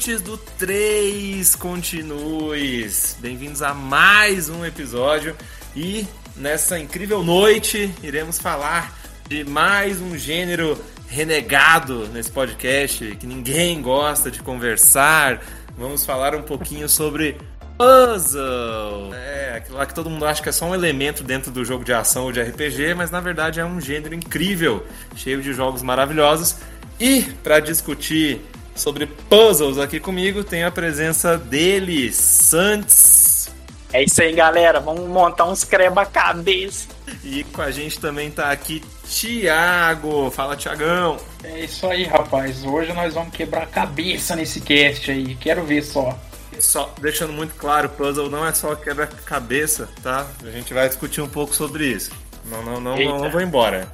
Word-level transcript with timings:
ouvintes 0.00 0.22
do 0.22 0.38
3 0.38 1.54
Continues. 1.56 3.18
Bem-vindos 3.20 3.60
a 3.60 3.74
mais 3.74 4.48
um 4.48 4.64
episódio 4.64 5.36
e 5.76 6.06
nessa 6.34 6.78
incrível 6.78 7.22
noite 7.22 7.92
iremos 8.02 8.38
falar 8.38 8.98
de 9.28 9.44
mais 9.44 10.00
um 10.00 10.16
gênero 10.16 10.82
renegado 11.06 12.08
nesse 12.14 12.30
podcast 12.30 13.14
que 13.16 13.26
ninguém 13.26 13.82
gosta 13.82 14.30
de 14.30 14.42
conversar. 14.42 15.42
Vamos 15.76 16.06
falar 16.06 16.34
um 16.34 16.42
pouquinho 16.42 16.88
sobre 16.88 17.36
puzzle. 17.76 19.14
É, 19.14 19.56
aquilo 19.58 19.76
lá 19.76 19.84
que 19.84 19.94
todo 19.94 20.08
mundo 20.08 20.24
acha 20.24 20.42
que 20.42 20.48
é 20.48 20.52
só 20.52 20.64
um 20.64 20.74
elemento 20.74 21.22
dentro 21.22 21.50
do 21.50 21.62
jogo 21.62 21.84
de 21.84 21.92
ação 21.92 22.24
ou 22.24 22.32
de 22.32 22.40
RPG, 22.40 22.94
mas 22.94 23.10
na 23.10 23.20
verdade 23.20 23.60
é 23.60 23.64
um 23.66 23.78
gênero 23.78 24.14
incrível, 24.14 24.86
cheio 25.14 25.42
de 25.42 25.52
jogos 25.52 25.82
maravilhosos. 25.82 26.56
E 26.98 27.22
para 27.42 27.60
discutir 27.60 28.40
sobre 28.80 29.06
puzzles 29.06 29.78
aqui 29.78 30.00
comigo, 30.00 30.42
tem 30.42 30.64
a 30.64 30.70
presença 30.70 31.36
dele, 31.36 32.12
Santos. 32.12 33.48
É 33.92 34.02
isso 34.04 34.22
aí, 34.22 34.32
galera. 34.32 34.80
Vamos 34.80 35.08
montar 35.08 35.46
uns 35.46 35.64
creba-cabeça. 35.64 36.88
E 37.24 37.44
com 37.44 37.60
a 37.60 37.70
gente 37.70 37.98
também 37.98 38.30
tá 38.30 38.50
aqui 38.50 38.82
Tiago. 39.08 40.30
Fala, 40.30 40.56
Tiagão. 40.56 41.18
É 41.42 41.64
isso 41.64 41.86
aí, 41.86 42.04
rapaz. 42.04 42.64
Hoje 42.64 42.92
nós 42.92 43.14
vamos 43.14 43.34
quebrar 43.34 43.64
a 43.64 43.66
cabeça 43.66 44.36
nesse 44.36 44.60
cast 44.60 45.10
aí. 45.10 45.34
Quero 45.34 45.64
ver 45.64 45.82
só. 45.82 46.16
Só 46.60 46.92
deixando 47.00 47.32
muito 47.32 47.54
claro, 47.54 47.88
puzzle 47.88 48.28
não 48.28 48.46
é 48.46 48.52
só 48.52 48.74
quebra-cabeça, 48.76 49.88
tá? 50.02 50.26
A 50.44 50.50
gente 50.50 50.74
vai 50.74 50.86
discutir 50.88 51.20
um 51.20 51.28
pouco 51.28 51.54
sobre 51.54 51.86
isso. 51.86 52.10
Não, 52.44 52.62
não, 52.62 52.80
não, 52.80 52.96
não, 52.96 53.18
não 53.18 53.30
vou 53.30 53.40
embora. 53.40 53.90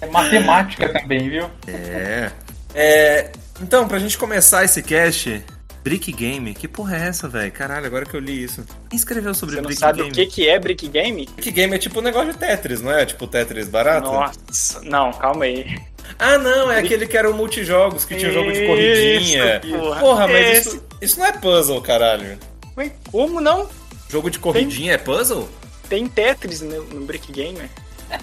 É 0.00 0.06
matemática 0.06 0.88
também, 0.88 1.28
viu? 1.28 1.50
É. 1.66 2.30
é. 2.74 3.32
Então, 3.60 3.86
pra 3.86 3.98
gente 3.98 4.16
começar 4.16 4.64
esse 4.64 4.82
cast, 4.82 5.44
Brick 5.82 6.12
Game, 6.12 6.54
que 6.54 6.66
porra 6.66 6.96
é 6.96 7.08
essa, 7.08 7.28
velho? 7.28 7.52
Caralho, 7.52 7.86
agora 7.86 8.04
que 8.06 8.14
eu 8.14 8.20
li 8.20 8.42
isso. 8.42 8.64
Quem 8.88 8.96
escreveu 8.96 9.34
sobre 9.34 9.56
Você 9.56 9.60
não 9.60 9.66
Brick 9.68 9.80
sabe 9.80 9.98
Game? 9.98 10.10
o 10.10 10.14
que, 10.14 10.26
que 10.26 10.48
é 10.48 10.58
Brick 10.58 10.88
Game? 10.88 11.26
Brick 11.34 11.50
Game 11.50 11.74
é 11.74 11.78
tipo 11.78 11.98
um 12.00 12.02
negócio 12.02 12.32
de 12.32 12.38
Tetris, 12.38 12.80
não 12.80 12.92
é? 12.92 13.04
Tipo 13.06 13.26
Tetris 13.26 13.68
barato? 13.68 14.10
Nossa, 14.10 14.80
não, 14.82 15.12
calma 15.12 15.44
aí. 15.44 15.78
Ah, 16.18 16.38
não, 16.38 16.70
é 16.72 16.78
aquele 16.78 17.06
que 17.06 17.16
era 17.16 17.30
o 17.30 17.34
multijogos, 17.34 18.04
que 18.04 18.16
tinha 18.16 18.32
jogo 18.32 18.50
de 18.52 18.66
corridinha. 18.66 19.60
Isso, 19.64 19.78
porra. 19.78 20.00
Porra, 20.00 20.28
mas 20.28 20.48
Esse. 20.58 20.68
isso, 20.68 20.84
isso 21.00 21.18
não 21.18 21.26
é 21.26 21.32
puzzle, 21.32 21.80
caralho. 21.80 22.38
Ué, 22.76 22.92
como 23.10 23.40
não? 23.40 23.68
Jogo 24.08 24.28
de 24.30 24.38
corridinha 24.38 24.94
é 24.94 24.98
puzzle? 24.98 25.48
Tem 25.88 26.06
Tetris 26.08 26.60
no, 26.62 26.82
no 26.84 27.06
Brick 27.06 27.30
Game. 27.32 27.58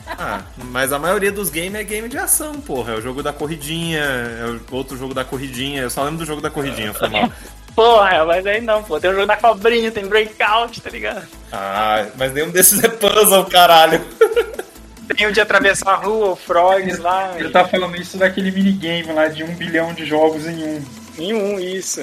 Ah, 0.08 0.42
mas 0.58 0.92
a 0.92 1.00
maioria 1.00 1.32
dos 1.32 1.50
games 1.50 1.76
é 1.76 1.84
game 1.84 2.10
de 2.10 2.18
ação, 2.18 2.60
porra. 2.62 2.94
É 2.94 2.96
o 2.98 3.02
jogo 3.02 3.22
da 3.22 3.32
corridinha, 3.32 4.00
é 4.00 4.60
outro 4.72 4.98
jogo 4.98 5.14
da 5.14 5.24
corridinha. 5.24 5.84
Eu 5.84 5.90
só 5.90 6.04
lembro 6.04 6.20
do 6.20 6.26
jogo 6.26 6.42
da 6.42 6.50
corridinha, 6.50 6.94
foi 6.94 7.10
mal. 7.10 7.32
Porra, 7.78 8.26
mas 8.26 8.44
aí 8.48 8.60
não, 8.60 8.82
pô. 8.82 9.00
Tem 9.00 9.12
o 9.12 9.14
jogo 9.14 9.28
da 9.28 9.38
cobrinha, 9.38 9.92
tem 9.92 10.08
Breakout, 10.08 10.82
tá 10.82 10.90
ligado? 10.90 11.28
Ah, 11.52 12.08
mas 12.16 12.34
nenhum 12.34 12.50
desses 12.50 12.84
é 12.84 12.88
puzzle, 12.88 13.46
caralho. 13.46 14.04
Tem 15.16 15.26
o 15.26 15.32
de 15.32 15.40
atravessar 15.40 15.92
a 15.92 15.96
rua, 15.96 16.32
o 16.32 16.36
Frogs 16.36 16.98
lá. 16.98 17.34
Ele 17.38 17.50
tá 17.50 17.66
falando 17.66 17.96
isso 17.96 18.18
daquele 18.18 18.52
minigame 18.52 19.14
lá 19.14 19.28
de 19.28 19.44
um 19.44 19.56
bilhão 19.56 19.94
de 19.94 20.06
jogos 20.06 20.46
em 20.46 20.64
um. 20.64 20.86
Em 21.18 21.34
um, 21.34 21.60
isso. 21.60 22.02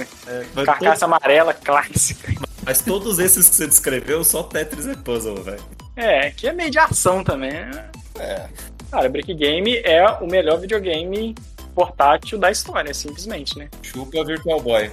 Mas, 0.54 0.64
Carcaça 0.64 1.04
amarela 1.04 1.52
clássica. 1.52 2.32
mas 2.64 2.80
todos 2.80 3.18
esses 3.18 3.48
que 3.48 3.56
você 3.56 3.66
descreveu, 3.66 4.24
só 4.24 4.42
Tetris 4.42 4.86
é 4.86 4.94
puzzle, 4.94 5.42
velho. 5.42 5.62
É, 5.96 6.30
que 6.30 6.48
é 6.48 6.52
meio 6.52 6.70
de 6.70 6.78
ação 6.78 7.22
também. 7.22 7.52
né? 7.52 7.90
É. 8.18 8.46
Cara, 8.90 9.08
Brick 9.08 9.32
Game 9.34 9.76
é 9.78 10.06
o 10.20 10.26
melhor 10.26 10.58
videogame 10.58 11.34
portátil 11.74 12.38
da 12.38 12.50
história, 12.50 12.94
simplesmente, 12.94 13.58
né? 13.58 13.68
Chupa 13.82 14.24
Virtual 14.24 14.60
Boy. 14.60 14.90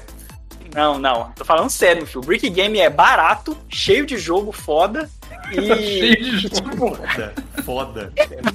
Não, 0.73 0.97
não. 0.97 1.31
Tô 1.34 1.44
falando 1.45 1.69
sério, 1.69 2.06
filho. 2.07 2.22
Brick 2.22 2.50
Game 2.50 2.79
é 2.79 2.90
barato, 2.90 3.57
cheio 3.69 4.06
de 4.06 4.17
jogo 4.17 4.51
foda 4.51 5.09
e. 5.51 5.56
Cheio 5.56 6.16
de 6.16 6.40
jogo. 6.40 6.56
Tipo, 6.56 6.95
Foda. 6.95 7.34
Foda. 7.63 8.13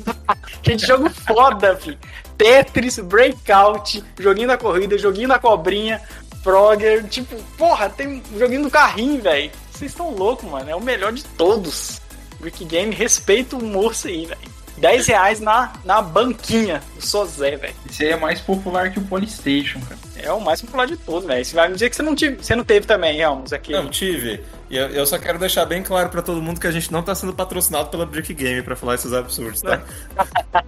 cheio 0.64 0.76
de 0.76 0.86
jogo 0.86 1.10
foda, 1.10 1.76
filho. 1.76 1.98
Tetris, 2.38 2.98
Breakout, 2.98 4.02
joguinho 4.18 4.48
da 4.48 4.58
corrida, 4.58 4.98
joguinho 4.98 5.28
da 5.28 5.38
cobrinha, 5.38 6.00
Frogger. 6.42 7.04
Tipo, 7.04 7.36
porra, 7.56 7.88
tem 7.88 8.08
um 8.08 8.38
joguinho 8.38 8.62
do 8.64 8.70
carrinho, 8.70 9.20
velho. 9.22 9.50
Vocês 9.70 9.90
estão 9.90 10.10
loucos, 10.10 10.48
mano. 10.50 10.70
É 10.70 10.74
o 10.74 10.80
melhor 10.80 11.12
de 11.12 11.22
todos. 11.22 12.00
Brick 12.40 12.64
Game, 12.64 12.94
respeita 12.94 13.56
o 13.56 13.64
moço 13.64 14.08
aí, 14.08 14.26
velho. 14.26 14.56
10 14.78 15.06
reais 15.06 15.40
na, 15.40 15.72
na 15.84 16.02
banquinha 16.02 16.82
do 16.94 17.00
Sozé, 17.00 17.56
velho. 17.56 17.74
Esse 17.88 18.04
aí 18.04 18.12
é 18.12 18.16
mais 18.16 18.40
popular 18.40 18.90
que 18.90 18.98
o 18.98 19.02
Polystation, 19.02 19.80
cara. 19.80 19.98
É 20.16 20.30
o 20.32 20.40
mais 20.40 20.60
popular 20.60 20.86
de 20.86 20.96
todos, 20.96 21.26
velho. 21.26 21.44
Você 21.44 21.54
vai 21.54 21.68
me 21.68 21.74
dizer 21.74 21.88
que 21.88 21.96
você 21.96 22.02
não, 22.02 22.14
tive, 22.14 22.36
você 22.36 22.54
não 22.54 22.64
teve 22.64 22.86
também, 22.86 23.18
Helmos, 23.18 23.52
aqui. 23.52 23.72
Não, 23.72 23.88
tive. 23.88 24.42
E 24.68 24.76
eu, 24.76 24.88
eu 24.88 25.06
só 25.06 25.18
quero 25.18 25.38
deixar 25.38 25.64
bem 25.64 25.82
claro 25.82 26.08
pra 26.08 26.20
todo 26.20 26.42
mundo 26.42 26.60
que 26.60 26.66
a 26.66 26.70
gente 26.70 26.92
não 26.92 27.02
tá 27.02 27.14
sendo 27.14 27.32
patrocinado 27.32 27.88
pela 27.88 28.04
Brick 28.04 28.34
Game 28.34 28.62
pra 28.62 28.76
falar 28.76 28.96
esses 28.96 29.12
absurdos, 29.12 29.62
tá? 29.62 29.82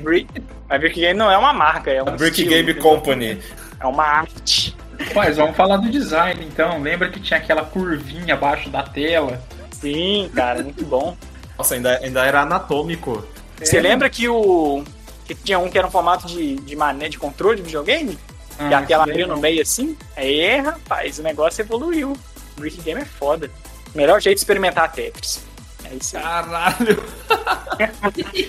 Brick... 0.00 0.28
A 0.68 0.78
Brick 0.78 1.00
Game 1.00 1.18
não 1.18 1.30
é 1.30 1.38
uma 1.38 1.52
marca, 1.52 1.90
é 1.90 2.02
um 2.02 2.08
A 2.08 2.12
Brick 2.12 2.40
estilo, 2.40 2.50
Game? 2.50 2.74
Company. 2.74 3.40
É 3.80 3.86
uma 3.86 4.04
arte. 4.04 4.76
Mas 5.14 5.36
vamos 5.36 5.56
falar 5.56 5.78
do 5.78 5.90
design 5.90 6.44
então. 6.44 6.80
Lembra 6.80 7.08
que 7.08 7.18
tinha 7.18 7.38
aquela 7.38 7.64
curvinha 7.64 8.34
abaixo 8.34 8.70
da 8.70 8.82
tela? 8.82 9.42
Sim, 9.82 10.30
cara, 10.34 10.62
muito 10.62 10.84
bom. 10.86 11.16
Nossa, 11.58 11.74
ainda, 11.74 11.98
ainda 11.98 12.24
era 12.24 12.40
anatômico. 12.40 13.26
Você 13.60 13.80
lembra 13.80 14.08
que 14.08 14.28
o. 14.28 14.82
que 15.26 15.34
tinha 15.34 15.58
um 15.58 15.68
que 15.68 15.76
era 15.76 15.86
um 15.86 15.90
formato 15.90 16.26
de, 16.26 16.56
de 16.56 16.74
mané 16.74 17.08
de 17.08 17.18
controle 17.18 17.56
de 17.56 17.62
videogame? 17.62 18.16
que 18.56 18.74
Ah, 18.74 18.78
a 18.78 18.82
tela 18.82 19.02
isso 19.04 19.10
abriu 19.10 19.26
no 19.26 19.36
meio 19.36 19.60
assim? 19.60 19.96
É, 20.16 20.60
rapaz, 20.60 21.18
o 21.18 21.22
negócio 21.22 21.62
evoluiu. 21.62 22.16
Brick 22.56 22.80
Game 22.80 23.00
é 23.00 23.04
foda. 23.04 23.50
Melhor 23.94 24.20
jeito 24.20 24.36
de 24.36 24.40
experimentar 24.40 24.90
Tetris. 24.92 25.42
É 25.84 25.94
isso 25.94 26.16
aí. 26.16 26.22
Caralho! 26.22 27.02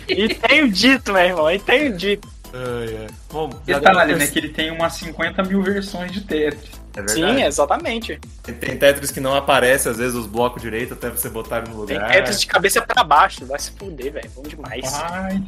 E 0.07 0.35
tenho 0.35 0.69
dito, 0.69 1.11
meu 1.11 1.21
irmão, 1.21 1.49
e 1.49 1.57
tenho 1.57 1.97
dito. 1.97 2.27
Ai, 2.53 2.97
ai. 3.01 3.07
Bom, 3.31 3.49
Detalhe, 3.65 4.15
né? 4.15 4.27
Que 4.27 4.37
ele 4.37 4.49
tem 4.49 4.69
umas 4.69 4.93
50 4.93 5.41
mil 5.43 5.63
versões 5.63 6.11
de 6.11 6.21
Tetris. 6.21 6.82
É 6.95 7.01
verdade. 7.01 7.13
Sim, 7.39 7.43
exatamente. 7.43 8.19
Tem- 8.43 8.55
Tem 8.55 8.77
Tetris 8.77 9.09
que 9.11 9.19
não 9.19 9.33
aparece, 9.35 9.89
às 9.89 9.97
vezes, 9.97 10.13
os 10.15 10.25
blocos 10.27 10.61
direito 10.61 10.93
até 10.93 11.09
você 11.09 11.27
botar 11.29 11.61
no 11.61 11.85
Tem 11.85 11.95
lugar. 11.97 12.11
Tetris 12.11 12.39
de 12.41 12.47
cabeça 12.47 12.81
pra 12.81 13.03
baixo. 13.03 13.45
Vai 13.45 13.59
se 13.59 13.71
fuder, 13.71 14.13
velho. 14.13 14.29
Bom 14.35 14.43
demais. 14.43 14.93
Ai, 14.93 15.41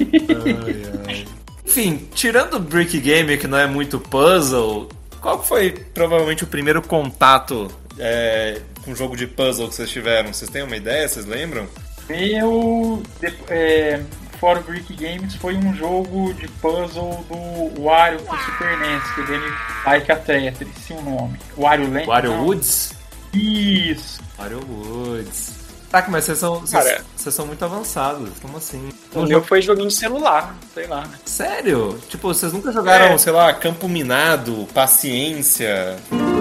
Ai, 0.00 0.82
ai. 1.08 1.26
Enfim, 1.64 2.08
tirando 2.14 2.54
o 2.54 2.58
Brick 2.60 2.98
Game, 3.00 3.36
que 3.38 3.46
não 3.46 3.56
é 3.58 3.66
muito 3.66 3.98
puzzle, 4.00 4.88
qual 5.20 5.42
foi 5.42 5.70
provavelmente 5.94 6.44
o 6.44 6.46
primeiro 6.46 6.82
contato 6.82 7.70
é, 7.98 8.60
com 8.84 8.94
jogo 8.94 9.16
de 9.16 9.26
puzzle 9.26 9.68
que 9.68 9.74
vocês 9.74 9.90
tiveram? 9.90 10.32
Vocês 10.32 10.50
têm 10.50 10.62
uma 10.62 10.76
ideia? 10.76 11.08
Vocês 11.08 11.24
lembram? 11.26 11.68
meu. 12.08 13.02
de- 13.20 13.32
É, 13.48 14.02
fora 14.42 14.58
o 14.58 14.62
Brick 14.64 14.92
Games, 14.96 15.36
foi 15.36 15.54
um 15.54 15.72
jogo 15.72 16.34
de 16.34 16.48
puzzle 16.48 17.24
do 17.30 17.80
Wario 17.80 18.18
pro 18.22 18.36
Super 18.38 18.76
NES, 18.76 19.02
que 19.14 19.20
ele 19.20 19.52
like 19.86 20.10
a 20.10 20.16
Tetris, 20.16 20.74
sim 20.84 20.94
o 20.94 21.00
nome. 21.02 21.38
Wario 21.56 21.88
Land. 21.88 22.06
Wario 22.08 22.30
não. 22.32 22.44
Woods? 22.46 22.92
Isso. 23.32 24.20
Wario 24.36 24.58
Woods. 24.68 25.62
Tá, 25.92 26.04
mas 26.08 26.24
vocês 26.24 26.38
são, 26.38 26.58
vocês, 26.58 26.82
Cara. 26.82 27.04
vocês 27.14 27.32
são 27.32 27.46
muito 27.46 27.64
avançados. 27.64 28.30
Como 28.40 28.56
assim? 28.56 28.88
O 29.14 29.22
meu 29.26 29.44
foi 29.44 29.62
joguinho 29.62 29.86
de 29.88 29.94
celular, 29.94 30.56
sei 30.74 30.88
lá. 30.88 31.04
Sério? 31.24 32.00
Tipo, 32.08 32.28
vocês 32.34 32.52
nunca 32.52 32.72
jogaram, 32.72 33.14
É. 33.14 33.18
sei 33.18 33.32
lá, 33.32 33.52
Campo 33.54 33.88
Minado, 33.88 34.66
Paciência? 34.74 35.98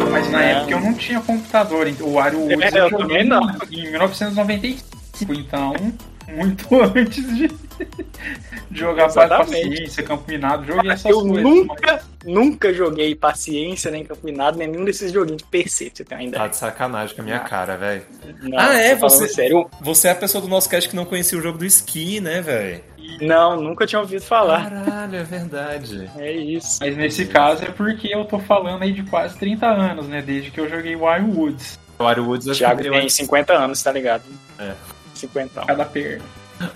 Mas 0.09 0.31
na 0.31 0.41
É. 0.43 0.51
época 0.53 0.71
eu 0.71 0.79
não 0.79 0.93
tinha 0.95 1.21
computador, 1.21 1.85
então 1.87 2.07
o 2.07 2.13
Wario 2.13 2.39
Woods 2.39 2.73
É, 2.73 2.79
eu 2.79 2.89
joguei 2.89 3.07
também 3.07 3.27
não. 3.27 3.41
em 3.69 3.91
1995, 3.91 5.33
então 5.35 5.75
muito 6.31 6.67
antes 6.95 7.35
de 7.35 7.47
de 8.69 8.79
jogar 8.79 9.07
Exatamente. 9.07 9.69
paciência, 9.69 10.03
campo 10.03 10.23
minado, 10.27 10.65
joguei 10.65 10.91
essas 10.91 11.11
Eu 11.11 11.21
coisas. 11.21 11.43
nunca, 11.43 12.03
nunca 12.23 12.73
joguei 12.73 13.15
paciência, 13.15 13.89
nem 13.91 14.05
campeonato, 14.05 14.57
nem 14.57 14.67
nenhum 14.67 14.85
desses 14.85 15.11
joguinhos 15.11 15.41
de 15.41 15.47
PC, 15.49 15.85
pra 15.85 15.95
você 15.95 16.03
ter 16.05 16.13
uma 16.15 16.21
Tá 16.21 16.27
ideia. 16.27 16.49
de 16.49 16.55
sacanagem 16.57 17.15
com 17.15 17.21
a 17.21 17.25
minha 17.25 17.37
Ah. 17.37 17.39
cara, 17.41 17.75
velho. 17.75 18.03
Ah, 18.55 18.73
é? 18.75 18.95
Você- 18.95 19.27
Sério, 19.27 19.67
Você 19.81 20.07
é 20.07 20.11
a 20.11 20.15
pessoa 20.15 20.41
do 20.41 20.47
nosso 20.47 20.69
cast 20.69 20.87
que 20.89 20.95
não 20.95 21.05
conhecia 21.05 21.37
o 21.37 21.41
jogo 21.41 21.57
do 21.57 21.65
esqui, 21.65 22.21
né, 22.21 22.39
velho? 22.41 22.81
não, 23.19 23.59
nunca 23.59 23.85
tinha 23.87 23.99
ouvido 23.99 24.21
falar. 24.21 24.69
Caralho, 24.69 25.15
é 25.17 25.23
verdade. 25.23 26.09
É 26.17 26.31
isso. 26.31 26.77
Mas 26.81 26.95
nesse 26.95 27.25
caso 27.25 27.65
é 27.65 27.71
porque 27.71 28.07
eu 28.13 28.23
tô 28.25 28.37
falando 28.39 28.83
aí 28.83 28.93
de 28.93 29.03
quase 29.03 29.37
30 29.37 29.65
anos, 29.67 30.07
né? 30.07 30.21
Desde 30.21 30.51
que 30.51 30.59
eu 30.61 30.69
joguei 30.69 30.95
Wild 30.95 31.35
Woods. 31.37 31.79
O 31.99 32.03
Wario 32.03 32.25
Woods 32.25 32.57
Thiago 32.57 32.81
tem 32.81 32.89
veio, 32.91 33.09
50 33.09 33.53
anos, 33.53 33.81
tá 33.81 33.91
ligado? 33.91 34.23
É. 34.59 34.71
50. 35.21 35.61
Cada 35.65 35.85
perna. 35.85 36.23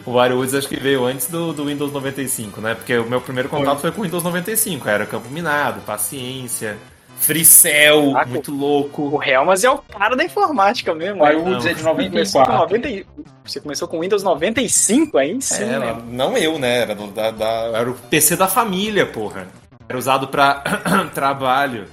o 0.06 0.13
Wario 0.13 0.38
Woods 0.38 0.53
acho 0.56 0.68
que 0.68 0.80
veio 0.80 1.06
antes 1.06 1.27
do, 1.27 1.53
do 1.53 1.65
Windows 1.65 1.92
95, 1.92 2.59
né? 2.62 2.74
Porque 2.75 2.97
o 2.97 3.09
meu 3.09 3.21
primeiro 3.21 3.50
contato 3.50 3.80
foi 3.80 3.92
com 3.92 4.01
o 4.01 4.03
Windows 4.03 4.24
95. 4.24 4.88
Era 4.89 5.06
Campo 5.06 5.30
Minado, 5.30 5.81
Paciência, 5.81 6.77
Free 7.18 7.45
Cell, 7.45 8.18
Ah, 8.18 8.25
muito 8.25 8.51
O 8.51 8.56
louco. 8.57 9.21
Helmas 9.24 9.63
é 9.63 9.69
o 9.69 9.77
cara 9.77 10.15
da 10.15 10.24
informática 10.24 10.94
mesmo. 10.95 11.24
Né? 11.24 11.33
Woods 11.33 11.65
é 11.65 11.74
de 11.74 11.81
Você 11.81 11.83
começou, 12.09 12.44
com 12.44 12.51
94. 12.51 12.59
90 12.62 12.89
e- 12.89 13.06
Você 13.45 13.59
começou 13.59 13.88
com 13.88 14.00
Windows 14.00 14.24
95 14.24 15.18
aí 15.19 15.39
sim, 15.42 15.63
É, 15.63 15.80
né? 15.80 15.97
não 16.09 16.36
eu, 16.38 16.57
né? 16.57 16.81
Era, 16.81 16.95
do- 16.95 17.07
da, 17.12 17.30
da- 17.31 17.71
era 17.77 17.89
o 17.89 17.94
PC 17.94 18.36
da 18.36 18.47
família, 18.47 19.06
porra. 19.06 19.47
Era 19.88 19.97
usado 20.00 20.27
para 20.30 20.63
trabalho. 21.13 21.86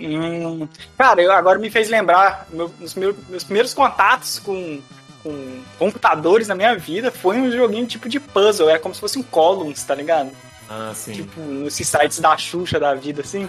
Hum, 0.00 0.66
cara, 0.96 1.20
eu 1.20 1.32
agora 1.32 1.58
me 1.58 1.70
fez 1.70 1.88
lembrar 1.88 2.46
meu, 2.50 2.70
meus, 2.78 2.94
meus 2.94 3.44
primeiros 3.44 3.74
contatos 3.74 4.38
com, 4.38 4.80
com 5.28 5.62
computadores 5.78 6.48
na 6.48 6.54
minha 6.54 6.76
vida 6.76 7.10
foi 7.10 7.36
um 7.36 7.50
joguinho 7.50 7.86
tipo 7.86 8.08
de 8.08 8.18
puzzle, 8.18 8.68
era 8.68 8.78
como 8.78 8.94
se 8.94 9.00
fosse 9.00 9.18
um 9.18 9.22
Columns, 9.22 9.84
tá 9.84 9.94
ligado? 9.94 10.30
Ah, 10.68 10.92
sim. 10.94 11.12
Tipo, 11.12 11.40
nesses 11.40 11.88
sites 11.88 12.20
da 12.20 12.36
Xuxa 12.36 12.78
da 12.78 12.94
vida, 12.94 13.22
assim. 13.22 13.46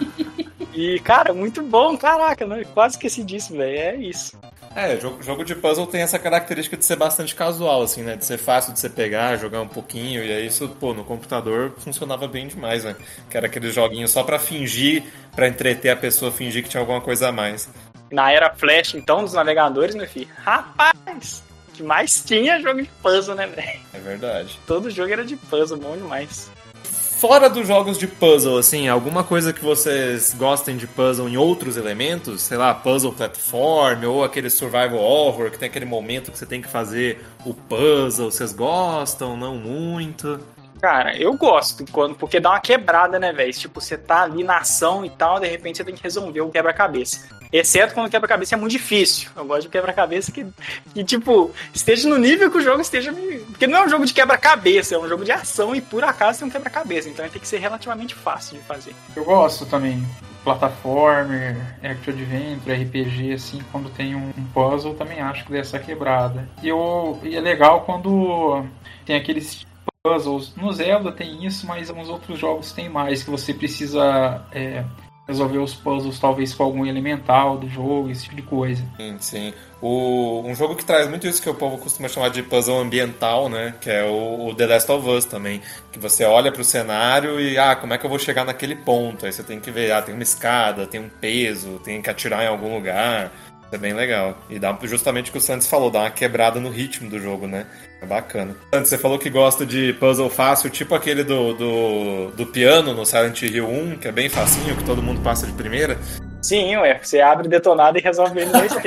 E, 0.72 0.98
cara, 1.00 1.34
muito 1.34 1.62
bom, 1.62 1.96
caraca, 1.96 2.46
né? 2.46 2.64
quase 2.72 2.94
esqueci 2.94 3.22
disso, 3.22 3.52
velho. 3.54 3.78
É 3.78 3.96
isso. 3.96 4.38
É, 4.74 4.98
jogo, 4.98 5.22
jogo 5.22 5.44
de 5.44 5.54
puzzle 5.54 5.86
tem 5.86 6.00
essa 6.00 6.18
característica 6.18 6.76
de 6.76 6.84
ser 6.84 6.96
bastante 6.96 7.34
casual, 7.34 7.82
assim, 7.82 8.02
né? 8.02 8.16
De 8.16 8.24
ser 8.24 8.38
fácil 8.38 8.72
de 8.72 8.78
você 8.78 8.88
pegar, 8.88 9.36
jogar 9.36 9.60
um 9.60 9.68
pouquinho, 9.68 10.24
e 10.24 10.32
aí 10.32 10.46
isso, 10.46 10.68
pô, 10.80 10.94
no 10.94 11.04
computador 11.04 11.74
funcionava 11.78 12.28
bem 12.28 12.46
demais, 12.46 12.84
né? 12.84 12.94
Que 13.28 13.36
era 13.36 13.46
aqueles 13.46 13.74
joguinhos 13.74 14.12
só 14.12 14.22
pra 14.22 14.38
fingir, 14.38 15.02
pra 15.34 15.48
entreter 15.48 15.90
a 15.90 15.96
pessoa, 15.96 16.30
fingir 16.30 16.62
que 16.62 16.68
tinha 16.68 16.80
alguma 16.80 17.00
coisa 17.00 17.28
a 17.28 17.32
mais. 17.32 17.68
Na 18.10 18.30
era 18.32 18.54
Flash, 18.54 18.94
então, 18.94 19.22
dos 19.22 19.34
navegadores, 19.34 19.94
meu 19.94 20.06
filho, 20.08 20.28
rapaz, 20.42 21.42
que 21.80 21.82
mais 21.82 22.22
tinha 22.24 22.60
jogo 22.60 22.82
de 22.82 22.90
puzzle, 23.02 23.34
né, 23.34 23.46
velho? 23.46 23.80
É 23.94 23.98
verdade. 23.98 24.58
Todo 24.66 24.90
jogo 24.90 25.10
era 25.10 25.24
de 25.24 25.34
puzzle, 25.36 25.78
bom 25.78 25.96
demais. 25.96 26.50
Fora 26.84 27.50
dos 27.50 27.66
jogos 27.66 27.98
de 27.98 28.06
puzzle, 28.06 28.56
assim, 28.56 28.88
alguma 28.88 29.22
coisa 29.22 29.52
que 29.52 29.62
vocês 29.62 30.34
gostem 30.38 30.76
de 30.76 30.86
puzzle 30.86 31.28
em 31.28 31.36
outros 31.36 31.76
elementos? 31.76 32.42
Sei 32.42 32.56
lá, 32.56 32.74
puzzle 32.74 33.12
platform 33.12 34.04
ou 34.04 34.24
aquele 34.24 34.48
survival 34.48 34.96
horror, 34.96 35.50
que 35.50 35.58
tem 35.58 35.68
aquele 35.68 35.84
momento 35.84 36.32
que 36.32 36.38
você 36.38 36.46
tem 36.46 36.62
que 36.62 36.68
fazer 36.68 37.22
o 37.44 37.52
puzzle. 37.52 38.30
Vocês 38.30 38.52
gostam? 38.54 39.36
Não 39.36 39.54
muito? 39.56 40.40
Cara, 40.80 41.14
eu 41.16 41.34
gosto, 41.34 41.84
quando, 41.92 42.14
porque 42.14 42.40
dá 42.40 42.50
uma 42.50 42.60
quebrada, 42.60 43.18
né, 43.18 43.32
velho? 43.32 43.52
Tipo, 43.52 43.80
você 43.80 43.98
tá 43.98 44.22
ali 44.22 44.42
na 44.42 44.58
ação 44.58 45.04
e 45.04 45.10
tal, 45.10 45.38
de 45.38 45.46
repente 45.46 45.76
você 45.76 45.84
tem 45.84 45.94
que 45.94 46.02
resolver 46.02 46.40
o 46.40 46.50
quebra-cabeça. 46.50 47.28
Exceto 47.52 47.94
quando 47.94 48.06
o 48.06 48.10
quebra-cabeça 48.10 48.54
é 48.54 48.58
muito 48.58 48.72
difícil. 48.72 49.28
Eu 49.36 49.44
gosto 49.44 49.62
de 49.62 49.68
quebra-cabeça 49.68 50.30
que, 50.30 50.46
que, 50.94 51.04
tipo, 51.04 51.50
esteja 51.74 52.08
no 52.08 52.16
nível 52.16 52.50
que 52.50 52.58
o 52.58 52.62
jogo 52.62 52.80
esteja. 52.80 53.12
Porque 53.48 53.66
não 53.66 53.78
é 53.78 53.86
um 53.86 53.88
jogo 53.88 54.06
de 54.06 54.14
quebra-cabeça, 54.14 54.94
é 54.94 54.98
um 54.98 55.08
jogo 55.08 55.24
de 55.24 55.32
ação 55.32 55.74
e 55.74 55.80
por 55.80 56.04
acaso 56.04 56.38
tem 56.38 56.48
um 56.48 56.50
quebra-cabeça. 56.50 57.08
Então 57.08 57.28
tem 57.28 57.40
que 57.40 57.48
ser 57.48 57.58
relativamente 57.58 58.14
fácil 58.14 58.56
de 58.56 58.62
fazer. 58.62 58.94
Eu 59.16 59.24
gosto 59.24 59.66
também. 59.66 60.06
Plataformer, 60.44 61.56
Action 61.82 62.14
Adventure, 62.14 62.82
RPG, 62.82 63.34
assim, 63.34 63.60
quando 63.70 63.90
tem 63.90 64.14
um 64.14 64.32
puzzle, 64.54 64.94
também 64.94 65.20
acho 65.20 65.44
que 65.44 65.52
dessa 65.52 65.78
quebrada. 65.78 66.48
E, 66.62 66.68
eu, 66.68 67.20
e 67.22 67.36
é 67.36 67.40
legal 67.40 67.82
quando 67.82 68.64
tem 69.04 69.16
aqueles 69.16 69.66
puzzles. 70.02 70.54
No 70.56 70.72
Zelda 70.72 71.12
tem 71.12 71.44
isso, 71.44 71.66
mas 71.66 71.90
alguns 71.90 72.08
outros 72.08 72.38
jogos 72.38 72.72
tem 72.72 72.88
mais, 72.88 73.22
que 73.22 73.30
você 73.30 73.52
precisa 73.52 74.42
é, 74.52 74.84
resolver 75.28 75.58
os 75.58 75.74
puzzles 75.74 76.18
talvez 76.18 76.54
com 76.54 76.62
algum 76.62 76.86
elemental 76.86 77.58
do 77.58 77.68
jogo, 77.68 78.10
esse 78.10 78.24
tipo 78.24 78.36
de 78.36 78.42
coisa. 78.42 78.82
Sim, 78.96 79.16
sim. 79.20 79.54
O, 79.82 80.42
um 80.44 80.54
jogo 80.54 80.74
que 80.74 80.84
traz 80.84 81.08
muito 81.08 81.26
isso 81.26 81.40
que 81.40 81.48
o 81.48 81.54
povo 81.54 81.78
costuma 81.78 82.08
chamar 82.08 82.30
de 82.30 82.42
puzzle 82.42 82.78
ambiental, 82.78 83.48
né? 83.48 83.74
Que 83.80 83.90
é 83.90 84.04
o, 84.04 84.48
o 84.48 84.54
The 84.54 84.66
Last 84.66 84.92
of 84.92 85.08
Us 85.08 85.24
também. 85.24 85.60
Que 85.92 85.98
você 85.98 86.24
olha 86.24 86.52
para 86.52 86.60
o 86.60 86.64
cenário 86.64 87.40
e, 87.40 87.58
ah, 87.58 87.76
como 87.76 87.94
é 87.94 87.98
que 87.98 88.04
eu 88.04 88.10
vou 88.10 88.18
chegar 88.18 88.44
naquele 88.44 88.76
ponto? 88.76 89.24
Aí 89.24 89.32
você 89.32 89.42
tem 89.42 89.60
que 89.60 89.70
ver, 89.70 89.92
ah, 89.92 90.02
tem 90.02 90.14
uma 90.14 90.22
escada, 90.22 90.86
tem 90.86 91.00
um 91.00 91.08
peso, 91.08 91.78
tem 91.84 92.02
que 92.02 92.10
atirar 92.10 92.42
em 92.42 92.48
algum 92.48 92.74
lugar. 92.74 93.32
É 93.72 93.78
bem 93.78 93.92
legal. 93.92 94.36
E 94.48 94.58
dá 94.58 94.76
justamente 94.82 95.30
o 95.30 95.32
que 95.32 95.38
o 95.38 95.40
Santos 95.40 95.68
falou, 95.68 95.90
dá 95.90 96.00
uma 96.00 96.10
quebrada 96.10 96.58
no 96.58 96.70
ritmo 96.70 97.08
do 97.08 97.20
jogo, 97.20 97.46
né? 97.46 97.66
É 98.02 98.06
bacana. 98.06 98.56
Santos, 98.74 98.90
você 98.90 98.98
falou 98.98 99.18
que 99.18 99.30
gosta 99.30 99.64
de 99.64 99.92
puzzle 99.94 100.28
fácil, 100.28 100.68
tipo 100.70 100.94
aquele 100.94 101.22
do, 101.22 101.54
do, 101.54 102.30
do 102.30 102.46
piano 102.46 102.92
no 102.92 103.06
Silent 103.06 103.42
Hill 103.42 103.68
1, 103.68 103.98
que 103.98 104.08
é 104.08 104.12
bem 104.12 104.28
facinho, 104.28 104.76
que 104.76 104.84
todo 104.84 105.02
mundo 105.02 105.20
passa 105.20 105.46
de 105.46 105.52
primeira. 105.52 105.96
Sim, 106.42 106.76
ué. 106.76 106.98
Você 107.02 107.20
abre 107.20 107.48
detonado 107.48 107.98
e 107.98 108.00
resolve 108.00 108.40
ele 108.40 108.50
dois 108.50 108.72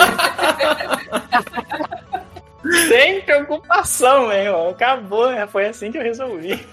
Sem 2.88 3.22
preocupação, 3.22 4.28
meu. 4.28 4.70
Acabou, 4.70 5.32
né? 5.32 5.48
foi 5.48 5.68
assim 5.68 5.92
que 5.92 5.98
eu 5.98 6.02
resolvi. 6.02 6.66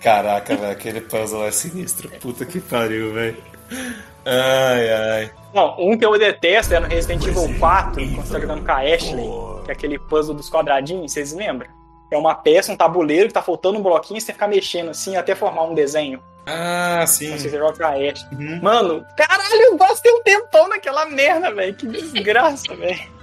Caraca, 0.00 0.54
velho, 0.54 0.72
aquele 0.72 1.00
puzzle 1.00 1.46
é 1.46 1.50
sinistro. 1.50 2.08
Puta 2.20 2.46
que 2.46 2.60
pariu, 2.60 3.12
velho. 3.12 3.36
Ai, 4.24 4.92
ai. 4.92 5.30
Não, 5.52 5.76
um 5.78 5.96
que 5.98 6.04
eu 6.04 6.18
detesto 6.18 6.74
é 6.74 6.80
no 6.80 6.86
Resident 6.86 7.26
Evil 7.26 7.58
4, 7.58 7.94
quando 7.94 8.16
você 8.16 8.32
tá 8.32 8.40
jogando 8.40 8.64
com 8.64 8.72
a 8.72 8.78
Ashley, 8.78 9.28
que 9.64 9.70
é 9.70 9.74
aquele 9.74 9.98
puzzle 9.98 10.34
dos 10.34 10.48
quadradinhos, 10.50 11.12
vocês 11.12 11.32
lembram? 11.32 11.68
É 12.10 12.16
uma 12.16 12.34
peça, 12.34 12.72
um 12.72 12.76
tabuleiro 12.76 13.28
que 13.28 13.34
tá 13.34 13.42
faltando 13.42 13.78
um 13.78 13.82
bloquinho 13.82 14.18
e 14.18 14.20
você 14.20 14.32
fica 14.32 14.46
mexendo 14.46 14.90
assim 14.90 15.16
até 15.16 15.34
formar 15.34 15.64
um 15.64 15.74
desenho. 15.74 16.22
Ah, 16.46 17.04
sim. 17.06 17.36
Você 17.36 17.48
joga 17.48 17.76
com 17.76 17.84
a 17.84 17.90
Ashley. 17.90 18.28
Uhum. 18.32 18.60
Mano, 18.62 19.04
caralho, 19.16 19.62
eu 19.62 19.76
gastei 19.76 20.12
um 20.12 20.22
tempão 20.22 20.68
naquela 20.68 21.06
merda, 21.06 21.54
velho. 21.54 21.74
Que 21.74 21.86
desgraça, 21.86 22.64
velho. 22.76 23.21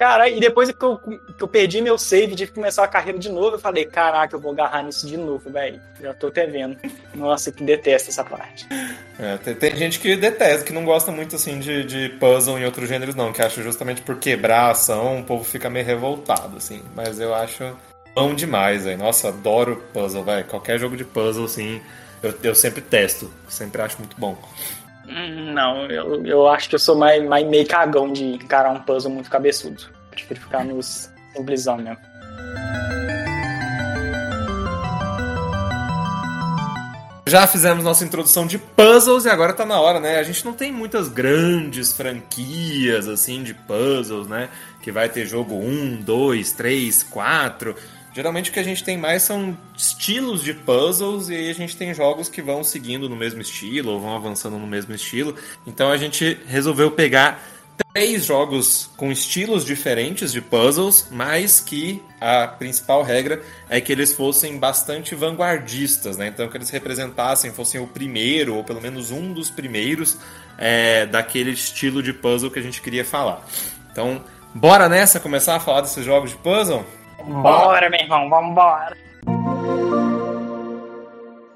Cara, 0.00 0.30
e 0.30 0.40
depois 0.40 0.72
que 0.72 0.82
eu, 0.82 0.96
que 0.96 1.42
eu 1.42 1.46
perdi 1.46 1.82
meu 1.82 1.98
save, 1.98 2.34
tive 2.34 2.50
que 2.50 2.54
começar 2.54 2.82
a 2.82 2.88
carreira 2.88 3.18
de 3.18 3.28
novo, 3.28 3.56
eu 3.56 3.58
falei, 3.58 3.84
caraca, 3.84 4.34
eu 4.34 4.40
vou 4.40 4.52
agarrar 4.52 4.82
nisso 4.82 5.06
de 5.06 5.18
novo, 5.18 5.50
velho. 5.50 5.78
Já 6.00 6.14
tô 6.14 6.28
até 6.28 6.46
vendo. 6.46 6.74
Nossa, 7.14 7.52
que 7.52 7.62
detesta 7.62 8.08
essa 8.08 8.24
parte. 8.24 8.66
É, 9.18 9.36
tem, 9.36 9.54
tem, 9.54 9.76
gente 9.76 10.00
que 10.00 10.16
detesta, 10.16 10.64
que 10.64 10.72
não 10.72 10.86
gosta 10.86 11.12
muito 11.12 11.36
assim 11.36 11.58
de, 11.58 11.84
de 11.84 12.08
puzzle 12.18 12.58
em 12.58 12.64
outros 12.64 12.88
gêneros, 12.88 13.14
não, 13.14 13.30
que 13.30 13.42
acha 13.42 13.62
justamente 13.62 14.00
por 14.00 14.16
quebrar 14.16 14.68
a 14.68 14.70
ação, 14.70 15.20
o 15.20 15.22
povo 15.22 15.44
fica 15.44 15.68
meio 15.68 15.84
revoltado, 15.84 16.56
assim. 16.56 16.80
Mas 16.96 17.20
eu 17.20 17.34
acho 17.34 17.76
bom 18.14 18.34
demais, 18.34 18.84
velho. 18.84 18.96
Nossa, 18.96 19.28
adoro 19.28 19.84
puzzle, 19.92 20.24
velho. 20.24 20.46
Qualquer 20.46 20.78
jogo 20.78 20.96
de 20.96 21.04
puzzle, 21.04 21.44
assim, 21.44 21.78
eu, 22.22 22.32
eu 22.42 22.54
sempre 22.54 22.80
testo. 22.80 23.30
Sempre 23.50 23.82
acho 23.82 23.98
muito 23.98 24.16
bom. 24.18 24.38
Hum, 25.08 25.52
não, 25.52 25.86
eu, 25.86 26.24
eu 26.24 26.48
acho 26.48 26.68
que 26.68 26.74
eu 26.74 26.78
sou 26.78 26.96
mais, 26.96 27.22
mais 27.24 27.46
meio 27.46 27.66
cagão 27.66 28.12
de 28.12 28.24
encarar 28.34 28.70
um 28.70 28.80
puzzle 28.80 29.10
muito 29.10 29.30
cabeçudo. 29.30 29.82
Prefiro 30.10 30.40
ficar 30.40 30.64
nos 30.64 31.10
simplesão 31.34 31.76
mesmo. 31.76 32.10
Já 37.30 37.46
fizemos 37.46 37.84
nossa 37.84 38.04
introdução 38.04 38.44
de 38.44 38.58
puzzles 38.58 39.24
e 39.24 39.28
agora 39.28 39.52
tá 39.52 39.64
na 39.64 39.80
hora, 39.80 40.00
né? 40.00 40.18
A 40.18 40.22
gente 40.24 40.44
não 40.44 40.52
tem 40.52 40.72
muitas 40.72 41.06
grandes 41.06 41.92
franquias 41.92 43.06
assim 43.06 43.44
de 43.44 43.54
puzzles, 43.54 44.26
né? 44.26 44.48
Que 44.82 44.90
vai 44.90 45.08
ter 45.08 45.26
jogo 45.26 45.54
1, 45.54 46.00
2, 46.02 46.50
3, 46.50 47.04
4. 47.04 47.76
Geralmente 48.12 48.50
o 48.50 48.52
que 48.52 48.58
a 48.58 48.64
gente 48.64 48.82
tem 48.82 48.96
mais 48.96 49.22
são 49.22 49.56
estilos 49.76 50.42
de 50.42 50.52
puzzles 50.52 51.28
e 51.28 51.34
aí 51.34 51.50
a 51.50 51.54
gente 51.54 51.76
tem 51.76 51.94
jogos 51.94 52.28
que 52.28 52.42
vão 52.42 52.64
seguindo 52.64 53.08
no 53.08 53.14
mesmo 53.14 53.40
estilo 53.40 53.92
ou 53.92 54.00
vão 54.00 54.16
avançando 54.16 54.58
no 54.58 54.66
mesmo 54.66 54.94
estilo. 54.94 55.34
Então 55.66 55.90
a 55.90 55.96
gente 55.96 56.36
resolveu 56.46 56.90
pegar 56.90 57.40
três 57.92 58.24
jogos 58.24 58.90
com 58.96 59.10
estilos 59.10 59.64
diferentes 59.64 60.32
de 60.32 60.40
puzzles, 60.40 61.06
mas 61.10 61.60
que 61.60 62.02
a 62.20 62.46
principal 62.46 63.02
regra 63.02 63.42
é 63.68 63.80
que 63.80 63.92
eles 63.92 64.12
fossem 64.12 64.58
bastante 64.58 65.14
vanguardistas, 65.14 66.16
né? 66.16 66.26
Então 66.26 66.48
que 66.48 66.56
eles 66.56 66.70
representassem, 66.70 67.52
fossem 67.52 67.80
o 67.80 67.86
primeiro 67.86 68.56
ou 68.56 68.64
pelo 68.64 68.80
menos 68.80 69.10
um 69.10 69.32
dos 69.32 69.50
primeiros 69.50 70.18
é, 70.58 71.06
daquele 71.06 71.52
estilo 71.52 72.02
de 72.02 72.12
puzzle 72.12 72.50
que 72.50 72.58
a 72.58 72.62
gente 72.62 72.82
queria 72.82 73.04
falar. 73.04 73.46
Então, 73.92 74.22
bora 74.54 74.88
nessa 74.88 75.18
começar 75.18 75.56
a 75.56 75.60
falar 75.60 75.80
desses 75.80 76.04
jogos 76.04 76.30
de 76.30 76.36
puzzle? 76.36 76.84
Bora, 77.26 77.90
meu 77.90 78.00
irmão, 78.00 78.28
vambora! 78.28 78.96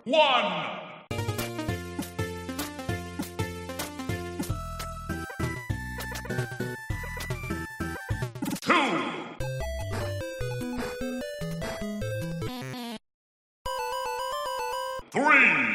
One! 0.07 0.75
Two! 8.61 8.75
Three! 15.11 15.74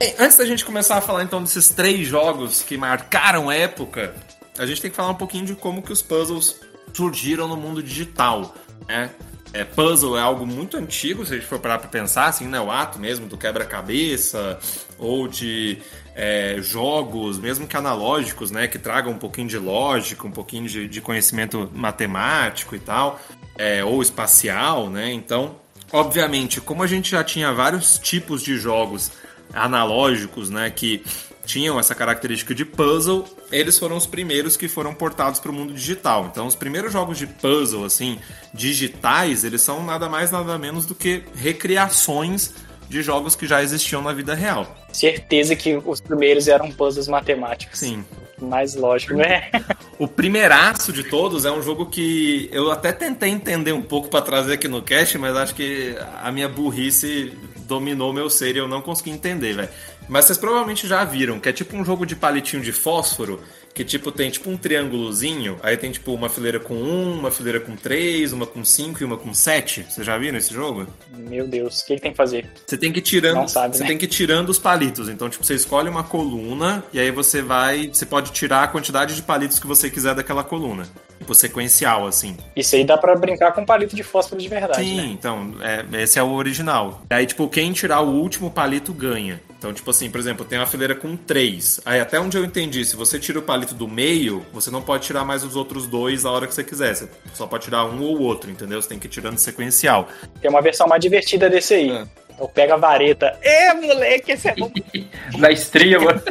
Bem, 0.00 0.14
antes 0.18 0.36
da 0.36 0.44
gente 0.44 0.64
começar 0.64 0.96
a 0.96 1.00
falar 1.00 1.22
então 1.22 1.40
desses 1.40 1.68
três 1.68 2.08
jogos 2.08 2.60
que 2.60 2.76
marcaram 2.76 3.52
época, 3.52 4.12
a 4.58 4.66
gente 4.66 4.82
tem 4.82 4.90
que 4.90 4.96
falar 4.96 5.10
um 5.10 5.14
pouquinho 5.14 5.46
de 5.46 5.54
como 5.54 5.80
que 5.80 5.92
os 5.92 6.02
puzzles 6.02 6.60
surgiram 6.92 7.46
no 7.46 7.56
mundo 7.56 7.80
digital, 7.80 8.52
né? 8.88 9.12
É, 9.52 9.64
puzzle 9.64 10.18
é 10.18 10.20
algo 10.20 10.44
muito 10.44 10.76
antigo, 10.76 11.24
se 11.24 11.34
a 11.34 11.36
gente 11.36 11.46
for 11.46 11.60
parar 11.60 11.78
para 11.78 11.88
pensar, 11.88 12.26
assim, 12.26 12.46
né? 12.46 12.60
O 12.60 12.70
ato 12.70 12.98
mesmo 12.98 13.26
do 13.26 13.38
quebra-cabeça 13.38 14.58
ou 14.98 15.28
de 15.28 15.78
é, 16.14 16.56
jogos, 16.60 17.38
mesmo 17.38 17.66
que 17.66 17.76
analógicos, 17.76 18.50
né? 18.50 18.68
Que 18.68 18.78
tragam 18.78 19.12
um 19.12 19.18
pouquinho 19.18 19.48
de 19.48 19.58
lógica, 19.58 20.26
um 20.26 20.30
pouquinho 20.30 20.68
de, 20.68 20.88
de 20.88 21.00
conhecimento 21.00 21.70
matemático 21.74 22.74
e 22.74 22.78
tal, 22.78 23.20
é, 23.56 23.84
ou 23.84 24.02
espacial, 24.02 24.88
né? 24.88 25.12
Então, 25.12 25.56
Obviamente, 25.92 26.60
como 26.60 26.82
a 26.82 26.86
gente 26.86 27.10
já 27.10 27.24
tinha 27.24 27.52
vários 27.52 27.98
tipos 27.98 28.42
de 28.42 28.56
jogos 28.56 29.10
analógicos, 29.52 30.48
né, 30.48 30.70
que 30.70 31.02
tinham 31.44 31.80
essa 31.80 31.96
característica 31.96 32.54
de 32.54 32.64
puzzle, 32.64 33.24
eles 33.50 33.76
foram 33.76 33.96
os 33.96 34.06
primeiros 34.06 34.56
que 34.56 34.68
foram 34.68 34.94
portados 34.94 35.40
para 35.40 35.50
o 35.50 35.54
mundo 35.54 35.74
digital. 35.74 36.28
Então, 36.30 36.46
os 36.46 36.54
primeiros 36.54 36.92
jogos 36.92 37.18
de 37.18 37.26
puzzle 37.26 37.84
assim, 37.84 38.20
digitais, 38.54 39.42
eles 39.42 39.62
são 39.62 39.84
nada 39.84 40.08
mais 40.08 40.30
nada 40.30 40.56
menos 40.56 40.86
do 40.86 40.94
que 40.94 41.24
recriações 41.34 42.54
de 42.90 43.02
jogos 43.02 43.36
que 43.36 43.46
já 43.46 43.62
existiam 43.62 44.02
na 44.02 44.12
vida 44.12 44.34
real. 44.34 44.76
Certeza 44.92 45.54
que 45.54 45.80
os 45.86 46.00
primeiros 46.00 46.48
eram 46.48 46.72
puzzles 46.72 47.06
matemáticos. 47.06 47.78
Sim. 47.78 48.04
Mais 48.36 48.74
lógico, 48.74 49.14
né? 49.14 49.48
O 49.96 50.08
primeiraço 50.08 50.92
de 50.92 51.04
todos 51.04 51.44
é 51.44 51.52
um 51.52 51.62
jogo 51.62 51.86
que 51.86 52.48
eu 52.50 52.70
até 52.70 52.90
tentei 52.90 53.30
entender 53.30 53.72
um 53.72 53.82
pouco 53.82 54.08
para 54.08 54.22
trazer 54.22 54.54
aqui 54.54 54.66
no 54.66 54.82
cast, 54.82 55.16
mas 55.18 55.36
acho 55.36 55.54
que 55.54 55.94
a 56.20 56.32
minha 56.32 56.48
burrice 56.48 57.32
dominou 57.68 58.12
meu 58.12 58.28
ser 58.28 58.56
e 58.56 58.58
eu 58.58 58.66
não 58.66 58.82
consegui 58.82 59.10
entender, 59.10 59.54
velho. 59.54 59.68
Mas 60.10 60.24
vocês 60.24 60.36
provavelmente 60.36 60.88
já 60.88 61.04
viram, 61.04 61.38
que 61.38 61.48
é 61.48 61.52
tipo 61.52 61.76
um 61.76 61.84
jogo 61.84 62.04
de 62.04 62.16
palitinho 62.16 62.60
de 62.60 62.72
fósforo, 62.72 63.40
que 63.72 63.84
tipo 63.84 64.10
tem 64.10 64.28
tipo 64.28 64.50
um 64.50 64.56
triângulozinho, 64.56 65.56
aí 65.62 65.76
tem 65.76 65.92
tipo 65.92 66.12
uma 66.12 66.28
fileira 66.28 66.58
com 66.58 66.74
um, 66.74 67.20
uma 67.20 67.30
fileira 67.30 67.60
com 67.60 67.76
três, 67.76 68.32
uma 68.32 68.44
com 68.44 68.64
cinco 68.64 69.00
e 69.00 69.04
uma 69.04 69.16
com 69.16 69.32
sete. 69.32 69.86
Vocês 69.88 70.04
já 70.04 70.18
viram 70.18 70.36
esse 70.36 70.52
jogo? 70.52 70.84
Meu 71.16 71.46
Deus, 71.46 71.78
o 71.78 71.86
que, 71.86 71.94
que 71.94 72.02
tem 72.02 72.10
que 72.10 72.16
fazer? 72.16 72.50
Você 72.66 72.76
tem 72.76 72.92
que 72.92 72.98
ir 72.98 73.02
tirando, 73.02 73.36
Não 73.36 73.46
sabe, 73.46 73.76
você 73.76 73.84
né? 73.84 73.88
tem 73.90 73.98
que 73.98 74.06
ir 74.06 74.08
tirando 74.08 74.48
os 74.48 74.58
palitos. 74.58 75.08
Então, 75.08 75.30
tipo, 75.30 75.44
você 75.44 75.54
escolhe 75.54 75.88
uma 75.88 76.02
coluna 76.02 76.82
e 76.92 76.98
aí 76.98 77.12
você 77.12 77.40
vai, 77.40 77.86
você 77.86 78.04
pode 78.04 78.32
tirar 78.32 78.64
a 78.64 78.68
quantidade 78.68 79.14
de 79.14 79.22
palitos 79.22 79.60
que 79.60 79.66
você 79.68 79.88
quiser 79.88 80.16
daquela 80.16 80.42
coluna. 80.42 80.88
Tipo, 81.20 81.32
sequencial 81.36 82.04
assim. 82.04 82.36
Isso 82.56 82.74
aí 82.74 82.82
dá 82.84 82.98
pra 82.98 83.14
brincar 83.14 83.52
com 83.52 83.64
palito 83.64 83.94
de 83.94 84.02
fósforo 84.02 84.40
de 84.40 84.48
verdade, 84.48 84.82
Sim, 84.82 84.96
né? 84.96 85.04
então, 85.12 85.54
é, 85.60 86.02
esse 86.02 86.18
é 86.18 86.22
o 86.22 86.32
original. 86.32 87.02
Aí, 87.08 87.26
tipo, 87.26 87.46
quem 87.48 87.72
tirar 87.72 88.00
o 88.00 88.10
último 88.10 88.50
palito 88.50 88.92
ganha. 88.92 89.40
Então, 89.60 89.74
tipo 89.74 89.90
assim, 89.90 90.10
por 90.10 90.18
exemplo, 90.18 90.42
tem 90.42 90.58
uma 90.58 90.66
fileira 90.66 90.94
com 90.94 91.14
três. 91.14 91.78
Aí, 91.84 92.00
até 92.00 92.18
onde 92.18 92.34
eu 92.34 92.42
entendi, 92.46 92.82
se 92.82 92.96
você 92.96 93.18
tira 93.18 93.38
o 93.38 93.42
palito 93.42 93.74
do 93.74 93.86
meio, 93.86 94.42
você 94.54 94.70
não 94.70 94.80
pode 94.80 95.04
tirar 95.04 95.22
mais 95.22 95.44
os 95.44 95.54
outros 95.54 95.86
dois 95.86 96.24
a 96.24 96.30
hora 96.30 96.46
que 96.46 96.54
você 96.54 96.64
quiser. 96.64 96.94
Você 96.94 97.10
só 97.34 97.46
pode 97.46 97.64
tirar 97.64 97.84
um 97.84 98.02
ou 98.02 98.18
outro, 98.22 98.50
entendeu? 98.50 98.80
Você 98.80 98.88
tem 98.88 98.98
que 98.98 99.06
ir 99.06 99.10
tirando 99.10 99.36
sequencial. 99.36 100.08
Tem 100.40 100.50
uma 100.50 100.62
versão 100.62 100.88
mais 100.88 101.02
divertida 101.02 101.50
desse 101.50 101.74
aí. 101.74 101.90
É. 101.90 102.06
Eu 102.40 102.48
pego 102.48 102.72
a 102.72 102.76
vareta. 102.78 103.38
Ê, 103.42 103.74
moleque, 103.74 104.32
esse 104.32 104.48
é 104.48 104.54
bom, 104.54 104.72
Da 105.38 105.50
estrela. 105.52 106.24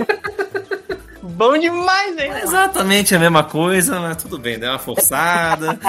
bom 1.22 1.56
demais, 1.56 2.18
hein? 2.18 2.32
É 2.32 2.42
exatamente 2.42 3.14
a 3.14 3.20
mesma 3.20 3.44
coisa, 3.44 4.00
mas 4.00 4.18
tudo 4.18 4.40
bem, 4.40 4.58
deu 4.58 4.72
uma 4.72 4.80
forçada. 4.80 5.80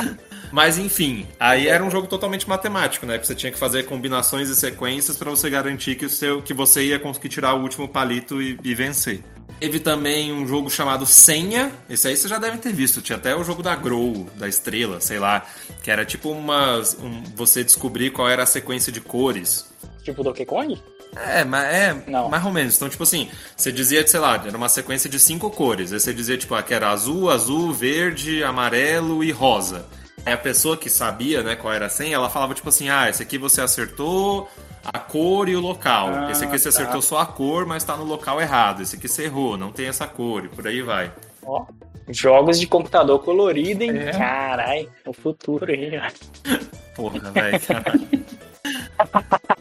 Mas 0.52 0.78
enfim, 0.78 1.26
aí 1.38 1.68
era 1.68 1.82
um 1.84 1.90
jogo 1.90 2.06
totalmente 2.06 2.48
matemático, 2.48 3.06
né? 3.06 3.18
Que 3.18 3.26
você 3.26 3.34
tinha 3.34 3.52
que 3.52 3.58
fazer 3.58 3.84
combinações 3.84 4.48
e 4.48 4.56
sequências 4.56 5.16
para 5.16 5.30
você 5.30 5.48
garantir 5.48 5.94
que, 5.94 6.06
o 6.06 6.10
seu, 6.10 6.42
que 6.42 6.52
você 6.52 6.84
ia 6.84 6.98
conseguir 6.98 7.28
tirar 7.28 7.54
o 7.54 7.62
último 7.62 7.88
palito 7.88 8.42
e, 8.42 8.58
e 8.64 8.74
vencer. 8.74 9.22
Teve 9.60 9.78
também 9.78 10.32
um 10.32 10.46
jogo 10.46 10.70
chamado 10.70 11.04
Senha. 11.04 11.70
Esse 11.88 12.08
aí 12.08 12.16
você 12.16 12.26
já 12.26 12.38
deve 12.38 12.58
ter 12.58 12.72
visto. 12.72 13.02
Tinha 13.02 13.16
até 13.16 13.36
o 13.36 13.44
jogo 13.44 13.62
da 13.62 13.76
Grow, 13.76 14.26
da 14.36 14.48
estrela, 14.48 15.00
sei 15.00 15.18
lá. 15.18 15.44
Que 15.82 15.90
era 15.90 16.04
tipo 16.04 16.30
umas. 16.30 16.94
Um, 16.94 17.22
você 17.36 17.62
descobrir 17.62 18.10
qual 18.10 18.28
era 18.28 18.42
a 18.42 18.46
sequência 18.46 18.90
de 18.90 19.00
cores. 19.00 19.70
Tipo 20.02 20.24
Donkey 20.24 20.46
Kong? 20.46 20.80
É, 21.14 21.44
mas 21.44 21.64
é 21.74 22.04
Não. 22.06 22.28
mais 22.28 22.44
ou 22.44 22.52
menos. 22.52 22.76
Então, 22.76 22.88
tipo 22.88 23.02
assim, 23.02 23.28
você 23.56 23.70
dizia, 23.70 24.06
sei 24.06 24.20
lá, 24.20 24.42
era 24.46 24.56
uma 24.56 24.68
sequência 24.68 25.10
de 25.10 25.18
cinco 25.18 25.50
cores. 25.50 25.92
Aí 25.92 26.00
você 26.00 26.14
dizia, 26.14 26.38
tipo, 26.38 26.54
ah, 26.54 26.62
que 26.62 26.72
era 26.72 26.88
azul, 26.90 27.28
azul, 27.28 27.72
verde, 27.72 28.42
amarelo 28.42 29.22
e 29.22 29.30
rosa. 29.30 29.86
Aí 30.24 30.32
a 30.32 30.38
pessoa 30.38 30.76
que 30.76 30.90
sabia, 30.90 31.42
né, 31.42 31.56
qual 31.56 31.72
era 31.72 31.86
a 31.86 31.88
senha, 31.88 32.14
ela 32.14 32.28
falava, 32.28 32.54
tipo 32.54 32.68
assim, 32.68 32.88
ah, 32.88 33.08
esse 33.08 33.22
aqui 33.22 33.38
você 33.38 33.60
acertou 33.60 34.48
a 34.84 34.98
cor 34.98 35.48
e 35.48 35.56
o 35.56 35.60
local. 35.60 36.08
Ah, 36.08 36.30
esse 36.30 36.44
aqui 36.44 36.58
você 36.58 36.64
tá. 36.64 36.68
acertou 36.70 37.02
só 37.02 37.18
a 37.18 37.26
cor, 37.26 37.66
mas 37.66 37.84
tá 37.84 37.96
no 37.96 38.04
local 38.04 38.40
errado. 38.40 38.82
Esse 38.82 38.96
aqui 38.96 39.08
você 39.08 39.24
errou, 39.24 39.56
não 39.56 39.72
tem 39.72 39.86
essa 39.86 40.06
cor, 40.06 40.44
e 40.44 40.48
por 40.48 40.66
aí 40.66 40.82
vai. 40.82 41.12
Ó. 41.42 41.64
Jogos 42.08 42.58
de 42.58 42.66
computador 42.66 43.20
colorido, 43.20 43.84
hein? 43.84 43.96
É. 43.96 44.10
Carai, 44.10 44.88
o 45.06 45.12
futuro 45.12 45.70
aí, 45.70 45.92
ó. 45.98 46.58
Porra, 46.94 47.30
velho, 47.30 47.60
caralho. 47.60 48.08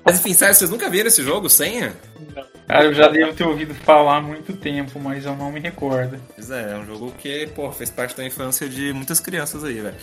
Mas 0.03 0.19
enfim, 0.19 0.33
sério, 0.33 0.55
vocês 0.55 0.69
nunca 0.69 0.89
viram 0.89 1.07
esse 1.07 1.23
jogo, 1.23 1.49
senha? 1.49 1.95
Cara, 2.67 2.85
eu 2.85 2.93
já 2.93 3.07
devo 3.07 3.33
ter 3.33 3.43
ouvido 3.43 3.73
falar 3.73 4.17
há 4.17 4.21
muito 4.21 4.53
tempo, 4.53 4.99
mas 4.99 5.25
eu 5.25 5.35
não 5.35 5.51
me 5.51 5.59
recordo. 5.59 6.19
Pois 6.35 6.51
é, 6.51 6.73
é 6.73 6.77
um 6.77 6.85
jogo 6.85 7.11
que, 7.17 7.47
pô, 7.47 7.71
fez 7.71 7.89
parte 7.89 8.15
da 8.15 8.23
infância 8.23 8.69
de 8.69 8.93
muitas 8.93 9.19
crianças 9.19 9.63
aí, 9.63 9.81
velho. 9.81 9.95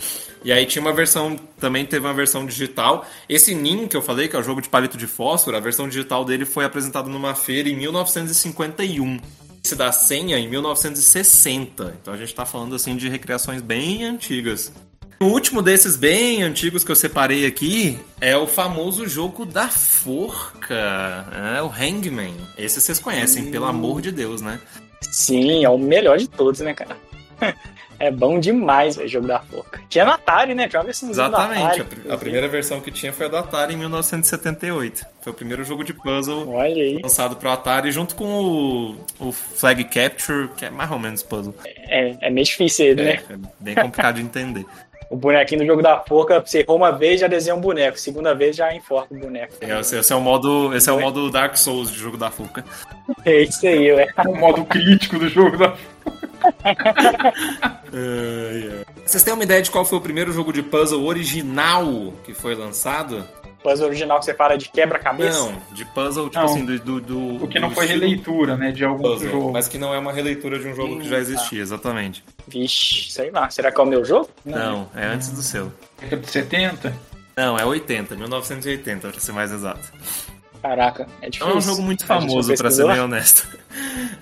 E 0.43 0.51
aí 0.51 0.65
tinha 0.65 0.81
uma 0.81 0.91
versão, 0.93 1.37
também 1.59 1.85
teve 1.85 2.05
uma 2.05 2.13
versão 2.13 2.45
digital. 2.45 3.05
Esse 3.29 3.55
Nin 3.55 3.87
que 3.87 3.95
eu 3.95 4.01
falei, 4.01 4.27
que 4.27 4.35
é 4.35 4.39
o 4.39 4.43
jogo 4.43 4.61
de 4.61 4.67
palito 4.67 4.97
de 4.97 5.07
fósforo, 5.07 5.55
a 5.55 5.61
versão 5.61 5.87
digital 5.87 6.25
dele 6.25 6.43
foi 6.43 6.65
apresentada 6.65 7.09
numa 7.09 7.33
feira 7.33 7.69
em 7.69 7.75
1951. 7.75 9.19
Esse 9.63 9.75
da 9.75 9.91
senha 9.91 10.37
em 10.37 10.49
1960. 10.49 11.95
Então 12.01 12.13
a 12.13 12.17
gente 12.17 12.35
tá 12.35 12.45
falando 12.45 12.75
assim 12.75 12.95
de 12.95 13.07
recriações 13.07 13.61
bem 13.61 14.03
antigas. 14.03 14.73
O 15.19 15.25
último 15.25 15.63
desses 15.63 15.95
bem 15.95 16.43
antigos 16.43 16.83
que 16.83 16.91
eu 16.91 16.95
separei 16.95 17.45
aqui 17.47 17.99
é 18.21 18.37
o 18.37 18.45
famoso 18.45 19.07
jogo 19.07 19.45
da 19.45 19.67
forca, 19.67 21.25
é 21.57 21.61
o 21.61 21.67
Hangman. 21.67 22.35
Esse 22.55 22.79
vocês 22.79 22.99
conhecem, 22.99 23.49
pelo 23.49 23.65
amor 23.65 23.99
de 23.99 24.11
Deus, 24.11 24.41
né? 24.41 24.59
Sim, 25.01 25.65
é 25.65 25.69
o 25.69 25.77
melhor 25.77 26.19
de 26.19 26.27
todos, 26.27 26.59
né, 26.59 26.73
cara? 26.73 26.95
É 27.99 28.11
bom 28.11 28.39
demais, 28.39 28.95
velho, 28.95 29.09
jogo 29.09 29.27
da 29.27 29.39
forca. 29.39 29.81
Tinha 29.89 30.05
no 30.05 30.11
Atari, 30.11 30.53
né? 30.53 30.67
Tinha 30.67 30.81
uma 30.83 30.89
Exatamente. 30.91 31.63
Atari. 31.63 31.81
A, 31.81 31.83
pr- 31.83 32.11
a 32.11 32.17
primeira 32.17 32.47
versão 32.47 32.79
que 32.79 32.91
tinha 32.91 33.11
foi 33.11 33.25
a 33.25 33.29
do 33.29 33.37
Atari 33.37 33.73
em 33.73 33.77
1978. 33.77 35.03
Foi 35.21 35.31
o 35.33 35.35
primeiro 35.35 35.63
jogo 35.63 35.83
de 35.83 35.93
puzzle 35.93 36.47
lançado 37.01 37.35
pro 37.37 37.49
Atari 37.49 37.91
junto 37.91 38.15
com 38.15 38.25
o, 38.25 38.97
o 39.19 39.31
Flag 39.31 39.83
Capture, 39.85 40.49
que 40.55 40.65
é 40.65 40.69
mais 40.69 40.91
ou 40.91 40.99
menos 40.99 41.23
puzzle. 41.23 41.55
É, 41.65 42.27
é 42.27 42.29
meio 42.29 42.45
difícil 42.45 42.85
ele, 42.85 43.03
né? 43.03 43.19
É, 43.29 43.33
é 43.33 43.37
bem 43.59 43.75
complicado 43.75 44.15
de 44.17 44.21
entender. 44.21 44.65
O 45.09 45.15
bonequinho 45.15 45.61
do 45.61 45.67
jogo 45.67 45.81
da 45.81 45.99
forca, 45.99 46.39
você 46.39 46.59
errou 46.59 46.77
uma 46.77 46.91
vez, 46.91 47.21
já 47.21 47.27
desenha 47.27 47.55
um 47.55 47.61
boneco. 47.61 47.97
Segunda 47.97 48.35
vez, 48.35 48.55
já 48.55 48.75
enforca 48.75 49.13
o 49.13 49.17
boneco. 49.17 49.53
É, 49.61 49.79
esse, 49.79 49.97
esse 49.97 50.11
é 50.11 50.15
o 50.15 50.21
modo, 50.21 50.75
esse 50.75 50.89
é 50.89 50.93
o 50.93 50.99
modo 50.99 51.31
Dark 51.31 51.55
Souls 51.55 51.91
de 51.91 51.97
jogo 51.97 52.17
da 52.17 52.29
Fuca. 52.29 52.65
É 53.25 53.43
isso 53.43 53.65
aí, 53.65 53.93
ué. 53.93 54.07
O 54.27 54.35
modo 54.35 54.65
crítico 54.65 55.17
do 55.17 55.29
jogo 55.29 55.57
da. 55.57 55.73
Vocês 59.05 59.23
têm 59.23 59.33
uma 59.33 59.43
ideia 59.43 59.61
de 59.61 59.71
qual 59.71 59.85
foi 59.85 59.97
o 59.97 60.01
primeiro 60.01 60.33
jogo 60.33 60.51
de 60.51 60.61
puzzle 60.61 61.05
original 61.05 62.13
que 62.25 62.33
foi 62.33 62.53
lançado? 62.55 63.25
Puzzle 63.69 63.87
original 63.87 64.19
que 64.19 64.25
você 64.25 64.33
fala 64.33 64.57
de 64.57 64.69
quebra-cabeça. 64.69 65.39
Não, 65.39 65.61
de 65.73 65.83
puzzle, 65.85 66.25
tipo 66.29 66.37
Não. 66.39 66.45
assim, 66.45 66.65
do, 66.65 66.79
do, 66.79 67.01
do- 67.01 67.43
O 67.43 67.47
que 67.47 67.59
não 67.59 67.69
do 67.69 67.75
foi 67.75 67.85
estilo 67.85 68.01
releitura, 68.03 68.55
né? 68.55 68.71
De 68.71 68.85
algum 68.85 69.01
puzzle, 69.03 69.29
jogo. 69.29 69.51
mas 69.51 69.67
que 69.67 69.77
não 69.77 69.93
é 69.93 69.99
uma 69.99 70.13
releitura 70.13 70.57
de 70.57 70.67
um 70.67 70.73
jogo 70.75 70.99
que 70.99 71.07
já 71.09 71.17
existia, 71.19 71.61
exatamente. 71.61 72.23
Vixe, 72.47 73.11
sei 73.11 73.29
lá. 73.31 73.49
Será 73.49 73.71
que 73.71 73.79
é 73.79 73.83
o 73.83 73.87
meu 73.87 74.05
jogo? 74.05 74.29
Não, 74.45 74.89
é 74.95 75.05
antes 75.07 75.29
do 75.31 75.41
seu. 75.41 75.71
Década 75.99 76.21
de 76.21 76.29
70? 76.29 76.93
Não, 77.35 77.57
é 77.57 77.65
80, 77.65 78.15
1980, 78.15 79.09
pra 79.09 79.19
ser 79.19 79.31
mais 79.33 79.51
exato. 79.51 79.91
Caraca, 80.61 81.07
é 81.21 81.29
difícil. 81.29 81.45
Não 81.47 81.55
é 81.55 81.57
um 81.57 81.61
jogo 81.61 81.81
muito 81.81 82.05
famoso, 82.05 82.55
pra 82.55 82.71
ser 82.71 82.87
bem 82.87 82.99
honesto. 82.99 83.47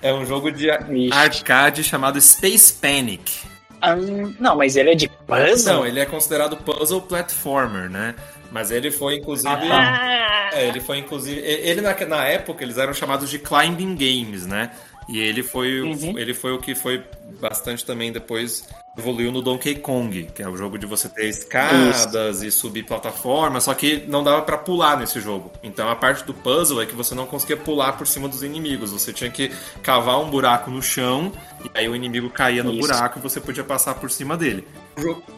É 0.02 0.12
um 0.12 0.26
jogo 0.26 0.50
de 0.52 0.68
Ixi. 0.68 1.10
arcade 1.12 1.82
chamado 1.82 2.20
Space 2.20 2.72
Panic. 2.74 3.32
Ah, 3.80 3.94
não, 4.40 4.56
mas 4.56 4.74
ele 4.76 4.90
é 4.90 4.94
de 4.94 5.08
puzzle? 5.08 5.72
Não, 5.74 5.86
ele 5.86 6.00
é 6.00 6.04
considerado 6.06 6.56
puzzle 6.56 7.00
platformer, 7.02 7.88
né? 7.90 8.14
Mas 8.50 8.70
ele 8.70 8.90
foi 8.90 9.16
inclusive. 9.16 9.48
Ah, 9.48 10.50
É, 10.52 10.68
ele 10.68 10.80
foi 10.80 10.98
inclusive. 10.98 11.40
Ele 11.40 11.80
na, 11.80 11.94
na 12.06 12.24
época 12.24 12.62
eles 12.64 12.78
eram 12.78 12.94
chamados 12.94 13.28
de 13.28 13.38
climbing 13.38 13.94
games, 13.96 14.46
né? 14.46 14.70
E 15.08 15.18
ele 15.20 15.42
foi, 15.42 15.80
o- 15.80 15.86
Uhum. 15.92 16.18
ele 16.18 16.34
foi 16.34 16.52
o 16.52 16.58
que 16.58 16.74
foi 16.74 17.02
bastante 17.40 17.84
também 17.84 18.10
depois 18.12 18.66
evoluiu 18.98 19.30
no 19.30 19.42
Donkey 19.42 19.74
Kong, 19.76 20.24
que 20.34 20.42
é 20.42 20.48
o 20.48 20.56
jogo 20.56 20.78
de 20.78 20.86
você 20.86 21.06
ter 21.08 21.28
escadas 21.28 22.42
e 22.42 22.50
subir 22.50 22.82
plataformas, 22.84 23.64
só 23.64 23.74
que 23.74 24.04
não 24.08 24.24
dava 24.24 24.40
pra 24.42 24.56
pular 24.56 24.96
nesse 24.98 25.20
jogo. 25.20 25.52
Então 25.62 25.88
a 25.90 25.94
parte 25.94 26.24
do 26.24 26.32
puzzle 26.32 26.80
é 26.80 26.86
que 26.86 26.94
você 26.94 27.14
não 27.14 27.26
conseguia 27.26 27.58
pular 27.58 27.92
por 27.92 28.06
cima 28.06 28.26
dos 28.26 28.42
inimigos, 28.42 28.90
você 28.92 29.12
tinha 29.12 29.30
que 29.30 29.52
cavar 29.82 30.18
um 30.18 30.30
buraco 30.30 30.70
no 30.70 30.82
chão 30.82 31.30
e 31.62 31.70
aí 31.78 31.86
o 31.88 31.94
inimigo 31.94 32.30
caía 32.30 32.64
no 32.64 32.70
Isso. 32.72 32.80
buraco 32.80 33.18
e 33.18 33.22
você 33.22 33.38
podia 33.38 33.62
passar 33.62 33.94
por 33.96 34.10
cima 34.10 34.34
dele. 34.36 34.66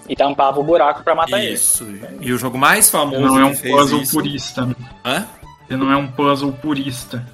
E 0.08 0.14
tampava 0.14 0.60
o 0.60 0.62
buraco 0.62 1.02
pra 1.02 1.14
matar 1.16 1.40
ele. 1.42 1.54
Isso. 1.54 1.84
E 2.20 2.32
o 2.32 2.38
jogo 2.38 2.56
mais 2.56 2.88
famoso 2.88 3.20
Não 3.20 3.40
é 3.40 3.44
um 3.44 3.56
puzzle 3.56 4.00
isso... 4.02 4.12
purista, 4.12 4.64
né? 4.66 4.74
Hã? 5.04 5.26
Ele 5.68 5.78
não 5.80 5.90
é 5.92 5.96
um 5.96 6.06
puzzle 6.06 6.52
purista. 6.52 7.26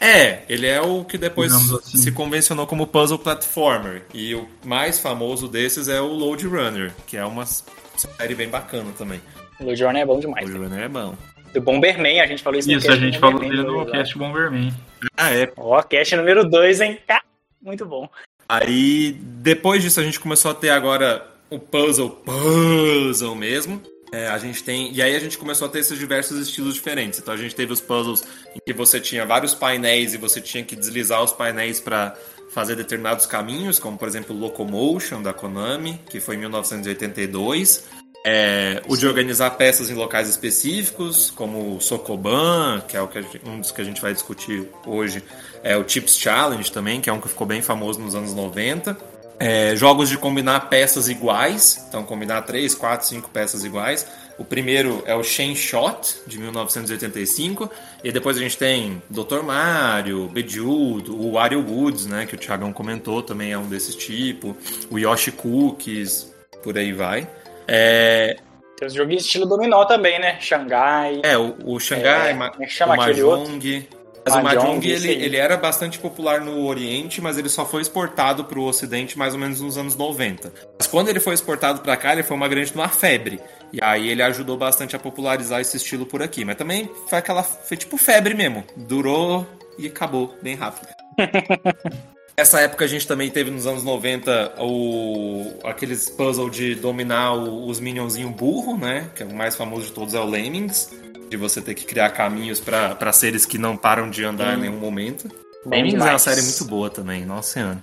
É, 0.00 0.42
ele 0.48 0.66
é 0.66 0.80
o 0.80 1.04
que 1.04 1.16
depois 1.16 1.52
assim. 1.52 1.96
se 1.96 2.12
convencionou 2.12 2.66
como 2.66 2.86
puzzle 2.86 3.18
platformer. 3.18 4.02
E 4.12 4.34
o 4.34 4.48
mais 4.64 4.98
famoso 4.98 5.48
desses 5.48 5.88
é 5.88 6.00
o 6.00 6.06
Load 6.06 6.46
Runner, 6.46 6.92
que 7.06 7.16
é 7.16 7.24
uma 7.24 7.46
série 7.46 8.34
bem 8.34 8.48
bacana 8.48 8.92
também. 8.96 9.20
O 9.58 9.64
Lord 9.64 9.82
Runner 9.82 10.02
é 10.02 10.06
bom 10.06 10.20
demais. 10.20 10.48
Load 10.48 10.64
Runner 10.64 10.84
é 10.84 10.88
bom. 10.88 11.14
Do 11.54 11.60
Bomberman, 11.60 12.20
a 12.20 12.26
gente 12.26 12.42
falou 12.42 12.58
isso 12.58 12.70
no 12.70 12.76
Isso, 12.76 12.90
a 12.90 12.96
gente 12.96 13.18
falou 13.18 13.40
dele 13.40 13.62
no 13.62 13.86
cast 13.86 14.18
Bomberman. 14.18 14.74
Ah, 15.16 15.32
é. 15.32 15.50
Ó, 15.56 15.82
cast 15.82 16.14
número 16.16 16.44
2, 16.48 16.80
hein? 16.80 16.98
Tá. 17.06 17.22
Muito 17.62 17.86
bom. 17.86 18.08
Aí, 18.48 19.16
depois 19.20 19.82
disso, 19.82 19.98
a 19.98 20.02
gente 20.02 20.20
começou 20.20 20.50
a 20.50 20.54
ter 20.54 20.70
agora 20.70 21.26
o 21.48 21.58
puzzle, 21.58 22.10
puzzle 22.10 23.34
mesmo. 23.34 23.80
É, 24.12 24.28
a 24.28 24.38
gente 24.38 24.62
tem. 24.62 24.92
E 24.92 25.02
aí 25.02 25.14
a 25.16 25.18
gente 25.18 25.36
começou 25.36 25.66
a 25.66 25.70
ter 25.70 25.80
esses 25.80 25.98
diversos 25.98 26.38
estilos 26.38 26.74
diferentes. 26.74 27.18
Então 27.18 27.34
a 27.34 27.36
gente 27.36 27.54
teve 27.54 27.72
os 27.72 27.80
puzzles 27.80 28.22
em 28.54 28.60
que 28.64 28.72
você 28.72 29.00
tinha 29.00 29.26
vários 29.26 29.54
painéis 29.54 30.14
e 30.14 30.16
você 30.16 30.40
tinha 30.40 30.62
que 30.64 30.76
deslizar 30.76 31.22
os 31.22 31.32
painéis 31.32 31.80
para 31.80 32.16
fazer 32.50 32.76
determinados 32.76 33.26
caminhos, 33.26 33.78
como 33.78 33.98
por 33.98 34.08
exemplo 34.08 34.34
Locomotion 34.34 35.20
da 35.20 35.32
Konami, 35.32 36.00
que 36.08 36.20
foi 36.20 36.36
em 36.36 36.38
1982. 36.38 37.84
É, 38.28 38.82
o 38.88 38.96
de 38.96 39.06
organizar 39.06 39.50
peças 39.50 39.88
em 39.88 39.94
locais 39.94 40.28
específicos, 40.28 41.30
como 41.30 41.76
o 41.76 41.80
Sokoban, 41.80 42.82
que 42.88 42.96
é 42.96 43.00
o 43.00 43.06
que 43.06 43.22
gente, 43.22 43.40
um 43.46 43.60
dos 43.60 43.70
que 43.70 43.80
a 43.80 43.84
gente 43.84 44.00
vai 44.00 44.12
discutir 44.12 44.68
hoje. 44.84 45.22
É 45.62 45.76
o 45.76 45.88
Chips 45.88 46.18
Challenge 46.18 46.72
também, 46.72 47.00
que 47.00 47.08
é 47.08 47.12
um 47.12 47.20
que 47.20 47.28
ficou 47.28 47.46
bem 47.46 47.62
famoso 47.62 48.00
nos 48.00 48.16
anos 48.16 48.34
90. 48.34 48.96
É, 49.38 49.76
jogos 49.76 50.08
de 50.08 50.16
combinar 50.16 50.60
peças 50.70 51.08
iguais, 51.08 51.84
então 51.88 52.02
combinar 52.04 52.42
3, 52.42 52.74
4, 52.74 53.06
5 53.06 53.28
peças 53.30 53.64
iguais. 53.64 54.06
O 54.38 54.44
primeiro 54.44 55.02
é 55.06 55.14
o 55.14 55.22
Shen 55.22 55.54
Shot, 55.54 56.22
de 56.26 56.38
1985, 56.38 57.70
e 58.04 58.12
depois 58.12 58.36
a 58.36 58.40
gente 58.40 58.56
tem 58.56 59.02
Dr. 59.10 59.42
Mario, 59.42 60.28
Bejeweled, 60.28 61.10
o 61.10 61.32
Wario 61.32 61.60
Woods, 61.66 62.06
né, 62.06 62.26
que 62.26 62.34
o 62.34 62.38
Thiagão 62.38 62.72
comentou, 62.72 63.22
também 63.22 63.52
é 63.52 63.58
um 63.58 63.66
desses 63.66 63.94
tipos, 63.94 64.54
o 64.90 64.98
Yoshi 64.98 65.32
Cookies, 65.32 66.32
por 66.62 66.76
aí 66.76 66.92
vai. 66.92 67.26
É... 67.66 68.36
Tem 68.78 68.86
os 68.88 68.92
joguinhos 68.94 69.24
estilo 69.24 69.46
dominó 69.46 69.86
também, 69.86 70.18
né? 70.18 70.36
Xangai. 70.38 71.20
É, 71.22 71.38
o, 71.38 71.56
o 71.64 71.80
Xangai, 71.80 72.30
É, 72.30 72.34
Ma- 72.34 72.52
é 72.58 72.84
o 72.84 72.88
Mahjong. 72.88 73.88
Mas 74.26 74.34
o 74.34 74.42
Mahjong, 74.42 74.84
ele, 74.84 75.08
ele 75.08 75.36
era 75.36 75.56
bastante 75.56 76.00
popular 76.00 76.40
no 76.40 76.66
Oriente, 76.66 77.20
mas 77.20 77.38
ele 77.38 77.48
só 77.48 77.64
foi 77.64 77.80
exportado 77.80 78.44
para 78.44 78.58
o 78.58 78.64
Ocidente 78.64 79.16
mais 79.16 79.34
ou 79.34 79.38
menos 79.38 79.60
nos 79.60 79.78
anos 79.78 79.94
90. 79.94 80.52
Mas 80.78 80.88
quando 80.88 81.08
ele 81.08 81.20
foi 81.20 81.34
exportado 81.34 81.80
para 81.80 81.96
cá, 81.96 82.12
ele 82.12 82.24
foi 82.24 82.36
uma 82.36 82.48
grande 82.48 82.72
uma 82.74 82.88
febre. 82.88 83.40
E 83.72 83.78
aí 83.80 84.08
ele 84.08 84.22
ajudou 84.22 84.56
bastante 84.56 84.96
a 84.96 84.98
popularizar 84.98 85.60
esse 85.60 85.76
estilo 85.76 86.04
por 86.04 86.22
aqui. 86.22 86.44
Mas 86.44 86.56
também 86.56 86.90
foi 87.08 87.18
aquela. 87.18 87.44
Foi 87.44 87.76
tipo 87.76 87.96
febre 87.96 88.34
mesmo. 88.34 88.64
Durou 88.76 89.46
e 89.78 89.86
acabou 89.86 90.34
bem 90.42 90.56
rápido. 90.56 90.88
Essa 92.38 92.60
época 92.60 92.84
a 92.84 92.88
gente 92.88 93.06
também 93.06 93.30
teve 93.30 93.50
nos 93.50 93.66
anos 93.66 93.82
90 93.82 94.56
o, 94.60 95.54
aqueles 95.64 96.10
puzzle 96.10 96.50
de 96.50 96.74
dominar 96.74 97.32
o- 97.32 97.66
os 97.66 97.80
minionzinho 97.80 98.28
burro, 98.28 98.76
né? 98.76 99.10
Que 99.16 99.22
é 99.22 99.26
o 99.26 99.34
mais 99.34 99.56
famoso 99.56 99.86
de 99.86 99.92
todos 99.92 100.12
é 100.12 100.20
o 100.20 100.26
Lemmings. 100.26 100.90
De 101.30 101.36
você 101.36 101.60
ter 101.62 101.74
que 101.74 101.84
criar 101.86 102.10
caminhos 102.10 102.60
para 102.60 103.12
seres 103.12 103.46
que 103.46 103.56
não 103.58 103.76
param 103.76 104.10
de 104.10 104.22
andar 104.22 104.54
em 104.56 104.60
nenhum 104.60 104.76
momento. 104.78 105.28
Bem 105.64 105.82
Lemmings 105.82 106.04
é 106.06 106.10
uma 106.10 106.18
série 106.18 106.42
muito 106.42 106.64
boa 106.66 106.90
também, 106.90 107.24
nossa 107.24 107.54
senhora. 107.54 107.82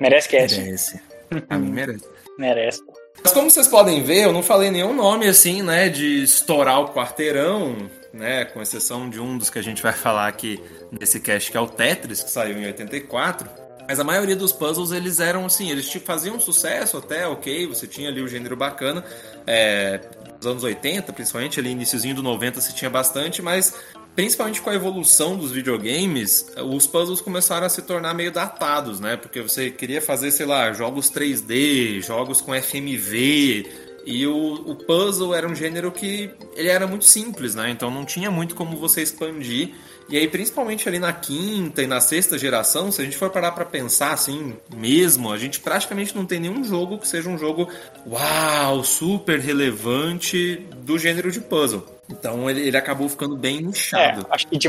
Merece 0.00 0.28
cast. 0.28 0.60
Merece. 0.60 1.00
A 1.48 1.56
mim 1.58 1.70
merece. 1.70 2.04
Merece. 2.38 2.80
Mas 3.22 3.32
como 3.32 3.50
vocês 3.50 3.66
podem 3.66 4.02
ver, 4.02 4.24
eu 4.24 4.32
não 4.32 4.42
falei 4.42 4.70
nenhum 4.70 4.94
nome 4.94 5.26
assim, 5.26 5.60
né, 5.62 5.88
de 5.88 6.22
estourar 6.22 6.80
o 6.80 6.92
quarteirão, 6.94 7.90
né, 8.12 8.44
com 8.44 8.62
exceção 8.62 9.08
de 9.10 9.18
um 9.20 9.36
dos 9.36 9.50
que 9.50 9.58
a 9.58 9.62
gente 9.62 9.82
vai 9.82 9.92
falar 9.92 10.28
aqui 10.28 10.62
nesse 10.92 11.18
cast, 11.18 11.50
que 11.50 11.56
é 11.56 11.60
o 11.60 11.66
Tetris, 11.66 12.22
que 12.22 12.30
saiu 12.30 12.58
em 12.58 12.66
84. 12.66 13.48
Mas 13.88 13.98
a 13.98 14.04
maioria 14.04 14.36
dos 14.36 14.52
puzzles, 14.52 14.92
eles 14.92 15.18
eram 15.18 15.46
assim, 15.46 15.70
eles 15.70 15.88
te 15.88 15.98
faziam 15.98 16.38
sucesso 16.38 16.98
até, 16.98 17.26
ok, 17.26 17.66
você 17.66 17.86
tinha 17.86 18.10
ali 18.10 18.20
o 18.20 18.28
gênero 18.28 18.54
bacana. 18.54 19.02
É, 19.46 19.98
nos 20.36 20.46
anos 20.46 20.62
80, 20.62 21.10
principalmente 21.14 21.58
ali 21.58 21.70
iniciozinho 21.70 22.14
do 22.14 22.22
90, 22.22 22.60
se 22.60 22.74
tinha 22.74 22.90
bastante, 22.90 23.40
mas 23.40 23.74
principalmente 24.14 24.60
com 24.60 24.68
a 24.68 24.74
evolução 24.74 25.36
dos 25.36 25.52
videogames, 25.52 26.52
os 26.70 26.86
puzzles 26.86 27.22
começaram 27.22 27.66
a 27.66 27.70
se 27.70 27.80
tornar 27.80 28.12
meio 28.12 28.30
datados, 28.30 29.00
né? 29.00 29.16
Porque 29.16 29.40
você 29.40 29.70
queria 29.70 30.02
fazer, 30.02 30.32
sei 30.32 30.44
lá, 30.44 30.70
jogos 30.74 31.10
3D, 31.10 32.02
jogos 32.02 32.42
com 32.42 32.52
FMV, 32.54 33.66
e 34.04 34.26
o, 34.26 34.54
o 34.66 34.74
puzzle 34.74 35.34
era 35.34 35.48
um 35.48 35.54
gênero 35.54 35.90
que 35.90 36.30
ele 36.54 36.68
era 36.68 36.86
muito 36.86 37.04
simples, 37.04 37.54
né? 37.54 37.70
Então 37.70 37.90
não 37.90 38.04
tinha 38.04 38.30
muito 38.30 38.54
como 38.54 38.76
você 38.76 39.02
expandir. 39.02 39.74
E 40.08 40.16
aí, 40.16 40.26
principalmente 40.26 40.88
ali 40.88 40.98
na 40.98 41.12
quinta 41.12 41.82
e 41.82 41.86
na 41.86 42.00
sexta 42.00 42.38
geração, 42.38 42.90
se 42.90 43.02
a 43.02 43.04
gente 43.04 43.16
for 43.16 43.28
parar 43.30 43.52
pra 43.52 43.64
pensar 43.64 44.12
assim 44.12 44.56
mesmo, 44.74 45.30
a 45.30 45.36
gente 45.36 45.60
praticamente 45.60 46.16
não 46.16 46.24
tem 46.24 46.40
nenhum 46.40 46.64
jogo 46.64 46.96
que 46.98 47.06
seja 47.06 47.28
um 47.28 47.36
jogo 47.36 47.68
uau, 48.06 48.82
super 48.82 49.38
relevante 49.38 50.66
do 50.78 50.98
gênero 50.98 51.30
de 51.30 51.40
puzzle. 51.40 51.84
Então 52.10 52.48
ele, 52.48 52.66
ele 52.66 52.76
acabou 52.76 53.06
ficando 53.08 53.36
bem 53.36 53.58
É, 53.58 53.60
inchado. 53.60 54.26
acho 54.30 54.46
que 54.46 54.56
de, 54.56 54.68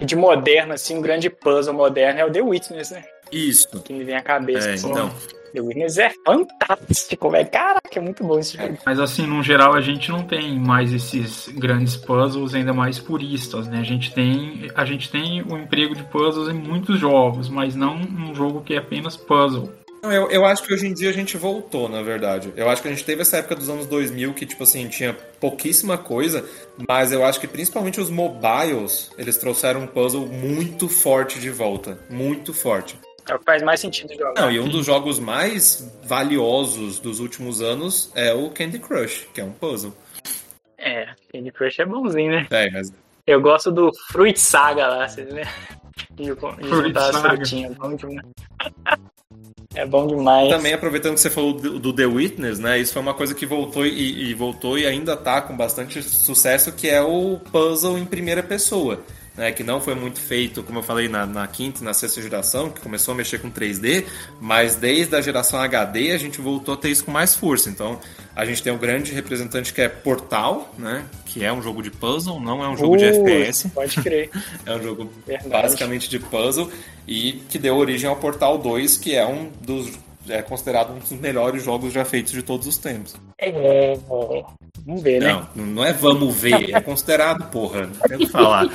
de 0.00 0.14
moderno, 0.14 0.72
assim, 0.74 0.96
um 0.96 1.00
grande 1.02 1.28
puzzle 1.28 1.74
moderno 1.74 2.20
é 2.20 2.24
o 2.24 2.30
The 2.30 2.40
Witness, 2.40 2.90
né? 2.92 3.04
Isso. 3.32 3.68
Que 3.82 3.92
me 3.92 4.04
vem 4.04 4.14
à 4.16 4.22
cabeça. 4.22 4.70
É, 4.70 4.74
assim. 4.74 4.90
então. 4.90 5.12
The 5.52 5.60
Witness 5.60 5.98
é 5.98 6.10
fantástico, 6.24 7.30
velho. 7.30 7.50
Caraca, 7.50 7.98
é 7.98 8.00
muito 8.00 8.24
bom 8.24 8.38
esse 8.38 8.56
jogo. 8.56 8.78
Mas 8.84 9.00
assim, 9.00 9.26
no 9.26 9.42
geral, 9.42 9.74
a 9.74 9.80
gente 9.80 10.10
não 10.10 10.22
tem 10.22 10.58
mais 10.58 10.92
esses 10.92 11.48
grandes 11.48 11.96
puzzles 11.96 12.54
ainda 12.54 12.72
mais 12.72 12.98
puristas, 12.98 13.66
né? 13.68 13.78
A 13.80 13.84
gente 13.84 14.12
tem, 14.12 14.70
a 14.74 14.84
gente 14.84 15.10
tem 15.10 15.42
o 15.42 15.56
emprego 15.56 15.94
de 15.94 16.02
puzzles 16.04 16.48
em 16.48 16.58
muitos 16.58 16.98
jogos, 16.98 17.48
mas 17.48 17.74
não 17.74 17.96
um 17.96 18.34
jogo 18.34 18.62
que 18.62 18.74
é 18.74 18.78
apenas 18.78 19.16
puzzle. 19.16 19.72
Eu, 20.02 20.30
eu 20.30 20.44
acho 20.44 20.62
que 20.62 20.72
hoje 20.72 20.86
em 20.86 20.94
dia 20.94 21.10
a 21.10 21.12
gente 21.12 21.36
voltou, 21.36 21.88
na 21.88 22.02
verdade. 22.02 22.52
Eu 22.56 22.68
acho 22.68 22.80
que 22.80 22.88
a 22.88 22.90
gente 22.90 23.04
teve 23.04 23.22
essa 23.22 23.38
época 23.38 23.56
dos 23.56 23.68
anos 23.68 23.86
2000 23.86 24.32
que, 24.32 24.46
tipo 24.46 24.62
assim, 24.62 24.86
tinha 24.88 25.12
pouquíssima 25.40 25.98
coisa, 25.98 26.44
mas 26.88 27.10
eu 27.10 27.24
acho 27.24 27.40
que 27.40 27.48
principalmente 27.48 28.00
os 28.00 28.10
mobiles, 28.10 29.10
eles 29.18 29.36
trouxeram 29.36 29.82
um 29.82 29.86
puzzle 29.86 30.26
muito 30.26 30.88
forte 30.88 31.40
de 31.40 31.50
volta. 31.50 31.98
Muito 32.08 32.54
forte. 32.54 32.96
É 33.28 33.34
o 33.34 33.38
que 33.38 33.44
faz 33.44 33.62
mais 33.62 33.80
sentido 33.80 34.14
jogar. 34.14 34.40
Não, 34.40 34.50
e 34.50 34.58
um 34.58 34.68
dos 34.68 34.86
jogos 34.86 35.18
mais 35.18 35.90
valiosos 36.04 36.98
dos 36.98 37.20
últimos 37.20 37.60
anos 37.60 38.10
é 38.14 38.32
o 38.32 38.50
Candy 38.50 38.78
Crush, 38.78 39.28
que 39.34 39.40
é 39.40 39.44
um 39.44 39.52
puzzle. 39.52 39.92
É, 40.78 41.08
Candy 41.32 41.52
Crush 41.52 41.80
é 41.80 41.84
bonzinho, 41.84 42.32
né? 42.32 42.46
É, 42.50 42.70
mas 42.70 42.92
Eu 43.26 43.40
gosto 43.40 43.70
do 43.70 43.92
Fruit 44.10 44.38
Saga 44.38 44.86
lá, 44.86 45.08
vocês 45.08 45.28
lembram? 45.28 45.52
Fruit 46.16 46.68
juntar 46.68 47.08
as 47.08 47.16
Saga. 47.16 47.28
frutinhas. 47.28 47.74
Bom 47.76 47.94
demais. 47.94 48.26
É 49.74 49.86
bom 49.86 50.06
demais. 50.06 50.48
Também 50.48 50.72
aproveitando 50.72 51.14
que 51.14 51.20
você 51.20 51.30
falou 51.30 51.52
do, 51.52 51.78
do 51.78 51.92
The 51.92 52.06
Witness, 52.06 52.58
né? 52.58 52.78
Isso 52.78 52.92
foi 52.92 53.02
uma 53.02 53.14
coisa 53.14 53.34
que 53.34 53.44
voltou 53.46 53.86
e, 53.86 54.30
e 54.30 54.34
voltou 54.34 54.78
e 54.78 54.86
ainda 54.86 55.16
tá 55.16 55.42
com 55.42 55.56
bastante 55.56 56.02
sucesso, 56.02 56.72
que 56.72 56.88
é 56.88 57.00
o 57.02 57.38
puzzle 57.52 57.98
em 57.98 58.04
primeira 58.04 58.42
pessoa. 58.42 59.04
Né, 59.38 59.52
que 59.52 59.62
não 59.62 59.80
foi 59.80 59.94
muito 59.94 60.18
feito, 60.18 60.64
como 60.64 60.80
eu 60.80 60.82
falei, 60.82 61.06
na, 61.06 61.24
na 61.24 61.46
quinta 61.46 61.80
e 61.80 61.84
na 61.84 61.94
sexta 61.94 62.20
geração, 62.20 62.70
que 62.70 62.80
começou 62.80 63.14
a 63.14 63.16
mexer 63.16 63.38
com 63.38 63.48
3D, 63.48 64.04
mas 64.40 64.74
desde 64.74 65.14
a 65.14 65.20
geração 65.20 65.60
HD 65.60 66.10
a 66.10 66.18
gente 66.18 66.40
voltou 66.40 66.74
a 66.74 66.76
ter 66.76 66.90
isso 66.90 67.04
com 67.04 67.12
mais 67.12 67.36
força. 67.36 67.70
Então 67.70 68.00
a 68.34 68.44
gente 68.44 68.60
tem 68.60 68.72
um 68.72 68.78
grande 68.78 69.12
representante 69.12 69.72
que 69.72 69.80
é 69.80 69.88
Portal, 69.88 70.74
né? 70.76 71.04
Que 71.24 71.44
é 71.44 71.52
um 71.52 71.62
jogo 71.62 71.84
de 71.84 71.90
puzzle, 71.90 72.40
não 72.40 72.64
é 72.64 72.68
um 72.68 72.76
jogo 72.76 72.96
de 72.96 73.04
Uh, 73.04 73.08
FPS. 73.08 73.68
Pode 73.68 74.02
crer. 74.02 74.28
É 74.66 74.74
um 74.74 74.82
jogo 74.82 75.08
Verdade. 75.24 75.48
basicamente 75.48 76.10
de 76.10 76.18
puzzle 76.18 76.68
e 77.06 77.34
que 77.48 77.60
deu 77.60 77.76
origem 77.76 78.10
ao 78.10 78.16
Portal 78.16 78.58
2, 78.58 78.98
que 78.98 79.14
é 79.14 79.24
um 79.24 79.52
dos 79.60 79.96
é 80.30 80.42
considerado 80.42 80.92
um 80.92 80.98
dos 80.98 81.10
melhores 81.12 81.62
jogos 81.62 81.92
já 81.92 82.04
feitos 82.04 82.32
de 82.32 82.42
todos 82.42 82.66
os 82.66 82.78
tempos. 82.78 83.14
É, 83.38 83.98
vamos 84.84 85.02
ver, 85.02 85.20
né? 85.20 85.46
Não, 85.54 85.66
não 85.66 85.84
é 85.84 85.92
vamos 85.92 86.34
ver, 86.34 86.74
é 86.74 86.80
considerado, 86.80 87.50
porra. 87.50 87.86
Não 87.86 88.08
tem 88.08 88.16
o 88.16 88.20
que 88.20 88.26
falar. 88.26 88.68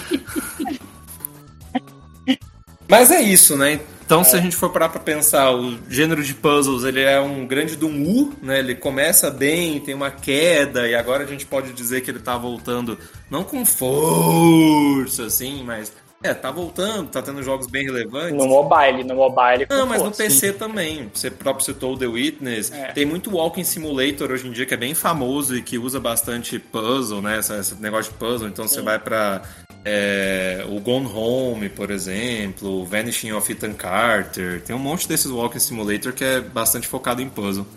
Mas 2.87 3.11
é 3.11 3.21
isso, 3.21 3.57
né? 3.57 3.79
Então, 4.05 4.23
se 4.23 4.35
a 4.35 4.41
gente 4.41 4.55
for 4.55 4.69
parar 4.69 4.89
pra 4.89 4.99
pensar, 4.99 5.55
o 5.55 5.77
gênero 5.89 6.21
de 6.21 6.33
puzzles, 6.35 6.83
ele 6.83 7.01
é 7.01 7.19
um 7.19 7.47
grande 7.47 7.75
de 7.75 7.85
um 7.85 8.03
U, 8.03 8.33
né? 8.43 8.59
Ele 8.59 8.75
começa 8.75 9.31
bem, 9.31 9.79
tem 9.79 9.95
uma 9.95 10.11
queda, 10.11 10.87
e 10.87 10.93
agora 10.93 11.23
a 11.23 11.27
gente 11.27 11.45
pode 11.45 11.71
dizer 11.71 12.01
que 12.01 12.11
ele 12.11 12.19
tá 12.19 12.37
voltando, 12.37 12.97
não 13.29 13.43
com 13.43 13.65
força, 13.65 15.25
assim, 15.25 15.63
mas... 15.63 15.91
É, 16.23 16.33
tá 16.33 16.49
voltando, 16.49 17.09
tá 17.09 17.21
tendo 17.21 17.43
jogos 17.43 17.67
bem 17.67 17.83
relevantes. 17.83 18.37
No 18.37 18.47
mobile, 18.47 19.03
no 19.03 19.15
mobile. 19.15 19.67
Não, 19.69 19.85
mas 19.85 20.01
no. 20.01 20.09
PC 20.11 20.53
também. 20.53 21.11
Você 21.13 21.29
próprio 21.29 21.65
citou 21.65 21.93
o 21.93 21.97
The 21.97 22.07
Witness. 22.07 22.71
É. 22.71 22.93
Tem 22.93 23.05
muito 23.05 23.29
Walking 23.29 23.65
Simulator 23.65 24.31
hoje 24.31 24.47
em 24.47 24.51
dia 24.51 24.65
que 24.65 24.73
é 24.73 24.77
bem 24.77 24.93
famoso 24.93 25.55
e 25.55 25.61
que 25.61 25.77
usa 25.77 25.99
bastante 25.99 26.57
puzzle, 26.57 27.21
né? 27.21 27.39
Esse, 27.39 27.53
esse 27.53 27.75
negócio 27.75 28.13
de 28.13 28.17
puzzle. 28.17 28.47
Então 28.47 28.65
você 28.67 28.81
vai 28.81 28.97
pra 28.97 29.41
é, 29.83 30.65
o 30.69 30.79
Gone 30.79 31.07
Home, 31.13 31.67
por 31.67 31.91
exemplo, 31.91 32.81
o 32.81 32.85
Vanishing 32.85 33.33
of 33.33 33.51
Ethan 33.51 33.73
Carter. 33.73 34.61
Tem 34.61 34.75
um 34.75 34.79
monte 34.79 35.07
desses 35.07 35.29
Walking 35.29 35.59
Simulator 35.59 36.13
que 36.13 36.23
é 36.23 36.39
bastante 36.39 36.87
focado 36.87 37.21
em 37.21 37.27
puzzle. 37.27 37.67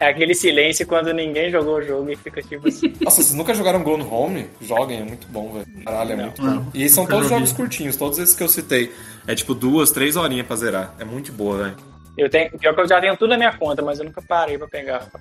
É 0.00 0.08
aquele 0.10 0.32
silêncio 0.34 0.86
quando 0.86 1.12
ninguém 1.12 1.50
jogou 1.50 1.76
o 1.78 1.82
jogo 1.82 2.08
e 2.10 2.16
fica 2.16 2.40
tipo 2.40 2.68
assim. 2.68 2.92
Nossa, 3.02 3.16
vocês 3.16 3.34
nunca 3.34 3.52
jogaram 3.52 3.82
Gone 3.82 4.04
Home? 4.04 4.46
Joguem, 4.60 5.00
é 5.00 5.04
muito 5.04 5.26
bom, 5.28 5.52
velho. 5.52 5.66
Caralho, 5.84 6.12
é 6.12 6.16
Não. 6.16 6.24
muito 6.26 6.42
Não, 6.42 6.58
bom. 6.62 6.70
E 6.72 6.88
são 6.88 7.04
todos 7.04 7.24
joguei. 7.24 7.38
jogos 7.38 7.52
curtinhos, 7.52 7.96
todos 7.96 8.18
esses 8.18 8.34
que 8.34 8.42
eu 8.42 8.48
citei. 8.48 8.92
É 9.26 9.34
tipo 9.34 9.54
duas, 9.54 9.90
três 9.90 10.14
horinhas 10.16 10.46
pra 10.46 10.54
zerar. 10.56 10.94
É 11.00 11.04
muito 11.04 11.32
boa, 11.32 11.64
velho. 11.64 11.76
Eu 12.16 12.30
tenho, 12.30 12.50
pior 12.58 12.74
que 12.74 12.80
eu 12.80 12.88
já 12.88 13.00
tenho 13.00 13.16
tudo 13.16 13.30
na 13.30 13.36
minha 13.36 13.52
conta, 13.56 13.82
mas 13.82 13.98
eu 13.98 14.04
nunca 14.04 14.22
parei 14.22 14.56
pra 14.56 14.68
pegar. 14.68 15.06
Pra 15.10 15.20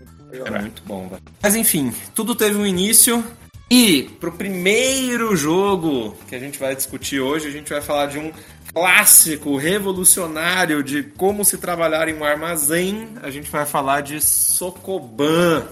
É 0.58 0.62
muito 0.62 0.82
bom, 0.86 1.08
velho. 1.08 1.22
Mas 1.42 1.56
enfim, 1.56 1.92
tudo 2.14 2.36
teve 2.36 2.58
um 2.58 2.66
início. 2.66 3.24
E 3.70 4.04
pro 4.20 4.32
primeiro 4.32 5.36
jogo 5.36 6.16
que 6.30 6.36
a 6.36 6.40
gente 6.40 6.58
vai 6.58 6.76
discutir 6.76 7.20
hoje, 7.20 7.48
a 7.48 7.52
gente 7.52 7.70
vai 7.70 7.82
falar 7.82 8.06
de 8.06 8.18
um 8.18 8.32
clássico, 8.74 9.58
revolucionário 9.58 10.84
de 10.84 11.04
como 11.04 11.44
se 11.44 11.58
trabalhar 11.58 12.08
em 12.08 12.14
um 12.14 12.24
armazém, 12.24 13.10
a 13.22 13.30
gente 13.30 13.50
vai 13.50 13.66
falar 13.66 14.02
de 14.02 14.22
Sokoban. 14.22 15.68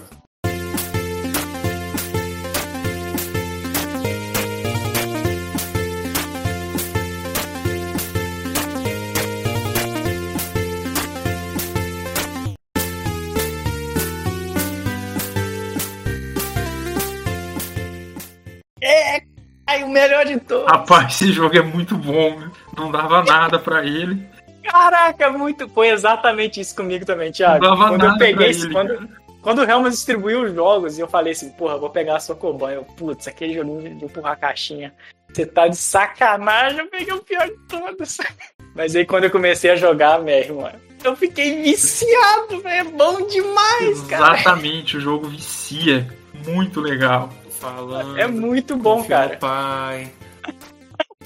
É, 18.82 19.84
o 19.86 19.88
melhor 19.88 20.24
de 20.24 20.38
todos. 20.40 20.70
Rapaz, 20.70 21.14
esse 21.14 21.32
jogo 21.32 21.56
é 21.56 21.62
muito 21.62 21.96
bom, 21.96 22.38
viu? 22.38 22.65
Não 22.76 22.90
dava 22.90 23.22
nada 23.24 23.58
pra 23.58 23.84
ele. 23.84 24.28
Caraca, 24.62 25.30
muito. 25.30 25.68
Foi 25.68 25.88
exatamente 25.88 26.60
isso 26.60 26.74
comigo 26.74 27.04
também, 27.04 27.30
Thiago. 27.32 27.64
Não 27.64 27.70
dava 27.70 27.88
quando 27.88 28.02
nada 28.02 28.14
eu 28.14 28.18
peguei 28.18 28.50
esse, 28.50 28.66
ele, 28.66 28.72
quando, 28.72 29.08
quando 29.40 29.58
o 29.60 29.70
Helmut 29.70 29.90
distribuiu 29.90 30.42
os 30.42 30.54
jogos 30.54 30.98
e 30.98 31.00
eu 31.00 31.08
falei 31.08 31.32
assim, 31.32 31.50
porra, 31.50 31.78
vou 31.78 31.90
pegar 31.90 32.16
a 32.16 32.20
Sokoban. 32.20 32.70
Eu, 32.70 32.84
putz, 32.84 33.28
aquele 33.28 33.54
joguinho 33.54 33.96
de 33.96 34.04
empurrar 34.04 34.32
a 34.32 34.36
caixinha. 34.36 34.92
Você 35.32 35.46
tá 35.46 35.68
de 35.68 35.76
sacanagem, 35.76 36.80
eu 36.80 36.86
peguei 36.86 37.14
o 37.14 37.22
pior 37.22 37.46
de 37.46 37.58
todos. 37.68 38.18
Mas 38.74 38.96
aí 38.96 39.06
quando 39.06 39.24
eu 39.24 39.30
comecei 39.30 39.70
a 39.70 39.76
jogar, 39.76 40.20
mesmo, 40.20 40.62
mano, 40.62 40.78
eu 41.04 41.16
fiquei 41.16 41.62
viciado, 41.62 42.60
velho. 42.60 42.88
É 42.88 42.92
bom 42.92 43.26
demais, 43.26 44.00
cara. 44.02 44.34
Exatamente, 44.34 44.96
o 44.96 45.00
jogo 45.00 45.28
vicia. 45.28 46.06
Muito 46.46 46.80
legal. 46.80 47.30
Falando. 47.50 48.18
É 48.18 48.26
muito 48.26 48.76
bom, 48.76 49.02
cara. 49.04 49.36
Pai. 49.38 50.10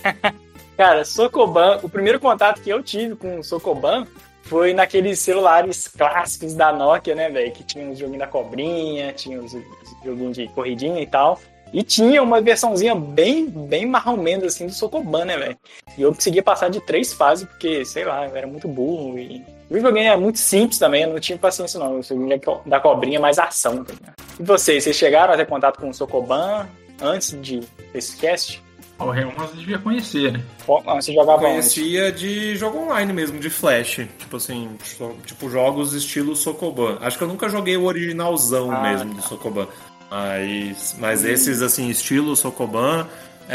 Cara, 0.80 1.04
Sokoban, 1.04 1.78
o 1.82 1.90
primeiro 1.90 2.18
contato 2.18 2.62
que 2.62 2.70
eu 2.70 2.82
tive 2.82 3.14
com 3.14 3.40
o 3.40 3.44
Sokoban 3.44 4.06
foi 4.44 4.72
naqueles 4.72 5.18
celulares 5.18 5.86
clássicos 5.86 6.54
da 6.54 6.72
Nokia, 6.72 7.14
né, 7.14 7.28
velho? 7.28 7.52
Que 7.52 7.62
tinha 7.62 7.86
os 7.90 7.98
joguinhos 7.98 8.20
da 8.20 8.26
cobrinha, 8.26 9.12
tinha 9.12 9.38
os, 9.38 9.52
os 9.52 9.62
joguinhos 10.02 10.34
de 10.34 10.48
corridinha 10.48 11.02
e 11.02 11.06
tal. 11.06 11.38
E 11.70 11.82
tinha 11.82 12.22
uma 12.22 12.40
versãozinha 12.40 12.94
bem, 12.94 13.44
bem 13.46 13.84
marromenda, 13.84 14.46
assim, 14.46 14.68
do 14.68 14.72
Sokoban, 14.72 15.26
né, 15.26 15.36
velho? 15.36 15.58
E 15.98 16.00
eu 16.00 16.14
conseguia 16.14 16.42
passar 16.42 16.70
de 16.70 16.80
três 16.80 17.12
fases, 17.12 17.46
porque, 17.46 17.84
sei 17.84 18.06
lá, 18.06 18.26
eu 18.26 18.34
era 18.34 18.46
muito 18.46 18.66
burro 18.66 19.18
e... 19.18 19.44
O 19.68 19.74
videogame 19.74 20.06
é 20.06 20.16
muito 20.16 20.38
simples 20.38 20.78
também, 20.78 21.02
eu 21.02 21.10
não 21.10 21.20
tinha 21.20 21.36
paciência 21.36 21.78
não. 21.78 21.98
O 21.98 22.02
joguinho 22.02 22.40
da 22.64 22.80
cobrinha 22.80 23.18
é 23.18 23.20
mais 23.20 23.38
ação. 23.38 23.84
Tá 23.84 24.14
e 24.40 24.42
vocês, 24.42 24.82
vocês 24.82 24.96
chegaram 24.96 25.34
a 25.34 25.36
ter 25.36 25.44
contato 25.44 25.78
com 25.78 25.90
o 25.90 25.94
Sokoban 25.94 26.66
antes 27.02 27.38
de 27.38 27.60
desse 27.92 28.16
cast? 28.16 28.69
O 29.00 29.14
Helmas 29.14 29.52
devia 29.54 29.78
conhecer, 29.78 30.32
né? 30.32 30.42
Ah, 30.86 30.94
Você 30.96 31.12
jogava 31.12 31.38
onde? 31.42 31.52
Conhecia 31.52 32.12
de 32.12 32.54
jogo 32.56 32.78
online 32.78 33.12
mesmo, 33.12 33.38
de 33.40 33.48
flash. 33.48 34.06
Tipo 34.18 34.36
assim, 34.36 34.76
tipo 35.24 35.48
jogos 35.50 35.94
estilo 35.94 36.36
Sokoban. 36.36 36.98
Acho 37.00 37.16
que 37.16 37.24
eu 37.24 37.28
nunca 37.28 37.48
joguei 37.48 37.76
o 37.76 37.84
originalzão 37.84 38.70
Ah, 38.70 38.82
mesmo 38.82 39.14
do 39.14 39.22
Sokoban. 39.22 39.66
Mas, 40.10 40.96
mas 40.98 41.24
esses, 41.24 41.62
assim, 41.62 41.88
estilo 41.88 42.36
Sokoban, 42.36 43.06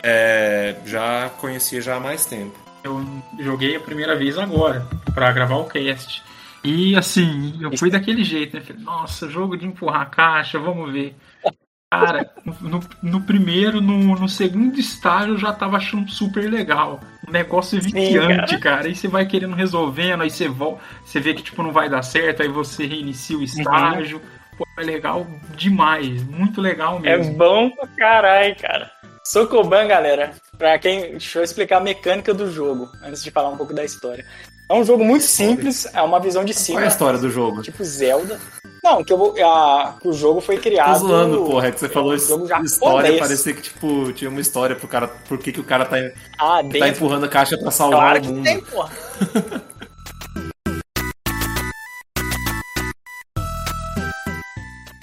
é, 0.04 0.76
já 0.86 1.30
conhecia 1.38 1.82
já 1.82 1.98
há 1.98 2.00
mais 2.00 2.26
tempo. 2.26 2.58
Eu 2.84 3.04
joguei 3.40 3.76
a 3.76 3.80
primeira 3.80 4.16
vez 4.16 4.38
agora, 4.38 4.88
pra 5.14 5.32
gravar 5.32 5.58
o 5.58 5.66
cast. 5.66 6.24
E 6.64 6.96
assim, 6.96 7.54
eu 7.62 7.78
fui 7.78 7.92
daquele 7.92 8.24
jeito, 8.24 8.58
né? 8.58 8.64
Falei, 8.66 8.82
Nossa, 8.82 9.30
jogo 9.30 9.56
de 9.56 9.68
empurrar 9.68 10.02
a 10.02 10.06
caixa, 10.06 10.58
vamos 10.58 10.92
ver. 10.92 11.16
Cara, 11.92 12.30
no, 12.62 12.80
no 13.02 13.22
primeiro, 13.22 13.80
no, 13.80 14.16
no 14.20 14.28
segundo 14.28 14.78
estágio 14.80 15.36
eu 15.36 15.38
já 15.38 15.54
tava 15.54 15.78
achando 15.78 16.10
super 16.10 16.50
legal. 16.50 17.00
O 17.28 17.32
negócio 17.32 17.78
é 17.78 17.82
viciante, 17.82 18.58
cara. 18.58 18.88
Aí 18.88 18.96
você 18.96 19.08
vai 19.08 19.26
querendo 19.26 19.56
resolvendo, 19.56 20.22
aí 20.24 20.30
você 20.30 20.48
volta, 20.48 20.82
você 21.06 21.20
vê 21.20 21.34
que 21.34 21.44
tipo 21.44 21.64
não 21.64 21.72
vai 21.72 21.88
dar 21.90 22.02
certo, 22.04 22.42
aí 22.42 22.48
você 22.50 22.86
reinicia 22.86 23.38
o 23.38 23.44
estágio. 23.44 24.22
Pô, 24.58 24.66
é 24.78 24.84
legal 24.84 25.26
demais, 25.56 26.24
muito 26.24 26.60
legal 26.62 27.00
É 27.04 27.18
mesmo. 27.18 27.36
bom 27.36 27.70
pra 27.72 27.88
caralho, 27.88 28.56
cara. 28.56 28.92
Sokoban, 29.24 29.88
galera, 29.88 30.32
pra 30.58 30.78
quem. 30.80 31.12
Deixa 31.12 31.40
eu 31.40 31.44
explicar 31.44 31.78
a 31.78 31.82
mecânica 31.82 32.34
do 32.34 32.52
jogo, 32.52 32.90
antes 33.04 33.24
de 33.24 33.32
falar 33.32 33.50
um 33.50 33.58
pouco 33.58 33.74
da 33.74 33.84
história. 33.84 34.26
É 34.70 34.74
um 34.74 34.84
jogo 34.84 35.04
muito 35.06 35.24
simples, 35.24 35.86
é 35.94 36.02
uma 36.02 36.20
visão 36.20 36.44
de 36.44 36.54
Qual 36.54 36.60
cima, 36.64 36.82
é 36.82 36.86
a 36.86 36.88
história 36.88 37.20
do 37.20 37.30
jogo? 37.30 37.62
tipo 37.62 37.84
Zelda. 37.84 38.40
Não, 38.86 39.04
que 39.04 39.12
eu. 39.12 39.34
A, 39.44 39.96
que 40.00 40.08
o 40.08 40.14
jogo 40.14 40.40
foi 40.40 40.58
Tô 40.58 40.62
criado. 40.62 41.00
zoando, 41.00 41.44
porra. 41.46 41.70
É 41.70 41.72
que 41.72 41.80
você 41.80 41.90
falou 41.90 42.14
um 42.14 42.18
jogo 42.20 42.46
história, 42.64 43.18
parecia 43.18 43.52
que, 43.56 43.64
tipo, 43.64 44.14
tinha 44.14 44.30
uma 44.30 44.40
história 44.40 44.76
pro 44.76 44.88
cara. 44.88 45.08
Por 45.08 45.40
que, 45.40 45.52
que 45.52 45.60
o 45.60 45.64
cara 45.64 45.88
tá, 45.88 45.98
Ah, 46.40 46.62
tá 46.62 46.88
empurrando 46.88 47.24
a 47.24 47.28
caixa 47.28 47.58
pra 47.58 47.72
salvar 47.72 48.00
Claro 48.00 48.20
o 48.20 48.22
que 48.22 48.28
mundo? 48.28 48.44
tem, 48.44 48.62
porra. 48.62 48.92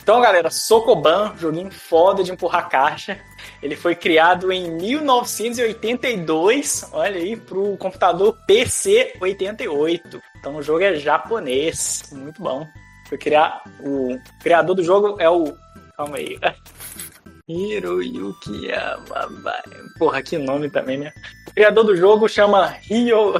Então, 0.03 0.21
galera, 0.21 0.51
Sokoban, 0.51 1.33
joguinho 1.39 1.71
foda 1.71 2.25
de 2.25 2.33
empurrar 2.33 2.69
caixa. 2.69 3.21
Ele 3.63 3.77
foi 3.77 3.95
criado 3.95 4.51
em 4.51 4.69
1982, 4.73 6.89
olha 6.93 7.21
aí, 7.21 7.37
pro 7.37 7.77
computador 7.77 8.37
PC 8.45 9.15
88. 9.21 10.21
Então 10.41 10.57
o 10.57 10.63
jogo 10.63 10.83
é 10.83 10.97
japonês, 10.97 12.03
muito 12.11 12.43
bom. 12.43 12.67
Foi 13.13 13.19
criar 13.19 13.63
o 13.81 14.19
criador 14.43 14.75
do 14.75 14.83
jogo 14.83 15.21
é 15.21 15.29
o 15.29 15.55
calma 15.95 16.17
aí. 16.17 16.39
Hiroyuki 17.47 18.69
Yamaba. 18.69 19.63
Porra, 19.99 20.23
que 20.23 20.39
nome 20.39 20.71
também, 20.71 20.97
né? 20.97 21.13
O 21.47 21.53
criador 21.53 21.85
do 21.85 21.95
jogo 21.95 22.27
chama 22.27 22.69
Ryo. 22.69 23.35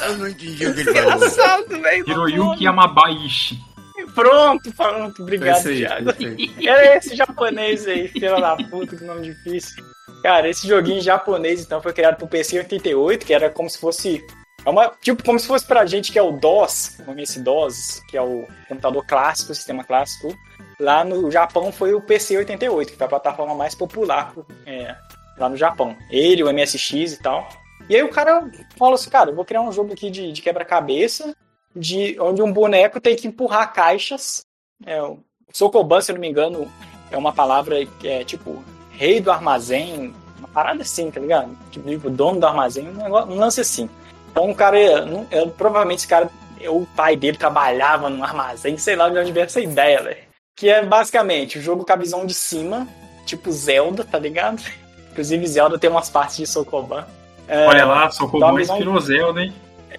Eu 0.00 0.16
não 0.16 0.28
entendi 0.28 0.66
o 0.66 0.74
que 0.74 0.80
ele 0.80 0.94
falou. 0.94 1.16
Engraçado, 1.16 1.68
velho. 1.68 2.08
Hiroyuki 2.08 2.64
Yamabaishi. 2.64 3.58
Pronto, 4.14 4.72
pronto. 4.72 5.22
Obrigado, 5.22 5.66
aí, 5.68 5.80
Thiago. 5.80 6.10
Era 6.66 6.96
esse 6.96 7.14
japonês 7.14 7.86
aí, 7.86 8.08
filha 8.08 8.40
da 8.40 8.56
puta, 8.56 8.96
que 8.96 9.04
nome 9.04 9.20
difícil. 9.20 9.84
Cara, 10.22 10.48
esse 10.48 10.66
joguinho 10.66 11.02
japonês, 11.02 11.60
então, 11.60 11.82
foi 11.82 11.92
criado 11.92 12.16
pro 12.16 12.26
PC 12.26 12.60
88, 12.60 13.26
que 13.26 13.34
era 13.34 13.50
como 13.50 13.68
se 13.68 13.78
fosse. 13.78 14.24
É 14.64 14.70
uma, 14.70 14.92
tipo, 15.00 15.24
como 15.24 15.38
se 15.38 15.46
fosse 15.46 15.66
pra 15.66 15.86
gente 15.86 16.12
que 16.12 16.18
é 16.18 16.22
o 16.22 16.32
DOS, 16.32 16.98
o 17.00 17.06
nome 17.06 17.22
é 17.22 17.24
esse 17.24 17.40
DOS, 17.40 18.00
que 18.08 18.16
é 18.16 18.22
o 18.22 18.46
computador 18.68 19.04
clássico, 19.04 19.54
sistema 19.54 19.82
clássico. 19.82 20.36
Lá 20.78 21.04
no 21.04 21.30
Japão 21.30 21.72
foi 21.72 21.94
o 21.94 22.00
PC 22.00 22.36
88, 22.38 22.92
que 22.92 22.96
foi 22.96 23.06
a 23.06 23.10
plataforma 23.10 23.54
mais 23.54 23.74
popular 23.74 24.32
é, 24.64 24.94
lá 25.36 25.48
no 25.48 25.56
Japão. 25.56 25.96
Ele, 26.10 26.44
o 26.44 26.52
MSX 26.52 27.14
e 27.14 27.22
tal. 27.22 27.48
E 27.88 27.96
aí 27.96 28.02
o 28.02 28.10
cara 28.10 28.48
falou 28.76 28.94
assim, 28.94 29.10
cara, 29.10 29.30
eu 29.30 29.34
vou 29.34 29.44
criar 29.44 29.62
um 29.62 29.72
jogo 29.72 29.92
aqui 29.92 30.10
de, 30.10 30.32
de 30.32 30.42
quebra-cabeça, 30.42 31.34
de 31.74 32.16
onde 32.20 32.40
um 32.40 32.52
boneco 32.52 33.00
tem 33.00 33.16
que 33.16 33.26
empurrar 33.26 33.72
caixas. 33.72 34.44
É, 34.86 35.00
Sokoban, 35.52 36.00
se 36.00 36.12
eu 36.12 36.14
não 36.14 36.20
me 36.20 36.28
engano, 36.28 36.70
é 37.10 37.16
uma 37.16 37.32
palavra 37.32 37.84
que 37.84 38.08
é 38.08 38.24
tipo 38.24 38.62
rei 38.92 39.20
do 39.20 39.32
armazém, 39.32 40.14
uma 40.38 40.48
parada 40.48 40.82
assim, 40.82 41.10
tá 41.10 41.18
ligado? 41.18 41.56
Tipo, 41.70 42.08
dono 42.10 42.38
do 42.38 42.46
armazém, 42.46 42.88
um, 42.88 42.94
negócio, 42.94 43.32
um 43.32 43.36
lance 43.36 43.60
assim. 43.60 43.90
Então 44.32 44.50
o 44.50 44.54
cara, 44.54 45.04
não- 45.04 45.26
é- 45.30 45.46
provavelmente 45.46 45.98
esse 46.00 46.08
cara, 46.08 46.28
o 46.66 46.84
pai 46.96 47.14
dele 47.16 47.36
trabalhava 47.36 48.08
num 48.10 48.24
armazém, 48.24 48.76
sei 48.76 48.96
lá 48.96 49.08
de 49.08 49.18
onde 49.18 49.30
veio 49.32 49.44
essa 49.44 49.60
ideia, 49.60 50.02
velho. 50.02 50.16
Que 50.56 50.68
é 50.68 50.84
basicamente 50.84 51.58
o 51.58 51.62
jogo 51.62 51.84
com 51.84 51.92
a 51.92 51.96
visão 51.96 52.26
de 52.26 52.34
cima, 52.34 52.86
tipo 53.26 53.50
Zelda, 53.52 54.04
tá 54.04 54.18
ligado? 54.18 54.62
Inclusive 55.12 55.46
Zelda 55.46 55.78
tem 55.78 55.90
umas 55.90 56.08
partes 56.10 56.36
de 56.38 56.46
Sokoban. 56.46 57.06
É, 57.46 57.66
Olha 57.66 57.84
lá, 57.84 58.08
uma 58.32 58.54
visão- 58.56 58.76
inspirou 58.76 59.00
Zelda, 59.00 59.42
hein? 59.42 59.52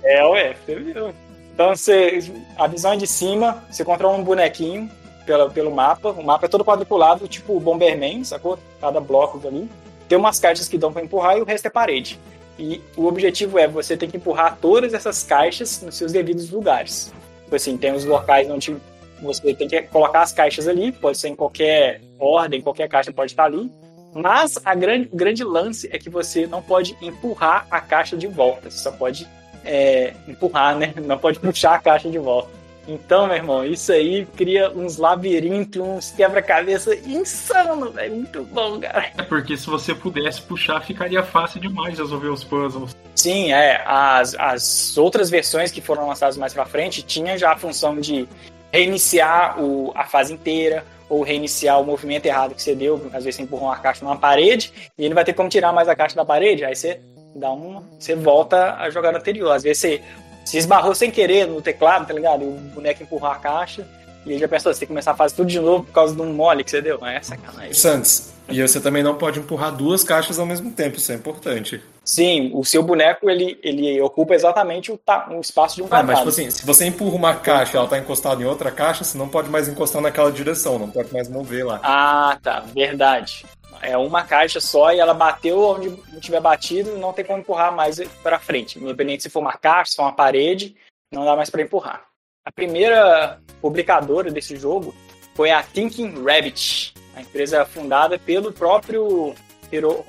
é, 0.03 0.25
ué, 0.25 0.55
você 0.65 0.75
viu? 0.75 1.13
Então 1.53 1.75
você. 1.75 2.31
A 2.57 2.65
visão 2.67 2.93
é 2.93 2.97
de 2.97 3.05
cima, 3.05 3.63
você 3.69 3.85
controla 3.85 4.17
um 4.17 4.23
bonequinho 4.23 4.89
pela, 5.25 5.47
pelo 5.49 5.69
mapa. 5.69 6.09
O 6.09 6.23
mapa 6.23 6.45
é 6.47 6.49
todo 6.49 6.65
quadriculado, 6.65 7.27
tipo 7.27 7.59
Bomberman, 7.59 8.23
sacou? 8.23 8.57
Cada 8.81 8.99
bloco 8.99 9.39
ali. 9.47 9.69
Tem 10.09 10.17
umas 10.17 10.39
caixas 10.39 10.67
que 10.67 10.77
dão 10.79 10.91
pra 10.91 11.03
empurrar 11.03 11.37
e 11.37 11.41
o 11.41 11.45
resto 11.45 11.67
é 11.67 11.69
parede. 11.69 12.19
E 12.57 12.81
o 12.95 13.05
objetivo 13.05 13.57
é 13.57 13.67
você 13.67 13.97
ter 13.97 14.07
que 14.07 14.17
empurrar 14.17 14.57
todas 14.61 14.93
essas 14.93 15.23
caixas 15.23 15.81
nos 15.81 15.95
seus 15.95 16.11
devidos 16.11 16.51
lugares. 16.51 17.11
Tipo 17.43 17.55
assim, 17.55 17.77
tem 17.77 17.93
os 17.93 18.05
locais 18.05 18.49
onde 18.49 18.75
você 19.21 19.53
tem 19.53 19.67
que 19.67 19.81
colocar 19.83 20.21
as 20.21 20.31
caixas 20.31 20.67
ali, 20.67 20.91
pode 20.91 21.17
ser 21.17 21.29
em 21.29 21.35
qualquer 21.35 22.01
ordem, 22.19 22.61
qualquer 22.61 22.87
caixa 22.87 23.11
pode 23.11 23.31
estar 23.31 23.45
ali. 23.45 23.71
Mas 24.13 24.59
a 24.63 24.75
grande, 24.75 25.09
o 25.11 25.15
grande 25.15 25.43
lance 25.43 25.89
é 25.91 25.97
que 25.97 26.09
você 26.09 26.45
não 26.45 26.61
pode 26.61 26.95
empurrar 27.01 27.65
a 27.71 27.81
caixa 27.81 28.15
de 28.15 28.27
volta, 28.27 28.69
você 28.69 28.77
só 28.77 28.91
pode 28.91 29.27
é, 29.65 30.13
empurrar, 30.27 30.77
né? 30.77 30.93
Não 31.03 31.17
pode 31.17 31.39
puxar 31.41 31.75
a 31.75 31.79
caixa 31.79 32.09
de 32.09 32.19
volta. 32.19 32.49
Então, 32.87 33.27
meu 33.27 33.35
irmão, 33.35 33.65
isso 33.65 33.91
aí 33.91 34.25
cria 34.35 34.69
uns 34.69 34.97
labirintos, 34.97 35.81
uns 35.81 36.11
quebra-cabeça 36.11 36.95
insano, 36.95 37.91
velho. 37.91 38.15
Muito 38.15 38.43
bom, 38.43 38.79
cara. 38.79 39.11
É 39.17 39.23
porque 39.23 39.55
se 39.55 39.67
você 39.67 39.95
pudesse 39.95 40.41
puxar, 40.41 40.81
ficaria 40.81 41.23
fácil 41.23 41.61
demais 41.61 41.97
resolver 41.97 42.27
os 42.27 42.43
puzzles. 42.43 42.95
Sim, 43.15 43.53
é. 43.53 43.81
As, 43.85 44.35
as 44.35 44.97
outras 44.97 45.29
versões 45.29 45.71
que 45.71 45.79
foram 45.81 46.07
lançadas 46.07 46.35
mais 46.35 46.53
pra 46.53 46.65
frente 46.65 47.03
tinha 47.03 47.37
já 47.37 47.53
a 47.53 47.57
função 47.57 47.99
de 47.99 48.27
reiniciar 48.71 49.61
o, 49.61 49.91
a 49.95 50.03
fase 50.05 50.33
inteira 50.33 50.83
ou 51.07 51.21
reiniciar 51.21 51.79
o 51.79 51.85
movimento 51.85 52.25
errado 52.25 52.55
que 52.55 52.61
você 52.61 52.75
deu. 52.75 52.95
Às 53.13 53.23
vezes 53.23 53.35
você 53.35 53.43
empurrou 53.43 53.67
uma 53.67 53.77
caixa 53.77 54.03
numa 54.03 54.17
parede 54.17 54.73
e 54.97 55.05
ele 55.05 55.13
vai 55.13 55.23
ter 55.23 55.33
como 55.33 55.47
tirar 55.47 55.71
mais 55.71 55.87
a 55.87 55.95
caixa 55.95 56.15
da 56.15 56.25
parede. 56.25 56.65
Aí 56.65 56.75
você 56.75 56.99
dá 57.35 57.51
uma, 57.51 57.83
você 57.99 58.15
volta 58.15 58.75
a 58.75 58.89
jogar 58.89 59.15
anterior. 59.15 59.51
Às 59.51 59.63
vezes 59.63 59.77
você 59.79 60.01
se 60.45 60.57
esbarrou 60.57 60.93
sem 60.95 61.09
querer 61.11 61.47
no 61.47 61.61
teclado, 61.61 62.07
tá 62.07 62.13
ligado? 62.13 62.43
E 62.43 62.47
o 62.47 62.51
boneco 62.51 63.03
empurrou 63.03 63.29
a 63.29 63.35
caixa. 63.35 63.87
E 64.25 64.31
aí 64.33 64.39
já 64.39 64.47
pensou, 64.47 64.73
você 64.73 64.79
tem 64.79 64.87
que 64.87 64.91
começar 64.93 65.11
a 65.11 65.15
fazer 65.15 65.35
tudo 65.35 65.47
de 65.49 65.59
novo 65.59 65.83
por 65.83 65.91
causa 65.91 66.15
de 66.15 66.21
um 66.21 66.31
mole 66.33 66.63
que 66.63 66.71
você 66.71 66.81
deu. 66.81 67.05
É 67.05 67.21
sacanagem. 67.21 67.73
Santos, 67.73 68.31
e 68.47 68.61
você 68.61 68.79
também 68.79 69.03
não 69.03 69.15
pode 69.15 69.39
empurrar 69.39 69.75
duas 69.75 70.01
caixas 70.01 70.39
ao 70.39 70.45
mesmo 70.45 70.71
tempo, 70.71 70.97
isso 70.97 71.11
é 71.11 71.15
importante. 71.15 71.81
Sim, 72.05 72.49
o 72.53 72.63
seu 72.63 72.81
boneco 72.83 73.29
ele, 73.29 73.59
ele 73.63 73.99
ocupa 74.01 74.33
exatamente 74.33 74.91
o, 74.93 74.97
ta- 74.97 75.27
o 75.29 75.39
espaço 75.41 75.75
de 75.77 75.81
um 75.81 75.85
Ah, 75.85 75.89
quadrado. 75.89 76.07
mas 76.07 76.17
tipo 76.19 76.29
assim, 76.29 76.49
se 76.51 76.65
você 76.65 76.85
empurra 76.85 77.15
uma 77.15 77.35
caixa 77.35 77.75
e 77.75 77.77
ela 77.77 77.87
tá 77.87 77.97
encostada 77.97 78.41
em 78.41 78.45
outra 78.45 78.71
caixa, 78.71 79.03
você 79.03 79.17
não 79.17 79.27
pode 79.27 79.49
mais 79.49 79.67
encostar 79.67 80.01
naquela 80.01 80.31
direção, 80.31 80.79
não 80.79 80.89
pode 80.89 81.11
mais 81.13 81.27
mover 81.29 81.65
lá. 81.65 81.79
Ah, 81.83 82.37
tá, 82.41 82.63
verdade. 82.73 83.45
É 83.83 83.97
uma 83.97 84.23
caixa 84.23 84.61
só 84.61 84.93
e 84.93 84.99
ela 84.99 85.13
bateu 85.13 85.59
onde 85.59 85.89
não 85.89 86.19
tiver 86.21 86.39
batido, 86.39 86.97
não 86.97 87.11
tem 87.11 87.25
como 87.25 87.39
empurrar 87.39 87.75
mais 87.75 87.99
pra 88.23 88.39
frente. 88.39 88.79
Independente 88.79 89.23
se 89.23 89.29
for 89.29 89.41
uma 89.41 89.57
caixa, 89.57 89.91
se 89.91 89.97
for 89.97 90.03
uma 90.03 90.13
parede, 90.13 90.73
não 91.11 91.25
dá 91.25 91.35
mais 91.35 91.49
pra 91.49 91.61
empurrar. 91.61 92.05
A 92.45 92.51
primeira 92.51 93.39
publicadora 93.61 94.31
desse 94.31 94.55
jogo 94.55 94.95
foi 95.35 95.51
a 95.51 95.61
Thinking 95.61 96.23
Rabbit, 96.23 96.93
a 97.13 97.21
empresa 97.21 97.65
fundada 97.65 98.17
pelo 98.17 98.53
próprio 98.53 99.35
Hiro... 99.69 100.05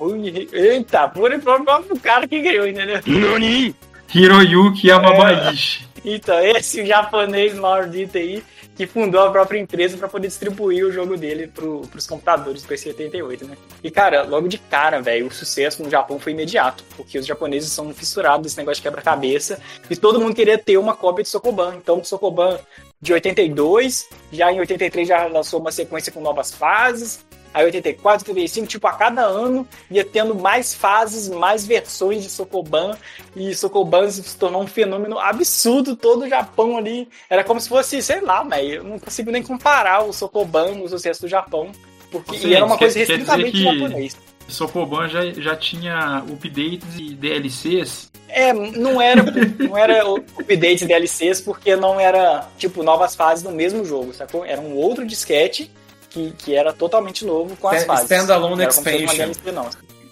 Eita, 0.53 1.09
por 1.09 1.33
o 1.33 1.39
próprio 1.41 1.99
cara 1.99 2.25
que 2.27 2.41
criou, 2.41 2.67
entendeu? 2.67 3.01
Hiroyuki 4.13 4.87
Yamabaishi. 4.87 5.85
Então, 6.05 6.39
esse 6.39 6.85
japonês 6.85 7.53
maldito 7.55 8.17
aí 8.17 8.43
que 8.75 8.85
fundou 8.85 9.21
a 9.21 9.31
própria 9.31 9.59
empresa 9.59 9.97
para 9.97 10.07
poder 10.07 10.27
distribuir 10.27 10.85
o 10.85 10.91
jogo 10.91 11.15
dele 11.15 11.47
pro, 11.47 11.81
pros 11.87 12.05
computadores 12.05 12.63
do 12.63 12.67
PC-88, 12.67 13.43
né? 13.43 13.57
E, 13.83 13.89
cara, 13.89 14.23
logo 14.23 14.47
de 14.47 14.57
cara, 14.57 15.01
velho, 15.01 15.27
o 15.27 15.31
sucesso 15.31 15.81
no 15.81 15.89
Japão 15.89 16.19
foi 16.19 16.33
imediato, 16.33 16.83
porque 16.95 17.17
os 17.17 17.25
japoneses 17.25 17.71
são 17.71 17.93
fissurados 17.93 18.43
desse 18.43 18.57
negócio 18.57 18.77
de 18.77 18.83
quebra-cabeça 18.83 19.59
e 19.89 19.95
todo 19.95 20.19
mundo 20.19 20.35
queria 20.35 20.57
ter 20.57 20.77
uma 20.77 20.95
cópia 20.95 21.23
de 21.23 21.29
Sokoban. 21.29 21.75
Então, 21.75 22.03
Sokoban 22.03 22.59
de 23.01 23.13
82, 23.13 24.09
já 24.31 24.51
em 24.51 24.59
83 24.59 25.07
já 25.07 25.27
lançou 25.27 25.59
uma 25.59 25.71
sequência 25.71 26.11
com 26.11 26.19
novas 26.19 26.53
fases, 26.53 27.25
aí 27.55 27.65
84, 27.65 28.29
85, 28.31 28.67
tipo, 28.67 28.85
a 28.85 28.91
cada 28.93 29.21
ano 29.23 29.65
ia 29.89 30.03
tendo 30.03 30.35
mais 30.35 30.73
fases, 30.75 31.29
mais 31.29 31.65
versões 31.65 32.21
de 32.21 32.29
Sokoban, 32.29 32.97
e 33.35 33.55
Sokoban 33.55 34.09
se 34.11 34.37
tornou 34.37 34.61
um 34.61 34.67
fenômeno 34.67 35.17
absurdo, 35.17 35.95
todo 35.95 36.25
o 36.25 36.29
Japão 36.29 36.77
ali, 36.77 37.07
era 37.29 37.43
como 37.45 37.59
se 37.61 37.69
fosse, 37.69 38.01
sei 38.01 38.19
lá, 38.19 38.43
velho, 38.43 38.69
eu 38.75 38.83
não 38.83 38.99
consigo 38.99 39.31
nem 39.31 39.41
comparar 39.41 40.03
o 40.03 40.11
Sokoban 40.11 40.71
no 40.75 40.87
sucesso 40.89 41.21
do 41.21 41.27
Japão, 41.29 41.71
porque 42.11 42.37
Sim, 42.37 42.53
era 42.53 42.65
uma 42.65 42.77
coisa 42.77 42.93
quer 42.93 42.99
restritamente 43.07 43.51
que- 43.53 43.63
japonês. 43.63 44.17
Sokoban 44.47 45.07
já, 45.07 45.25
já 45.33 45.55
tinha 45.55 46.19
updates 46.19 46.99
e 46.99 47.15
DLCs. 47.15 48.11
É, 48.29 48.53
não 48.53 49.01
era, 49.01 49.23
não 49.57 49.75
era 49.77 50.07
o- 50.07 50.17
updates 50.39 50.81
e 50.83 50.85
DLCs, 50.87 51.41
porque 51.41 51.75
não 51.75 51.99
era, 51.99 52.47
tipo, 52.57 52.83
novas 52.83 53.15
fases 53.15 53.43
no 53.43 53.51
mesmo 53.51 53.83
jogo, 53.85 54.13
sacou? 54.13 54.45
Era 54.45 54.61
um 54.61 54.75
outro 54.75 55.05
disquete 55.05 55.71
que, 56.15 56.31
que 56.37 56.55
era 56.55 56.71
totalmente 56.71 57.25
novo 57.25 57.55
com 57.57 57.67
as 57.67 57.81
Stand- 57.81 57.87
fases. 57.87 58.11
standalone 58.11 58.63
expansion. 58.65 59.07
DLC, 59.15 59.51
não. 59.51 59.69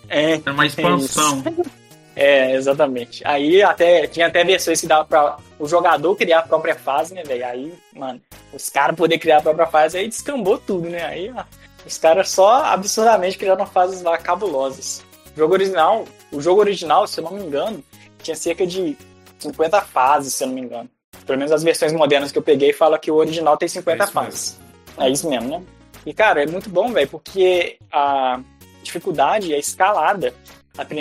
É, 0.09 0.33
Era 0.33 0.51
uma 0.51 0.65
expansão. 0.65 1.41
É, 2.15 2.53
exatamente. 2.53 3.23
Aí 3.25 3.63
até 3.63 4.05
tinha 4.05 4.27
até 4.27 4.43
versões 4.43 4.79
que 4.79 4.85
dava 4.85 5.03
pra 5.03 5.37
o 5.57 5.67
jogador 5.67 6.15
criar 6.15 6.39
a 6.39 6.43
própria 6.43 6.75
fase, 6.75 7.11
né, 7.15 7.23
velho? 7.23 7.43
Aí, 7.43 7.73
mano, 7.91 8.21
os 8.53 8.69
caras 8.69 8.95
poder 8.95 9.17
criar 9.17 9.37
a 9.37 9.41
própria 9.41 9.65
fase, 9.65 9.97
aí 9.97 10.07
descambou 10.07 10.59
tudo, 10.59 10.87
né? 10.87 11.03
Aí, 11.03 11.33
ó, 11.35 11.43
os 11.83 11.97
caras 11.97 12.29
só 12.29 12.65
absurdamente 12.65 13.35
criaram 13.35 13.65
fases 13.65 14.03
lá 14.03 14.15
cabulosas. 14.15 15.03
O 15.35 15.39
jogo 15.39 15.53
original, 15.55 16.05
o 16.31 16.39
jogo 16.39 16.59
original, 16.61 17.07
se 17.07 17.19
eu 17.19 17.23
não 17.23 17.31
me 17.31 17.43
engano, 17.45 17.83
tinha 18.21 18.35
cerca 18.35 18.67
de 18.67 18.95
50 19.39 19.81
fases, 19.81 20.35
se 20.35 20.43
eu 20.43 20.49
não 20.49 20.53
me 20.53 20.61
engano. 20.61 20.87
Pelo 21.25 21.39
menos 21.39 21.51
as 21.51 21.63
versões 21.63 21.93
modernas 21.93 22.31
que 22.31 22.37
eu 22.37 22.43
peguei 22.43 22.73
fala 22.73 22.99
que 22.99 23.09
o 23.09 23.15
original 23.15 23.57
tem 23.57 23.67
50 23.67 24.03
É 24.03 24.05
fases. 24.07 24.59
É 24.99 25.09
isso 25.09 25.27
mesmo, 25.27 25.49
né? 25.49 25.63
E, 26.05 26.13
cara, 26.13 26.43
é 26.43 26.47
muito 26.47 26.69
bom, 26.69 26.91
velho, 26.91 27.07
porque 27.07 27.77
a 27.91 28.39
dificuldade 28.81 29.53
é 29.53 29.59
escalada. 29.59 30.33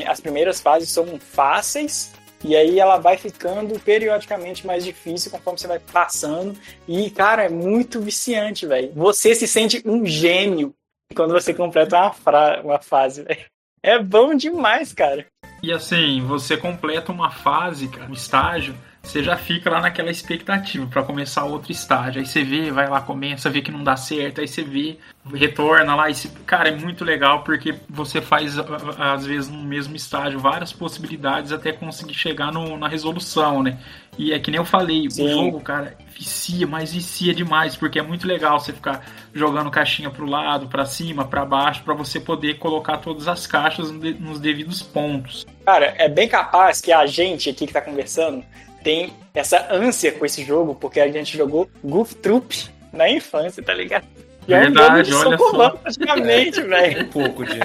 As 0.07 0.21
primeiras 0.21 0.61
fases 0.61 0.91
são 0.91 1.19
fáceis, 1.19 2.13
e 2.45 2.55
aí 2.55 2.79
ela 2.79 2.99
vai 2.99 3.17
ficando 3.17 3.79
periodicamente 3.81 4.67
mais 4.67 4.85
difícil 4.85 5.31
conforme 5.31 5.59
você 5.59 5.67
vai 5.67 5.79
passando. 5.79 6.57
E, 6.87 7.11
cara, 7.11 7.45
é 7.45 7.49
muito 7.49 8.01
viciante, 8.01 8.67
velho. 8.67 8.93
Você 8.95 9.35
se 9.35 9.47
sente 9.47 9.83
um 9.85 10.05
gênio 10.05 10.75
quando 11.15 11.33
você 11.33 11.55
completa 11.55 11.97
uma, 11.97 12.13
fra- 12.13 12.61
uma 12.63 12.79
fase, 12.81 13.23
velho. 13.23 13.45
É 13.83 13.99
bom 13.99 14.35
demais, 14.35 14.93
cara. 14.93 15.27
E 15.63 15.73
assim, 15.73 16.21
você 16.27 16.57
completa 16.57 17.11
uma 17.13 17.31
fase, 17.31 17.89
cara, 17.89 18.11
um 18.11 18.15
estágio, 18.15 18.75
você 19.03 19.23
já 19.23 19.37
fica 19.37 19.69
lá 19.69 19.81
naquela 19.81 20.11
expectativa 20.11 20.87
pra 20.87 21.03
começar 21.03 21.45
outro 21.45 21.73
estágio. 21.73 22.21
Aí 22.21 22.27
você 22.27 22.45
vê, 22.45 22.71
vai 22.71 22.89
lá, 22.89 23.01
começa, 23.01 23.51
vê 23.51 23.61
que 23.61 23.71
não 23.71 23.83
dá 23.83 23.97
certo, 23.97 24.41
aí 24.41 24.47
você 24.47 24.63
vê, 24.63 24.97
retorna 25.35 25.95
lá. 25.95 26.09
E 26.09 26.15
se... 26.15 26.29
Cara, 26.47 26.69
é 26.69 26.77
muito 26.77 27.05
legal 27.05 27.43
porque 27.43 27.75
você 27.91 28.21
faz, 28.21 28.55
às 28.99 29.27
vezes, 29.27 29.51
no 29.51 29.63
mesmo 29.63 29.97
estágio, 29.97 30.39
várias 30.39 30.73
possibilidades 30.73 31.53
até 31.53 31.73
conseguir 31.73 32.15
chegar 32.15 32.53
no- 32.53 32.77
na 32.79 32.87
resolução, 32.87 33.63
né? 33.63 33.77
E 34.17 34.33
é 34.33 34.39
que 34.39 34.51
nem 34.51 34.59
eu 34.59 34.65
falei, 34.65 35.11
Sim. 35.11 35.25
o 35.25 35.29
jogo, 35.31 35.61
cara, 35.61 35.97
vicia, 36.17 36.67
mas 36.67 36.93
vicia 36.93 37.35
demais, 37.35 37.75
porque 37.75 37.99
é 37.99 38.03
muito 38.03 38.27
legal 38.27 38.61
você 38.61 38.73
ficar 38.73 39.05
jogando 39.35 39.71
caixinha 39.71 40.11
pro 40.11 40.27
lado, 40.27 40.69
pra 40.69 40.85
cima, 40.85 41.25
pra 41.25 41.45
baixo, 41.45 41.83
pra 41.83 41.95
você 41.95 42.21
poder 42.21 42.59
colocar 42.59 42.99
todas 42.99 43.27
as 43.27 43.47
caixas 43.47 43.91
nos 43.91 44.39
devidos 44.39 44.81
pontos. 44.83 45.45
Cara, 45.65 45.95
é 45.99 46.09
bem 46.09 46.29
capaz 46.29 46.81
que 46.81 46.93
a 46.93 47.07
gente 47.07 47.51
aqui 47.51 47.67
que 47.67 47.73
tá 47.73 47.81
conversando 47.81 48.45
tem 48.83 49.13
essa 49.35 49.67
ânsia 49.73 50.13
com 50.13 50.25
esse 50.27 50.45
jogo, 50.45 50.75
porque 50.75 51.01
a 51.01 51.11
gente 51.11 51.37
jogou 51.37 51.69
Goof 51.83 52.15
Troop 52.17 52.69
na 52.93 53.09
infância, 53.09 53.63
tá 53.63 53.73
ligado? 53.75 54.05
E 54.47 54.53
Verdade, 54.55 55.11
é 55.13 55.15
um 55.15 55.21
jogo 55.21 55.53
de 55.73 55.79
praticamente, 55.79 56.61
velho. 56.63 57.03
Um 57.05 57.09
pouco 57.09 57.45
de. 57.45 57.59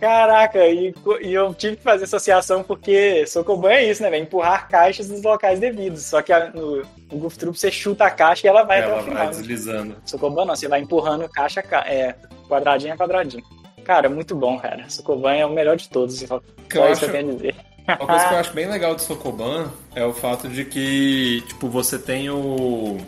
Caraca, 0.00 0.66
e, 0.66 0.92
e 1.20 1.32
eu 1.32 1.54
tive 1.54 1.76
que 1.76 1.82
fazer 1.84 2.04
associação 2.04 2.64
porque 2.64 3.24
Sokoban 3.24 3.70
é 3.70 3.84
isso, 3.88 4.02
né, 4.02 4.10
velho? 4.10 4.24
Empurrar 4.24 4.68
caixas 4.68 5.08
nos 5.08 5.22
locais 5.22 5.60
devidos. 5.60 6.02
Só 6.02 6.20
que 6.20 6.32
a- 6.32 6.50
no, 6.50 6.78
no 6.78 7.18
Goof 7.18 7.38
Troop 7.38 7.56
você 7.56 7.70
chuta 7.70 8.04
a 8.06 8.10
caixa 8.10 8.44
e 8.46 8.50
ela 8.50 8.64
vai 8.64 8.80
até 8.80 8.90
Ela 8.90 9.00
o 9.00 9.04
final. 9.04 9.18
vai 9.18 9.28
deslizando. 9.28 9.96
Sokoban 10.04 10.44
não, 10.44 10.56
você 10.56 10.66
vai 10.66 10.80
empurrando 10.80 11.28
caixa 11.28 11.62
é, 11.86 12.16
quadradinho 12.48 12.92
a 12.94 12.96
quadradinho. 12.96 13.44
Cara, 13.84 14.08
muito 14.08 14.34
bom, 14.34 14.58
cara. 14.58 14.88
Sokoban 14.88 15.34
é 15.34 15.46
o 15.46 15.50
melhor 15.52 15.76
de 15.76 15.88
todos. 15.88 16.18
Só, 16.18 16.40
Que 16.68 16.78
eu 16.78 16.82
só 16.82 16.90
isso 16.90 17.00
que 17.02 17.06
eu 17.06 17.10
tenho 17.12 17.30
a 17.30 17.34
dizer. 17.36 17.54
Uma 17.86 18.06
coisa 18.06 18.28
que 18.28 18.34
eu 18.34 18.38
acho 18.38 18.52
bem 18.52 18.68
legal 18.68 18.94
de 18.94 19.02
Sokoban 19.02 19.72
é 19.94 20.04
o 20.04 20.12
fato 20.12 20.48
de 20.48 20.64
que, 20.64 21.42
tipo, 21.48 21.68
você 21.68 21.98
tem 21.98 22.30
o. 22.30 22.98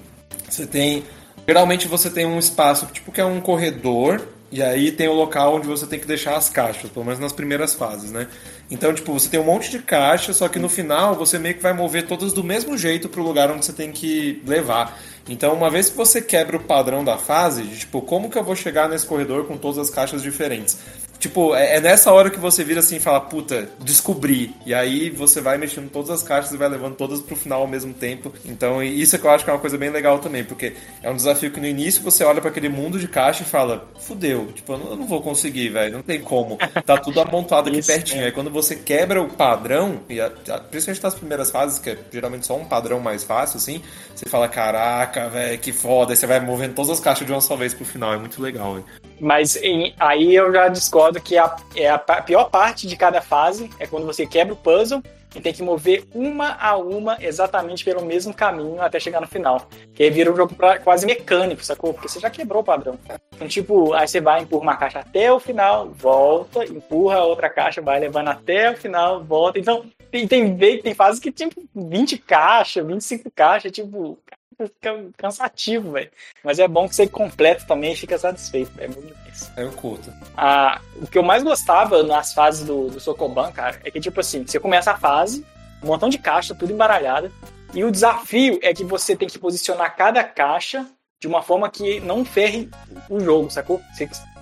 Você 0.49 0.67
tem. 0.67 1.05
Geralmente 1.47 1.87
você 1.87 2.11
tem 2.11 2.27
um 2.27 2.39
espaço, 2.39 2.87
tipo, 2.87 3.13
que 3.13 3.21
é 3.21 3.25
um 3.25 3.41
corredor, 3.41 4.21
e 4.51 4.63
aí 4.63 4.91
tem 4.93 5.09
o 5.09 5.13
local 5.13 5.57
onde 5.57 5.67
você 5.67 5.87
tem 5.87 5.99
que 5.99 6.07
deixar 6.07 6.37
as 6.37 6.49
caixas, 6.49 6.91
pelo 6.91 7.05
menos 7.05 7.21
nas 7.21 7.33
primeiras 7.33 7.75
fases, 7.75 8.11
né? 8.11 8.29
Então, 8.71 8.95
tipo, 8.95 9.13
você 9.13 9.29
tem 9.29 9.39
um 9.39 9.45
monte 9.45 9.71
de 9.71 9.79
caixa, 9.81 10.33
só 10.33 10.49
que 10.49 10.59
no 10.59 10.69
final 10.69 11.15
você 11.15 11.39
meio 11.39 11.55
que 11.55 11.63
vai 11.63 11.73
mover 11.73 12.07
todas 12.07 12.33
do 12.33 12.43
mesmo 12.43 12.79
jeito 12.79 13.09
pro 13.09 13.23
lugar 13.23 13.51
onde 13.51 13.65
você 13.65 13.73
tem 13.73 13.93
que 13.93 14.43
levar. 14.47 14.99
Então, 15.29 15.55
uma 15.55 15.71
vez 15.71 15.91
que 15.91 15.97
você 15.97 16.23
quebra 16.23 16.57
o 16.57 16.61
padrão 16.61 17.05
da 17.05 17.19
fase, 17.19 17.63
de, 17.63 17.81
tipo, 17.81 18.01
como 18.01 18.31
que 18.31 18.39
eu 18.39 18.45
vou 18.45 18.57
chegar 18.57 18.89
nesse 18.89 19.07
corredor 19.07 19.47
com 19.47 19.57
todas 19.57 19.79
as 19.79 19.91
caixas 19.91 20.23
diferentes? 20.23 20.79
Tipo, 21.25 21.55
é, 21.55 21.77
é 21.77 21.81
nessa 21.81 22.13
hora 22.13 22.29
que 22.29 22.39
você 22.39 22.63
vira 22.63 22.81
assim 22.81 22.97
e 22.97 23.01
fala, 23.01 23.19
puta, 23.19 23.71
descobri. 23.81 24.55
E 24.67 24.75
aí 24.75 25.09
você 25.09 25.41
vai 25.41 25.57
mexendo 25.57 25.89
todas 25.91 26.11
as 26.11 26.23
caixas 26.23 26.53
e 26.53 26.57
vai 26.59 26.69
levando 26.69 26.97
todas 26.97 27.23
pro 27.23 27.35
final 27.35 27.63
ao 27.63 27.67
mesmo 27.67 27.95
tempo. 27.95 28.31
Então, 28.45 28.83
isso 28.83 29.17
é 29.17 29.19
que 29.19 29.25
eu 29.25 29.31
acho 29.31 29.43
que 29.43 29.49
é 29.49 29.55
uma 29.55 29.59
coisa 29.59 29.79
bem 29.79 29.89
legal 29.89 30.19
também, 30.19 30.45
porque 30.45 30.75
é 31.03 31.11
um 31.11 31.17
desafio 31.17 31.51
que 31.51 31.59
no 31.59 31.67
início 31.67 32.03
você 32.03 32.23
olha 32.25 32.43
para 32.43 32.51
aquele 32.51 32.69
mundo 32.69 32.99
de 32.99 33.09
caixa 33.09 33.43
e 33.43 33.47
fala, 33.47 33.89
fudeu, 34.01 34.53
tipo, 34.55 34.75
eu 34.75 34.79
não, 34.79 34.91
eu 34.91 34.97
não 34.97 35.07
vou 35.07 35.23
conseguir, 35.23 35.71
velho, 35.71 35.95
não 35.95 36.03
tem 36.03 36.21
como. 36.21 36.59
Tá 36.85 36.99
tudo 36.99 37.19
amontado 37.23 37.69
aqui 37.71 37.79
Isso, 37.81 37.91
pertinho. 37.91 38.21
é. 38.21 38.27
Aí 38.27 38.33
quando 38.33 38.51
você 38.51 38.77
quebra 38.77 39.23
o 39.23 39.29
padrão, 39.31 40.01
e 40.11 40.21
a- 40.21 40.27
a- 40.27 40.59
principalmente 40.59 41.03
nas 41.03 41.15
primeiras 41.15 41.51
fases, 41.51 41.79
que 41.79 41.89
é 41.89 41.99
geralmente 42.13 42.47
só 42.47 42.55
um 42.55 42.67
padrão 42.67 43.01
mais 43.01 43.25
fácil, 43.25 43.57
assim, 43.57 43.81
você 44.15 44.27
fala, 44.29 44.47
caraca, 44.47 45.31
velho, 45.31 45.59
que 45.59 45.73
foda. 45.73 46.13
Aí 46.13 46.17
você 46.19 46.27
vai 46.27 46.39
movendo 46.41 46.75
todas 46.75 46.91
as 46.91 47.01
caixas 47.01 47.27
de 47.27 47.33
uma 47.33 47.41
só 47.41 47.57
vez 47.57 47.73
pro 47.73 47.87
final. 47.87 48.13
É 48.13 48.19
muito 48.19 48.43
legal, 48.43 48.75
velho. 48.75 48.85
Mas 49.25 49.57
em- 49.57 49.95
aí 49.99 50.35
eu 50.35 50.53
já 50.53 50.69
discordo 50.69 51.19
que 51.19 51.39
a, 51.39 51.57
é 51.75 51.89
a 51.89 51.99
pior 51.99 52.51
parte 52.51 52.87
de 52.87 52.95
cada 52.95 53.23
fase 53.23 53.71
é 53.81 53.87
quando 53.87 54.05
você 54.05 54.27
quebra 54.27 54.53
o 54.53 54.57
puzzle 54.57 55.03
e 55.35 55.41
tem 55.41 55.51
que 55.53 55.63
mover 55.63 56.05
uma 56.15 56.53
a 56.61 56.77
uma 56.77 57.17
exatamente 57.21 57.83
pelo 57.85 58.05
mesmo 58.05 58.35
caminho 58.35 58.81
até 58.83 59.01
chegar 59.01 59.23
no 59.23 59.27
final. 59.27 59.67
Que 59.95 60.03
aí 60.03 60.11
vira 60.11 60.31
um 60.31 60.37
jogo 60.37 60.55
pra- 60.55 60.79
quase 60.79 61.07
mecânico, 61.07 61.65
sacou? 61.65 61.95
Porque 61.95 62.07
você 62.09 62.21
já 62.21 62.29
quebrou 62.29 62.61
o 62.61 62.65
padrão. 62.65 62.99
Então, 63.35 63.49
tipo, 63.49 63.95
aí 63.95 64.07
você 64.07 64.21
vai, 64.21 64.43
empurra 64.43 64.63
uma 64.63 64.77
caixa 64.77 64.99
até 65.01 65.33
o 65.33 65.41
final, 65.41 65.89
volta, 65.89 66.63
empurra 66.67 67.23
outra 67.25 67.49
caixa, 67.49 67.81
vai 67.81 67.99
levando 67.99 68.29
até 68.29 68.73
o 68.73 68.77
final, 68.77 69.25
volta. 69.25 69.59
Então, 69.59 69.87
tem, 70.11 70.29
tem, 70.29 70.55
tem 70.83 70.95
fases 70.95 71.19
que 71.19 71.33
tipo 71.33 71.65
20 71.75 72.19
caixas, 72.19 72.87
25 72.87 73.29
caixas, 73.35 73.73
tipo, 73.73 74.19
fica 74.75 75.05
cansativo, 75.17 75.93
velho. 75.93 76.11
Mas 76.43 76.59
é 76.59 76.69
bom 76.69 76.89
que 76.89 76.95
você 76.95 77.07
completa 77.07 77.65
também 77.67 77.93
e 77.93 77.97
fica 77.97 78.19
satisfeito, 78.19 78.73
é 78.79 78.89
muito 78.89 79.15
difícil. 79.15 79.49
Eu 79.57 79.73
curto. 79.73 80.13
Ah, 80.37 80.81
o 80.97 81.07
que 81.07 81.19
eu 81.19 81.23
mais 81.23 81.43
gostava 81.43 82.03
nas 82.03 82.33
fases 82.33 82.67
do, 82.67 82.89
do 82.89 83.01
Sokoban, 83.01 83.53
cara, 83.53 83.81
é 83.85 83.91
que, 83.91 84.01
tipo 84.01 84.21
assim, 84.21 84.47
você 84.47 84.61
começa 84.61 84.93
a 84.93 84.97
fase, 84.97 85.45
um 85.83 85.87
montão 85.87 86.09
de 86.09 86.19
caixa, 86.19 86.55
tudo 86.55 86.73
embaralhada, 86.73 87.31
e 87.73 87.83
o 87.83 87.91
desafio 87.91 88.59
é 88.63 88.73
que 88.73 88.85
você 88.85 89.17
tem 89.17 89.29
que 89.29 89.39
posicionar 89.39 89.97
cada 89.97 90.23
caixa 90.23 90.87
de 91.21 91.27
uma 91.27 91.43
forma 91.43 91.71
que 91.71 92.01
não 92.01 92.25
ferre 92.25 92.69
o 93.09 93.19
jogo, 93.19 93.51
sacou? 93.51 93.81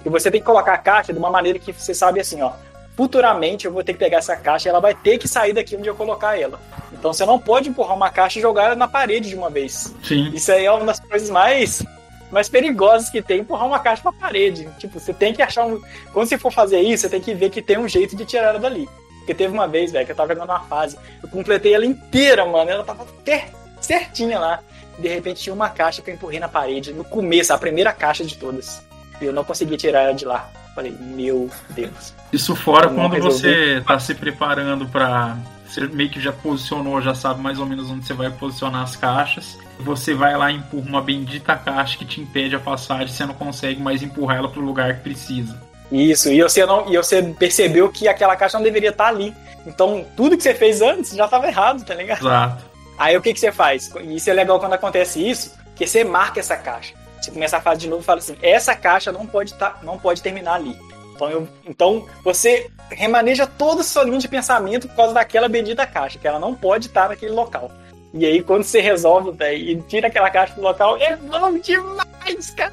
Que 0.02 0.08
você 0.10 0.30
tem 0.30 0.40
que 0.40 0.46
colocar 0.46 0.74
a 0.74 0.78
caixa 0.78 1.12
de 1.12 1.18
uma 1.18 1.30
maneira 1.30 1.58
que 1.58 1.72
você 1.72 1.94
sabe 1.94 2.20
assim, 2.20 2.42
ó, 2.42 2.52
futuramente 2.96 3.66
eu 3.66 3.72
vou 3.72 3.82
ter 3.82 3.92
que 3.92 3.98
pegar 3.98 4.18
essa 4.18 4.36
caixa 4.36 4.68
e 4.68 4.70
ela 4.70 4.80
vai 4.80 4.94
ter 4.94 5.18
que 5.18 5.26
sair 5.26 5.52
daqui 5.52 5.76
onde 5.76 5.88
eu 5.88 5.94
colocar 5.94 6.38
ela. 6.38 6.60
Então 6.92 7.12
você 7.12 7.24
não 7.24 7.38
pode 7.38 7.68
empurrar 7.68 7.96
uma 7.96 8.10
caixa 8.10 8.38
e 8.38 8.42
jogar 8.42 8.66
ela 8.66 8.76
na 8.76 8.88
parede 8.88 9.28
de 9.28 9.34
uma 9.34 9.50
vez. 9.50 9.94
Sim. 10.02 10.30
Isso 10.34 10.52
aí 10.52 10.64
é 10.64 10.72
uma 10.72 10.84
das 10.86 11.00
coisas 11.00 11.30
mais 11.30 11.84
mais 12.30 12.48
perigosas 12.48 13.10
que 13.10 13.20
tem 13.20 13.40
empurrar 13.40 13.66
uma 13.66 13.78
caixa 13.78 14.02
pra 14.02 14.12
parede. 14.12 14.66
Tipo, 14.78 14.98
você 14.98 15.12
tem 15.12 15.34
que 15.34 15.42
achar 15.42 15.66
um. 15.66 15.80
Quando 16.12 16.26
você 16.26 16.38
for 16.38 16.50
fazer 16.50 16.80
isso, 16.80 17.02
você 17.02 17.10
tem 17.10 17.20
que 17.20 17.34
ver 17.34 17.50
que 17.50 17.60
tem 17.60 17.78
um 17.78 17.86
jeito 17.86 18.16
de 18.16 18.24
tirar 18.24 18.48
ela 18.48 18.58
dali. 18.58 18.88
Porque 19.18 19.34
teve 19.34 19.52
uma 19.52 19.68
vez, 19.68 19.92
velho, 19.92 20.06
que 20.06 20.12
eu 20.12 20.16
tava 20.16 20.34
jogando 20.34 20.48
uma 20.48 20.60
fase. 20.60 20.98
Eu 21.22 21.28
completei 21.28 21.74
ela 21.74 21.84
inteira, 21.84 22.44
mano. 22.46 22.70
Ela 22.70 22.82
tava 22.82 23.06
certinha 23.80 24.38
lá. 24.38 24.60
De 24.98 25.08
repente 25.08 25.42
tinha 25.42 25.54
uma 25.54 25.68
caixa 25.68 26.00
que 26.00 26.10
eu 26.10 26.14
empurrei 26.14 26.40
na 26.40 26.48
parede. 26.48 26.92
No 26.92 27.04
começo, 27.04 27.52
a 27.52 27.58
primeira 27.58 27.92
caixa 27.92 28.24
de 28.24 28.36
todas. 28.36 28.82
E 29.20 29.26
eu 29.26 29.32
não 29.32 29.44
consegui 29.44 29.76
tirar 29.76 30.02
ela 30.02 30.14
de 30.14 30.24
lá. 30.24 30.50
Falei, 30.74 30.96
meu 31.00 31.50
Deus. 31.70 32.14
Isso 32.32 32.56
fora 32.56 32.88
quando 32.88 33.20
você 33.20 33.82
tá 33.86 33.98
se 33.98 34.14
preparando 34.14 34.86
pra. 34.86 35.36
Você 35.66 35.86
meio 35.86 36.10
que 36.10 36.20
já 36.20 36.32
posicionou, 36.32 37.00
já 37.00 37.14
sabe 37.14 37.40
mais 37.40 37.58
ou 37.58 37.64
menos 37.64 37.90
onde 37.90 38.06
você 38.06 38.12
vai 38.12 38.30
posicionar 38.30 38.82
as 38.82 38.94
caixas. 38.94 39.58
Você 39.80 40.12
vai 40.12 40.36
lá 40.36 40.50
e 40.50 40.56
empurra 40.56 40.86
uma 40.86 41.00
bendita 41.00 41.56
caixa 41.56 41.96
que 41.96 42.04
te 42.04 42.20
impede 42.20 42.54
a 42.54 42.58
passagem, 42.58 43.08
você 43.08 43.24
não 43.24 43.34
consegue 43.34 43.80
mais 43.80 44.02
empurrar 44.02 44.36
ela 44.36 44.48
pro 44.48 44.60
lugar 44.60 44.96
que 44.96 45.02
precisa. 45.02 45.58
Isso, 45.90 46.30
e 46.30 46.42
você, 46.42 46.64
não, 46.64 46.90
e 46.90 46.96
você 46.96 47.22
percebeu 47.22 47.90
que 47.90 48.08
aquela 48.08 48.36
caixa 48.36 48.58
não 48.58 48.64
deveria 48.64 48.90
estar 48.90 49.08
ali. 49.08 49.34
Então, 49.66 50.06
tudo 50.16 50.36
que 50.36 50.42
você 50.42 50.54
fez 50.54 50.80
antes 50.80 51.14
já 51.14 51.24
estava 51.24 51.46
errado, 51.46 51.84
tá 51.84 51.94
ligado? 51.94 52.20
Exato. 52.20 52.64
Aí 52.98 53.16
o 53.16 53.22
que, 53.22 53.32
que 53.32 53.40
você 53.40 53.52
faz? 53.52 53.90
E 54.02 54.16
isso 54.16 54.30
é 54.30 54.32
legal 54.32 54.58
quando 54.58 54.74
acontece 54.74 55.26
isso, 55.26 55.54
que 55.74 55.86
você 55.86 56.04
marca 56.04 56.40
essa 56.40 56.56
caixa. 56.56 56.94
Você 57.22 57.30
começa 57.30 57.56
a 57.56 57.60
fase 57.60 57.80
de 57.82 57.88
novo 57.88 58.02
fala 58.02 58.18
assim: 58.18 58.36
essa 58.42 58.74
caixa 58.74 59.12
não 59.12 59.26
pode, 59.26 59.54
tá, 59.54 59.78
não 59.82 59.98
pode 59.98 60.20
terminar 60.22 60.54
ali. 60.54 60.76
Então, 61.14 61.30
eu- 61.30 61.48
então 61.64 62.06
você 62.24 62.68
remaneja 62.90 63.46
toda 63.46 63.82
a 63.82 63.84
sua 63.84 64.02
linha 64.04 64.18
de 64.18 64.26
pensamento 64.28 64.88
por 64.88 64.96
causa 64.96 65.14
daquela 65.14 65.48
bendita 65.48 65.86
caixa, 65.86 66.18
que 66.18 66.26
ela 66.26 66.38
não 66.40 66.54
pode 66.54 66.86
estar 66.88 67.08
naquele 67.08 67.32
local. 67.32 67.70
E 68.12 68.26
aí, 68.26 68.42
quando 68.42 68.64
você 68.64 68.80
resolve, 68.80 69.30
velho, 69.30 69.56
e 69.56 69.82
tira 69.82 70.08
aquela 70.08 70.28
caixa 70.30 70.54
do 70.54 70.60
local, 70.60 70.96
é 70.98 71.16
bom 71.16 71.58
demais, 71.58 72.50
cara. 72.50 72.72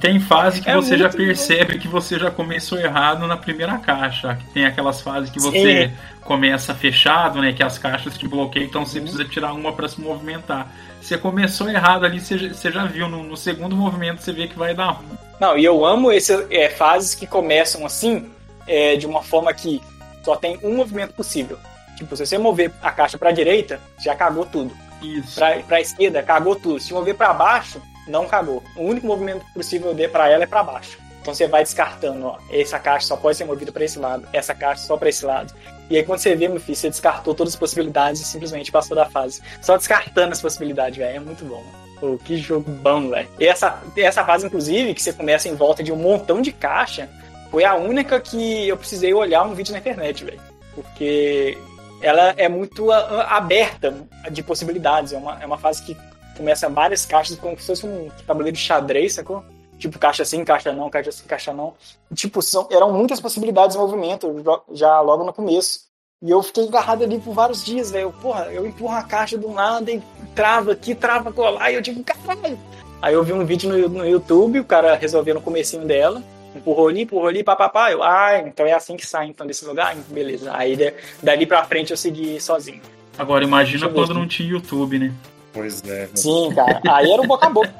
Tem 0.00 0.18
fase 0.18 0.60
que 0.62 0.70
É 0.70 0.74
você 0.74 0.96
já 0.96 1.04
muito 1.08 1.18
bom. 1.18 1.24
percebe 1.26 1.78
que 1.78 1.86
você 1.88 2.18
já 2.18 2.30
começou 2.30 2.78
errado 2.78 3.26
na 3.26 3.36
primeira 3.36 3.76
caixa. 3.78 4.34
Que 4.36 4.44
tem 4.54 4.64
aquelas 4.64 5.00
fases 5.02 5.30
que 5.30 5.38
você 5.40 5.88
Sim. 5.88 5.94
começa 6.22 6.74
fechado, 6.74 7.40
né? 7.40 7.52
Que 7.52 7.62
as 7.62 7.76
caixas 7.78 8.16
te 8.16 8.26
bloqueiam, 8.26 8.66
então 8.66 8.84
você 8.86 8.98
Uhum. 8.98 9.04
precisa 9.04 9.24
tirar 9.26 9.52
uma 9.52 9.72
para 9.72 9.88
se 9.88 10.00
movimentar. 10.00 10.68
Você 11.00 11.18
começou 11.18 11.68
errado 11.68 12.04
ali, 12.06 12.20
você, 12.20 12.38
já- 12.38 12.48
você 12.54 12.70
já 12.70 12.84
viu. 12.84 13.08
No, 13.08 13.22
no 13.22 13.36
segundo 13.36 13.76
movimento 13.76 14.22
você 14.22 14.32
vê 14.32 14.46
que 14.48 14.58
vai 14.58 14.74
dar 14.74 14.90
ruim. 14.90 15.08
Não, 15.40 15.56
e 15.58 15.64
eu 15.64 15.84
amo 15.84 16.10
essas 16.10 16.46
é, 16.50 16.68
fases 16.70 17.14
que 17.14 17.26
começam 17.26 17.84
assim, 17.84 18.30
é, 18.66 18.96
de 18.96 19.06
uma 19.06 19.22
forma 19.22 19.52
que 19.52 19.80
só 20.24 20.36
tem 20.36 20.58
um 20.62 20.76
movimento 20.76 21.12
possível. 21.14 21.58
Tipo, 21.96 22.16
se 22.16 22.24
você 22.26 22.38
mover 22.38 22.70
a 22.82 22.90
caixa 22.90 23.18
pra 23.18 23.30
direita, 23.32 23.80
já 24.02 24.14
cagou 24.14 24.46
tudo. 24.46 24.72
Isso. 25.02 25.34
Pra, 25.34 25.56
pra 25.60 25.80
esquerda, 25.80 26.22
cagou 26.22 26.54
tudo. 26.56 26.78
Se 26.80 26.92
mover 26.92 27.14
pra 27.14 27.32
baixo, 27.32 27.80
não 28.10 28.26
cagou. 28.26 28.62
O 28.76 28.82
único 28.82 29.06
movimento 29.06 29.44
possível 29.54 29.94
de 29.94 30.08
para 30.08 30.28
ela 30.28 30.44
é 30.44 30.46
pra 30.46 30.62
baixo. 30.62 30.98
Então 31.20 31.34
você 31.34 31.46
vai 31.46 31.62
descartando, 31.62 32.26
ó. 32.26 32.38
Essa 32.50 32.78
caixa 32.78 33.06
só 33.06 33.16
pode 33.16 33.36
ser 33.36 33.44
movida 33.44 33.70
pra 33.70 33.84
esse 33.84 33.98
lado, 33.98 34.26
essa 34.32 34.54
caixa 34.54 34.82
só 34.86 34.96
pra 34.96 35.08
esse 35.08 35.24
lado. 35.24 35.54
E 35.88 35.96
aí 35.96 36.02
quando 36.02 36.18
você 36.18 36.34
vê, 36.34 36.48
meu 36.48 36.60
filho, 36.60 36.76
você 36.76 36.88
descartou 36.88 37.34
todas 37.34 37.54
as 37.54 37.58
possibilidades 37.58 38.20
e 38.22 38.24
simplesmente 38.24 38.72
passou 38.72 38.96
da 38.96 39.08
fase. 39.08 39.42
Só 39.60 39.76
descartando 39.76 40.32
as 40.32 40.40
possibilidades, 40.40 40.98
velho. 40.98 41.16
É 41.16 41.20
muito 41.20 41.44
bom. 41.44 41.62
Pô, 41.98 42.18
que 42.24 42.36
jogo 42.38 42.70
bom, 42.70 43.10
velho. 43.10 43.28
E 43.38 43.46
essa, 43.46 43.82
essa 43.96 44.24
fase, 44.24 44.46
inclusive, 44.46 44.94
que 44.94 45.02
você 45.02 45.12
começa 45.12 45.48
em 45.48 45.54
volta 45.54 45.82
de 45.82 45.92
um 45.92 45.96
montão 45.96 46.40
de 46.40 46.52
caixa, 46.52 47.08
foi 47.50 47.64
a 47.64 47.74
única 47.74 48.18
que 48.18 48.68
eu 48.68 48.76
precisei 48.76 49.12
olhar 49.12 49.42
um 49.42 49.54
vídeo 49.54 49.72
na 49.72 49.78
internet, 49.78 50.24
velho. 50.24 50.40
Porque 50.74 51.58
ela 52.00 52.32
é 52.38 52.48
muito 52.48 52.90
aberta 52.90 53.94
de 54.30 54.42
possibilidades. 54.42 55.12
É 55.12 55.18
uma, 55.18 55.42
é 55.42 55.44
uma 55.44 55.58
fase 55.58 55.82
que 55.82 55.94
começa 56.40 56.70
várias 56.70 57.04
caixas, 57.04 57.38
como 57.38 57.58
se 57.60 57.66
fosse 57.66 57.86
um 57.86 58.08
tabuleiro 58.26 58.56
de 58.56 58.62
xadrez, 58.62 59.14
sacou? 59.14 59.44
Tipo, 59.78 59.98
caixa 59.98 60.24
sim, 60.24 60.42
caixa 60.42 60.72
não, 60.72 60.88
caixa 60.88 61.12
sim, 61.12 61.24
caixa 61.26 61.52
não. 61.52 61.74
Tipo, 62.14 62.40
são, 62.40 62.66
eram 62.70 62.92
muitas 62.92 63.20
possibilidades 63.20 63.76
de 63.76 63.82
movimento 63.82 64.42
já 64.72 65.00
logo 65.00 65.24
no 65.24 65.32
começo. 65.32 65.88
E 66.22 66.30
eu 66.30 66.42
fiquei 66.42 66.66
agarrado 66.66 67.02
ali 67.04 67.18
por 67.18 67.34
vários 67.34 67.64
dias, 67.64 67.90
velho. 67.90 68.12
Porra, 68.20 68.46
eu 68.52 68.66
empurro 68.66 68.94
a 68.94 69.02
caixa 69.02 69.36
do 69.38 69.50
nada 69.50 69.90
e 69.90 70.02
trava 70.34 70.72
aqui, 70.72 70.94
trava 70.94 71.32
colar, 71.32 71.70
e 71.70 71.74
eu 71.74 71.80
digo, 71.80 72.02
caralho. 72.04 72.58
Aí 73.00 73.14
eu 73.14 73.24
vi 73.24 73.32
um 73.32 73.44
vídeo 73.44 73.70
no, 73.70 73.88
no 73.88 74.06
YouTube, 74.06 74.60
o 74.60 74.64
cara 74.64 74.94
resolveu 74.96 75.34
no 75.34 75.40
comecinho 75.40 75.86
dela, 75.86 76.22
empurrou 76.54 76.88
ali, 76.88 77.02
empurrou 77.02 77.28
ali, 77.28 77.42
papapá. 77.42 77.90
Eu, 77.90 78.02
ah, 78.02 78.38
então 78.38 78.66
é 78.66 78.72
assim 78.72 78.96
que 78.96 79.06
sai 79.06 79.28
então 79.28 79.46
desse 79.46 79.64
lugar? 79.64 79.94
Beleza. 80.08 80.54
Aí 80.54 80.76
da- 80.76 80.92
dali 81.22 81.46
pra 81.46 81.64
frente 81.64 81.90
eu 81.90 81.96
segui 81.96 82.38
sozinho. 82.40 82.82
Agora 83.18 83.44
imagina 83.44 83.88
quando 83.88 84.12
não 84.14 84.28
tinha 84.28 84.48
YouTube, 84.50 84.98
né? 84.98 85.14
Pois 85.52 85.82
é. 85.84 86.02
mano. 86.06 86.16
Sim, 86.16 86.54
cara. 86.54 86.80
Aí 86.88 87.10
era 87.10 87.20
o 87.22 87.26
boca 87.26 87.46
a 87.46 87.50
boca. 87.50 87.70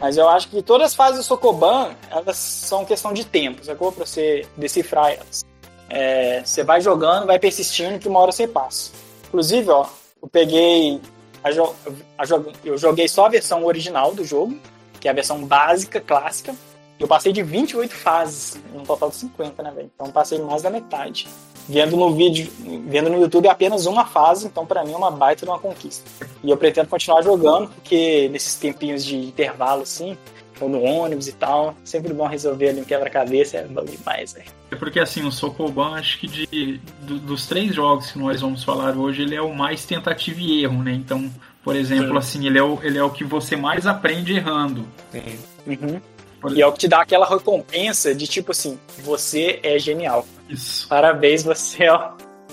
Mas 0.00 0.16
eu 0.16 0.28
acho 0.28 0.48
que 0.48 0.62
todas 0.62 0.88
as 0.88 0.94
fases 0.94 1.18
do 1.18 1.24
Sokoban, 1.24 1.90
elas 2.10 2.36
são 2.36 2.84
questão 2.84 3.12
de 3.12 3.24
tempo, 3.24 3.64
sacou? 3.64 3.90
Pra 3.90 4.06
você 4.06 4.46
decifrar 4.56 5.12
elas. 5.12 5.44
É, 5.90 6.42
você 6.44 6.62
vai 6.62 6.80
jogando, 6.80 7.26
vai 7.26 7.38
persistindo, 7.38 7.98
que 7.98 8.06
uma 8.08 8.20
hora 8.20 8.30
você 8.30 8.46
passa. 8.46 8.92
Inclusive, 9.26 9.70
ó, 9.70 9.86
eu 10.22 10.28
peguei. 10.28 11.00
a 11.42 11.50
jo- 11.52 11.74
a 12.18 12.24
jo- 12.24 12.52
eu 12.64 12.76
joguei 12.76 13.06
só 13.08 13.26
a 13.26 13.28
versão 13.28 13.64
original 13.64 14.12
do 14.14 14.24
jogo, 14.24 14.58
que 15.00 15.06
é 15.08 15.10
a 15.10 15.14
versão 15.14 15.44
básica, 15.44 16.00
clássica. 16.00 16.54
Eu 16.98 17.06
passei 17.06 17.32
de 17.32 17.42
28 17.44 17.94
fases, 17.94 18.58
num 18.74 18.82
total 18.84 19.08
de 19.08 19.16
50, 19.16 19.62
né, 19.62 19.70
velho? 19.70 19.90
Então 19.94 20.10
passei 20.10 20.38
mais 20.40 20.62
da 20.62 20.70
metade. 20.70 21.28
Vendo 21.68 21.96
no 21.96 22.14
vídeo, 22.14 22.50
vendo 22.86 23.10
no 23.10 23.20
YouTube 23.20 23.46
apenas 23.48 23.84
uma 23.86 24.06
fase, 24.06 24.46
então 24.46 24.64
pra 24.64 24.84
mim 24.84 24.92
é 24.92 24.96
uma 24.96 25.10
baita 25.10 25.44
de 25.44 25.50
uma 25.50 25.58
conquista. 25.58 26.08
E 26.42 26.50
eu 26.50 26.56
pretendo 26.56 26.88
continuar 26.88 27.20
jogando, 27.22 27.68
porque 27.68 28.28
nesses 28.30 28.54
tempinhos 28.54 29.04
de 29.04 29.16
intervalo, 29.16 29.82
assim, 29.82 30.16
ou 30.60 30.68
no 30.68 30.82
ônibus 30.82 31.28
e 31.28 31.32
tal, 31.32 31.74
sempre 31.84 32.12
bom 32.12 32.26
resolver 32.26 32.70
ali 32.70 32.80
um 32.80 32.84
quebra-cabeça, 32.84 33.58
é 33.58 33.64
bom 33.64 33.84
demais, 33.84 34.32
velho. 34.32 34.46
É 34.70 34.76
porque 34.76 34.98
assim, 34.98 35.24
o 35.24 35.30
Sokoban, 35.30 35.94
acho 35.94 36.18
que 36.18 36.26
de, 36.26 36.80
do- 37.02 37.18
dos 37.18 37.46
três 37.46 37.74
jogos 37.74 38.10
que 38.12 38.18
nós 38.18 38.40
vamos 38.40 38.64
falar 38.64 38.96
hoje, 38.96 39.22
ele 39.22 39.34
é 39.34 39.42
o 39.42 39.54
mais 39.54 39.84
tentativa 39.84 40.40
e 40.40 40.64
erro, 40.64 40.82
né? 40.82 40.92
Então, 40.92 41.30
por 41.62 41.76
exemplo, 41.76 42.12
Sim. 42.12 42.16
assim, 42.16 42.46
ele 42.46 42.58
é, 42.58 42.62
o, 42.62 42.78
ele 42.82 42.98
é 42.98 43.02
o 43.04 43.10
que 43.10 43.24
você 43.24 43.54
mais 43.56 43.86
aprende 43.86 44.32
errando. 44.32 44.84
Sim. 45.12 45.38
Uhum. 45.66 46.00
E 46.54 46.62
é 46.62 46.66
o 46.66 46.72
que 46.72 46.78
te 46.80 46.88
dá 46.88 47.00
aquela 47.02 47.26
recompensa 47.28 48.14
de 48.14 48.26
tipo 48.26 48.52
assim, 48.52 48.78
você 48.98 49.58
é 49.62 49.78
genial. 49.78 50.26
Isso. 50.48 50.86
Parabéns, 50.88 51.42
você 51.42 51.84
é 51.84 51.92
o, 51.92 51.98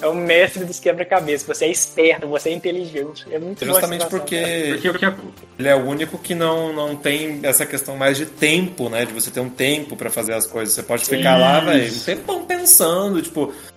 é 0.01 0.07
o 0.07 0.13
mestre 0.15 0.65
dos 0.65 0.79
quebra-cabeças, 0.79 1.47
você 1.47 1.65
é 1.65 1.69
esperto, 1.69 2.27
você 2.27 2.49
é 2.49 2.53
inteligente. 2.53 3.25
É 3.31 3.37
muito 3.39 3.63
Justamente 3.65 4.05
porque 4.07 4.79
Porque 4.81 5.05
ac- 5.05 5.17
ele 5.59 5.67
é 5.67 5.75
o 5.75 5.85
único 5.85 6.17
que 6.17 6.33
não, 6.35 6.73
não 6.73 6.95
tem 6.95 7.39
essa 7.43 7.65
questão 7.65 7.95
mais 7.95 8.17
de 8.17 8.25
tempo, 8.25 8.89
né? 8.89 9.05
De 9.05 9.13
você 9.13 9.29
ter 9.31 9.39
um 9.39 9.49
tempo 9.49 9.95
pra 9.95 10.09
fazer 10.09 10.33
as 10.33 10.45
coisas. 10.47 10.73
Você 10.73 10.83
pode 10.83 11.05
ficar 11.05 11.37
lá, 11.37 11.59
velho, 11.59 11.93
um 11.95 11.99
tempão 11.99 12.43
pensando, 12.45 13.21
tipo, 13.21 13.53
é, 13.53 13.74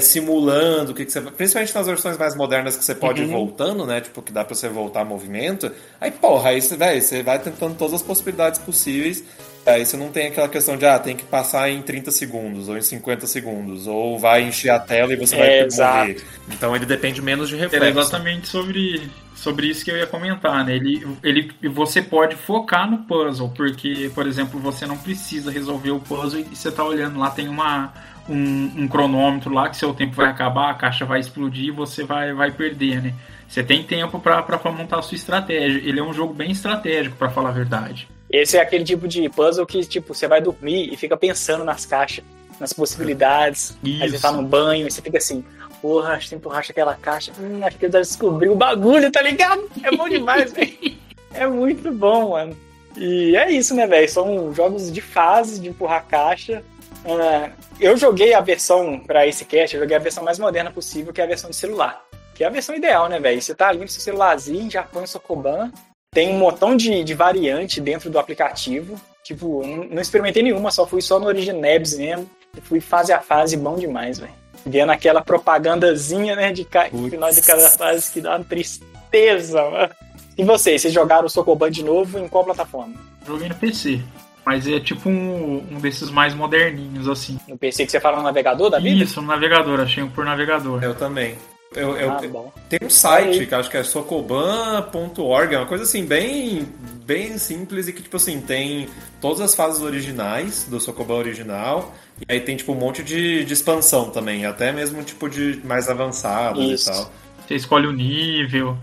simulando 0.00 0.92
o 0.92 0.94
que, 0.94 1.04
que 1.04 1.12
você. 1.12 1.20
Principalmente 1.20 1.74
nas 1.74 1.86
versões 1.86 2.16
mais 2.18 2.34
modernas 2.36 2.76
que 2.76 2.84
você 2.84 2.94
pode 2.94 3.22
ir 3.22 3.26
Uhum. 3.26 3.32
voltando, 3.32 3.86
né? 3.86 4.00
Tipo, 4.00 4.22
que 4.22 4.32
dá 4.32 4.44
pra 4.44 4.54
você 4.54 4.68
voltar 4.68 5.04
movimento. 5.04 5.70
Aí, 6.00 6.10
porra, 6.10 6.50
aí 6.50 6.60
você, 6.60 6.76
velho, 6.76 7.00
você 7.02 7.22
vai 7.22 7.38
tentando 7.38 7.74
todas 7.76 7.94
as 7.94 8.02
possibilidades 8.02 8.58
possíveis. 8.60 9.22
Aí 9.66 9.84
você 9.84 9.98
não 9.98 10.08
tem 10.10 10.28
aquela 10.28 10.48
questão 10.48 10.78
de, 10.78 10.86
ah, 10.86 10.98
tem 10.98 11.14
que 11.14 11.24
passar 11.24 11.68
em 11.68 11.82
30 11.82 12.10
segundos, 12.10 12.68
ou 12.70 12.78
em 12.78 12.80
50 12.80 13.26
segundos, 13.26 13.86
ou 13.86 14.18
vai 14.18 14.42
encher 14.42 14.70
a 14.70 14.78
tela 14.78 15.12
e 15.12 15.16
você 15.16 15.36
É, 15.36 15.38
vai 15.38 15.60
exato. 15.66 15.98
morrer. 15.98 16.24
Então 16.48 16.74
ele 16.74 16.86
depende 16.86 17.20
menos 17.20 17.50
de 17.50 17.56
Era 17.56 17.64
reflexo. 17.64 17.98
exatamente 18.00 18.48
sobre, 18.48 19.10
sobre 19.34 19.66
isso 19.66 19.84
que 19.84 19.90
eu 19.90 19.96
ia 19.98 20.06
comentar, 20.06 20.64
né? 20.64 20.74
Ele, 20.74 21.06
ele, 21.22 21.52
você 21.68 22.00
pode 22.00 22.34
focar 22.34 22.90
no 22.90 22.98
puzzle, 23.04 23.50
porque, 23.54 24.10
por 24.14 24.26
exemplo, 24.26 24.58
você 24.58 24.86
não 24.86 24.96
precisa 24.96 25.50
resolver 25.50 25.90
o 25.90 26.00
puzzle 26.00 26.40
e 26.50 26.56
você 26.56 26.72
tá 26.72 26.82
olhando 26.82 27.18
lá, 27.18 27.28
tem 27.28 27.46
uma, 27.46 27.92
um, 28.28 28.82
um 28.82 28.88
cronômetro 28.88 29.52
lá 29.52 29.68
que 29.68 29.76
seu 29.76 29.94
tempo 29.94 30.14
vai 30.14 30.26
acabar, 30.26 30.70
a 30.70 30.74
caixa 30.74 31.04
vai 31.04 31.20
explodir 31.20 31.66
e 31.66 31.70
você 31.70 32.04
vai, 32.04 32.32
vai 32.32 32.50
perder, 32.50 33.02
né? 33.02 33.14
Você 33.48 33.62
tem 33.62 33.82
tempo 33.82 34.18
pra 34.18 34.42
pra 34.42 34.58
montar 34.70 34.98
a 34.98 35.02
sua 35.02 35.16
estratégia. 35.16 35.78
Ele 35.78 35.98
é 35.98 36.02
um 36.02 36.12
jogo 36.12 36.34
bem 36.34 36.50
estratégico, 36.50 37.16
pra 37.16 37.30
falar 37.30 37.48
a 37.48 37.52
verdade. 37.52 38.08
Esse 38.30 38.58
é 38.58 38.60
aquele 38.60 38.84
tipo 38.84 39.08
de 39.08 39.26
puzzle 39.30 39.64
que, 39.64 39.80
tipo, 39.86 40.12
você 40.12 40.28
vai 40.28 40.40
dormir 40.40 40.92
e 40.92 40.96
fica 40.96 41.16
pensando 41.16 41.64
nas 41.64 41.86
caixas, 41.86 42.22
nas 42.60 42.74
possibilidades. 42.74 43.76
Aí 43.82 43.98
você 44.00 44.16
Isso. 44.16 44.22
tá 44.22 44.30
no 44.30 44.42
banho 44.42 44.86
e 44.86 44.90
você 44.90 45.00
fica 45.00 45.16
assim, 45.16 45.42
porra, 45.80 46.12
acho 46.12 46.28
que 46.28 46.34
empurraste 46.34 46.72
aquela 46.72 46.94
caixa. 46.94 47.32
Hum, 47.40 47.60
acho 47.64 47.78
que 47.78 47.86
eu 47.86 47.92
já 47.92 48.00
descobri 48.00 48.50
o 48.50 48.54
bagulho, 48.54 49.10
tá 49.10 49.22
ligado? 49.22 49.62
É 49.82 49.96
bom 49.96 50.08
demais, 50.08 50.52
velho. 50.52 50.98
É 51.32 51.46
muito 51.46 51.90
bom, 51.90 52.30
mano. 52.30 52.56
E 52.96 53.34
é 53.36 53.50
isso, 53.50 53.74
né, 53.74 53.86
velho? 53.86 54.08
São 54.08 54.52
jogos 54.52 54.92
de 54.92 55.00
fase, 55.00 55.60
de 55.60 55.68
empurrar 55.68 56.04
caixa. 56.06 56.62
Uh, 57.04 57.52
eu 57.80 57.96
joguei 57.96 58.34
a 58.34 58.40
versão 58.40 58.98
para 58.98 59.26
esse 59.26 59.44
cast, 59.44 59.74
eu 59.74 59.82
joguei 59.82 59.96
a 59.96 60.00
versão 60.00 60.24
mais 60.24 60.38
moderna 60.38 60.70
possível, 60.70 61.12
que 61.12 61.20
é 61.20 61.24
a 61.24 61.28
versão 61.28 61.50
de 61.50 61.56
celular. 61.56 62.04
Que 62.34 62.44
é 62.44 62.46
a 62.46 62.50
versão 62.50 62.74
ideal, 62.74 63.08
né, 63.08 63.18
velho? 63.18 63.40
Você 63.40 63.54
tá 63.54 63.68
ali 63.68 63.80
no 63.80 63.88
seu 63.88 64.00
celularzinho, 64.00 64.70
já 64.70 64.82
põe 64.82 65.04
o 65.04 65.08
Sokoban. 65.08 65.72
Tem 66.12 66.30
um 66.30 66.38
montão 66.38 66.76
de, 66.76 67.04
de 67.04 67.14
variante 67.14 67.80
dentro 67.80 68.10
do 68.10 68.18
aplicativo. 68.18 69.00
Tipo, 69.22 69.66
não, 69.66 69.84
não 69.84 70.02
experimentei 70.02 70.42
nenhuma, 70.42 70.70
só 70.70 70.86
fui 70.86 71.02
só 71.02 71.18
no 71.18 71.26
Originebs 71.26 71.98
mesmo. 71.98 72.28
E 72.56 72.60
fui 72.60 72.80
fase 72.80 73.12
a 73.12 73.20
fase, 73.20 73.56
bom 73.56 73.76
demais, 73.76 74.18
velho. 74.18 74.32
Vendo 74.64 74.90
aquela 74.90 75.22
propagandazinha, 75.22 76.34
né, 76.34 76.52
de 76.52 76.64
ca... 76.64 76.88
final 76.88 77.30
de 77.30 77.42
cada 77.42 77.68
fase 77.68 78.12
que 78.12 78.20
dá 78.20 78.36
uma 78.36 78.44
tristeza, 78.44 79.62
mano. 79.70 79.94
E 80.36 80.44
vocês, 80.44 80.82
vocês 80.82 80.94
jogaram 80.94 81.26
o 81.26 81.30
Sokoban 81.30 81.70
de 81.70 81.84
novo 81.84 82.18
em 82.18 82.28
qual 82.28 82.44
plataforma? 82.44 82.94
Joguei 83.26 83.48
no 83.48 83.54
PC. 83.56 84.00
Mas 84.48 84.66
é 84.66 84.80
tipo 84.80 85.10
um, 85.10 85.62
um 85.70 85.78
desses 85.78 86.10
mais 86.10 86.32
moderninhos, 86.32 87.06
assim. 87.06 87.38
No 87.46 87.58
PC 87.58 87.84
que 87.84 87.92
você 87.92 88.00
fala 88.00 88.16
no 88.16 88.22
navegador 88.22 88.70
da 88.70 88.78
vida? 88.78 89.04
Isso, 89.04 89.20
no 89.20 89.28
navegador, 89.28 89.78
achei 89.78 90.02
um 90.02 90.08
por 90.08 90.24
navegador. 90.24 90.82
Eu 90.82 90.94
também. 90.94 91.34
Eu, 91.76 91.94
eu, 91.98 92.12
Ah, 92.12 92.20
eu- 92.22 92.30
bom. 92.30 92.50
tem 92.66 92.78
um 92.82 92.88
site 92.88 93.44
que 93.44 93.54
acho 93.54 93.68
que 93.70 93.76
é 93.76 93.82
socoban.org, 93.82 95.54
é 95.54 95.58
uma 95.58 95.66
coisa 95.66 95.84
assim, 95.84 96.06
bem, 96.06 96.66
bem 97.04 97.36
simples 97.36 97.88
e 97.88 97.92
que, 97.92 98.00
tipo 98.00 98.16
assim, 98.16 98.40
tem 98.40 98.88
todas 99.20 99.42
as 99.42 99.54
fases 99.54 99.82
originais 99.82 100.64
do 100.64 100.80
Socoban 100.80 101.16
original. 101.16 101.94
E 102.26 102.32
aí 102.32 102.40
tem, 102.40 102.56
tipo, 102.56 102.72
um 102.72 102.76
monte 102.76 103.02
de, 103.02 103.44
de 103.44 103.52
expansão 103.52 104.08
também, 104.08 104.46
até 104.46 104.72
mesmo, 104.72 105.02
tipo, 105.02 105.28
de 105.28 105.60
mais 105.62 105.90
avançados 105.90 106.64
Isso. 106.64 106.88
e 106.88 106.92
tal. 106.94 107.12
Você 107.46 107.54
escolhe 107.54 107.86
o 107.86 107.92
nível. 107.92 108.78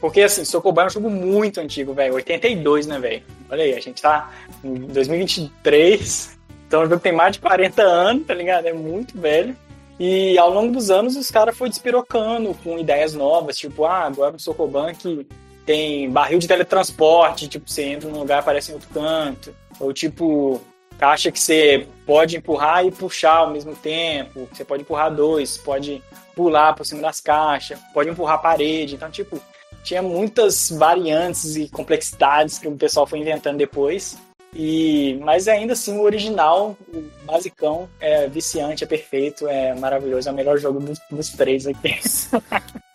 Porque, 0.00 0.22
assim, 0.22 0.44
Sokoban 0.44 0.84
é 0.84 0.86
um 0.86 0.90
jogo 0.90 1.10
muito 1.10 1.60
antigo, 1.60 1.92
velho. 1.92 2.14
82, 2.14 2.86
né, 2.86 2.98
velho? 2.98 3.22
Olha 3.50 3.64
aí, 3.64 3.74
a 3.74 3.80
gente 3.80 4.00
tá 4.00 4.32
em 4.62 4.74
2023. 4.74 6.38
Então 6.66 6.82
o 6.82 6.86
jogo 6.86 7.00
tem 7.00 7.12
mais 7.12 7.32
de 7.32 7.40
40 7.40 7.82
anos, 7.82 8.26
tá 8.26 8.34
ligado? 8.34 8.66
É 8.66 8.72
muito 8.72 9.18
velho. 9.18 9.56
E 9.98 10.38
ao 10.38 10.52
longo 10.52 10.72
dos 10.72 10.90
anos 10.90 11.16
os 11.16 11.30
caras 11.30 11.56
foram 11.56 11.70
despirocando 11.70 12.54
com 12.62 12.78
ideias 12.78 13.14
novas, 13.14 13.58
tipo, 13.58 13.84
ah, 13.84 14.04
agora 14.04 14.32
no 14.32 14.38
Sokoban 14.38 14.94
que 14.94 15.26
tem 15.66 16.08
barril 16.10 16.38
de 16.38 16.46
teletransporte, 16.46 17.48
tipo, 17.48 17.68
você 17.68 17.82
entra 17.84 18.08
num 18.08 18.20
lugar 18.20 18.38
aparece 18.38 18.70
em 18.70 18.74
outro 18.74 18.88
canto. 18.90 19.54
Ou 19.80 19.92
tipo, 19.92 20.60
caixa 20.98 21.32
que 21.32 21.40
você 21.40 21.86
pode 22.06 22.36
empurrar 22.36 22.86
e 22.86 22.90
puxar 22.90 23.38
ao 23.38 23.50
mesmo 23.50 23.74
tempo. 23.74 24.48
Você 24.52 24.64
pode 24.64 24.82
empurrar 24.82 25.12
dois, 25.12 25.56
pode 25.56 26.02
pular 26.36 26.74
por 26.74 26.84
cima 26.84 27.02
das 27.02 27.20
caixas, 27.20 27.78
pode 27.92 28.10
empurrar 28.10 28.36
a 28.36 28.38
parede. 28.38 28.94
Então, 28.94 29.10
tipo, 29.10 29.40
tinha 29.88 30.02
muitas 30.02 30.70
variantes 30.70 31.56
e 31.56 31.66
complexidades 31.68 32.58
que 32.58 32.68
o 32.68 32.72
pessoal 32.76 33.06
foi 33.06 33.18
inventando 33.20 33.56
depois. 33.56 34.18
E, 34.54 35.18
mas 35.22 35.46
ainda 35.46 35.74
assim, 35.74 35.98
o 35.98 36.02
original, 36.02 36.76
o 36.94 37.02
basicão, 37.26 37.88
é 38.00 38.26
viciante, 38.28 38.82
é 38.82 38.86
perfeito, 38.86 39.46
é 39.46 39.74
maravilhoso, 39.74 40.28
é 40.28 40.32
o 40.32 40.34
melhor 40.34 40.58
jogo 40.58 40.80
dos, 40.80 40.98
dos 41.10 41.28
três 41.30 41.66
aqui. 41.66 41.96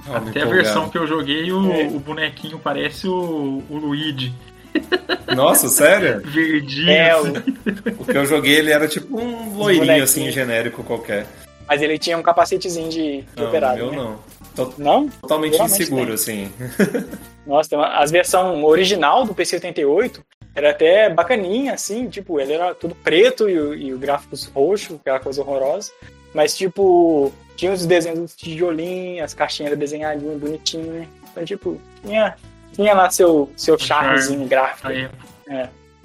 Até 0.05 0.41
a 0.41 0.45
versão 0.45 0.89
que 0.89 0.97
eu 0.97 1.05
joguei, 1.07 1.51
o, 1.51 1.71
É. 1.71 1.83
o 1.85 1.99
bonequinho 1.99 2.59
parece 2.59 3.07
o, 3.07 3.63
o 3.69 3.77
Luigi. 3.77 4.33
Nossa, 5.35 5.69
sério? 5.69 6.21
Verdinho. 6.25 6.89
É, 6.89 7.11
assim. 7.11 7.29
o- 7.29 8.01
O 8.01 8.05
que 8.05 8.17
eu 8.17 8.25
joguei, 8.25 8.55
ele 8.55 8.71
era 8.71 8.87
tipo 8.87 9.19
um 9.19 9.55
loirinho, 9.57 10.03
assim, 10.03 10.29
genérico 10.31 10.83
qualquer. 10.83 11.27
Mas 11.67 11.81
ele 11.81 11.97
tinha 11.97 12.17
um 12.17 12.21
capacetezinho 12.23 12.89
de, 12.89 13.21
de 13.21 13.27
Não, 13.41 13.47
operário. 13.47 13.85
meu 13.85 13.91
né? 13.91 13.97
não. 13.97 14.33
Tô 14.55 14.73
Não? 14.77 15.09
totalmente 15.09 15.53
Geralmente 15.53 15.81
inseguro, 15.81 16.05
tem. 16.05 16.13
assim. 16.13 16.51
Nossa, 17.45 17.69
tem 17.69 17.79
uma- 17.79 17.97
as 17.97 18.11
versão 18.11 18.63
original 18.63 19.25
do 19.25 19.33
PC 19.33 19.55
88 19.55 20.23
era 20.55 20.69
até 20.69 21.09
bacaninha, 21.09 21.73
assim, 21.73 22.07
tipo, 22.07 22.39
ele 22.39 22.53
era 22.53 22.75
tudo 22.75 22.93
preto 22.93 23.49
e, 23.49 23.57
o- 23.59 23.73
e 23.73 23.93
o 23.93 23.97
gráficos 23.97 24.45
roxo, 24.45 24.95
aquela 24.95 25.19
coisa 25.19 25.41
horrorosa. 25.41 25.91
Mas, 26.33 26.55
tipo, 26.55 27.33
tinha 27.55 27.71
os 27.71 27.85
desenhos 27.85 28.19
dos 28.19 28.35
tijolinhos, 28.35 29.23
as 29.25 29.33
caixinhas 29.33 29.71
eram 29.71 29.79
desenhadinhas, 29.79 30.39
bonitinhas. 30.39 31.07
Então, 31.31 31.43
tipo, 31.45 31.81
tinha, 32.05 32.35
tinha 32.73 32.93
lá 32.93 33.09
seu, 33.09 33.51
seu 33.57 33.77
charmezinho 33.79 34.47
gráfico. 34.47 34.87
Aí, 34.87 35.09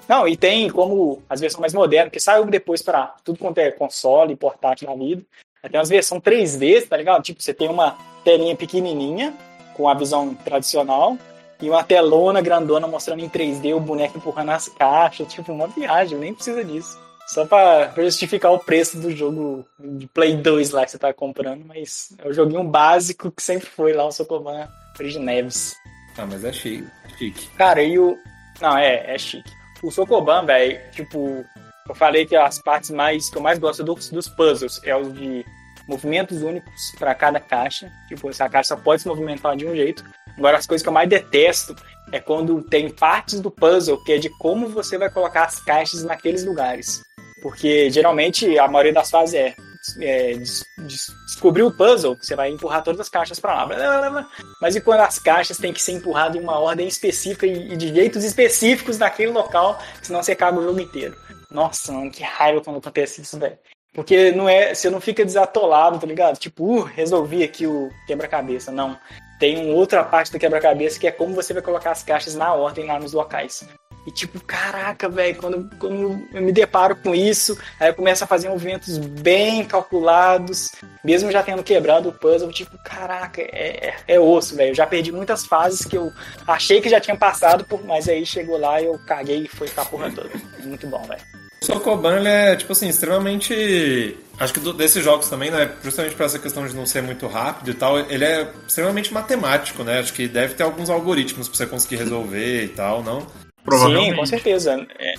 Não, 0.08 0.26
e 0.26 0.36
tem 0.38 0.70
como 0.70 1.22
as 1.28 1.40
versões 1.40 1.60
mais 1.60 1.74
modernas, 1.74 2.10
que 2.10 2.18
saiu 2.20 2.46
depois 2.46 2.80
para 2.80 3.14
tudo 3.22 3.38
quanto 3.38 3.58
é 3.58 3.70
console 3.70 4.32
e 4.32 4.36
portátil 4.36 4.88
na 4.88 4.94
vida. 4.96 5.22
Tem 5.62 5.78
umas 5.78 5.88
versões 5.88 6.22
3D, 6.22 6.88
tá 6.88 6.96
ligado? 6.96 7.22
Tipo, 7.22 7.42
você 7.42 7.52
tem 7.52 7.68
uma 7.68 7.96
telinha 8.24 8.54
pequenininha, 8.54 9.34
com 9.74 9.88
a 9.88 9.94
visão 9.94 10.34
tradicional, 10.34 11.16
e 11.60 11.68
uma 11.68 11.82
telona 11.82 12.40
grandona 12.40 12.86
mostrando 12.86 13.24
em 13.24 13.28
3D 13.28 13.74
o 13.74 13.80
boneco 13.80 14.18
empurrando 14.18 14.50
as 14.50 14.68
caixas. 14.68 15.32
Tipo, 15.32 15.52
uma 15.52 15.66
viagem, 15.66 16.18
nem 16.18 16.34
precisa 16.34 16.64
disso. 16.64 16.98
Só 17.28 17.44
pra 17.44 17.92
justificar 17.96 18.52
o 18.52 18.58
preço 18.58 18.98
do 18.98 19.14
jogo 19.14 19.66
de 19.78 20.06
Play 20.06 20.36
2 20.36 20.70
lá 20.70 20.84
que 20.84 20.92
você 20.92 20.98
tá 20.98 21.12
comprando, 21.12 21.62
mas 21.62 22.14
é 22.18 22.26
o 22.26 22.32
joguinho 22.32 22.64
básico 22.64 23.30
que 23.30 23.42
sempre 23.42 23.66
foi 23.66 23.92
lá, 23.92 24.06
o 24.06 24.12
Sokoban 24.12 24.66
Origineves. 24.98 25.76
Ah, 26.16 26.24
mas 26.24 26.42
é 26.42 26.52
chique. 26.52 26.88
chique. 27.18 27.48
Cara, 27.56 27.82
e 27.82 27.98
o. 27.98 28.16
Não, 28.60 28.78
é, 28.78 29.14
é 29.14 29.18
chique. 29.18 29.50
O 29.82 29.90
Sokoban, 29.90 30.46
velho, 30.46 30.80
tipo, 30.90 31.44
eu 31.88 31.94
falei 31.94 32.26
que 32.26 32.36
as 32.36 32.58
partes 32.60 32.90
mais 32.90 33.30
que 33.30 33.36
eu 33.36 33.42
mais 33.42 33.58
gosto 33.58 33.82
dos, 33.84 34.10
dos 34.10 34.28
puzzles 34.28 34.80
é 34.84 34.96
os 34.96 35.12
de 35.12 35.44
movimentos 35.88 36.42
únicos 36.42 36.92
para 36.98 37.14
cada 37.14 37.40
caixa. 37.40 37.90
Tipo, 38.08 38.28
essa 38.28 38.48
caixa 38.48 38.74
só 38.74 38.76
pode 38.76 39.02
se 39.02 39.08
movimentar 39.08 39.56
de 39.56 39.66
um 39.66 39.74
jeito. 39.74 40.04
Agora, 40.36 40.58
as 40.58 40.66
coisas 40.66 40.82
que 40.82 40.88
eu 40.88 40.92
mais 40.92 41.08
detesto 41.08 41.74
é 42.12 42.20
quando 42.20 42.62
tem 42.62 42.90
partes 42.90 43.40
do 43.40 43.50
puzzle 43.50 44.02
que 44.04 44.12
é 44.12 44.18
de 44.18 44.28
como 44.38 44.68
você 44.68 44.96
vai 44.98 45.10
colocar 45.10 45.44
as 45.44 45.60
caixas 45.60 46.04
naqueles 46.04 46.44
lugares. 46.44 47.02
Porque 47.42 47.90
geralmente 47.90 48.58
a 48.58 48.66
maioria 48.68 48.92
das 48.92 49.10
fases 49.10 49.34
é, 49.34 49.54
é 50.00 50.34
des- 50.34 50.64
des- 50.78 51.06
descobrir 51.26 51.62
o 51.62 51.70
puzzle, 51.76 52.16
você 52.20 52.34
vai 52.34 52.50
empurrar 52.50 52.82
todas 52.82 53.00
as 53.00 53.08
caixas 53.08 53.38
para 53.40 53.54
lá. 53.54 53.66
blá, 53.66 53.76
blá, 53.76 54.10
blá. 54.10 54.28
Mas 54.60 54.74
e 54.76 54.80
quando 54.80 55.00
as 55.00 55.18
caixas 55.18 55.56
têm 55.56 55.72
que 55.72 55.80
ser 55.82 55.92
empurradas 55.92 56.36
em 56.36 56.40
uma 56.44 56.58
ordem 56.58 56.86
específica 56.88 57.46
e, 57.46 57.72
e 57.72 57.76
de 57.76 57.88
jeitos 57.94 58.24
específicos 58.24 58.98
naquele 58.98 59.30
local, 59.32 59.80
senão 60.02 60.22
você 60.22 60.34
caga 60.34 60.58
o 60.58 60.62
jogo 60.64 60.80
inteiro. 60.80 61.16
Nossa, 61.50 61.92
mano, 61.92 62.10
que 62.10 62.22
raiva 62.22 62.60
quando 62.60 62.78
acontece 62.78 63.22
isso, 63.22 63.38
velho. 63.38 63.58
Porque 63.94 64.30
não 64.32 64.48
é, 64.48 64.74
você 64.74 64.90
não 64.90 65.00
fica 65.00 65.24
desatolado, 65.24 65.98
tá 65.98 66.06
ligado? 66.06 66.38
Tipo, 66.38 66.64
uh, 66.64 66.82
resolvi 66.82 67.42
aqui 67.42 67.66
o 67.66 67.90
quebra-cabeça. 68.06 68.70
Não. 68.70 68.98
Tem 69.40 69.56
uma 69.58 69.74
outra 69.74 70.04
parte 70.04 70.30
do 70.30 70.38
quebra-cabeça 70.38 71.00
que 71.00 71.06
é 71.06 71.12
como 71.12 71.34
você 71.34 71.52
vai 71.52 71.62
colocar 71.62 71.92
as 71.92 72.02
caixas 72.02 72.34
na 72.34 72.52
ordem 72.52 72.86
lá 72.86 72.98
nos 72.98 73.12
locais. 73.12 73.66
E 74.08 74.10
tipo, 74.10 74.40
caraca, 74.40 75.06
velho, 75.06 75.36
quando, 75.36 75.70
quando 75.78 76.26
eu 76.32 76.40
me 76.40 76.50
deparo 76.50 76.96
com 76.96 77.14
isso, 77.14 77.58
aí 77.78 77.90
eu 77.90 77.94
começo 77.94 78.24
a 78.24 78.26
fazer 78.26 78.48
movimentos 78.48 78.96
bem 78.96 79.66
calculados, 79.66 80.72
mesmo 81.04 81.30
já 81.30 81.42
tendo 81.42 81.62
quebrado 81.62 82.08
o 82.08 82.12
puzzle, 82.12 82.50
tipo, 82.50 82.78
caraca, 82.82 83.42
é, 83.42 83.88
é, 83.88 83.94
é 84.14 84.18
osso, 84.18 84.56
velho. 84.56 84.70
Eu 84.70 84.74
já 84.74 84.86
perdi 84.86 85.12
muitas 85.12 85.44
fases 85.44 85.84
que 85.84 85.98
eu 85.98 86.10
achei 86.46 86.80
que 86.80 86.88
já 86.88 86.98
tinha 86.98 87.18
passado, 87.18 87.66
mas 87.84 88.08
aí 88.08 88.24
chegou 88.24 88.58
lá 88.58 88.80
e 88.80 88.86
eu 88.86 88.98
caguei 89.06 89.42
e 89.42 89.48
foi 89.48 89.68
pra 89.68 89.84
porra 89.84 90.10
toda. 90.10 90.30
Muito 90.64 90.86
bom, 90.86 91.02
velho. 91.02 91.20
O 91.60 91.66
Sokoban, 91.66 92.16
ele 92.16 92.28
é, 92.28 92.56
tipo 92.56 92.72
assim, 92.72 92.88
extremamente... 92.88 94.16
Acho 94.40 94.54
que 94.54 94.72
desses 94.72 95.04
jogos 95.04 95.28
também, 95.28 95.50
né, 95.50 95.70
justamente 95.84 96.14
por 96.14 96.24
essa 96.24 96.38
questão 96.38 96.66
de 96.66 96.74
não 96.74 96.86
ser 96.86 97.02
muito 97.02 97.26
rápido 97.26 97.72
e 97.72 97.74
tal, 97.74 97.98
ele 97.98 98.24
é 98.24 98.50
extremamente 98.66 99.12
matemático, 99.12 99.84
né? 99.84 99.98
Acho 99.98 100.14
que 100.14 100.26
deve 100.26 100.54
ter 100.54 100.62
alguns 100.62 100.88
algoritmos 100.88 101.46
pra 101.46 101.58
você 101.58 101.66
conseguir 101.66 101.96
resolver 101.96 102.64
e 102.64 102.68
tal, 102.68 103.02
não? 103.02 103.26
Provavelmente. 103.68 104.10
Sim, 104.10 104.16
com 104.16 104.26
certeza. 104.26 104.86
É, 104.98 105.14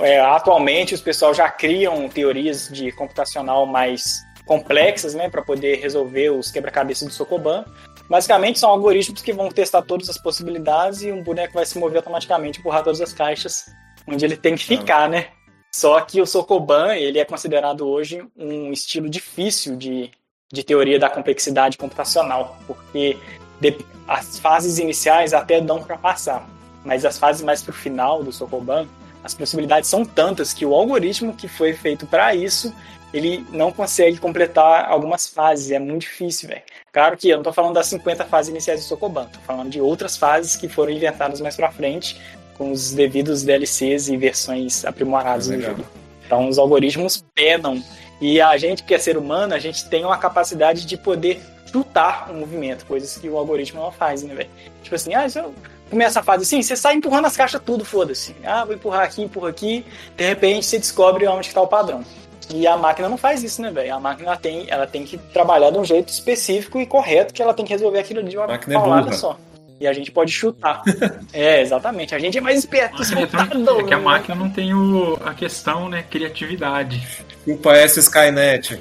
é, 0.00 0.20
atualmente 0.20 0.94
os 0.94 1.00
pessoal 1.00 1.34
já 1.34 1.48
criam 1.50 2.08
teorias 2.08 2.68
de 2.68 2.92
computacional 2.92 3.66
mais 3.66 4.18
complexas, 4.46 5.14
né, 5.14 5.28
para 5.28 5.42
poder 5.42 5.76
resolver 5.76 6.30
os 6.30 6.50
quebra-cabeças 6.50 7.06
do 7.06 7.12
Sokoban. 7.12 7.64
Basicamente 8.08 8.58
são 8.58 8.70
algoritmos 8.70 9.20
que 9.20 9.32
vão 9.32 9.50
testar 9.50 9.82
todas 9.82 10.08
as 10.08 10.16
possibilidades 10.16 11.02
e 11.02 11.12
um 11.12 11.22
boneco 11.22 11.52
vai 11.54 11.66
se 11.66 11.78
mover 11.78 11.98
automaticamente, 11.98 12.58
empurrar 12.58 12.82
todas 12.82 13.00
as 13.02 13.12
caixas 13.12 13.66
onde 14.06 14.24
ele 14.24 14.36
tem 14.38 14.54
que 14.56 14.64
ficar, 14.64 15.06
né? 15.08 15.26
Só 15.70 16.00
que 16.00 16.18
o 16.18 16.26
Sokoban, 16.26 16.94
ele 16.94 17.18
é 17.18 17.24
considerado 17.26 17.86
hoje 17.86 18.26
um 18.34 18.72
estilo 18.72 19.06
difícil 19.10 19.76
de, 19.76 20.10
de 20.50 20.64
teoria 20.64 20.98
da 20.98 21.10
complexidade 21.10 21.76
computacional, 21.76 22.56
porque 22.66 23.18
de- 23.60 23.76
as 24.06 24.38
fases 24.38 24.78
iniciais 24.78 25.34
até 25.34 25.60
dão 25.60 25.82
para 25.82 25.98
passar, 25.98 26.48
mas 26.84 27.04
as 27.04 27.18
fases 27.18 27.42
mais 27.42 27.62
pro 27.62 27.72
final 27.72 28.22
do 28.22 28.32
Sokoban, 28.32 28.86
as 29.22 29.34
possibilidades 29.34 29.88
são 29.88 30.04
tantas 30.04 30.52
que 30.52 30.64
o 30.64 30.74
algoritmo 30.74 31.34
que 31.34 31.48
foi 31.48 31.72
feito 31.72 32.06
para 32.06 32.34
isso, 32.34 32.74
ele 33.12 33.44
não 33.50 33.72
consegue 33.72 34.18
completar 34.18 34.86
algumas 34.88 35.26
fases, 35.26 35.70
é 35.70 35.78
muito 35.78 36.02
difícil, 36.02 36.48
velho. 36.48 36.62
Claro 36.92 37.16
que 37.16 37.28
eu 37.28 37.36
não 37.36 37.44
tô 37.44 37.52
falando 37.52 37.74
das 37.74 37.86
50 37.86 38.24
fases 38.26 38.50
iniciais 38.50 38.80
do 38.80 38.86
Sokoban, 38.86 39.26
tô 39.26 39.40
falando 39.40 39.70
de 39.70 39.80
outras 39.80 40.16
fases 40.16 40.56
que 40.56 40.68
foram 40.68 40.92
inventadas 40.92 41.40
mais 41.40 41.56
pra 41.56 41.70
frente, 41.70 42.20
com 42.56 42.72
os 42.72 42.92
devidos 42.92 43.42
DLCs 43.42 44.08
e 44.08 44.16
versões 44.16 44.84
aprimoradas 44.84 45.48
no 45.48 45.56
legal. 45.56 45.76
jogo. 45.76 45.88
Então 46.26 46.48
os 46.48 46.58
algoritmos 46.58 47.24
pedam 47.34 47.82
E 48.20 48.40
a 48.40 48.56
gente, 48.58 48.82
que 48.82 48.94
é 48.94 48.98
ser 48.98 49.16
humano, 49.16 49.54
a 49.54 49.58
gente 49.58 49.88
tem 49.88 50.04
uma 50.04 50.18
capacidade 50.18 50.84
de 50.84 50.96
poder 50.96 51.40
chutar 51.70 52.30
um 52.30 52.40
movimento, 52.40 52.84
coisas 52.86 53.16
que 53.16 53.28
o 53.28 53.36
algoritmo 53.36 53.80
não 53.80 53.92
faz, 53.92 54.22
né, 54.22 54.34
velho? 54.34 54.50
Tipo 54.82 54.94
assim, 54.94 55.14
ah, 55.14 55.28
se 55.28 55.38
eu 55.38 55.54
começa 55.90 56.20
a 56.20 56.22
fase 56.22 56.44
assim, 56.44 56.62
você 56.62 56.76
sai 56.76 56.94
empurrando 56.94 57.26
as 57.26 57.36
caixas 57.36 57.60
tudo, 57.64 57.84
foda-se. 57.84 58.34
Ah, 58.44 58.64
vou 58.64 58.74
empurrar 58.74 59.02
aqui, 59.02 59.22
empurra 59.22 59.48
aqui. 59.50 59.84
De 60.16 60.26
repente 60.26 60.66
você 60.66 60.78
descobre 60.78 61.26
onde 61.26 61.46
está 61.46 61.60
o 61.60 61.66
padrão. 61.66 62.04
E 62.50 62.66
a 62.66 62.76
máquina 62.76 63.08
não 63.08 63.18
faz 63.18 63.42
isso, 63.42 63.60
né, 63.60 63.70
velho? 63.70 63.94
A 63.94 64.00
máquina 64.00 64.36
tem, 64.36 64.66
ela 64.68 64.86
tem 64.86 65.04
que 65.04 65.18
trabalhar 65.18 65.70
de 65.70 65.78
um 65.78 65.84
jeito 65.84 66.08
específico 66.08 66.80
e 66.80 66.86
correto, 66.86 67.34
que 67.34 67.42
ela 67.42 67.52
tem 67.52 67.64
que 67.64 67.72
resolver 67.72 67.98
aquilo 67.98 68.22
de 68.22 68.36
uma 68.36 68.46
máquina 68.46 68.74
é 68.74 68.78
paulada 68.78 69.02
burra. 69.02 69.16
só. 69.16 69.38
E 69.80 69.86
a 69.86 69.92
gente 69.92 70.10
pode 70.10 70.32
chutar. 70.32 70.82
é, 71.32 71.60
exatamente. 71.60 72.14
A 72.14 72.18
gente 72.18 72.38
é 72.38 72.40
mais 72.40 72.58
esperto. 72.58 73.02
É, 73.02 73.22
é 73.22 73.84
que 73.84 73.94
a 73.94 73.98
máquina 73.98 74.34
não 74.34 74.50
tem 74.50 74.74
o, 74.74 75.18
a 75.22 75.34
questão, 75.34 75.88
né, 75.88 76.02
criatividade. 76.08 77.06
Culpa 77.44 77.76
essa 77.76 78.00
Skynet. 78.00 78.80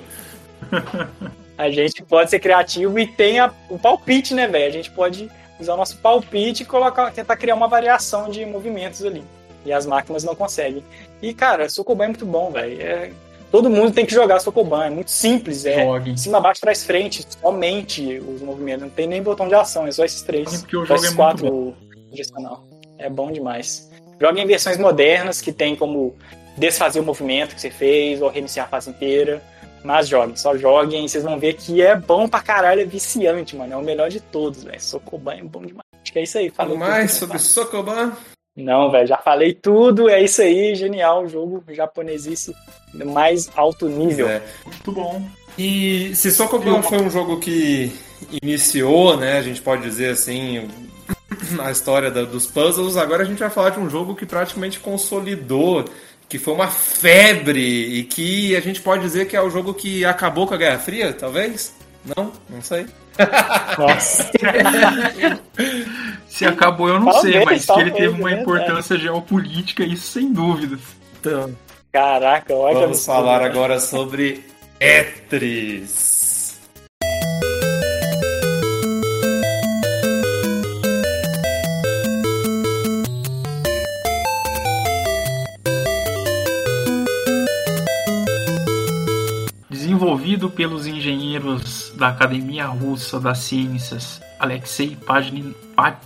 A 1.57 1.69
gente 1.71 2.03
pode 2.03 2.29
ser 2.29 2.39
criativo 2.39 2.97
e 2.99 3.07
tem 3.07 3.39
a- 3.39 3.51
o 3.69 3.79
palpite, 3.79 4.33
né, 4.33 4.47
velho? 4.47 4.67
A 4.67 4.71
gente 4.71 4.91
pode 4.91 5.29
usar 5.59 5.73
o 5.73 5.77
nosso 5.77 5.97
palpite 5.97 6.63
e 6.63 6.65
colocar, 6.65 7.11
tentar 7.11 7.35
criar 7.35 7.55
uma 7.55 7.67
variação 7.67 8.29
de 8.29 8.45
movimentos 8.45 9.03
ali. 9.03 9.23
E 9.65 9.73
as 9.73 9.85
máquinas 9.85 10.23
não 10.23 10.35
conseguem. 10.35 10.83
E, 11.21 11.33
cara, 11.33 11.67
Sokoban 11.69 12.05
é 12.05 12.07
muito 12.09 12.25
bom, 12.25 12.51
velho. 12.51 12.81
É- 12.81 13.11
Todo 13.49 13.69
mundo 13.69 13.93
tem 13.93 14.05
que 14.05 14.13
jogar 14.13 14.39
Sokoban. 14.41 14.85
É 14.85 14.89
muito 14.89 15.09
simples. 15.09 15.65
É 15.65 15.83
Joguem. 15.85 16.17
cima, 16.17 16.39
baixo, 16.41 16.59
trás, 16.59 16.83
frente. 16.83 17.25
Somente 17.41 18.19
os 18.19 18.41
movimentos. 18.41 18.81
Não 18.83 18.89
tem 18.89 19.07
nem 19.07 19.23
botão 19.23 19.47
de 19.47 19.55
ação. 19.55 19.87
É 19.87 19.91
só 19.91 20.03
esses 20.03 20.21
três. 20.21 20.61
Porque 20.61 20.75
o 20.75 20.81
Só 20.81 20.87
jogo 20.87 20.93
é 20.93 20.95
esses 21.05 21.15
muito 21.15 21.41
quatro 21.41 21.75
direcional. 22.11 22.63
É 22.97 23.09
bom 23.09 23.31
demais. 23.31 23.89
Joga 24.19 24.41
em 24.41 24.45
versões 24.45 24.77
modernas 24.77 25.39
que 25.41 25.53
tem 25.53 25.77
como 25.77 26.13
desfazer 26.57 26.99
o 26.99 27.03
movimento 27.03 27.55
que 27.55 27.61
você 27.61 27.69
fez 27.71 28.21
ou 28.21 28.29
reiniciar 28.29 28.65
a 28.65 28.69
fase 28.69 28.89
inteira. 28.89 29.41
Mas 29.83 30.07
joguem, 30.07 30.35
só 30.35 30.57
joguem 30.57 31.05
e 31.05 31.09
vocês 31.09 31.23
vão 31.23 31.39
ver 31.39 31.53
que 31.53 31.81
é 31.81 31.95
bom 31.95 32.27
pra 32.27 32.41
caralho, 32.41 32.81
é 32.81 32.85
viciante, 32.85 33.55
mano. 33.55 33.73
É 33.73 33.77
o 33.77 33.81
melhor 33.83 34.09
de 34.09 34.19
todos, 34.19 34.63
velho. 34.63 34.81
Sokoban 34.81 35.33
é 35.35 35.43
bom 35.43 35.61
demais. 35.61 35.83
Acho 36.01 36.11
que 36.13 36.19
é 36.19 36.23
isso 36.23 36.37
aí. 36.37 36.49
Fala 36.49 36.69
Falei 36.71 36.87
mais 36.89 37.11
tudo, 37.13 37.19
sobre 37.19 37.33
né? 37.37 37.39
Sokoban. 37.43 38.11
Não, 38.55 38.89
velho, 38.91 39.07
já 39.07 39.17
falei 39.17 39.53
tudo. 39.53 40.09
É 40.09 40.21
isso 40.21 40.41
aí, 40.41 40.73
genial. 40.75 41.27
Jogo 41.27 41.63
japonesice 41.69 42.53
do 42.93 43.05
mais 43.05 43.49
alto 43.55 43.87
nível. 43.87 44.27
É. 44.27 44.41
Muito 44.65 44.91
bom. 44.91 45.21
E 45.57 46.13
se 46.15 46.31
Sokoban 46.31 46.81
foi 46.81 46.99
um 47.01 47.09
jogo 47.09 47.39
que 47.39 47.91
iniciou, 48.41 49.15
né, 49.17 49.37
a 49.37 49.41
gente 49.41 49.61
pode 49.61 49.83
dizer 49.83 50.09
assim, 50.11 50.67
a 51.63 51.71
história 51.71 52.09
da- 52.11 52.23
dos 52.23 52.47
puzzles, 52.47 52.97
agora 52.97 53.23
a 53.23 53.25
gente 53.25 53.39
vai 53.39 53.49
falar 53.49 53.69
de 53.71 53.79
um 53.79 53.89
jogo 53.89 54.15
que 54.15 54.25
praticamente 54.25 54.79
consolidou, 54.79 55.85
que 56.29 56.37
foi 56.37 56.53
uma 56.53 56.67
febre 56.67 57.59
e 57.99 58.03
que 58.03 58.55
a 58.55 58.59
gente 58.59 58.81
pode 58.81 59.01
dizer 59.01 59.27
que 59.27 59.35
é 59.35 59.41
o 59.41 59.49
jogo 59.49 59.73
que 59.73 60.03
acabou 60.05 60.45
com 60.45 60.53
a 60.53 60.57
Guerra 60.57 60.79
Fria, 60.79 61.13
talvez? 61.13 61.73
Não? 62.15 62.31
Não 62.49 62.61
sei. 62.61 62.85
Nossa. 63.77 64.29
Se 66.27 66.45
acabou, 66.45 66.87
eu 66.89 66.99
não 66.99 67.11
Talvez, 67.11 67.33
sei, 67.33 67.45
mas 67.45 67.65
que 67.65 67.71
ele 67.71 67.91
talvez, 67.91 67.93
teve 67.93 68.05
é 68.05 68.09
uma 68.09 68.29
verdade. 68.29 68.41
importância 68.41 68.97
geopolítica, 68.97 69.83
isso 69.83 70.11
sem 70.11 70.31
dúvidas. 70.31 70.79
Então, 71.19 71.55
Caraca, 71.91 72.53
olha 72.53 72.79
vamos 72.81 73.03
falar 73.03 73.41
agora 73.41 73.79
sobre 73.79 74.43
Tetris. 74.77 76.16
Desenvolvido 90.27 90.49
pelos 90.49 90.85
engenheiros 90.85 91.93
da 91.95 92.09
Academia 92.09 92.65
Russa 92.67 93.17
das 93.17 93.37
Ciências 93.39 94.21
Alexei 94.37 94.97
Pajnin... 95.05 95.55
Pa- 95.73 95.97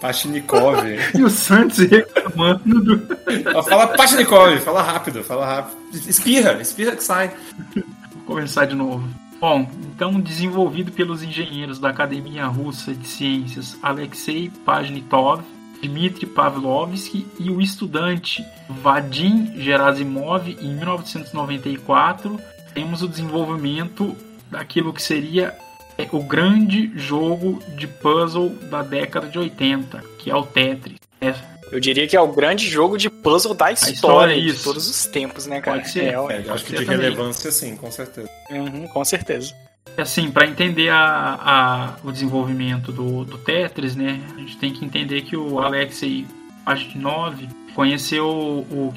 Pachnikov. 0.00 0.78
E 1.14 1.22
o 1.22 1.28
Santos 1.28 1.78
reclamando 1.78 2.80
do... 2.80 3.62
Fala 3.64 3.88
Pachnikov, 3.88 4.58
fala 4.60 4.82
rápido, 4.82 5.22
fala 5.22 5.44
rápido. 5.44 5.76
Espirra, 6.08 6.52
espirra 6.62 6.96
que 6.96 7.04
sai. 7.04 7.34
Vou 7.74 8.36
começar 8.36 8.64
de 8.64 8.74
novo. 8.74 9.06
Bom, 9.38 9.68
então 9.94 10.18
desenvolvido 10.18 10.90
pelos 10.90 11.22
engenheiros 11.22 11.78
da 11.78 11.90
Academia 11.90 12.46
Russa 12.46 12.94
de 12.94 13.06
Ciências 13.06 13.76
Alexei 13.82 14.50
Pajnitov, 14.64 15.42
Dmitry 15.82 16.26
Pavlovsky 16.26 17.26
e 17.38 17.50
o 17.50 17.60
estudante 17.60 18.42
Vadim 18.70 19.52
Gerasimov 19.60 20.48
em 20.48 20.74
1994, 20.76 22.40
temos 22.74 23.02
o 23.02 23.08
desenvolvimento 23.08 24.16
daquilo 24.50 24.92
que 24.92 25.02
seria 25.02 25.54
é, 25.98 26.06
o 26.12 26.22
grande 26.22 26.90
jogo 26.96 27.58
de 27.76 27.86
puzzle 27.86 28.50
da 28.70 28.82
década 28.82 29.28
de 29.28 29.38
80, 29.38 30.02
que 30.18 30.30
é 30.30 30.34
o 30.36 30.42
Tetris. 30.44 30.98
É, 31.20 31.34
Eu 31.70 31.80
diria 31.80 32.06
que 32.06 32.16
é 32.16 32.20
o 32.20 32.28
grande 32.28 32.68
jogo 32.68 32.98
de 32.98 33.08
puzzle 33.08 33.54
da 33.54 33.72
história, 33.72 33.94
história, 33.94 34.40
de 34.40 34.48
isso. 34.48 34.64
todos 34.64 34.88
os 34.88 35.06
tempos, 35.06 35.46
né, 35.46 35.60
cara? 35.60 35.78
Pode 35.78 35.90
ser. 35.90 36.04
É, 36.04 36.08
É, 36.08 36.42
eu 36.46 36.54
acho 36.54 36.64
que 36.64 36.72
de 36.76 36.84
também. 36.84 37.00
relevância 37.00 37.50
sim, 37.50 37.76
com 37.76 37.90
certeza. 37.90 38.28
uhum, 38.50 38.86
com 38.88 39.04
certeza. 39.04 39.54
Assim, 39.96 40.30
para 40.30 40.46
entender 40.46 40.88
a, 40.90 41.38
a- 41.42 41.96
o 42.04 42.10
desenvolvimento 42.12 42.90
do, 42.92 43.24
do 43.24 43.36
Tetris, 43.38 43.94
né, 43.96 44.20
a 44.34 44.38
gente 44.40 44.56
tem 44.56 44.72
que 44.72 44.84
entender 44.84 45.22
que 45.22 45.36
o 45.36 45.58
Alexei 45.60 46.26
Pajitnov 46.64 47.34
conheceu 47.74 48.26
o 48.28 48.92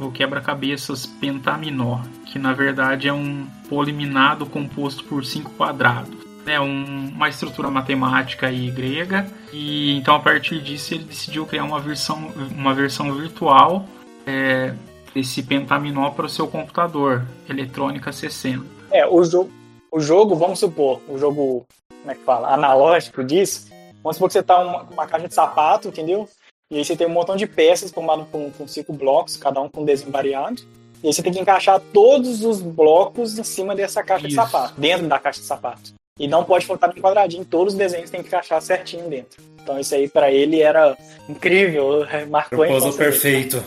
o 0.00 0.10
quebra-cabeças 0.12 1.06
pentaminó, 1.06 2.00
que 2.26 2.38
na 2.38 2.52
verdade 2.52 3.08
é 3.08 3.12
um 3.12 3.46
poliminado 3.68 4.46
composto 4.46 5.04
por 5.04 5.24
cinco 5.24 5.50
quadrados. 5.52 6.14
É 6.46 6.60
um- 6.60 7.08
uma 7.14 7.28
estrutura 7.28 7.70
matemática 7.70 8.50
e 8.52 8.70
grega, 8.70 9.26
e 9.52 9.96
então 9.96 10.14
a 10.14 10.20
partir 10.20 10.60
disso 10.60 10.94
ele 10.94 11.04
decidiu 11.04 11.46
criar 11.46 11.64
uma 11.64 11.80
versão, 11.80 12.32
uma 12.54 12.74
versão 12.74 13.12
virtual 13.14 13.86
é, 14.26 14.74
desse 15.14 15.42
pentaminó 15.42 16.10
para 16.10 16.26
o 16.26 16.28
seu 16.28 16.48
computador, 16.48 17.24
Eletrônica 17.48 18.10
60. 18.12 18.64
É, 18.90 19.06
o 19.06 19.22
jogo, 19.24 19.50
o 19.92 20.00
jogo, 20.00 20.34
vamos 20.34 20.58
supor, 20.58 21.00
o 21.08 21.18
jogo, 21.18 21.66
como 22.00 22.10
é 22.10 22.14
que 22.14 22.24
fala, 22.24 22.52
analógico 22.52 23.22
disso, 23.22 23.68
vamos 24.02 24.16
supor 24.16 24.28
que 24.28 24.32
você 24.34 24.42
tá 24.42 24.58
uma, 24.58 24.82
uma 24.82 25.06
caixa 25.06 25.28
de 25.28 25.34
sapato, 25.34 25.88
entendeu? 25.88 26.28
E 26.74 26.78
aí 26.78 26.84
você 26.84 26.96
tem 26.96 27.06
um 27.06 27.10
montão 27.10 27.36
de 27.36 27.46
peças 27.46 27.92
formadas 27.92 28.26
com, 28.32 28.50
com 28.50 28.66
cinco 28.66 28.92
blocos, 28.92 29.36
cada 29.36 29.60
um 29.60 29.68
com 29.68 29.82
um 29.82 29.84
desenho 29.84 30.10
variado. 30.10 30.60
E 31.04 31.06
aí 31.06 31.14
você 31.14 31.22
tem 31.22 31.32
que 31.32 31.38
encaixar 31.38 31.80
todos 31.92 32.44
os 32.44 32.60
blocos 32.60 33.38
em 33.38 33.44
cima 33.44 33.76
dessa 33.76 34.02
caixa 34.02 34.26
de 34.26 34.34
Isso. 34.34 34.42
sapato, 34.42 34.74
dentro 34.80 35.06
da 35.06 35.16
caixa 35.20 35.38
de 35.38 35.46
sapato. 35.46 35.94
E 36.18 36.26
não 36.26 36.42
pode 36.42 36.66
faltar 36.66 36.92
no 36.92 37.00
quadradinho, 37.00 37.44
todos 37.44 37.74
os 37.74 37.78
desenhos 37.78 38.10
tem 38.10 38.22
que 38.22 38.26
encaixar 38.26 38.60
certinho 38.60 39.08
dentro. 39.08 39.40
Então 39.62 39.78
isso 39.78 39.94
aí 39.94 40.08
pra 40.08 40.32
ele 40.32 40.62
era 40.62 40.98
incrível, 41.28 42.04
marcou 42.28 42.64
a 42.64 42.66
Proposal 42.66 42.88
infância 42.88 43.30
dele. 43.30 43.50
perfeito. 43.50 43.64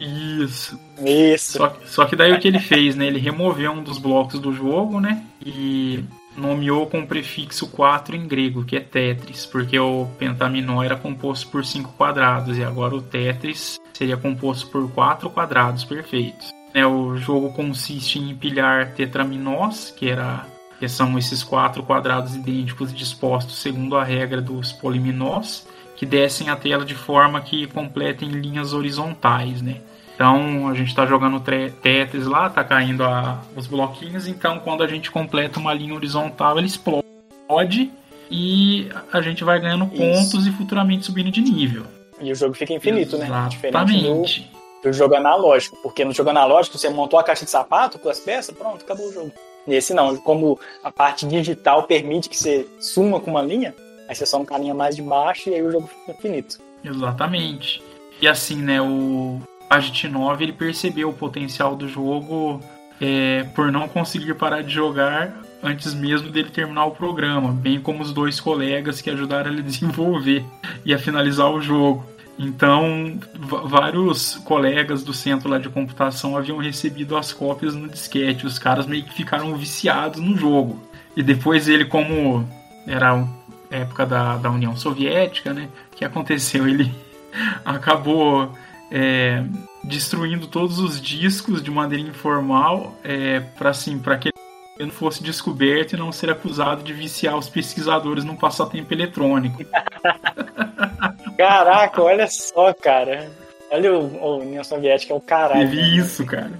Isso. 0.00 0.80
Isso. 1.04 1.58
Só, 1.58 1.76
só 1.86 2.04
que 2.06 2.16
daí 2.16 2.32
o 2.32 2.40
que 2.40 2.48
ele 2.48 2.58
fez, 2.58 2.96
né? 2.96 3.06
Ele 3.06 3.20
removeu 3.20 3.70
um 3.70 3.84
dos 3.84 3.98
blocos 3.98 4.40
do 4.40 4.52
jogo, 4.52 5.00
né? 5.00 5.24
E 5.46 6.02
nomeou 6.36 6.86
com 6.86 7.00
o 7.00 7.06
prefixo 7.06 7.66
4 7.68 8.16
em 8.16 8.26
grego, 8.26 8.64
que 8.64 8.76
é 8.76 8.80
Tetris, 8.80 9.46
porque 9.46 9.78
o 9.78 10.06
pentaminó 10.18 10.82
era 10.82 10.96
composto 10.96 11.48
por 11.48 11.64
5 11.64 11.92
quadrados 11.92 12.56
e 12.56 12.64
agora 12.64 12.94
o 12.94 13.02
Tetris 13.02 13.78
seria 13.92 14.16
composto 14.16 14.68
por 14.68 14.90
4 14.90 15.30
quadrados 15.30 15.84
perfeitos. 15.84 16.52
Né, 16.74 16.86
o 16.86 17.16
jogo 17.16 17.52
consiste 17.52 18.18
em 18.18 18.30
empilhar 18.30 18.94
tetraminós, 18.94 19.90
que 19.96 20.08
era 20.08 20.46
que 20.82 20.88
são 20.88 21.16
esses 21.16 21.44
quatro 21.44 21.84
quadrados 21.84 22.34
idênticos 22.34 22.92
dispostos 22.92 23.58
segundo 23.58 23.96
a 23.96 24.02
regra 24.02 24.42
dos 24.42 24.72
poliminós, 24.72 25.64
que 25.94 26.04
descem 26.04 26.48
a 26.48 26.56
tela 26.56 26.84
de 26.84 26.96
forma 26.96 27.40
que 27.40 27.68
completem 27.68 28.28
linhas 28.28 28.72
horizontais, 28.72 29.62
né? 29.62 29.76
Então 30.22 30.68
a 30.68 30.74
gente 30.74 30.86
está 30.86 31.04
jogando 31.04 31.40
Tetris 31.40 32.28
lá, 32.28 32.48
tá 32.48 32.62
caindo 32.62 33.02
a- 33.02 33.42
os 33.56 33.66
bloquinhos, 33.66 34.28
então 34.28 34.60
quando 34.60 34.84
a 34.84 34.86
gente 34.86 35.10
completa 35.10 35.58
uma 35.58 35.74
linha 35.74 35.92
horizontal, 35.96 36.56
ele 36.58 36.68
explode 36.68 37.90
e 38.30 38.88
a 39.12 39.20
gente 39.20 39.42
vai 39.42 39.58
ganhando 39.58 39.90
Isso. 39.92 39.96
pontos 40.30 40.46
e 40.46 40.52
futuramente 40.52 41.06
subindo 41.06 41.28
de 41.32 41.40
nível. 41.40 41.82
E 42.20 42.30
o 42.30 42.36
jogo 42.36 42.54
fica 42.54 42.72
infinito, 42.72 43.18
né? 43.18 43.26
Diferente 43.50 43.72
do, 43.84 43.90
Exatamente. 43.98 44.50
do 44.84 44.92
jogo 44.92 45.16
analógico. 45.16 45.76
Porque 45.82 46.04
no 46.04 46.12
jogo 46.12 46.30
analógico 46.30 46.78
você 46.78 46.88
montou 46.88 47.18
a 47.18 47.24
caixa 47.24 47.44
de 47.44 47.50
sapato 47.50 47.98
com 47.98 48.08
as 48.08 48.20
peças, 48.20 48.56
pronto, 48.56 48.84
acabou 48.84 49.08
o 49.08 49.12
jogo. 49.12 49.32
Nesse 49.66 49.92
não, 49.92 50.16
como 50.18 50.56
a 50.84 50.92
parte 50.92 51.26
digital 51.26 51.82
permite 51.82 52.28
que 52.28 52.36
você 52.38 52.64
suma 52.78 53.18
com 53.18 53.32
uma 53.32 53.42
linha, 53.42 53.74
aí 54.08 54.14
você 54.14 54.24
soma 54.24 54.46
com 54.46 54.54
a 54.54 54.58
linha 54.58 54.72
mais 54.72 54.94
de 54.94 55.02
baixo 55.02 55.50
e 55.50 55.54
aí 55.56 55.62
o 55.64 55.72
jogo 55.72 55.88
fica 55.88 56.12
infinito. 56.16 56.60
Exatamente. 56.84 57.82
E 58.20 58.28
assim, 58.28 58.54
né, 58.54 58.80
o 58.80 59.40
Agit 59.72 60.06
9 60.06 60.44
ele 60.44 60.52
percebeu 60.52 61.08
o 61.08 61.14
potencial 61.14 61.74
do 61.74 61.88
jogo 61.88 62.60
é, 63.00 63.44
por 63.54 63.72
não 63.72 63.88
conseguir 63.88 64.34
parar 64.34 64.62
de 64.62 64.74
jogar 64.74 65.34
antes 65.62 65.94
mesmo 65.94 66.28
dele 66.28 66.50
terminar 66.50 66.84
o 66.84 66.90
programa, 66.90 67.52
bem 67.52 67.80
como 67.80 68.02
os 68.02 68.12
dois 68.12 68.38
colegas 68.38 69.00
que 69.00 69.08
ajudaram 69.08 69.50
ele 69.50 69.60
a 69.60 69.64
desenvolver 69.64 70.44
e 70.84 70.92
a 70.92 70.98
finalizar 70.98 71.50
o 71.50 71.60
jogo. 71.60 72.04
Então, 72.38 73.18
vários 73.34 74.36
colegas 74.44 75.02
do 75.02 75.14
centro 75.14 75.48
lá 75.48 75.58
de 75.58 75.68
computação 75.68 76.36
haviam 76.36 76.58
recebido 76.58 77.16
as 77.16 77.32
cópias 77.32 77.74
no 77.74 77.88
disquete. 77.88 78.46
Os 78.46 78.58
caras 78.58 78.86
meio 78.86 79.04
que 79.04 79.12
ficaram 79.12 79.54
viciados 79.56 80.20
no 80.20 80.36
jogo. 80.36 80.82
E 81.16 81.22
depois 81.22 81.68
ele, 81.68 81.84
como 81.84 82.46
era 82.86 83.26
época 83.70 84.04
da, 84.04 84.36
da 84.36 84.50
União 84.50 84.76
Soviética, 84.76 85.52
né? 85.52 85.68
O 85.92 85.96
que 85.96 86.04
aconteceu? 86.04 86.66
Ele 86.66 86.92
acabou 87.64 88.50
é, 88.92 89.42
destruindo 89.82 90.46
todos 90.46 90.78
os 90.78 91.00
discos 91.00 91.62
de 91.62 91.70
maneira 91.70 92.06
informal 92.06 92.94
é, 93.02 93.40
para 93.40 93.70
assim, 93.70 93.98
para 93.98 94.18
que 94.18 94.28
ele 94.28 94.86
não 94.86 94.94
fosse 94.94 95.22
descoberto 95.22 95.94
e 95.94 95.96
não 95.96 96.12
ser 96.12 96.30
acusado 96.30 96.82
de 96.82 96.92
viciar 96.92 97.36
os 97.38 97.48
pesquisadores 97.48 98.22
num 98.22 98.36
passatempo 98.36 98.92
eletrônico. 98.92 99.64
Caraca, 101.38 102.02
olha 102.02 102.28
só, 102.28 102.72
cara. 102.74 103.30
Olha 103.70 103.94
o, 103.94 104.22
o 104.22 104.38
União 104.40 104.62
Soviética, 104.62 105.14
é 105.14 105.16
o 105.16 105.20
caralho. 105.20 105.60
Teve 105.60 105.80
né? 105.80 105.88
isso, 105.96 106.26
cara. 106.26 106.52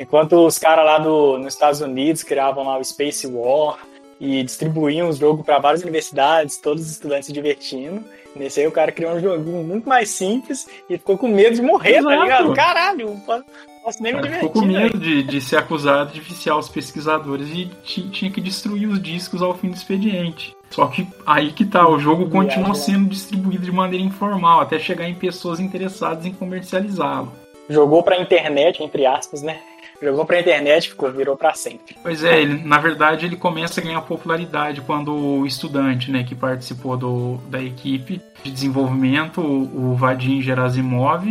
Enquanto 0.00 0.46
os 0.46 0.58
caras 0.58 0.86
lá 0.86 0.98
do, 0.98 1.38
nos 1.38 1.52
Estados 1.52 1.82
Unidos 1.82 2.22
criavam 2.22 2.64
lá 2.64 2.78
o 2.78 2.84
Space 2.84 3.26
War 3.26 3.78
e 4.22 4.40
distribuíam 4.44 5.08
o 5.08 5.12
jogo 5.12 5.42
para 5.42 5.58
várias 5.58 5.82
universidades, 5.82 6.56
todos 6.56 6.84
os 6.84 6.92
estudantes 6.92 7.26
se 7.26 7.32
divertindo. 7.32 8.04
Nesse 8.36 8.60
aí 8.60 8.66
o 8.68 8.72
cara 8.72 8.92
criou 8.92 9.14
um 9.14 9.20
joguinho 9.20 9.64
muito 9.64 9.88
mais 9.88 10.10
simples 10.10 10.68
e 10.88 10.96
ficou 10.96 11.18
com 11.18 11.26
medo 11.26 11.56
de 11.56 11.60
morrer, 11.60 11.94
tá 11.94 11.98
Exato. 11.98 12.16
tá 12.16 12.22
ligado? 12.22 12.54
Caralho, 12.54 13.20
posso 13.82 14.00
nem 14.00 14.14
me 14.14 14.22
divertir. 14.22 14.46
Ficou 14.46 14.62
com 14.62 14.68
medo 14.68 14.96
de, 14.96 15.24
de 15.24 15.40
ser 15.40 15.56
acusado 15.56 16.12
de 16.12 16.20
viciar 16.20 16.56
os 16.56 16.68
pesquisadores 16.68 17.48
e 17.50 17.66
tinha 17.84 18.30
que 18.30 18.40
destruir 18.40 18.88
os 18.88 19.02
discos 19.02 19.42
ao 19.42 19.58
fim 19.58 19.70
do 19.70 19.74
expediente. 19.74 20.56
Só 20.70 20.86
que 20.86 21.04
aí 21.26 21.50
que 21.50 21.64
tá, 21.64 21.88
o 21.88 21.98
jogo 21.98 22.30
continua 22.30 22.76
sendo 22.76 23.08
distribuído 23.08 23.64
de 23.64 23.72
maneira 23.72 24.04
informal, 24.04 24.60
até 24.60 24.78
chegar 24.78 25.08
em 25.08 25.16
pessoas 25.16 25.58
interessadas 25.58 26.24
em 26.24 26.32
comercializá-lo. 26.32 27.32
Jogou 27.68 28.04
pra 28.04 28.20
internet, 28.20 28.84
entre 28.84 29.04
aspas, 29.04 29.42
né? 29.42 29.58
Jogou 30.02 30.24
pra 30.24 30.40
internet, 30.40 30.88
ficou, 30.88 31.12
virou 31.12 31.36
para 31.36 31.54
sempre. 31.54 31.96
Pois 32.02 32.24
é, 32.24 32.42
ele, 32.42 32.64
na 32.64 32.78
verdade 32.78 33.24
ele 33.24 33.36
começa 33.36 33.80
a 33.80 33.84
ganhar 33.84 34.00
popularidade 34.00 34.80
quando 34.80 35.14
o 35.14 35.46
estudante, 35.46 36.10
né, 36.10 36.24
que 36.24 36.34
participou 36.34 36.96
do, 36.96 37.36
da 37.48 37.62
equipe 37.62 38.20
de 38.42 38.50
desenvolvimento, 38.50 39.40
o, 39.40 39.92
o 39.92 39.94
Vadim 39.94 40.42
Gerasimov, 40.42 41.24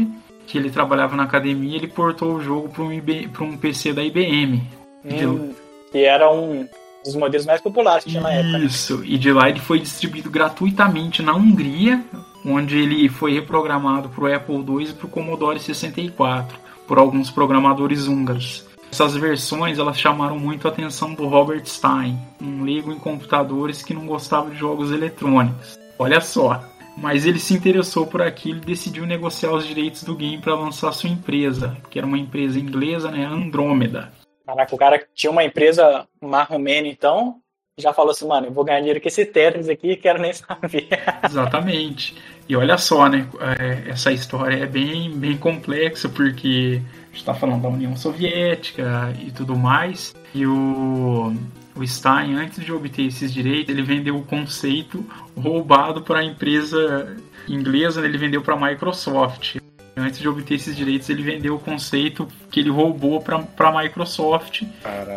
que 0.47 0.57
ele 0.57 0.69
trabalhava 0.69 1.17
na 1.17 1.23
academia, 1.23 1.75
ele 1.75 1.87
portou 1.87 2.35
o 2.35 2.41
jogo 2.41 2.69
para 2.69 2.83
um, 2.83 3.49
um 3.51 3.57
PC 3.57 3.91
da 3.91 4.03
IBM. 4.03 4.63
Hum, 5.03 5.53
que 5.91 6.05
era 6.05 6.31
um 6.31 6.65
dos 7.03 7.15
modelos 7.15 7.45
mais 7.45 7.59
populares 7.59 8.05
que 8.05 8.11
tinha 8.11 8.21
na 8.21 8.31
época. 8.31 8.57
Né? 8.57 8.65
Isso, 8.65 9.03
e 9.03 9.17
de 9.17 9.33
lá 9.33 9.49
ele 9.49 9.59
foi 9.59 9.79
distribuído 9.79 10.29
gratuitamente 10.29 11.21
na 11.21 11.33
Hungria, 11.33 12.01
onde 12.45 12.77
ele 12.77 13.09
foi 13.09 13.33
reprogramado 13.33 14.07
para 14.07 14.23
o 14.23 14.33
Apple 14.33 14.55
II 14.55 14.89
e 14.89 14.93
para 14.93 15.07
o 15.07 15.09
Commodore 15.09 15.59
64 15.59 16.70
por 16.91 16.97
alguns 16.97 17.31
programadores 17.31 18.05
húngaros. 18.05 18.67
Essas 18.91 19.15
versões 19.15 19.79
elas 19.79 19.97
chamaram 19.97 20.37
muito 20.37 20.67
a 20.67 20.71
atenção 20.71 21.13
do 21.13 21.25
Robert 21.25 21.65
Stein, 21.65 22.19
um 22.41 22.65
leigo 22.65 22.91
em 22.91 22.99
computadores 22.99 23.81
que 23.81 23.93
não 23.93 24.05
gostava 24.05 24.49
de 24.49 24.57
jogos 24.57 24.91
eletrônicos. 24.91 25.79
Olha 25.97 26.19
só. 26.19 26.61
Mas 26.97 27.25
ele 27.25 27.39
se 27.39 27.53
interessou 27.53 28.05
por 28.05 28.21
aquilo 28.21 28.57
e 28.57 28.65
decidiu 28.65 29.05
negociar 29.05 29.53
os 29.53 29.65
direitos 29.65 30.03
do 30.03 30.13
game 30.17 30.41
para 30.41 30.53
lançar 30.53 30.91
sua 30.91 31.09
empresa, 31.09 31.77
que 31.89 31.97
era 31.97 32.05
uma 32.05 32.17
empresa 32.17 32.59
inglesa, 32.59 33.09
né, 33.09 33.23
Andromeda. 33.23 34.11
Caraca, 34.45 34.75
o 34.75 34.77
cara 34.77 35.07
tinha 35.15 35.31
uma 35.31 35.45
empresa 35.45 36.05
marromeno, 36.21 36.87
então, 36.87 37.37
já 37.79 37.93
falou 37.93 38.11
assim, 38.11 38.27
mano, 38.27 38.47
eu 38.47 38.51
vou 38.51 38.65
ganhar 38.65 38.79
dinheiro 38.79 38.99
com 38.99 39.07
esse 39.07 39.25
Tetris 39.25 39.69
aqui, 39.69 39.95
quero 39.95 40.21
nem 40.21 40.33
saber. 40.33 40.89
Exatamente. 41.23 42.17
E 42.51 42.55
olha 42.57 42.77
só, 42.77 43.07
né? 43.07 43.25
É, 43.57 43.91
essa 43.91 44.11
história 44.11 44.61
é 44.61 44.65
bem, 44.65 45.09
bem 45.09 45.37
complexa, 45.37 46.09
porque 46.09 46.81
a 46.81 47.05
gente 47.05 47.15
está 47.15 47.33
falando 47.33 47.61
da 47.61 47.69
União 47.69 47.95
Soviética 47.95 49.15
e 49.25 49.31
tudo 49.31 49.55
mais. 49.55 50.13
E 50.35 50.45
o, 50.45 51.33
o 51.73 51.87
Stein, 51.87 52.35
antes 52.35 52.61
de 52.65 52.73
obter 52.73 53.03
esses 53.03 53.33
direitos, 53.33 53.73
ele 53.73 53.81
vendeu 53.81 54.17
o 54.17 54.25
conceito 54.25 55.01
roubado 55.33 56.01
para 56.01 56.19
a 56.19 56.25
empresa 56.25 57.15
inglesa, 57.47 58.01
né? 58.01 58.09
ele 58.09 58.17
vendeu 58.17 58.41
para 58.41 58.55
a 58.55 58.59
Microsoft. 58.59 59.55
Antes 59.95 60.19
de 60.19 60.27
obter 60.27 60.55
esses 60.55 60.75
direitos, 60.75 61.09
ele 61.09 61.23
vendeu 61.23 61.55
o 61.55 61.59
conceito 61.59 62.27
que 62.49 62.59
ele 62.59 62.69
roubou 62.69 63.21
para 63.21 63.45
a 63.59 63.81
Microsoft 63.81 64.63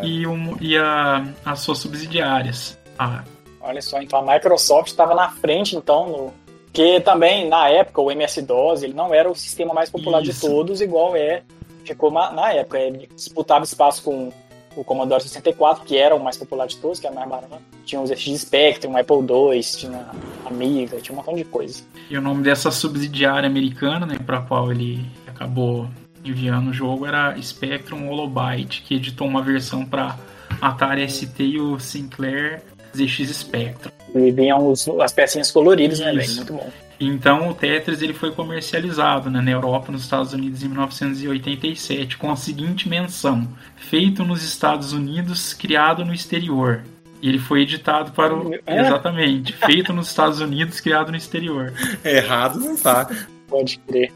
e, 0.05 0.24
um, 0.24 0.57
e 0.61 0.78
a, 0.78 1.26
as 1.45 1.59
suas 1.59 1.78
subsidiárias. 1.78 2.78
Ah. 2.97 3.24
Olha 3.61 3.82
só, 3.82 4.01
então 4.01 4.20
a 4.20 4.35
Microsoft 4.35 4.87
estava 4.91 5.16
na 5.16 5.30
frente, 5.30 5.74
então, 5.74 6.07
no, 6.07 6.44
porque 6.75 6.99
também, 6.99 7.49
na 7.49 7.68
época, 7.68 8.03
o 8.03 8.11
MS-DOS 8.11 8.83
ele 8.83 8.95
não 8.95 9.14
era 9.14 9.31
o 9.31 9.35
sistema 9.37 9.72
mais 9.72 9.89
popular 9.89 10.20
Isso. 10.25 10.33
de 10.33 10.41
todos, 10.41 10.81
igual 10.81 11.14
é 11.14 11.43
ficou 11.85 12.11
na 12.11 12.53
época. 12.53 12.81
Ele 12.81 13.09
disputava 13.14 13.62
espaço 13.62 14.03
com 14.03 14.33
o 14.75 14.83
Commodore 14.83 15.22
64, 15.22 15.85
que 15.85 15.97
era 15.97 16.16
o 16.16 16.20
mais 16.22 16.37
popular 16.37 16.66
de 16.66 16.77
todos, 16.79 16.99
que 16.99 17.07
era 17.07 17.14
mais 17.14 17.29
barato. 17.29 17.62
Tinha 17.85 18.01
os 18.01 18.11
FX 18.11 18.41
Spectrum, 18.41 18.95
o 18.95 18.97
Apple 18.97 19.18
II, 19.18 19.61
tinha 19.61 20.11
Amiga, 20.45 21.01
tinha 21.01 21.14
um 21.14 21.18
montão 21.18 21.37
de 21.37 21.45
coisa. 21.45 21.81
E 22.11 22.18
o 22.18 22.20
nome 22.20 22.43
dessa 22.43 22.72
subsidiária 22.72 23.47
americana, 23.47 24.05
né, 24.05 24.18
para 24.27 24.41
qual 24.41 24.72
ele 24.72 25.07
acabou 25.29 25.87
enviando 26.25 26.70
o 26.70 26.72
jogo, 26.72 27.07
era 27.07 27.41
Spectrum 27.41 28.09
Holobyte, 28.09 28.83
que 28.83 28.97
editou 28.97 29.29
uma 29.29 29.43
versão 29.43 29.87
para 29.87 30.18
Atari 30.61 31.09
ST 31.09 31.41
e 31.41 31.61
o 31.61 31.79
Sinclair 31.79 32.64
ZX 32.97 33.29
Spectrum. 33.29 33.93
E 34.15 34.31
vinham 34.31 34.71
os, 34.71 34.89
as 35.01 35.12
pecinhas 35.12 35.51
coloridas, 35.51 35.99
né, 35.99 36.12
velho? 36.12 36.35
Muito 36.37 36.53
bom. 36.53 36.71
Então 37.01 37.49
o 37.49 37.55
Tetris 37.55 38.01
ele 38.01 38.12
foi 38.12 38.31
comercializado 38.31 39.29
né, 39.29 39.41
na 39.41 39.51
Europa, 39.51 39.91
nos 39.91 40.03
Estados 40.03 40.33
Unidos 40.33 40.62
em 40.62 40.69
1987, 40.69 42.17
com 42.17 42.31
a 42.31 42.37
seguinte 42.37 42.89
menção: 42.89 43.49
feito 43.77 44.25
nos 44.25 44.45
Estados 44.45 44.93
Unidos, 44.93 45.53
criado 45.53 46.05
no 46.05 46.15
exterior. 46.15 46.83
E 47.21 47.29
ele 47.29 47.39
foi 47.39 47.62
editado 47.62 48.12
para 48.12 48.35
o. 48.35 48.55
É? 48.67 48.81
Exatamente, 48.81 49.53
feito 49.55 49.93
nos 49.93 50.09
Estados 50.09 50.41
Unidos, 50.41 50.81
criado 50.81 51.11
no 51.11 51.17
exterior. 51.17 51.73
Errado 52.05 52.61
não 52.61 52.77
tá. 52.77 53.11
Pode 53.49 53.79
crer. 53.81 54.12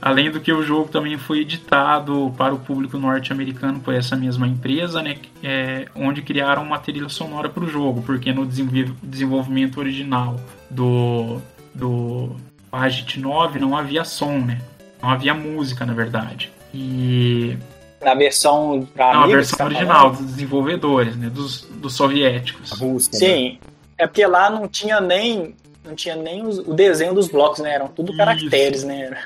Além 0.00 0.30
do 0.30 0.40
que 0.40 0.52
o 0.52 0.62
jogo 0.62 0.88
também 0.88 1.18
foi 1.18 1.40
editado 1.40 2.32
para 2.36 2.54
o 2.54 2.58
público 2.58 2.98
norte-americano 2.98 3.80
por 3.80 3.94
essa 3.94 4.16
mesma 4.16 4.46
empresa, 4.46 5.02
né, 5.02 5.16
é, 5.42 5.86
onde 5.94 6.22
criaram 6.22 6.62
uma 6.62 6.78
trilha 6.78 7.08
sonora 7.08 7.48
para 7.48 7.64
o 7.64 7.68
jogo, 7.68 8.02
porque 8.02 8.32
no 8.32 8.46
desenvolvimento 8.46 9.78
original 9.78 10.40
do, 10.70 11.40
do 11.74 12.36
Agit 12.72 13.20
9 13.20 13.58
não 13.58 13.76
havia 13.76 14.04
som, 14.04 14.38
né? 14.38 14.60
Não 15.02 15.10
havia 15.10 15.34
música, 15.34 15.84
na 15.86 15.92
verdade. 15.92 16.50
E 16.72 17.56
na 18.02 18.14
versão 18.14 18.86
pra 18.94 19.12
Não, 19.12 19.24
a 19.24 19.26
versão 19.26 19.58
tá 19.58 19.64
original 19.64 20.00
falando? 20.00 20.16
dos 20.18 20.26
desenvolvedores, 20.26 21.16
né, 21.16 21.28
dos, 21.28 21.62
dos 21.62 21.94
soviéticos. 21.94 22.72
A 22.72 22.76
música, 22.76 23.16
Sim. 23.16 23.52
Né? 23.52 23.58
É 23.98 24.06
porque 24.06 24.24
lá 24.26 24.48
não 24.48 24.68
tinha 24.68 25.00
nem 25.00 25.56
não 25.88 25.94
tinha 25.94 26.14
nem 26.14 26.46
os, 26.46 26.58
o 26.58 26.74
desenho 26.74 27.14
dos 27.14 27.28
blocos, 27.28 27.60
né? 27.60 27.74
Eram 27.74 27.88
tudo 27.88 28.14
caracteres, 28.16 28.80
Isso. 28.80 28.86
né? 28.86 29.18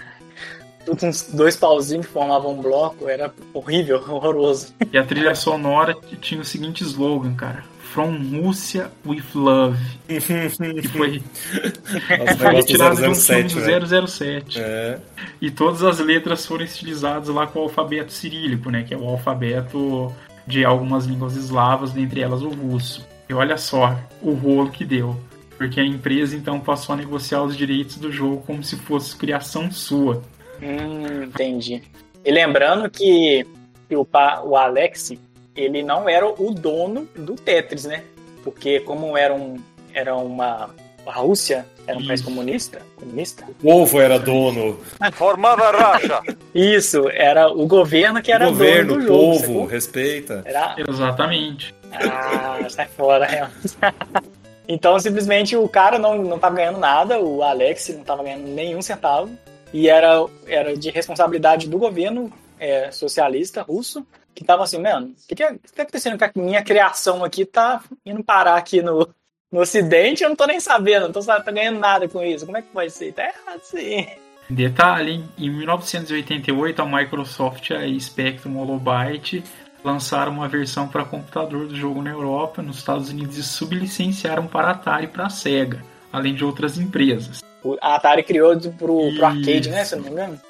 Tudo 0.86 1.06
uns 1.06 1.22
dois 1.32 1.56
pauzinhos 1.56 2.06
que 2.06 2.12
formavam 2.12 2.52
um 2.52 2.62
bloco, 2.62 3.08
era 3.08 3.32
horrível, 3.52 4.02
horroroso. 4.08 4.72
E 4.92 4.96
a 4.96 5.04
trilha 5.04 5.34
sonora 5.34 5.96
tinha 6.20 6.40
o 6.40 6.44
seguinte 6.44 6.82
slogan, 6.84 7.34
cara. 7.34 7.64
From 7.92 8.16
Rússia 8.30 8.90
with 9.04 9.24
Love. 9.34 9.76
que 10.08 10.88
foi, 10.88 11.22
foi 12.38 12.54
retirado 12.54 12.96
de 12.96 13.06
um 13.06 13.14
filme 13.14 13.42
do 13.42 14.08
007. 14.08 14.58
É. 14.58 14.98
E 15.42 15.50
todas 15.50 15.82
as 15.82 15.98
letras 15.98 16.46
foram 16.46 16.64
estilizadas 16.64 17.28
lá 17.28 17.46
com 17.46 17.58
o 17.58 17.62
alfabeto 17.64 18.10
cirílico, 18.10 18.70
né? 18.70 18.82
Que 18.82 18.94
é 18.94 18.96
o 18.96 19.06
alfabeto 19.06 20.10
de 20.46 20.64
algumas 20.64 21.04
línguas 21.04 21.36
eslavas, 21.36 21.92
dentre 21.92 22.22
elas 22.22 22.40
o 22.40 22.48
russo. 22.48 23.06
E 23.28 23.34
olha 23.34 23.58
só 23.58 23.98
o 24.22 24.32
rolo 24.32 24.70
que 24.70 24.86
deu 24.86 25.14
porque 25.62 25.78
a 25.78 25.84
empresa 25.84 26.34
então 26.34 26.58
passou 26.58 26.94
a 26.94 26.98
negociar 26.98 27.40
os 27.40 27.56
direitos 27.56 27.96
do 27.96 28.10
jogo 28.10 28.42
como 28.44 28.64
se 28.64 28.74
fosse 28.74 29.14
criação 29.14 29.70
sua. 29.70 30.20
Hum, 30.60 31.22
entendi. 31.22 31.80
E 32.24 32.32
lembrando 32.32 32.90
que 32.90 33.46
o, 33.88 34.04
o 34.44 34.56
Alex, 34.56 35.12
ele 35.54 35.84
não 35.84 36.08
era 36.08 36.26
o 36.26 36.52
dono 36.52 37.08
do 37.14 37.36
Tetris, 37.36 37.84
né? 37.84 38.02
Porque 38.42 38.80
como 38.80 39.16
era, 39.16 39.32
um, 39.32 39.56
era 39.94 40.16
uma 40.16 40.70
a 41.06 41.12
Rússia 41.12 41.64
era 41.86 41.96
um 41.96 42.00
Isso. 42.00 42.08
país 42.08 42.22
comunista, 42.22 42.82
comunista. 42.96 43.44
O 43.48 43.54
povo 43.54 44.00
era 44.00 44.18
dono. 44.18 44.80
Formava 45.14 45.70
racha. 45.70 46.22
Isso, 46.52 47.08
era 47.10 47.48
o 47.48 47.66
governo 47.68 48.20
que 48.20 48.32
era 48.32 48.48
o 48.48 48.50
governo, 48.50 48.94
dono 48.94 49.00
do 49.00 49.06
jogo. 49.06 49.46
povo, 49.46 49.66
respeita. 49.66 50.42
Era... 50.44 50.74
Exatamente. 50.88 51.72
Ah, 51.92 52.58
sai 52.68 52.88
fora, 52.88 53.26
realmente. 53.26 53.76
Então, 54.68 54.98
simplesmente, 54.98 55.56
o 55.56 55.68
cara 55.68 55.98
não, 55.98 56.22
não 56.22 56.38
tava 56.38 56.56
ganhando 56.56 56.78
nada, 56.78 57.18
o 57.20 57.42
Alex 57.42 57.88
não 57.96 58.04
tava 58.04 58.22
ganhando 58.22 58.46
nenhum 58.48 58.80
centavo, 58.80 59.30
e 59.72 59.88
era, 59.88 60.24
era 60.46 60.76
de 60.76 60.90
responsabilidade 60.90 61.68
do 61.68 61.78
governo 61.78 62.32
é, 62.58 62.90
socialista 62.90 63.62
russo, 63.62 64.06
que 64.34 64.44
tava 64.44 64.62
assim, 64.62 64.78
mano, 64.78 65.08
o 65.08 65.28
que, 65.28 65.34
que, 65.34 65.42
é, 65.42 65.52
que 65.54 65.72
tá 65.72 65.82
acontecendo 65.82 66.18
com 66.18 66.24
a 66.24 66.30
minha 66.36 66.62
criação 66.62 67.24
aqui 67.24 67.44
tá 67.44 67.82
indo 68.04 68.22
parar 68.24 68.56
aqui 68.56 68.80
no, 68.80 69.08
no 69.50 69.60
ocidente 69.60 70.22
eu 70.22 70.30
não 70.30 70.36
tô 70.36 70.46
nem 70.46 70.58
sabendo, 70.58 71.08
não 71.08 71.12
tô, 71.12 71.20
ganhando 71.52 71.78
nada 71.78 72.08
com 72.08 72.22
isso. 72.22 72.46
Como 72.46 72.56
é 72.56 72.62
que 72.62 72.72
vai 72.72 72.88
ser? 72.88 73.12
Tá 73.12 73.24
errado 73.24 73.60
sim. 73.62 74.06
Detalhe, 74.48 75.24
em 75.38 75.50
1988 75.50 76.82
a 76.82 76.86
Microsoft 76.86 77.70
a 77.70 78.00
Spectrum 78.00 78.58
Holobyte 78.58 79.44
lançaram 79.84 80.32
uma 80.32 80.48
versão 80.48 80.88
para 80.88 81.04
computador 81.04 81.66
do 81.66 81.74
jogo 81.74 82.02
na 82.02 82.10
Europa, 82.10 82.62
nos 82.62 82.78
Estados 82.78 83.10
Unidos 83.10 83.36
e 83.36 83.42
sublicenciaram 83.42 84.46
para 84.46 84.70
Atari 84.70 85.04
e 85.04 85.08
para 85.08 85.28
Sega, 85.28 85.82
além 86.12 86.34
de 86.34 86.44
outras 86.44 86.78
empresas. 86.78 87.42
A 87.80 87.94
Atari 87.94 88.22
criou 88.22 88.58
pro, 88.58 89.14
pro 89.14 89.26
arcade, 89.26 89.70
né? 89.70 89.84
Se 89.84 89.94
não 89.96 90.04
me 90.04 90.10
engano. 90.10 90.40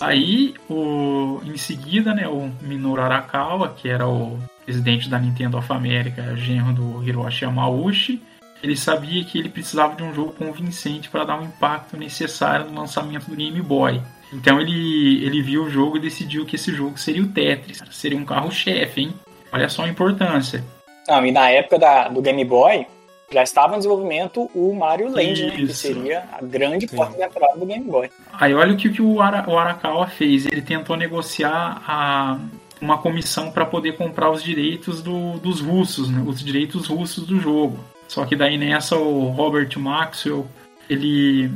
A. 0.00 0.06
Aí, 0.06 0.54
o, 0.70 1.40
em 1.44 1.56
seguida, 1.56 2.14
né, 2.14 2.28
o 2.28 2.50
Minoru 2.62 3.02
Arakawa, 3.02 3.70
que 3.70 3.88
era 3.88 4.06
o 4.06 4.38
presidente 4.64 5.08
da 5.10 5.18
Nintendo 5.18 5.58
of 5.58 5.72
America, 5.72 6.36
genro 6.36 6.72
do 6.72 7.02
Hiroshi 7.02 7.44
Yamauchi, 7.44 8.22
ele 8.62 8.76
sabia 8.76 9.24
que 9.24 9.38
ele 9.38 9.48
precisava 9.48 9.94
de 9.94 10.02
um 10.02 10.14
jogo 10.14 10.32
convincente 10.32 11.08
para 11.10 11.24
dar 11.24 11.40
o 11.40 11.44
impacto 11.44 11.96
necessário 11.96 12.66
no 12.66 12.80
lançamento 12.80 13.28
do 13.28 13.36
Game 13.36 13.60
Boy. 13.60 14.00
Então 14.36 14.60
ele, 14.60 15.24
ele 15.24 15.40
viu 15.42 15.64
o 15.64 15.70
jogo 15.70 15.96
e 15.96 16.00
decidiu 16.00 16.44
que 16.44 16.56
esse 16.56 16.72
jogo 16.72 16.98
seria 16.98 17.22
o 17.22 17.28
Tetris, 17.28 17.82
seria 17.90 18.18
um 18.18 18.24
carro-chefe, 18.24 19.00
hein? 19.00 19.14
Olha 19.52 19.68
só 19.68 19.84
a 19.84 19.88
importância. 19.88 20.62
Não, 21.08 21.24
e 21.24 21.32
na 21.32 21.48
época 21.50 21.78
da, 21.78 22.08
do 22.08 22.20
Game 22.20 22.44
Boy, 22.44 22.86
já 23.32 23.42
estava 23.42 23.74
em 23.74 23.78
desenvolvimento 23.78 24.50
o 24.54 24.74
Mario 24.74 25.08
Land, 25.08 25.46
né? 25.46 25.50
Que 25.56 25.68
seria 25.72 26.24
a 26.32 26.42
grande 26.44 26.86
porta 26.86 27.16
de 27.16 27.22
entrada 27.22 27.58
do 27.58 27.64
Game 27.64 27.84
Boy. 27.84 28.10
Aí 28.32 28.52
olha 28.52 28.74
o 28.74 28.76
que, 28.76 28.90
que 28.90 29.00
o, 29.02 29.22
Ara, 29.22 29.44
o 29.48 29.56
Arakawa 29.58 30.06
fez. 30.08 30.46
Ele 30.46 30.60
tentou 30.62 30.96
negociar 30.96 31.82
a, 31.86 32.38
uma 32.80 32.98
comissão 32.98 33.50
para 33.50 33.64
poder 33.64 33.96
comprar 33.96 34.30
os 34.30 34.42
direitos 34.42 35.00
do- 35.02 35.38
dos 35.38 35.60
russos, 35.60 36.10
né? 36.10 36.22
os 36.26 36.40
direitos 36.40 36.86
russos 36.88 37.26
do 37.26 37.40
jogo. 37.40 37.78
Só 38.08 38.24
que 38.26 38.36
daí 38.36 38.58
nessa 38.58 38.96
o 38.96 39.28
Robert 39.30 39.70
Maxwell, 39.78 40.46
ele 40.90 41.50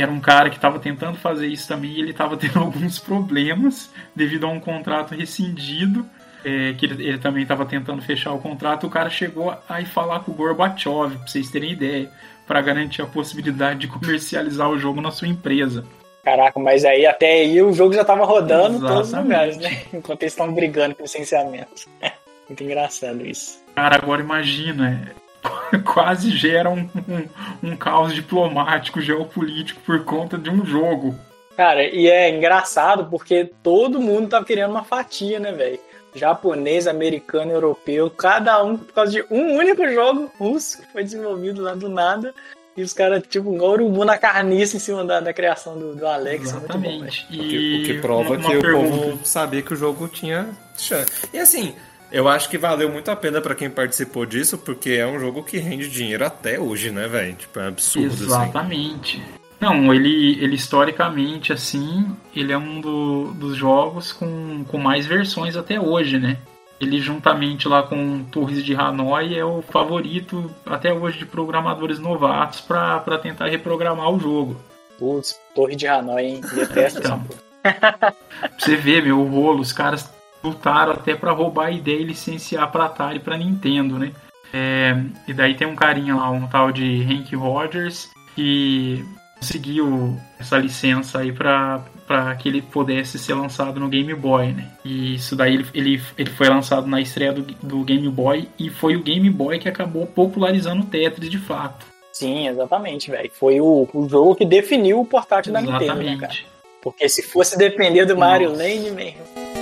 era 0.00 0.10
um 0.10 0.20
cara 0.20 0.50
que 0.50 0.56
estava 0.56 0.78
tentando 0.78 1.18
fazer 1.18 1.46
isso 1.46 1.66
também 1.66 1.92
e 1.92 2.00
ele 2.00 2.10
estava 2.10 2.36
tendo 2.38 2.58
alguns 2.58 2.98
problemas 2.98 3.90
devido 4.14 4.46
a 4.46 4.48
um 4.48 4.60
contrato 4.60 5.14
rescindido. 5.14 6.06
é, 6.44 6.74
que 6.74 6.86
ele, 6.86 7.08
ele 7.08 7.18
também 7.18 7.42
estava 7.42 7.66
tentando 7.66 8.00
fechar 8.02 8.32
o 8.32 8.38
contrato, 8.38 8.86
o 8.86 8.90
cara 8.90 9.10
chegou 9.10 9.56
a 9.68 9.80
ir 9.80 9.86
falar 9.86 10.20
com 10.20 10.30
o 10.30 10.34
Gorbachev, 10.34 11.16
para 11.16 11.26
vocês 11.26 11.50
terem 11.50 11.72
ideia, 11.72 12.08
para 12.46 12.60
garantir 12.60 13.02
a 13.02 13.06
possibilidade 13.06 13.80
de 13.80 13.88
comercializar 13.88 14.70
o 14.70 14.78
jogo 14.78 15.00
na 15.00 15.10
sua 15.10 15.26
empresa. 15.26 15.84
Caraca, 16.22 16.58
mas 16.58 16.84
aí 16.84 17.06
até 17.06 17.34
aí 17.34 17.62
o 17.62 17.72
jogo 17.72 17.92
já 17.92 18.04
tava 18.04 18.24
rodando 18.24 18.78
em 18.78 18.80
todos 18.80 19.12
os 19.12 19.18
lugares, 19.18 19.56
né? 19.58 19.82
Enquanto 19.94 20.22
eles 20.22 20.32
estão 20.32 20.52
brigando 20.52 20.94
com 20.94 21.02
licenciamento. 21.02 21.88
Muito 22.48 22.64
engraçado 22.64 23.24
isso. 23.24 23.62
Cara, 23.74 23.96
agora 23.96 24.22
imagina, 24.22 24.90
é, 24.90 25.25
quase 25.84 26.30
gera 26.30 26.70
um, 26.70 26.88
um, 27.08 27.70
um 27.70 27.76
caos 27.76 28.14
diplomático, 28.14 29.00
geopolítico 29.00 29.80
por 29.82 30.04
conta 30.04 30.36
de 30.38 30.50
um 30.50 30.64
jogo. 30.64 31.14
Cara, 31.56 31.82
e 31.84 32.06
é 32.08 32.28
engraçado 32.28 33.06
porque 33.06 33.50
todo 33.62 34.00
mundo 34.00 34.28
tava 34.28 34.44
querendo 34.44 34.70
uma 34.70 34.84
fatia, 34.84 35.38
né, 35.40 35.52
velho? 35.52 35.78
Japonês, 36.14 36.86
americano, 36.86 37.52
europeu, 37.52 38.10
cada 38.10 38.62
um 38.64 38.76
por 38.76 38.92
causa 38.92 39.12
de 39.12 39.24
um 39.30 39.56
único 39.56 39.86
jogo 39.88 40.30
russo 40.38 40.80
que 40.80 40.92
foi 40.92 41.04
desenvolvido 41.04 41.62
lá 41.62 41.74
do 41.74 41.88
nada. 41.88 42.34
E 42.76 42.82
os 42.82 42.92
caras, 42.92 43.22
tipo, 43.26 43.48
um 43.50 43.62
urubu 43.62 44.04
na 44.04 44.18
carniça 44.18 44.76
em 44.76 44.80
cima 44.80 45.02
da, 45.02 45.18
da 45.20 45.32
criação 45.32 45.78
do, 45.78 45.94
do 45.94 46.06
Alex. 46.06 46.52
Muito 46.52 46.78
bom. 46.78 46.88
Exatamente. 46.88 47.24
O 47.24 47.28
que, 47.28 47.36
o 47.38 47.84
que 47.84 47.92
E 47.92 48.00
prova 48.02 48.34
uma- 48.34 48.36
uma 48.38 48.50
que 48.50 48.56
o 48.56 48.60
pergunta- 48.60 48.96
povo 49.06 49.18
sabia 49.24 49.62
que 49.62 49.72
o 49.72 49.76
jogo 49.76 50.08
tinha 50.08 50.48
chance. 50.76 51.10
E 51.32 51.38
assim, 51.38 51.74
eu 52.12 52.28
acho 52.28 52.48
que 52.48 52.56
valeu 52.58 52.90
muito 52.90 53.10
a 53.10 53.16
pena 53.16 53.40
pra 53.40 53.54
quem 53.54 53.68
participou 53.70 54.24
disso, 54.26 54.58
porque 54.58 54.90
é 54.92 55.06
um 55.06 55.18
jogo 55.18 55.42
que 55.42 55.58
rende 55.58 55.88
dinheiro 55.88 56.24
até 56.26 56.58
hoje, 56.58 56.90
né, 56.90 57.06
velho? 57.08 57.34
Tipo, 57.34 57.60
é 57.60 57.66
absurdo, 57.68 58.12
assim. 58.14 58.24
Exatamente. 58.24 59.22
Não, 59.58 59.92
ele, 59.94 60.38
ele 60.42 60.54
historicamente, 60.54 61.52
assim, 61.52 62.06
ele 62.34 62.52
é 62.52 62.58
um 62.58 62.80
do- 62.80 63.32
dos 63.34 63.56
jogos 63.56 64.12
com, 64.12 64.64
com 64.68 64.78
mais 64.78 65.06
versões 65.06 65.56
até 65.56 65.80
hoje, 65.80 66.18
né? 66.18 66.36
Ele, 66.78 67.00
juntamente 67.00 67.66
lá 67.66 67.82
com 67.82 68.22
Torres 68.24 68.62
de 68.62 68.74
Hanoi, 68.74 69.34
é 69.34 69.42
o 69.42 69.62
favorito 69.62 70.50
até 70.66 70.92
hoje 70.92 71.18
de 71.20 71.24
programadores 71.24 71.98
novatos 71.98 72.60
para 72.60 73.00
tentar 73.16 73.46
reprogramar 73.48 74.10
o 74.10 74.20
jogo. 74.20 74.60
Putz, 74.98 75.40
Torre 75.54 75.74
de 75.74 75.86
Hanoi, 75.86 76.22
hein? 76.22 76.40
Detesto 76.52 76.98
essa 77.00 77.08
Então. 77.08 77.20
porra. 77.20 77.40
Pra 77.62 78.14
você 78.58 78.76
ver, 78.76 79.02
meu, 79.02 79.18
o 79.20 79.26
rolo, 79.28 79.60
os 79.60 79.72
caras 79.72 80.08
lutaram 80.46 80.92
até 80.92 81.14
pra 81.14 81.32
roubar 81.32 81.66
a 81.66 81.70
ideia 81.70 82.00
e 82.00 82.04
licenciar 82.04 82.70
pra 82.70 82.86
Atari 82.86 83.16
e 83.16 83.20
pra 83.20 83.36
Nintendo, 83.36 83.98
né? 83.98 84.12
É, 84.52 84.96
e 85.26 85.34
daí 85.34 85.54
tem 85.54 85.66
um 85.66 85.74
carinha 85.74 86.14
lá, 86.14 86.30
um 86.30 86.46
tal 86.46 86.72
de 86.72 87.02
Hank 87.02 87.34
Rogers, 87.34 88.08
que 88.34 89.04
conseguiu 89.38 90.18
essa 90.38 90.56
licença 90.56 91.18
aí 91.18 91.32
pra, 91.32 91.84
pra 92.06 92.34
que 92.36 92.48
ele 92.48 92.62
pudesse 92.62 93.18
ser 93.18 93.34
lançado 93.34 93.78
no 93.78 93.88
Game 93.88 94.14
Boy, 94.14 94.52
né? 94.52 94.70
E 94.84 95.14
isso 95.14 95.36
daí 95.36 95.54
ele, 95.54 95.66
ele, 95.74 96.02
ele 96.16 96.30
foi 96.30 96.48
lançado 96.48 96.86
na 96.86 97.00
estreia 97.00 97.32
do, 97.32 97.42
do 97.42 97.84
Game 97.84 98.08
Boy 98.08 98.48
e 98.58 98.70
foi 98.70 98.96
o 98.96 99.02
Game 99.02 99.28
Boy 99.28 99.58
que 99.58 99.68
acabou 99.68 100.06
popularizando 100.06 100.82
o 100.82 100.86
Tetris 100.86 101.30
de 101.30 101.38
fato. 101.38 101.86
Sim, 102.12 102.48
exatamente, 102.48 103.10
velho. 103.10 103.30
Foi 103.30 103.60
o, 103.60 103.86
o 103.92 104.08
jogo 104.08 104.34
que 104.34 104.46
definiu 104.46 105.00
o 105.00 105.04
portátil 105.04 105.52
da 105.52 105.60
Nintendo, 105.60 106.02
né, 106.02 106.16
cara? 106.18 106.34
Porque 106.80 107.08
se 107.08 107.22
fosse 107.22 107.58
depender 107.58 108.06
do 108.06 108.16
Mario 108.16 108.50
Nossa. 108.50 108.62
Land, 108.62 108.90
mesmo. 108.92 109.55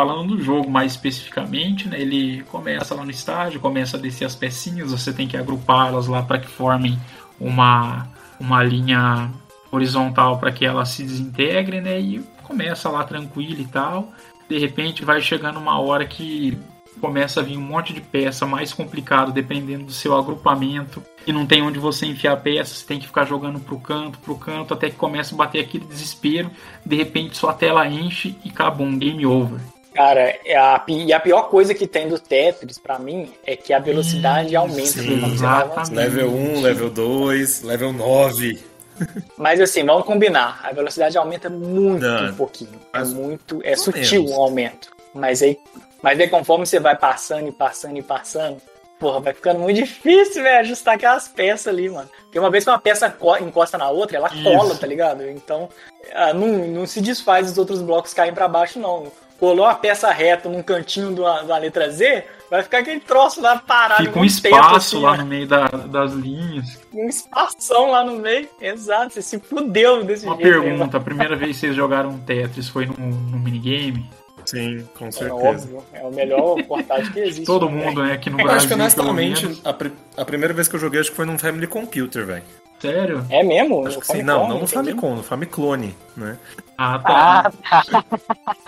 Falando 0.00 0.34
do 0.34 0.42
jogo 0.42 0.70
mais 0.70 0.92
especificamente, 0.92 1.86
né, 1.86 2.00
ele 2.00 2.42
começa 2.44 2.94
lá 2.94 3.04
no 3.04 3.10
estágio, 3.10 3.60
começa 3.60 3.98
a 3.98 4.00
descer 4.00 4.24
as 4.24 4.34
pecinhas, 4.34 4.92
você 4.92 5.12
tem 5.12 5.28
que 5.28 5.36
agrupá-las 5.36 6.06
lá 6.06 6.22
para 6.22 6.38
que 6.38 6.48
formem 6.48 6.98
uma, 7.38 8.08
uma 8.40 8.62
linha 8.64 9.30
horizontal 9.70 10.38
para 10.38 10.50
que 10.52 10.64
elas 10.64 10.88
se 10.88 11.02
desintegrem, 11.02 11.82
né, 11.82 12.00
e 12.00 12.24
começa 12.44 12.88
lá 12.88 13.04
tranquilo 13.04 13.60
e 13.60 13.66
tal. 13.66 14.10
De 14.48 14.58
repente 14.58 15.04
vai 15.04 15.20
chegando 15.20 15.58
uma 15.58 15.78
hora 15.78 16.06
que 16.06 16.56
começa 16.98 17.40
a 17.40 17.42
vir 17.42 17.58
um 17.58 17.60
monte 17.60 17.92
de 17.92 18.00
peça 18.00 18.46
mais 18.46 18.72
complicado 18.72 19.32
dependendo 19.32 19.84
do 19.84 19.92
seu 19.92 20.16
agrupamento 20.16 21.02
e 21.26 21.32
não 21.32 21.44
tem 21.44 21.60
onde 21.60 21.78
você 21.78 22.06
enfiar 22.06 22.32
a 22.32 22.38
peça, 22.38 22.74
você 22.74 22.86
tem 22.86 22.98
que 22.98 23.06
ficar 23.06 23.26
jogando 23.26 23.60
pro 23.60 23.78
canto, 23.78 24.18
pro 24.20 24.34
canto, 24.34 24.72
até 24.72 24.88
que 24.88 24.96
começa 24.96 25.34
a 25.34 25.38
bater 25.38 25.60
aquele 25.60 25.84
desespero, 25.84 26.50
de 26.86 26.96
repente 26.96 27.36
sua 27.36 27.52
tela 27.52 27.86
enche 27.86 28.34
e 28.42 28.48
acabou 28.48 28.86
um 28.86 28.98
game 28.98 29.26
over. 29.26 29.60
Cara, 29.94 30.38
é 30.44 30.56
a, 30.56 30.82
e 30.88 31.12
a 31.12 31.18
pior 31.18 31.42
coisa 31.48 31.74
que 31.74 31.86
tem 31.86 32.08
do 32.08 32.18
Tetris, 32.18 32.78
pra 32.78 32.98
mim, 32.98 33.32
é 33.44 33.56
que 33.56 33.72
a 33.72 33.78
velocidade 33.80 34.54
aumenta. 34.54 34.86
sim, 34.86 35.24
exatamente. 35.32 35.94
Level 35.94 36.30
1, 36.30 36.60
level 36.60 36.90
2, 36.90 37.62
level 37.62 37.92
9. 37.92 38.60
Mas 39.36 39.60
assim, 39.60 39.84
vamos 39.84 40.04
combinar. 40.04 40.60
A 40.62 40.72
velocidade 40.72 41.16
aumenta 41.18 41.48
muito 41.50 42.02
Não, 42.04 42.34
pouquinho. 42.34 42.78
É 42.92 43.02
muito. 43.04 43.60
É 43.64 43.74
sutil 43.74 44.22
menos. 44.22 44.36
o 44.36 44.42
aumento. 44.42 44.90
Mas 45.14 45.42
aí, 45.42 45.58
mas 46.02 46.20
aí 46.20 46.28
conforme 46.28 46.64
você 46.66 46.78
vai 46.78 46.96
passando 46.96 47.48
e 47.48 47.52
passando 47.52 47.96
e 47.98 48.02
passando, 48.02 48.58
porra, 48.98 49.18
vai 49.20 49.32
ficando 49.34 49.58
muito 49.58 49.76
difícil, 49.78 50.42
velho, 50.42 50.60
ajustar 50.60 50.94
aquelas 50.94 51.26
peças 51.26 51.66
ali, 51.66 51.88
mano. 51.88 52.08
Porque 52.24 52.38
uma 52.38 52.48
vez 52.50 52.62
que 52.62 52.70
uma 52.70 52.78
peça 52.78 53.10
co- 53.10 53.36
encosta 53.38 53.76
na 53.76 53.90
outra, 53.90 54.18
ela 54.18 54.28
Isso. 54.32 54.44
cola, 54.44 54.76
tá 54.76 54.86
ligado? 54.86 55.28
Então, 55.28 55.68
ah, 56.14 56.32
não, 56.32 56.46
não 56.68 56.86
se 56.86 57.00
desfaz 57.00 57.50
os 57.50 57.58
outros 57.58 57.82
blocos 57.82 58.14
caem 58.14 58.32
pra 58.32 58.46
baixo, 58.46 58.78
não. 58.78 59.10
Colou 59.40 59.64
a 59.64 59.74
peça 59.74 60.10
reta 60.12 60.48
num 60.50 60.62
cantinho 60.62 61.14
de 61.14 61.20
uma, 61.20 61.38
de 61.40 61.46
uma 61.46 61.56
letra 61.58 61.90
Z, 61.90 62.24
vai 62.50 62.62
ficar 62.62 62.80
aquele 62.80 63.00
troço 63.00 63.40
lá 63.40 63.56
parado. 63.58 64.02
Fica 64.02 64.12
com 64.12 64.20
um 64.20 64.24
espaço 64.24 64.74
assim, 64.76 65.00
lá 65.02 65.12
ó 65.12 65.16
no 65.16 65.24
meio 65.24 65.46
da- 65.48 65.66
das 65.68 66.12
linhas. 66.12 66.78
um 66.92 67.08
espação 67.08 67.90
lá 67.90 68.04
no 68.04 68.16
meio. 68.18 68.46
Exato, 68.60 69.14
você 69.14 69.22
se 69.22 69.38
fudeu 69.40 70.04
desse 70.04 70.26
Uma 70.26 70.36
jeito. 70.36 70.46
né, 70.60 70.60
pergunta, 70.68 70.96
a 70.98 71.00
primeira 71.00 71.34
vez 71.36 71.52
que 71.56 71.60
vocês 71.60 71.74
jogaram 71.74 72.18
Tetris 72.18 72.68
foi 72.68 72.84
no, 72.84 72.92
no 72.98 73.38
minigame? 73.38 74.08
Sim, 74.44 74.86
com 74.98 75.06
É 75.06 75.10
certeza. 75.12 75.34
óbvio, 75.48 75.84
é 75.94 76.02
o 76.02 76.10
melhor 76.12 76.62
portátil 76.68 77.10
que 77.12 77.20
existe. 77.20 77.46
Todo 77.46 77.68
né, 77.70 77.72
mundo, 77.86 78.02
né, 78.02 78.12
aqui 78.12 78.28
no 78.28 78.38
Eu 78.38 78.42
Brasil, 78.44 78.58
acho 78.58 78.68
que 78.68 78.74
honestamente, 78.74 79.60
a, 79.64 79.72
pri- 79.72 79.92
a 80.18 80.24
primeira 80.24 80.52
vez 80.52 80.68
que 80.68 80.76
eu 80.76 80.80
joguei 80.80 81.00
acho 81.00 81.10
que 81.10 81.16
foi 81.16 81.24
num 81.24 81.38
Family 81.38 81.66
Computer, 81.66 82.26
velho. 82.26 82.42
Sério? 82.78 83.24
É 83.30 83.42
mesmo? 83.42 83.86
Acho 83.86 83.96
No 83.96 84.00
que 84.00 84.06
sim. 84.06 84.12
Famicom, 84.18 84.26
Não, 84.38 84.48
não 84.48 84.58
no. 84.60 84.66
Famicom, 84.66 85.14
no 85.14 85.22
Famiclone, 85.22 85.94
né? 86.16 86.36
Ah, 86.76 86.98
tá. 86.98 87.50
Ah, 87.70 87.82
tá. 87.90 88.04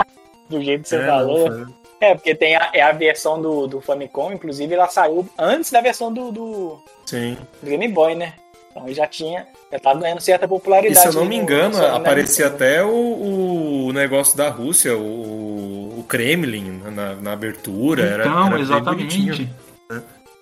Do 0.53 0.63
jeito 0.63 0.83
que 0.83 0.89
você 0.91 0.97
É, 0.97 1.07
falou. 1.07 1.49
não, 1.51 1.75
É, 2.01 2.15
porque 2.15 2.35
tem 2.35 2.57
a, 2.57 2.71
é 2.73 2.81
a 2.83 2.93
versão 2.93 3.41
do, 3.41 3.67
do 3.67 3.81
Famicom, 3.81 4.33
inclusive 4.33 4.75
ela 4.75 4.89
saiu 4.89 5.27
antes 5.39 5.71
da 5.71 5.81
versão 5.81 6.13
do, 6.13 6.31
do, 6.33 6.79
Sim. 7.07 7.37
do 7.63 7.71
Game 7.71 7.89
Boy, 7.89 8.15
né? 8.15 8.35
Então 8.71 8.85
ele 8.87 8.95
já 8.95 9.07
tinha, 9.07 9.47
já 9.71 9.79
tava 9.79 10.01
ganhando 10.01 10.21
certa 10.21 10.47
E 10.47 10.49
popularidade. 10.49 10.99
se 11.01 11.07
eu 11.07 11.13
não 11.13 11.25
me 11.27 11.37
no- 11.37 11.43
engano, 11.43 11.77
no- 11.77 11.83
na 11.83 11.97
aparecia 11.97 12.47
até 12.47 12.83
o, 12.85 13.87
o 13.89 13.93
negócio 13.93 14.37
da 14.37 14.49
Rússia, 14.49 14.97
o, 14.97 15.99
o 16.01 16.05
Kremlin 16.09 16.81
na, 16.91 17.15
na 17.15 17.33
abertura. 17.35 18.03
era, 18.03 18.25
Então, 18.27 18.41
era 18.47 18.55
bem 18.55 18.63
exatamente. 18.63 19.19
bonitinho. 19.19 19.51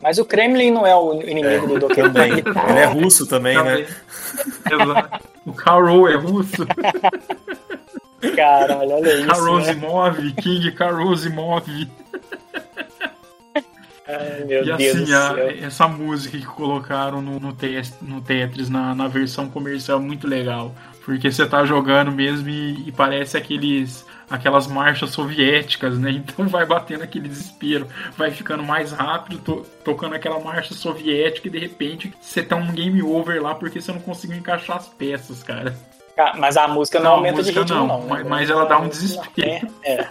Mas 0.01 0.19
o 0.19 0.25
Kremlin 0.25 0.71
não 0.71 0.87
é 0.87 0.97
o 0.97 1.21
inimigo 1.21 1.67
do 1.67 1.79
Donkey 1.81 2.03
Também. 2.03 2.43
Kong. 2.43 2.71
Ele 2.71 2.79
é 2.79 2.85
russo 2.87 3.27
também, 3.27 3.63
né? 3.63 3.87
Exato. 4.71 5.29
O 5.45 5.53
Karol 5.53 6.09
é 6.09 6.15
russo. 6.17 6.67
Caralho, 8.37 8.91
olha 8.91 9.13
isso. 9.15 9.21
Né? 9.27 9.27
Karosimov, 9.33 10.33
King 10.35 10.73
Karosimov. 10.73 11.65
Ai, 14.09 14.45
meu 14.45 14.63
E 14.63 14.77
Deus 14.77 15.11
assim, 15.11 15.15
a- 15.15 15.65
essa 15.67 15.87
música 15.87 16.37
que 16.37 16.45
colocaram 16.45 17.23
no, 17.23 17.39
no, 17.39 17.53
Tes- 17.53 17.95
no 18.03 18.21
Tetris, 18.21 18.69
na, 18.69 18.95
na 18.95 19.07
versão 19.09 19.49
comercial, 19.49 19.99
é 19.99 20.03
muito 20.03 20.27
legal. 20.27 20.75
Porque 21.05 21.31
você 21.31 21.47
tá 21.47 21.65
jogando 21.65 22.11
mesmo 22.11 22.49
e, 22.49 22.89
e 22.89 22.93
parece 22.93 23.37
aqueles 23.37 24.05
aquelas 24.29 24.69
marchas 24.69 25.11
soviéticas, 25.11 25.99
né? 25.99 26.11
Então 26.31 26.47
vai 26.47 26.65
batendo 26.67 27.03
aquele 27.03 27.29
desespero, 27.29 27.87
vai 28.17 28.31
ficando 28.31 28.63
mais 28.63 28.93
rápido, 28.93 29.39
to- 29.39 29.67
tocando 29.85 30.15
aquela 30.15 30.39
marcha 30.41 30.73
soviética 30.75 31.49
e 31.49 31.51
de 31.51 31.59
repente 31.59 32.13
você 32.21 32.43
tá 32.43 32.55
um 32.57 32.71
game 32.73 33.03
over 33.03 33.41
lá 33.43 33.55
porque 33.55 33.81
você 33.81 33.93
não 33.93 34.01
conseguiu 34.01 34.37
encaixar 34.37 34.77
as 34.77 34.89
peças, 34.89 35.43
cara. 35.43 35.75
Mas 36.37 36.57
a 36.57 36.69
música 36.69 36.99
não, 36.99 37.11
Não, 37.11 37.17
aumenta 37.17 37.43
de 37.43 37.53
música 37.53 37.61
ritmo, 37.61 37.77
não, 37.77 37.87
não. 37.87 38.07
mas- 38.07 38.23
né? 38.25 38.29
mas 38.31 38.51
ela 38.51 38.65
dá 38.65 38.79
um 38.79 38.87
É, 38.87 38.89
desespero. 38.89 39.69
É. 39.85 40.07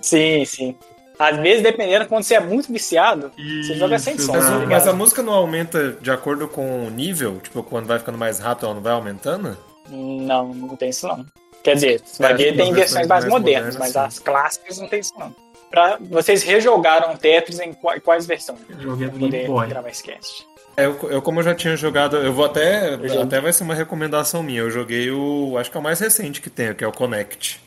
Sim, 0.00 0.44
sim. 0.44 0.76
Às 1.18 1.36
vezes, 1.36 1.62
dependendo, 1.62 2.06
quando 2.06 2.24
você 2.24 2.34
é 2.34 2.40
muito 2.40 2.72
viciado, 2.72 3.30
você 3.36 3.74
joga 3.74 3.98
sem 3.98 4.16
Isso, 4.16 4.26
som. 4.26 4.32
Mas, 4.32 4.46
tá 4.46 4.58
mas 4.66 4.88
a 4.88 4.92
música 4.92 5.22
não 5.22 5.32
aumenta 5.34 5.92
de 6.00 6.10
acordo 6.10 6.48
com 6.48 6.86
o 6.86 6.90
nível? 6.90 7.38
Tipo, 7.40 7.62
quando 7.62 7.86
vai 7.86 7.98
ficando 7.98 8.18
mais 8.18 8.38
rápido, 8.40 8.64
ela 8.66 8.74
não 8.74 8.82
vai 8.82 8.92
aumentando? 8.92 9.56
Não, 9.88 10.48
não 10.48 10.76
tem 10.76 10.88
isso 10.90 11.06
não. 11.06 11.24
Quer 11.62 11.74
dizer, 11.74 12.00
você 12.04 12.22
vai 12.22 12.32
É, 12.32 12.36
ver, 12.36 12.48
as 12.50 12.56
tem 12.56 12.72
versões 12.72 12.76
versões 12.76 13.06
mais, 13.06 13.24
mais 13.24 13.32
modernas, 13.32 13.74
modernas, 13.76 13.78
mas 13.78 13.92
sim. 13.92 13.98
as 14.18 14.18
clássicas 14.24 14.78
não 14.78 14.88
tem 14.88 15.00
isso 15.00 15.12
não. 15.16 15.32
Pra, 15.70 15.96
vocês 16.00 16.42
rejogaram 16.42 17.16
Tetris 17.16 17.60
em 17.60 17.72
qua- 17.72 18.00
quais 18.00 18.26
versões? 18.26 18.58
Eu 18.68 18.80
joguei 18.80 19.08
Pra 19.08 19.18
no 19.18 19.28
Game 19.28 19.44
poder 19.44 19.46
Boy. 19.46 19.66
gravar 19.68 19.88
esse 19.90 20.02
cast. 20.02 20.46
É, 20.76 20.86
Eu, 20.86 20.98
eu, 21.10 21.22
como 21.22 21.40
eu 21.40 21.44
já 21.44 21.54
tinha 21.54 21.76
jogado, 21.76 22.16
eu 22.16 22.32
vou 22.32 22.44
até. 22.44 22.94
Eu 22.94 23.22
Até 23.22 23.40
vai 23.40 23.52
ser 23.52 23.64
uma 23.64 23.74
recomendação 23.74 24.42
minha. 24.42 24.60
Eu 24.60 24.70
joguei 24.70 25.10
o. 25.10 25.56
Acho 25.58 25.70
que 25.70 25.76
é 25.76 25.80
o 25.80 25.82
mais 25.82 26.00
recente 26.00 26.40
que 26.40 26.50
tem, 26.50 26.74
que 26.74 26.84
é 26.84 26.86
o 26.86 26.92
Connect. 26.92 27.60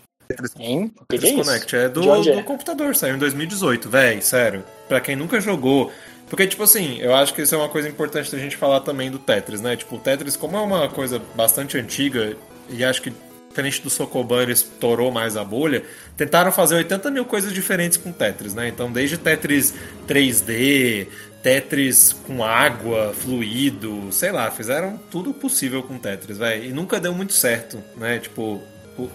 Hein? 0.59 0.91
O 0.99 1.05
que, 1.05 1.17
que 1.19 1.27
é 1.27 1.29
Tetris 1.29 1.31
isso? 1.31 1.43
Connect. 1.43 1.75
É 1.75 1.89
do, 1.89 2.09
onde 2.09 2.29
é? 2.29 2.35
do 2.35 2.43
computador, 2.43 2.95
saiu 2.95 3.15
em 3.15 3.19
2018, 3.19 3.89
véi, 3.89 4.21
sério. 4.21 4.63
Pra 4.87 4.99
quem 4.99 5.15
nunca 5.15 5.39
jogou. 5.39 5.91
Porque, 6.27 6.47
tipo 6.47 6.63
assim, 6.63 6.97
eu 6.99 7.13
acho 7.15 7.33
que 7.33 7.43
isso 7.43 7.53
é 7.53 7.57
uma 7.57 7.69
coisa 7.69 7.87
importante 7.87 8.31
da 8.31 8.37
gente 8.39 8.57
falar 8.57 8.79
também 8.79 9.11
do 9.11 9.19
Tetris, 9.19 9.61
né? 9.61 9.75
Tipo, 9.75 9.97
o 9.97 9.99
Tetris, 9.99 10.35
como 10.35 10.57
é 10.57 10.59
uma 10.59 10.89
coisa 10.89 11.21
bastante 11.35 11.77
antiga, 11.77 12.35
e 12.67 12.83
acho 12.83 13.01
que 13.01 13.13
diferente 13.55 13.81
do 13.81 13.89
Sokoban, 13.89 14.41
ele 14.41 14.51
estourou 14.51 15.11
mais 15.11 15.37
a 15.37 15.43
bolha, 15.43 15.83
tentaram 16.17 16.51
fazer 16.51 16.75
80 16.75 17.09
mil 17.09 17.23
coisas 17.23 17.53
diferentes 17.53 17.97
com 17.97 18.11
Tetris, 18.11 18.53
né? 18.53 18.67
Então, 18.67 18.91
desde 18.91 19.17
Tetris 19.17 19.73
3D, 20.05 21.07
Tetris 21.45 22.11
com 22.11 22.43
água, 22.43 23.13
fluido, 23.13 24.11
sei 24.11 24.31
lá, 24.31 24.49
fizeram 24.49 24.99
tudo 25.11 25.31
possível 25.31 25.83
com 25.83 25.95
Tetris, 25.99 26.39
velho. 26.39 26.65
E 26.65 26.73
nunca 26.73 26.99
deu 26.99 27.13
muito 27.13 27.33
certo, 27.33 27.83
né? 27.95 28.17
Tipo, 28.17 28.63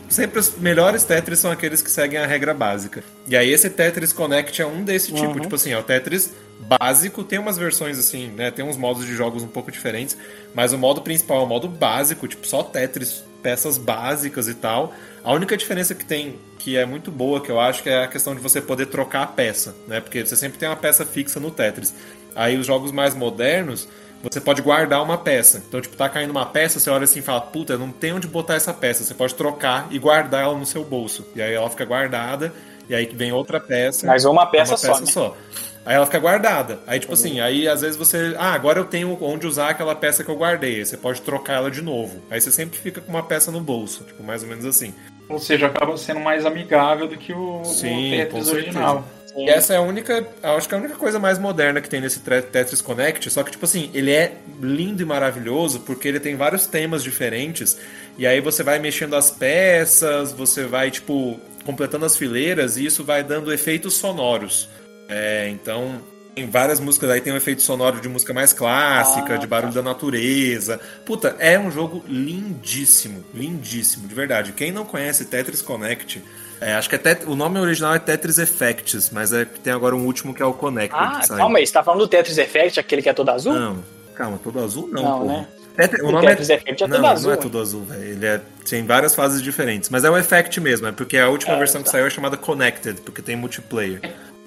sempre 0.08 0.38
os 0.38 0.56
melhores 0.56 1.02
Tetris 1.02 1.40
são 1.40 1.50
aqueles 1.50 1.82
que 1.82 1.90
seguem 1.90 2.20
a 2.20 2.26
regra 2.26 2.54
básica. 2.54 3.02
E 3.26 3.36
aí 3.36 3.50
esse 3.50 3.68
Tetris 3.68 4.12
Connect 4.12 4.62
é 4.62 4.64
um 4.64 4.84
desse 4.84 5.12
tipo, 5.12 5.40
tipo 5.40 5.56
assim, 5.56 5.72
é 5.72 5.78
o 5.78 5.82
Tetris 5.82 6.32
básico, 6.60 7.24
tem 7.24 7.36
umas 7.36 7.58
versões 7.58 7.98
assim, 7.98 8.28
né? 8.28 8.52
Tem 8.52 8.64
uns 8.64 8.76
modos 8.76 9.04
de 9.04 9.12
jogos 9.12 9.42
um 9.42 9.48
pouco 9.48 9.72
diferentes, 9.72 10.16
mas 10.54 10.72
o 10.72 10.78
modo 10.78 11.02
principal 11.02 11.40
é 11.40 11.42
o 11.42 11.46
modo 11.48 11.66
básico, 11.66 12.28
tipo 12.28 12.46
só 12.46 12.62
Tetris, 12.62 13.24
peças 13.42 13.76
básicas 13.76 14.46
e 14.46 14.54
tal. 14.54 14.94
A 15.22 15.32
única 15.32 15.56
diferença 15.56 15.94
que 15.94 16.04
tem, 16.04 16.38
que 16.58 16.76
é 16.76 16.86
muito 16.86 17.10
boa, 17.10 17.40
que 17.40 17.50
eu 17.50 17.60
acho, 17.60 17.82
que 17.82 17.90
é 17.90 18.04
a 18.04 18.08
questão 18.08 18.34
de 18.34 18.40
você 18.40 18.60
poder 18.60 18.86
trocar 18.86 19.22
a 19.22 19.26
peça, 19.26 19.74
né? 19.86 20.00
Porque 20.00 20.24
você 20.24 20.36
sempre 20.36 20.58
tem 20.58 20.68
uma 20.68 20.76
peça 20.76 21.04
fixa 21.04 21.38
no 21.40 21.50
Tetris. 21.50 21.94
Aí 22.34 22.56
os 22.56 22.66
jogos 22.66 22.92
mais 22.92 23.14
modernos, 23.14 23.88
você 24.22 24.40
pode 24.40 24.60
guardar 24.60 25.02
uma 25.02 25.16
peça. 25.16 25.62
Então, 25.66 25.80
tipo, 25.80 25.96
tá 25.96 26.08
caindo 26.08 26.30
uma 26.30 26.46
peça, 26.46 26.78
você 26.78 26.90
olha 26.90 27.04
assim 27.04 27.20
e 27.20 27.22
fala, 27.22 27.40
puta, 27.40 27.72
eu 27.74 27.78
não 27.78 27.90
tem 27.90 28.12
onde 28.12 28.26
botar 28.26 28.54
essa 28.54 28.72
peça. 28.72 29.02
Você 29.04 29.14
pode 29.14 29.34
trocar 29.34 29.88
e 29.90 29.98
guardar 29.98 30.42
ela 30.42 30.56
no 30.56 30.66
seu 30.66 30.84
bolso. 30.84 31.26
E 31.34 31.40
aí 31.40 31.54
ela 31.54 31.70
fica 31.70 31.84
guardada, 31.84 32.52
e 32.88 32.94
aí 32.94 33.06
que 33.06 33.16
vem 33.16 33.32
outra 33.32 33.58
peça. 33.58 34.06
Mas 34.06 34.24
uma 34.24 34.46
peça 34.46 34.72
uma 34.72 34.78
só, 34.78 34.88
peça 34.88 35.00
né? 35.00 35.06
só. 35.06 35.36
Aí 35.84 35.96
ela 35.96 36.04
fica 36.04 36.18
guardada. 36.18 36.80
Aí, 36.86 37.00
tipo 37.00 37.14
assim, 37.14 37.40
aí 37.40 37.66
às 37.66 37.80
vezes 37.80 37.96
você. 37.96 38.34
Ah, 38.38 38.52
agora 38.52 38.78
eu 38.78 38.84
tenho 38.84 39.16
onde 39.22 39.46
usar 39.46 39.70
aquela 39.70 39.94
peça 39.94 40.22
que 40.22 40.30
eu 40.30 40.36
guardei. 40.36 40.76
Aí 40.76 40.84
você 40.84 40.96
pode 40.96 41.22
trocar 41.22 41.54
ela 41.54 41.70
de 41.70 41.80
novo. 41.80 42.20
Aí 42.30 42.40
você 42.40 42.50
sempre 42.50 42.78
fica 42.78 43.00
com 43.00 43.10
uma 43.10 43.22
peça 43.22 43.50
no 43.50 43.60
bolso. 43.60 44.04
Tipo, 44.04 44.22
mais 44.22 44.42
ou 44.42 44.48
menos 44.48 44.66
assim. 44.66 44.94
Ou 45.28 45.38
seja, 45.38 45.68
acaba 45.68 45.96
sendo 45.96 46.20
mais 46.20 46.44
amigável 46.44 47.08
do 47.08 47.16
que 47.16 47.32
o, 47.32 47.60
o 47.60 47.64
Sim, 47.64 48.10
com 48.10 48.16
Tetris 48.16 48.46
certeza. 48.46 49.04
Sim. 49.40 49.46
E 49.46 49.50
essa 49.50 49.74
é 49.74 49.76
a 49.76 49.80
única, 49.80 50.26
acho 50.42 50.68
que 50.68 50.74
é 50.74 50.78
a 50.78 50.80
única 50.80 50.96
coisa 50.96 51.18
mais 51.18 51.38
moderna 51.38 51.80
que 51.80 51.88
tem 51.88 52.00
nesse 52.00 52.20
Tetris 52.20 52.80
Connect, 52.80 53.30
só 53.30 53.42
que 53.42 53.50
tipo 53.50 53.64
assim, 53.64 53.90
ele 53.94 54.10
é 54.10 54.34
lindo 54.60 55.02
e 55.02 55.04
maravilhoso 55.04 55.80
porque 55.80 56.08
ele 56.08 56.20
tem 56.20 56.36
vários 56.36 56.66
temas 56.66 57.02
diferentes 57.02 57.78
e 58.18 58.26
aí 58.26 58.40
você 58.40 58.62
vai 58.62 58.78
mexendo 58.78 59.16
as 59.16 59.30
peças, 59.30 60.32
você 60.32 60.64
vai 60.64 60.90
tipo 60.90 61.40
completando 61.64 62.04
as 62.06 62.16
fileiras 62.16 62.76
e 62.76 62.84
isso 62.84 63.04
vai 63.04 63.22
dando 63.22 63.52
efeitos 63.52 63.94
sonoros. 63.94 64.68
É, 65.08 65.48
então 65.48 66.00
tem 66.34 66.48
várias 66.48 66.80
músicas 66.80 67.10
aí 67.10 67.20
tem 67.20 67.32
um 67.32 67.36
efeito 67.36 67.62
sonoro 67.62 68.00
de 68.00 68.08
música 68.08 68.32
mais 68.32 68.52
clássica, 68.52 69.34
Ah, 69.34 69.36
de 69.36 69.46
barulho 69.46 69.72
da 69.72 69.82
natureza. 69.82 70.80
Puta, 71.04 71.36
é 71.38 71.58
um 71.58 71.70
jogo 71.70 72.04
lindíssimo, 72.08 73.24
lindíssimo, 73.34 74.06
de 74.06 74.14
verdade. 74.14 74.52
Quem 74.52 74.70
não 74.72 74.84
conhece 74.84 75.24
Tetris 75.24 75.60
Connect, 75.60 76.22
é, 76.60 76.74
acho 76.74 76.88
que 76.88 76.94
é 76.94 76.98
Tet- 76.98 77.24
o 77.26 77.34
nome 77.34 77.58
original 77.58 77.94
é 77.94 77.98
Tetris 77.98 78.38
Effects, 78.38 79.10
mas 79.10 79.32
é, 79.32 79.44
tem 79.44 79.72
agora 79.72 79.94
um 79.96 80.04
último 80.04 80.34
que 80.34 80.42
é 80.42 80.46
o 80.46 80.52
Connect. 80.52 80.94
Ah, 80.96 81.20
que 81.22 81.28
calma 81.28 81.58
aí, 81.58 81.66
você 81.66 81.72
tá 81.72 81.82
falando 81.82 82.00
do 82.00 82.08
Tetris 82.08 82.38
Effect, 82.38 82.78
aquele 82.80 83.02
que 83.02 83.08
é 83.08 83.12
todo 83.12 83.30
azul? 83.30 83.52
Não, 83.54 83.84
calma, 84.14 84.38
todo 84.42 84.60
azul 84.62 84.88
não, 84.92 85.02
Não, 85.02 85.20
porra. 85.20 85.32
né? 85.38 85.46
Tetris- 85.76 86.02
O 86.02 86.20
Tetris 86.20 86.50
Effect 86.50 86.82
é 86.84 86.86
não, 86.86 86.96
todo 86.96 87.06
azul, 87.06 87.26
Não 87.28 87.34
é 87.34 87.36
tudo 87.40 87.60
azul, 87.60 87.84
velho. 87.84 88.02
Ele 88.04 88.26
é, 88.26 88.40
tem 88.68 88.84
várias 88.84 89.14
fases 89.14 89.40
diferentes. 89.40 89.88
Mas 89.88 90.04
é 90.04 90.10
o 90.10 90.18
Effect 90.18 90.60
mesmo, 90.60 90.86
é 90.88 90.92
porque 90.92 91.16
a 91.16 91.28
última 91.28 91.54
Ah, 91.54 91.58
versão 91.58 91.80
que 91.80 91.86
tá. 91.86 91.92
saiu 91.92 92.06
é 92.06 92.10
chamada 92.10 92.36
Connected, 92.36 93.00
porque 93.02 93.22
tem 93.22 93.36
multiplayer. 93.36 94.00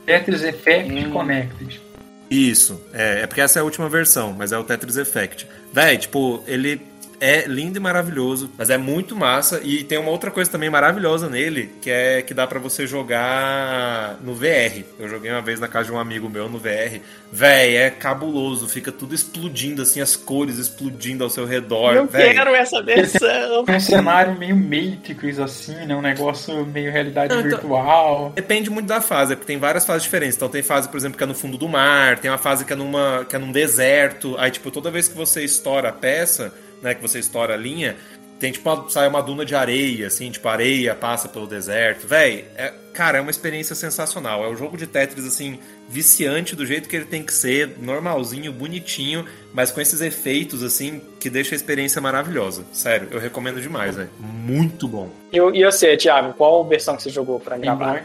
Tetris 0.06 0.44
Effect 0.44 0.92
Hum. 0.94 1.12
Connected. 1.12 1.82
Isso, 2.30 2.82
é, 2.94 3.22
é 3.22 3.28
porque 3.28 3.42
essa 3.42 3.60
é 3.60 3.62
a 3.62 3.64
última 3.64 3.88
versão, 3.90 4.34
mas 4.38 4.52
é 4.52 4.58
o 4.58 4.64
Tetris 4.64 4.98
Effect. 4.98 5.48
Véi, 5.72 5.98
tipo, 5.98 6.44
ele 6.46 6.82
é 7.24 7.46
lindo 7.48 7.78
e 7.78 7.80
maravilhoso, 7.80 8.50
mas 8.58 8.70
é 8.70 8.78
muito 8.78 9.16
massa. 9.16 9.62
E 9.64 9.84
tem 9.84 9.98
uma 9.98 10.12
outra 10.12 10.30
coisa 10.30 10.52
também 10.52 10.70
maravilhosa 10.70 11.30
nele, 11.30 11.72
que 11.82 11.90
é 11.90 12.22
que 12.22 12.34
dá 12.34 12.46
pra 12.46 12.60
você 12.60 12.86
jogar 12.86 14.18
no 14.22 14.34
VR. 14.34 14.84
Eu 15.00 15.08
joguei 15.08 15.32
uma 15.32 15.42
vez 15.42 15.60
na 15.60 15.68
casa 15.68 15.86
de 15.86 15.92
um 15.94 16.00
amigo 16.00 16.30
meu 16.30 16.50
no 16.50 16.58
VR. 16.58 17.00
Véi, 17.32 17.76
é 17.78 17.90
cabuloso, 17.90 18.68
fica 18.68 18.92
tudo 18.92 19.16
explodindo, 19.16 19.82
assim, 19.82 20.02
as 20.02 20.16
cores 20.16 20.58
explodindo 20.58 21.24
ao 21.24 21.30
seu 21.30 21.46
redor. 21.46 21.96
Eu 21.96 22.06
véi. 22.08 22.34
quero 22.34 22.54
essa 22.54 22.82
versão. 22.84 23.64
É 23.68 23.72
um 23.72 23.80
cenário 23.80 24.38
meio 24.38 24.56
Matrix, 24.56 25.40
assim, 25.40 25.76
né? 25.86 25.96
Um 25.96 26.02
negócio 26.02 26.66
meio 26.66 26.92
realidade 26.92 27.34
Não, 27.34 27.40
então- 27.42 27.52
virtual. 27.60 28.32
Depende 28.36 28.70
muito 28.70 28.88
da 28.88 29.00
fase, 29.02 29.34
é 29.34 29.36
porque 29.36 29.48
tem 29.48 29.58
várias 29.58 29.86
fases 29.86 30.04
diferentes. 30.04 30.36
Então 30.36 30.50
tem 30.50 30.62
fase, 30.62 30.90
por 30.90 30.98
exemplo, 30.98 31.18
que 31.18 31.24
é 31.24 31.28
no 31.28 31.34
fundo 31.36 31.58
do 31.58 31.68
mar, 31.70 32.20
tem 32.20 32.30
uma 32.30 32.38
fase 32.38 32.66
que 32.66 32.74
é 32.74 32.76
numa 32.76 33.26
que 33.28 33.36
é 33.36 33.40
num 33.40 33.52
deserto. 33.52 34.36
Aí, 34.38 34.52
tipo, 34.52 34.70
toda 34.72 34.92
vez 34.92 35.08
que 35.08 35.16
você 35.16 35.44
estoura 35.44 35.90
a 35.90 35.94
peça, 35.94 36.54
né, 36.84 36.94
que 36.94 37.02
você 37.02 37.18
estoura 37.20 37.54
a 37.56 37.58
linha, 37.58 37.96
tem 38.40 38.52
tipo 38.52 38.70
uma, 38.70 38.90
sai 38.90 39.08
uma 39.08 39.22
duna 39.24 39.46
de 39.46 39.56
areia, 39.56 40.08
assim, 40.08 40.30
tipo, 40.30 40.46
areia 40.50 40.94
passa 40.94 41.30
pelo 41.30 41.48
deserto. 41.48 42.06
Véi, 42.06 42.46
é, 42.58 42.74
cara, 42.94 43.18
é 43.18 43.22
uma 43.22 43.32
experiência 43.32 43.74
sensacional. 43.74 44.44
É 44.44 44.50
um 44.50 44.56
jogo 44.58 44.76
de 44.76 44.86
Tetris, 44.86 45.26
assim, 45.26 45.58
viciante 45.88 46.54
do 46.56 46.66
jeito 46.66 46.90
que 46.90 46.96
ele 46.98 47.06
tem 47.06 47.24
que 47.24 47.34
ser, 47.34 47.78
normalzinho, 47.80 48.52
bonitinho, 48.52 49.26
mas 49.54 49.72
com 49.72 49.80
esses 49.80 50.02
efeitos, 50.02 50.62
assim, 50.62 51.02
que 51.22 51.30
deixa 51.30 51.56
a 51.56 51.58
experiência 51.58 52.02
maravilhosa. 52.02 52.66
Sério, 52.74 53.08
eu 53.12 53.20
recomendo 53.20 53.62
demais, 53.62 53.96
velho. 53.96 54.10
Muito 54.20 54.88
bom. 54.90 55.10
E, 55.32 55.38
eu- 55.38 55.56
e 55.56 55.64
você, 55.64 55.96
Thiago, 55.96 56.34
qual 56.34 56.66
versão 56.68 56.98
que 56.98 57.04
você 57.04 57.10
jogou 57.10 57.40
pra 57.40 57.56
Game 57.58 57.66
gravar? 57.78 58.04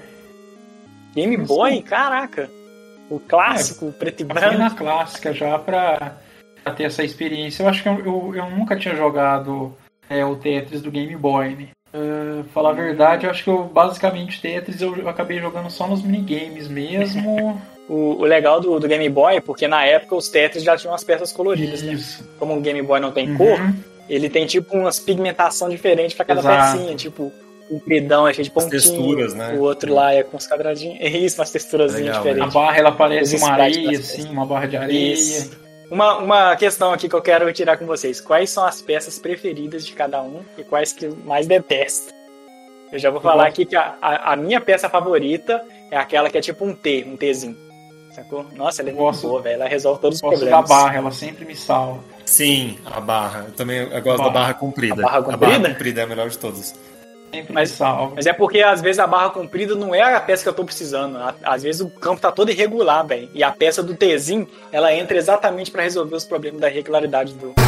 Game 1.14 1.36
Boy? 1.38 1.82
Caraca. 1.82 2.48
O 3.10 3.18
clássico, 3.18 3.86
o 3.86 3.92
preto 3.92 4.22
e 4.22 4.26
fui 4.26 4.34
na 4.34 4.40
branco. 4.50 4.76
clássica 4.76 5.32
já 5.32 5.58
pra 5.58 6.18
ter 6.70 6.84
essa 6.84 7.02
experiência. 7.02 7.62
Eu 7.62 7.68
acho 7.68 7.82
que 7.82 7.88
eu, 7.88 7.98
eu, 8.04 8.32
eu 8.36 8.50
nunca 8.50 8.76
tinha 8.76 8.94
jogado 8.94 9.74
é, 10.08 10.24
o 10.24 10.36
Tetris 10.36 10.80
do 10.82 10.90
Game 10.90 11.14
Boy, 11.16 11.48
né? 11.54 11.68
Uh, 11.94 12.44
falar 12.52 12.70
a 12.70 12.74
verdade, 12.74 13.24
eu 13.24 13.30
acho 13.30 13.42
que 13.42 13.48
eu 13.48 13.64
basicamente 13.64 14.42
Tetris 14.42 14.82
eu, 14.82 14.94
eu 14.96 15.08
acabei 15.08 15.40
jogando 15.40 15.70
só 15.70 15.86
nos 15.86 16.02
minigames 16.02 16.68
mesmo. 16.68 17.60
O, 17.88 18.20
o 18.20 18.24
legal 18.24 18.60
do, 18.60 18.78
do 18.78 18.86
Game 18.86 19.08
Boy, 19.08 19.40
porque 19.40 19.66
na 19.66 19.82
época 19.82 20.14
os 20.14 20.28
Tetris 20.28 20.62
já 20.62 20.76
tinham 20.76 20.92
as 20.94 21.02
peças 21.02 21.32
coloridas, 21.32 21.80
né? 21.80 21.94
Isso. 21.94 22.22
Como 22.38 22.54
o 22.54 22.60
Game 22.60 22.82
Boy 22.82 23.00
não 23.00 23.10
tem 23.12 23.30
Uhum. 23.30 23.38
cor, 23.38 23.58
ele 24.10 24.28
tem 24.28 24.44
tipo 24.44 24.76
umas 24.76 25.00
pigmentação 25.00 25.70
diferentes 25.70 26.14
pra 26.14 26.26
cada 26.26 26.40
Exato. 26.40 26.76
pecinha, 26.76 26.94
tipo 26.94 27.32
o 27.70 27.78
compridão 27.80 28.28
é 28.28 28.34
cheio 28.34 28.44
de 28.44 28.50
pontinho, 28.50 28.70
texturas, 28.72 29.32
né? 29.34 29.54
o 29.54 29.60
outro 29.60 29.94
lá 29.94 30.12
é 30.12 30.22
com 30.22 30.36
os 30.36 30.46
quadradinhos, 30.46 30.98
é 31.00 31.08
isso, 31.08 31.40
umas 31.40 31.50
texturazinhas 31.50 32.04
Legal, 32.04 32.20
A 32.20 32.22
diferentes. 32.24 32.52
barra 32.52 32.76
ela 32.76 32.92
parece 32.92 33.36
uma 33.38 33.52
areia, 33.52 33.98
assim, 33.98 34.28
uma 34.28 34.44
barra 34.44 34.66
de 34.66 34.76
areia. 34.76 35.12
Isso. 35.14 35.58
Uma, 35.90 36.18
uma 36.18 36.56
questão 36.56 36.92
aqui 36.92 37.08
que 37.08 37.14
eu 37.14 37.22
quero 37.22 37.50
tirar 37.52 37.76
com 37.78 37.86
vocês. 37.86 38.20
Quais 38.20 38.50
são 38.50 38.64
as 38.64 38.82
peças 38.82 39.18
preferidas 39.18 39.86
de 39.86 39.92
cada 39.94 40.20
um 40.22 40.42
e 40.56 40.62
quais 40.64 40.92
que 40.92 41.08
mais 41.08 41.46
detesta? 41.46 42.12
Eu 42.92 42.98
já 42.98 43.10
vou 43.10 43.20
falar 43.20 43.46
aqui 43.46 43.64
que 43.64 43.76
a, 43.76 43.94
a, 44.00 44.32
a 44.32 44.36
minha 44.36 44.60
peça 44.60 44.88
favorita 44.88 45.62
é 45.90 45.96
aquela 45.96 46.28
que 46.30 46.36
é 46.38 46.40
tipo 46.40 46.64
um 46.64 46.74
T, 46.74 47.04
um 47.06 47.16
Tzinho. 47.16 47.56
Sacou? 48.12 48.44
Nossa, 48.54 48.82
ela 48.82 48.90
é 48.90 48.92
muito 48.92 49.04
Gosto- 49.04 49.28
boa, 49.28 49.40
velho. 49.42 49.54
Ela 49.56 49.68
resolve 49.68 50.00
todos 50.00 50.16
os 50.16 50.20
Gosto 50.22 50.44
da 50.44 50.50
problemas. 50.58 50.68
barra, 50.68 50.96
ela 50.96 51.10
sempre 51.10 51.44
me 51.44 51.54
salva. 51.54 52.00
Sim, 52.24 52.78
a 52.84 53.00
barra. 53.00 53.44
Eu 53.46 53.52
também 53.52 53.78
eu 53.78 53.88
gosto 54.02 54.18
Barra. 54.18 54.24
da 54.24 54.30
barra 54.30 54.54
comprida. 54.54 54.94
A 54.94 55.06
barra 55.06 55.22
comprida? 55.22 55.68
comprida 55.70 56.00
é 56.00 56.04
a 56.04 56.06
melhor 56.06 56.28
de 56.28 56.38
todas. 56.38 56.74
Sempre 57.32 57.52
Mas-. 57.52 57.78
Mas 58.14 58.26
é 58.26 58.32
porque 58.32 58.60
às 58.60 58.80
vezes 58.80 58.98
a 58.98 59.06
barra 59.06 59.30
comprida 59.30 59.74
não 59.74 59.94
é 59.94 60.14
a 60.14 60.20
peça 60.20 60.42
que 60.42 60.48
eu 60.48 60.54
tô 60.54 60.64
precisando. 60.64 61.18
Às 61.42 61.62
vezes 61.62 61.80
o 61.80 61.88
campo 61.88 62.20
tá 62.20 62.32
todo 62.32 62.50
irregular, 62.50 63.06
velho. 63.06 63.28
E 63.34 63.42
a 63.42 63.50
peça 63.50 63.82
do 63.82 63.94
Tzinho, 63.94 64.48
ela 64.72 64.94
entra 64.94 65.16
exatamente 65.16 65.70
pra 65.70 65.82
resolver 65.82 66.16
os 66.16 66.24
problemas 66.24 66.60
da 66.60 66.70
irregularidade 66.70 67.34
do. 67.34 67.67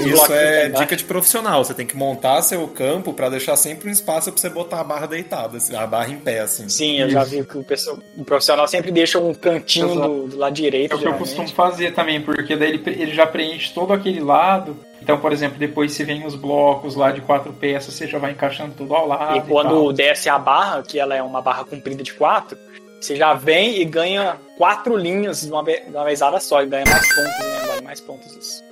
Isso 0.00 0.32
é 0.32 0.68
dica 0.68 0.96
de 0.96 1.04
profissional. 1.04 1.64
Você 1.64 1.74
tem 1.74 1.86
que 1.86 1.96
montar 1.96 2.42
seu 2.42 2.66
campo 2.68 3.12
pra 3.12 3.28
deixar 3.28 3.56
sempre 3.56 3.88
um 3.88 3.92
espaço 3.92 4.30
pra 4.30 4.40
você 4.40 4.48
botar 4.48 4.80
a 4.80 4.84
barra 4.84 5.06
deitada, 5.06 5.58
assim, 5.58 5.74
a 5.74 5.86
barra 5.86 6.10
em 6.10 6.18
pé, 6.18 6.40
assim. 6.40 6.68
Sim, 6.68 7.00
eu 7.00 7.10
já 7.10 7.24
vi 7.24 7.44
que 7.44 7.58
o, 7.58 7.64
pessoal, 7.64 7.98
o 8.16 8.24
profissional 8.24 8.66
sempre 8.68 8.90
deixa 8.90 9.18
um 9.18 9.34
cantinho 9.34 9.94
do, 9.94 10.28
do 10.28 10.36
lado 10.36 10.54
direito. 10.54 10.92
É 10.92 10.96
o 10.96 10.98
que 10.98 11.06
eu 11.06 11.14
costumo 11.14 11.48
fazer 11.48 11.92
também, 11.94 12.20
porque 12.20 12.56
daí 12.56 12.70
ele, 12.70 12.82
ele 12.86 13.14
já 13.14 13.26
preenche 13.26 13.72
todo 13.72 13.92
aquele 13.92 14.20
lado. 14.20 14.76
Então, 15.00 15.18
por 15.18 15.32
exemplo, 15.32 15.58
depois 15.58 15.92
se 15.92 16.02
vem 16.04 16.26
os 16.26 16.34
blocos 16.34 16.96
lá 16.96 17.12
de 17.12 17.20
quatro 17.20 17.52
peças, 17.52 17.94
você 17.94 18.06
já 18.06 18.18
vai 18.18 18.32
encaixando 18.32 18.74
tudo 18.74 18.94
ao 18.94 19.06
lado. 19.06 19.36
E 19.36 19.42
quando 19.42 19.70
tal. 19.70 19.92
desce 19.92 20.28
a 20.28 20.38
barra, 20.38 20.82
que 20.82 20.98
ela 20.98 21.14
é 21.14 21.22
uma 21.22 21.40
barra 21.40 21.64
comprida 21.64 22.02
de 22.02 22.12
quatro, 22.14 22.58
você 23.00 23.14
já 23.14 23.34
vem 23.34 23.80
e 23.80 23.84
ganha 23.84 24.36
quatro 24.56 24.96
linhas 24.96 25.42
de 25.42 25.52
uma, 25.52 25.62
de 25.62 25.82
uma 25.88 26.04
vezada 26.04 26.40
só, 26.40 26.62
e 26.62 26.66
ganha 26.66 26.84
mais 26.86 27.14
pontos, 27.14 27.38
né? 27.38 27.66
Vale 27.66 27.82
mais 27.82 28.00
pontos 28.00 28.36
isso. 28.36 28.65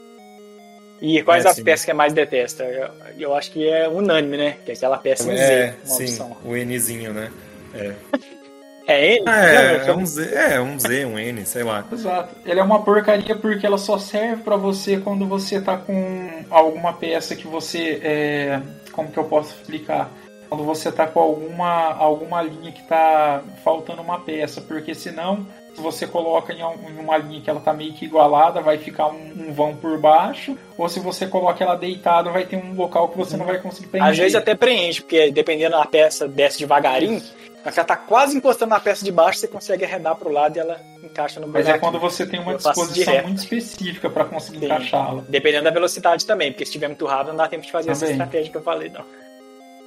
E 1.00 1.22
quais 1.22 1.44
É, 1.44 1.48
as 1.48 1.56
sim. 1.56 1.64
peças 1.64 1.84
que 1.84 1.90
é 1.90 1.94
mais 1.94 2.12
detesta? 2.12 2.64
Eu, 2.64 2.88
eu 3.18 3.34
acho 3.34 3.50
que 3.50 3.68
é 3.68 3.88
unânime, 3.88 4.36
né? 4.36 4.56
Que 4.64 4.70
é 4.72 4.74
aquela 4.74 4.96
peça 4.98 5.24
em 5.30 5.36
Z, 5.36 5.42
É, 5.42 5.74
uma 5.84 5.94
sim, 5.96 6.04
opção. 6.04 6.36
o 6.44 6.56
Nzinho, 6.56 7.12
né? 7.12 7.30
É 7.74 7.92
ele? 9.14 9.24
É, 9.28 9.78
Não, 9.78 9.88
é 9.88 9.96
um 9.96 10.06
Z, 10.06 10.34
é 10.34 10.60
um 10.60 10.78
Z, 10.78 11.04
um 11.06 11.18
N, 11.18 11.44
sei 11.46 11.62
lá. 11.62 11.84
Exato. 11.90 12.34
Ele 12.44 12.60
é 12.60 12.62
uma 12.62 12.82
porcaria 12.82 13.34
porque 13.34 13.66
ela 13.66 13.78
só 13.78 13.98
serve 13.98 14.42
pra 14.42 14.56
você 14.56 14.98
quando 14.98 15.26
você 15.26 15.60
tá 15.60 15.76
com 15.76 16.44
alguma 16.50 16.92
peça 16.92 17.34
que 17.34 17.46
você. 17.46 18.00
É... 18.02 18.60
Como 18.92 19.10
que 19.10 19.18
eu 19.18 19.24
posso 19.24 19.54
explicar? 19.56 20.10
Quando 20.48 20.62
você 20.64 20.92
tá 20.92 21.06
com 21.06 21.18
alguma, 21.18 21.94
alguma 21.94 22.40
linha 22.42 22.70
que 22.70 22.82
tá 22.86 23.42
faltando 23.64 24.02
uma 24.02 24.20
peça. 24.20 24.60
Porque 24.60 24.94
senão, 24.94 25.44
se 25.74 25.80
você 25.80 26.06
coloca 26.06 26.52
em, 26.52 26.62
uma 26.62 27.16
linha 27.18 27.40
que 27.40 27.50
ela 27.50 27.60
tá 27.60 27.72
meio 27.72 27.92
que 27.92 28.04
igualada, 28.04 28.60
vai 28.60 28.78
ficar 28.78 29.08
um, 29.08 29.48
um 29.48 29.52
vão 29.52 29.74
por 29.74 29.98
baixo. 29.98 30.56
Ou 30.78 30.88
se 30.88 31.00
você 31.00 31.26
coloca 31.26 31.62
ela 31.64 31.74
deitada, 31.76 32.30
vai 32.30 32.44
ter 32.44 32.56
um 32.56 32.74
local 32.74 33.08
que 33.08 33.16
você 33.16 33.36
não 33.36 33.44
vai 33.44 33.58
conseguir 33.58 33.88
preencher. 33.88 34.10
Às 34.10 34.18
vezes 34.18 34.34
até 34.36 34.54
preenche, 34.54 35.02
porque 35.02 35.30
dependendo 35.32 35.76
da 35.76 35.84
peça 35.84 36.28
desce 36.28 36.60
devagarinho, 36.60 37.20
mas 37.64 37.76
ela 37.76 37.86
tá 37.86 37.96
quase 37.96 38.36
encostando 38.36 38.70
na 38.70 38.78
peça 38.78 39.04
de 39.04 39.10
baixo, 39.10 39.40
você 39.40 39.48
consegue 39.48 39.84
arredar 39.84 40.14
pro 40.14 40.30
lado 40.30 40.56
e 40.56 40.60
ela 40.60 40.80
encaixa 41.02 41.40
no 41.40 41.48
Mas 41.48 41.66
é 41.66 41.78
quando 41.78 41.98
você 41.98 42.24
tem 42.26 42.38
uma 42.38 42.52
Eu 42.52 42.58
disposição 42.58 43.22
muito 43.22 43.38
específica 43.38 44.08
pra 44.08 44.24
conseguir 44.26 44.66
encaixá-la. 44.66 45.24
Dependendo 45.28 45.64
da 45.64 45.70
velocidade 45.70 46.24
também, 46.24 46.52
porque 46.52 46.66
se 46.66 46.72
tiver 46.72 46.88
muito 46.88 47.04
rápido 47.06 47.28
não 47.28 47.36
dá 47.36 47.48
tempo 47.48 47.64
de 47.64 47.72
fazer 47.72 47.90
essa 47.90 48.06
Também. 48.06 48.14
estratégia 48.14 48.50
que 48.52 48.56
eu 48.58 48.62
falei, 48.62 48.90
não. 48.90 49.04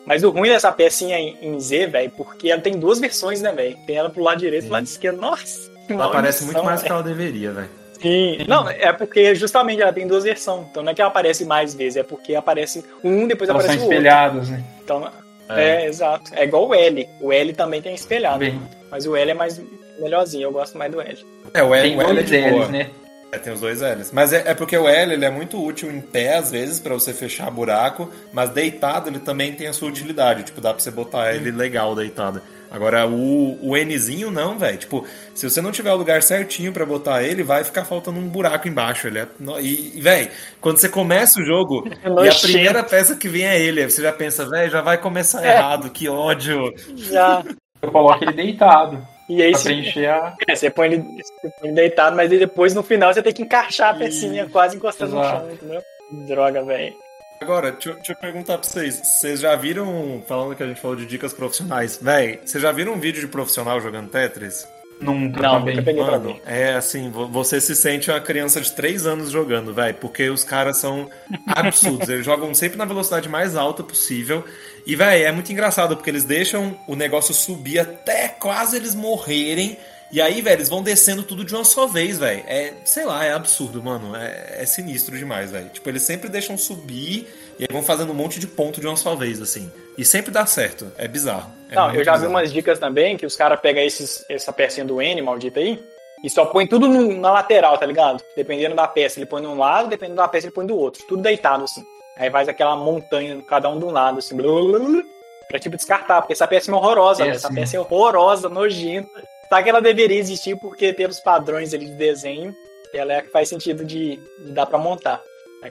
Mas 0.06 0.24
o 0.24 0.30
ruim 0.32 0.50
dessa 0.50 0.72
pecinha 0.72 1.20
em, 1.20 1.38
em 1.42 1.60
Z, 1.60 1.88
velho, 1.88 2.12
porque 2.12 2.50
ela 2.50 2.62
tem 2.62 2.80
duas 2.80 2.98
versões, 2.98 3.42
né, 3.42 3.52
velho? 3.52 3.78
Tem 3.86 3.98
ela 3.98 4.10
pro 4.10 4.24
lado 4.24 4.40
direito 4.40 4.64
e 4.64 4.68
pro 4.68 4.74
lado 4.74 4.86
esquerdo. 4.86 5.20
Nossa! 5.20 5.77
Ela 5.94 6.10
parece 6.10 6.44
maldição, 6.44 6.46
muito 6.46 6.66
mais 6.66 6.82
do 6.82 6.86
que 6.86 6.92
ela 6.92 7.04
deveria, 7.04 7.52
velho. 7.52 7.70
Sim. 8.02 8.46
Não, 8.48 8.70
é 8.70 8.94
porque 8.94 9.34
justamente 9.34 9.82
ela 9.82 9.92
tem 9.94 10.08
duas 10.08 10.24
versões. 10.24 10.68
Então 10.70 10.84
não 10.84 10.92
é 10.92 10.96
que 10.96 11.02
ela 11.02 11.10
aparece 11.10 11.46
mais 11.46 11.74
vezes, 11.74 11.98
é 11.98 12.04
porque 12.04 12.36
aparece 12.36 12.84
um, 13.04 13.28
depois 13.28 13.50
Elas 13.50 13.64
são 13.64 13.72
aparece 13.72 13.78
o 13.78 13.82
outro. 13.84 13.98
espelhadas, 13.98 14.50
né? 14.50 14.64
Então, 14.84 15.12
é. 15.50 15.88
exato. 15.88 16.32
É 16.36 16.44
igual 16.44 16.68
o 16.68 16.76
L. 16.76 17.08
O 17.22 17.32
L 17.34 17.54
também 17.54 17.82
tem 17.82 17.96
espelhado. 17.96 18.40
Bem, 18.40 18.62
Mas 18.92 19.06
o 19.06 19.16
L 19.16 19.32
é 19.32 19.34
mais 19.34 19.60
melhorzinho, 20.00 20.44
eu 20.44 20.52
gosto 20.52 20.78
mais 20.78 20.92
do 20.92 21.02
L. 21.02 21.26
É, 21.54 21.64
o 21.64 21.74
L, 21.74 21.90
tem 21.90 21.98
o 21.98 22.02
L 22.02 22.20
é 22.20 22.24
dois 22.24 22.52
boa. 22.52 22.64
L's, 22.64 22.70
né? 22.70 22.90
É, 23.32 23.38
tem 23.38 23.52
os 23.52 23.60
dois 23.60 23.82
L's. 23.82 24.12
Mas 24.12 24.32
é, 24.32 24.44
é 24.46 24.54
porque 24.54 24.78
o 24.78 24.88
L 24.88 25.14
ele 25.14 25.26
é 25.26 25.30
muito 25.30 25.62
útil 25.62 25.92
em 25.92 26.00
pé, 26.00 26.38
às 26.38 26.52
vezes, 26.52 26.80
pra 26.80 26.94
você 26.94 27.14
fechar 27.14 27.50
buraco, 27.52 28.10
mas 28.32 28.52
deitado 28.52 29.10
ele 29.10 29.20
também 29.20 29.54
tem 29.54 29.68
a 29.68 29.74
sua 29.74 29.90
utilidade. 29.90 30.44
Tipo, 30.44 30.62
dá 30.62 30.74
pra 30.74 30.82
você 30.82 30.92
botar 30.92 31.34
ele 31.34 31.52
legal 31.52 31.96
deitado. 31.96 32.42
Agora, 32.70 33.08
o, 33.08 33.58
o 33.62 33.76
Nzinho 33.78 34.30
não, 34.30 34.58
velho. 34.58 34.78
Tipo, 34.78 35.06
se 35.34 35.50
você 35.50 35.62
não 35.62 35.72
tiver 35.72 35.92
o 35.92 35.96
lugar 35.98 36.22
certinho 36.22 36.72
pra 36.74 36.86
botar 36.86 37.24
ele, 37.24 37.44
vai 37.44 37.64
ficar 37.64 37.86
faltando 37.86 38.20
um 38.20 38.28
buraco 38.28 38.68
embaixo. 38.68 39.08
Ele 39.08 39.20
é, 39.20 39.28
no- 39.40 39.60
e, 39.60 40.00
velho, 40.02 40.30
quando 40.60 40.78
você 40.78 40.90
começa 40.90 41.40
o 41.40 41.46
jogo 41.46 41.88
É 42.04 42.26
e 42.26 42.30
a 42.30 42.36
primeira 42.36 42.84
peça 42.84 43.16
que 43.16 43.30
vem 43.30 43.46
é 43.46 43.60
ele, 43.60 43.90
você 43.90 44.02
já 44.02 44.12
pensa, 44.12 44.46
velho, 44.50 44.70
já 44.72 44.82
vai 44.82 44.98
começar 44.98 45.46
É. 45.46 45.54
errado, 45.56 45.90
que 45.90 46.10
ódio. 46.10 46.74
Já. 46.96 47.44
Eu 47.82 47.92
coloco 47.92 48.24
ele 48.24 48.34
deitado 48.34 49.06
E 49.30 49.42
aí 49.42 49.52
preencher 49.52 50.08
a. 50.08 50.36
é, 50.48 50.56
você, 50.56 50.70
põe 50.70 50.88
ele, 50.88 50.98
você 50.98 51.50
põe 51.60 51.70
ele 51.70 51.76
deitado, 51.76 52.16
mas 52.16 52.32
aí 52.32 52.40
depois 52.40 52.74
no 52.74 52.82
final 52.84 53.14
você 53.14 53.22
tem 53.22 53.32
que 53.34 53.44
encaixar 53.44 53.92
a 53.92 53.98
pecinha 53.98 54.48
quase 54.52 54.76
encostando 54.76 55.14
no 55.16 55.22
Exato. 55.22 55.46
chão, 55.46 55.52
entendeu? 55.54 55.82
Droga, 56.28 56.64
velho. 56.64 56.94
Agora, 57.40 57.72
deixa, 57.72 57.90
eu- 57.90 57.96
deixa 57.96 58.12
eu 58.14 58.16
perguntar 58.18 58.58
pra 58.58 58.68
vocês. 58.68 58.96
Vocês 59.04 59.40
já 59.40 59.56
viram, 59.56 60.24
falando 60.28 60.56
que 60.56 60.64
a 60.64 60.68
gente 60.68 60.82
falou 60.82 60.96
de 60.98 61.06
dicas 61.06 61.34
profissionais, 61.34 62.00
véi, 62.02 62.40
vocês 62.44 62.62
já 62.62 62.72
viram 62.72 62.94
um 62.94 63.00
vídeo 63.00 63.22
de 63.22 63.28
profissional 63.28 63.80
jogando 63.80 64.10
Tetris? 64.10 64.68
Nunca 65.00 65.40
Não, 65.44 65.60
também. 65.60 65.76
nunca 65.76 65.86
peguei 65.86 66.04
pra 66.04 66.14
Mano, 66.14 66.40
é 66.44 66.74
assim, 66.74 67.12
vo- 67.12 67.28
você 67.28 67.62
se 67.62 67.76
sente 67.76 68.10
uma 68.10 68.20
criança 68.20 68.60
de 68.60 68.72
3 68.72 69.06
anos 69.06 69.30
jogando, 69.30 69.72
véi, 69.72 69.94
porque 69.94 70.28
os 70.28 70.44
caras 70.44 70.78
são 70.78 71.08
absurdos. 71.46 72.10
eles 72.10 72.26
jogam 72.26 72.52
sempre 72.56 72.80
na 72.80 72.86
velocidade 72.86 73.30
mais 73.30 73.56
alta 73.56 73.84
possível. 73.84 74.44
E, 74.88 74.96
véi, 74.96 75.22
é 75.24 75.32
muito 75.32 75.52
engraçado, 75.52 75.96
porque 75.96 76.10
eles 76.10 76.24
deixam 76.24 76.76
o 76.88 76.96
negócio 76.96 77.32
subir 77.32 77.78
até 77.78 78.28
quase 78.28 78.76
eles 78.78 78.96
morrerem. 78.96 79.78
E 80.12 80.22
aí, 80.22 80.42
velho, 80.42 80.56
eles 80.58 80.70
vão 80.70 80.82
descendo 80.82 81.22
tudo 81.24 81.44
de 81.44 81.54
uma 81.54 81.66
só 81.66 81.86
vez, 81.86 82.18
velho. 82.18 82.42
É, 82.48 82.74
sei 82.86 83.04
lá, 83.06 83.26
é 83.26 83.34
absurdo, 83.34 83.84
mano. 83.84 84.16
É, 84.16 84.60
é 84.62 84.66
sinistro 84.66 85.18
demais, 85.18 85.52
velho. 85.52 85.70
Tipo, 85.70 85.90
eles 85.90 86.02
sempre 86.04 86.30
deixam 86.30 86.58
subir 86.58 87.28
e 87.60 87.64
aí 87.64 87.68
vão 87.72 87.84
fazendo 87.84 88.12
um 88.12 88.16
monte 88.16 88.40
de 88.40 88.48
ponto 88.48 88.80
de 88.80 88.88
uma 88.88 88.96
só 88.96 89.16
vez, 89.16 89.42
assim. 89.42 89.70
E 89.98 90.06
sempre 90.06 90.32
dá 90.32 90.46
certo. 90.46 90.90
É 90.98 91.08
bizarro. 91.10 91.52
É 91.70 91.76
Não, 91.76 91.88
eu 91.94 92.04
já 92.06 92.14
vi 92.14 92.20
bizarro. 92.20 92.30
umas 92.30 92.54
dicas 92.54 92.80
também 92.80 93.18
que 93.18 93.26
os 93.26 93.36
caras 93.36 93.60
pegam 93.60 93.84
esses, 93.84 94.24
essa 94.30 94.54
pecinha 94.54 94.86
do 94.86 95.02
N, 95.02 95.22
maldita 95.22 95.60
aí, 95.60 95.84
e 96.24 96.30
só 96.30 96.46
põe 96.46 96.66
tudo 96.66 96.88
no- 96.88 97.18
na 97.20 97.32
lateral, 97.32 97.78
tá 97.78 97.86
ligado? 97.86 98.24
Dependendo 98.36 98.76
da 98.76 98.88
peça, 98.88 99.20
ele 99.20 99.26
põe 99.26 99.42
de 99.42 99.48
um 99.48 99.58
lado, 99.58 99.90
dependendo 99.90 100.18
da 100.18 100.28
peça, 100.28 100.46
ele 100.48 100.54
põe 100.54 100.66
do 100.66 100.78
outro. 100.78 101.04
Tudo 101.06 101.22
deitado, 101.22 101.66
assim. 101.66 101.84
Aí 102.16 102.32
faz 102.32 102.48
aquela 102.48 102.76
montanha, 102.78 103.42
cada 103.48 103.70
um 103.70 103.78
de 103.78 103.84
um 103.86 103.92
lado, 103.92 104.20
assim, 104.20 104.36
blá, 104.38 104.48
blá, 104.50 104.80
blá, 104.80 105.04
pra 105.50 105.60
tipo 105.60 105.76
descartar, 105.76 106.22
porque 106.22 106.34
essa 106.34 106.48
peça 106.48 106.72
é 106.72 106.74
horrorosa, 106.74 107.24
É, 107.24 107.26
velho. 107.26 107.36
Essa 107.36 107.52
peça 107.54 107.76
é 107.76 107.80
horrorosa, 107.80 108.48
nojenta. 108.48 109.10
Sabe 109.50 109.64
que 109.64 109.70
ela 109.70 109.82
deveria 109.82 110.20
existir 110.20 110.58
porque 110.58 110.92
pelos 110.92 111.22
padrões 111.22 111.74
ali 111.74 111.86
de 111.86 111.96
desenho, 111.96 112.54
ela 112.94 113.14
é 113.14 113.18
a 113.18 113.22
que 113.22 113.30
faz 113.30 113.48
sentido 113.48 113.86
de, 113.86 114.18
de 114.44 114.52
dar 114.52 114.66
pra 114.66 114.78
montar. 114.78 115.24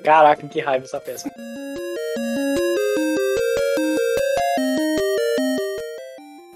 Caraca, 0.03 0.47
que 0.49 0.61
raiva 0.61 0.85
essa 0.85 1.01
peça. 1.01 1.31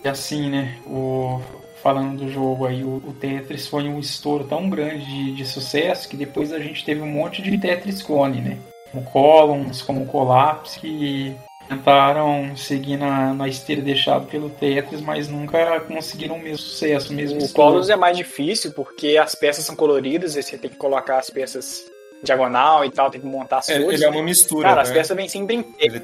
E 0.03 0.09
assim, 0.09 0.51
né? 0.51 0.79
O... 0.87 1.41
Falando 1.83 2.19
do 2.19 2.31
jogo 2.31 2.67
aí, 2.67 2.85
o, 2.85 2.97
o 2.97 3.15
Tetris 3.19 3.67
foi 3.67 3.89
um 3.89 3.99
estouro 3.99 4.45
tão 4.45 4.69
grande 4.69 5.07
de, 5.07 5.33
de 5.33 5.45
sucesso 5.47 6.07
que 6.07 6.17
depois 6.17 6.53
a 6.53 6.59
gente 6.59 6.85
teve 6.85 7.01
um 7.01 7.07
monte 7.07 7.41
de 7.41 7.57
Tetris 7.57 8.03
clone, 8.03 8.43
né? 8.43 8.59
Como 8.93 9.05
Columns, 9.05 9.81
como 9.81 10.05
Collapse, 10.05 10.79
que 10.79 11.35
tentaram 11.71 12.57
seguir 12.57 12.97
na, 12.97 13.33
na 13.33 13.49
esteira 13.49 13.81
deixada 13.81 14.27
pelo 14.27 14.51
Tetris, 14.51 15.01
mas 15.01 15.29
nunca 15.29 15.81
conseguiram 15.81 16.35
o 16.35 16.39
mesmo 16.43 16.59
sucesso, 16.59 17.13
o 17.13 17.17
mesmo 17.17 17.43
O. 17.43 17.49
Colors 17.53 17.89
é 17.89 17.97
mais 17.97 18.17
difícil 18.17 18.73
porque 18.73 19.17
as 19.17 19.35
peças 19.37 19.65
são 19.65 19.77
coloridas 19.77 20.35
e 20.37 20.43
você 20.43 20.59
tem 20.59 20.69
que 20.71 20.77
colocar 20.77 21.19
as 21.19 21.31
peças 21.31 21.85
diagonal 22.23 22.85
e 22.85 22.91
tal, 22.91 23.11
tem 23.11 23.21
que 23.21 23.27
montar 23.27 23.59
as 23.59 23.69
É, 23.69 23.79
cores. 23.81 23.95
ele 24.01 24.05
é 24.05 24.11
uma 24.11 24.23
mistura, 24.23 24.69
Cara, 24.69 24.83
né? 24.83 24.83
as 24.83 24.91
peças 24.91 25.17
vêm 25.17 25.29
sempre 25.29 25.57
inteiras. 25.57 26.03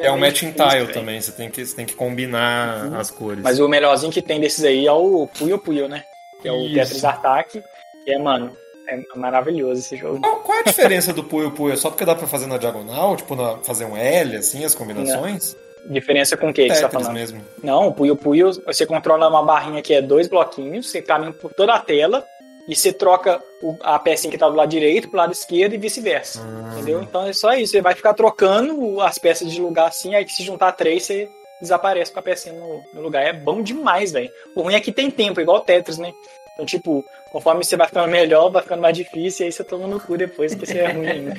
É 0.00 0.10
um 0.10 0.14
meio 0.16 0.26
matching 0.32 0.50
difícil, 0.52 0.68
tile 0.70 0.92
também, 0.92 1.20
você 1.20 1.32
tem 1.32 1.50
que, 1.50 1.64
você 1.64 1.76
tem 1.76 1.86
que 1.86 1.94
combinar 1.94 2.92
as 2.98 3.10
cores. 3.10 3.42
Mas 3.42 3.60
o 3.60 3.68
melhorzinho 3.68 4.10
que 4.12 4.22
tem 4.22 4.40
desses 4.40 4.64
aí 4.64 4.86
é 4.86 4.92
o 4.92 5.26
Puyo 5.38 5.58
Puyo, 5.58 5.86
né? 5.88 6.02
Que 6.42 6.48
é 6.48 6.52
o 6.52 6.64
Isso. 6.64 6.74
Tetris 6.74 7.04
Attack. 7.04 7.62
Que 8.04 8.10
é, 8.12 8.18
mano, 8.18 8.56
é 8.88 9.00
maravilhoso 9.16 9.80
esse 9.80 9.96
jogo. 9.96 10.20
Qual, 10.20 10.36
qual 10.40 10.58
é 10.58 10.60
a 10.60 10.64
diferença 10.64 11.12
do 11.12 11.24
Puyo 11.24 11.50
Puyo? 11.50 11.74
É 11.74 11.76
só 11.76 11.90
porque 11.90 12.04
dá 12.04 12.14
pra 12.14 12.26
fazer 12.26 12.46
na 12.46 12.58
diagonal? 12.58 13.16
Tipo, 13.16 13.34
na- 13.34 13.58
fazer 13.58 13.84
um 13.84 13.96
L, 13.96 14.36
assim, 14.36 14.64
as 14.64 14.74
combinações? 14.74 15.56
Diferença 15.88 16.36
com 16.36 16.48
o 16.50 16.52
que, 16.52 16.66
que 16.66 16.74
você 16.74 16.80
tá 16.82 16.90
falando? 16.90 17.12
mesmo. 17.12 17.40
Não, 17.62 17.88
o 17.88 17.92
Puyo 17.92 18.16
Puyo, 18.16 18.50
você 18.64 18.84
controla 18.84 19.28
uma 19.28 19.42
barrinha 19.42 19.80
que 19.82 19.94
é 19.94 20.02
dois 20.02 20.26
bloquinhos, 20.28 20.90
você 20.90 21.00
caminha 21.00 21.32
por 21.32 21.52
toda 21.54 21.74
a 21.74 21.78
tela 21.78 22.24
e 22.68 22.74
você 22.74 22.92
troca 22.92 23.40
a 23.82 23.96
pecinha 23.98 24.30
que 24.30 24.36
tá 24.38 24.48
do 24.48 24.56
lado 24.56 24.68
direito 24.68 25.08
pro 25.08 25.18
lado 25.18 25.32
esquerdo 25.32 25.74
e 25.74 25.78
vice-versa. 25.78 26.40
Ah. 26.42 26.72
Entendeu? 26.74 27.00
Então 27.02 27.24
é 27.26 27.32
só 27.32 27.54
isso. 27.54 27.70
Você 27.72 27.80
vai 27.80 27.94
ficar 27.94 28.14
trocando 28.14 29.00
as 29.00 29.18
peças 29.18 29.50
de 29.52 29.60
lugar 29.60 29.86
assim, 29.88 30.14
aí 30.16 30.28
se 30.28 30.42
juntar 30.42 30.72
três, 30.72 31.04
você 31.04 31.28
desaparece 31.60 32.12
com 32.12 32.18
a 32.18 32.22
pecinha 32.22 32.54
no, 32.54 32.82
no 32.92 33.00
lugar. 33.00 33.22
É 33.24 33.32
bom 33.32 33.62
demais, 33.62 34.10
velho. 34.10 34.28
O 34.56 34.62
ruim 34.62 34.74
é 34.74 34.80
que 34.80 34.90
tem 34.90 35.08
tempo, 35.10 35.40
igual 35.40 35.58
o 35.58 35.60
Tetris, 35.60 35.98
né? 35.98 36.12
Então, 36.54 36.66
tipo, 36.66 37.04
conforme 37.36 37.62
você 37.62 37.76
vai 37.76 37.86
ficando 37.86 38.10
melhor, 38.10 38.50
vai 38.50 38.62
ficando 38.62 38.80
mais 38.80 38.96
difícil, 38.96 39.44
e 39.44 39.46
aí 39.48 39.52
você 39.52 39.62
toma 39.62 39.86
no 39.86 40.00
cu 40.00 40.16
depois, 40.16 40.54
porque 40.54 40.72
você 40.72 40.78
é 40.78 40.90
ruim 40.90 41.06
ainda. 41.06 41.36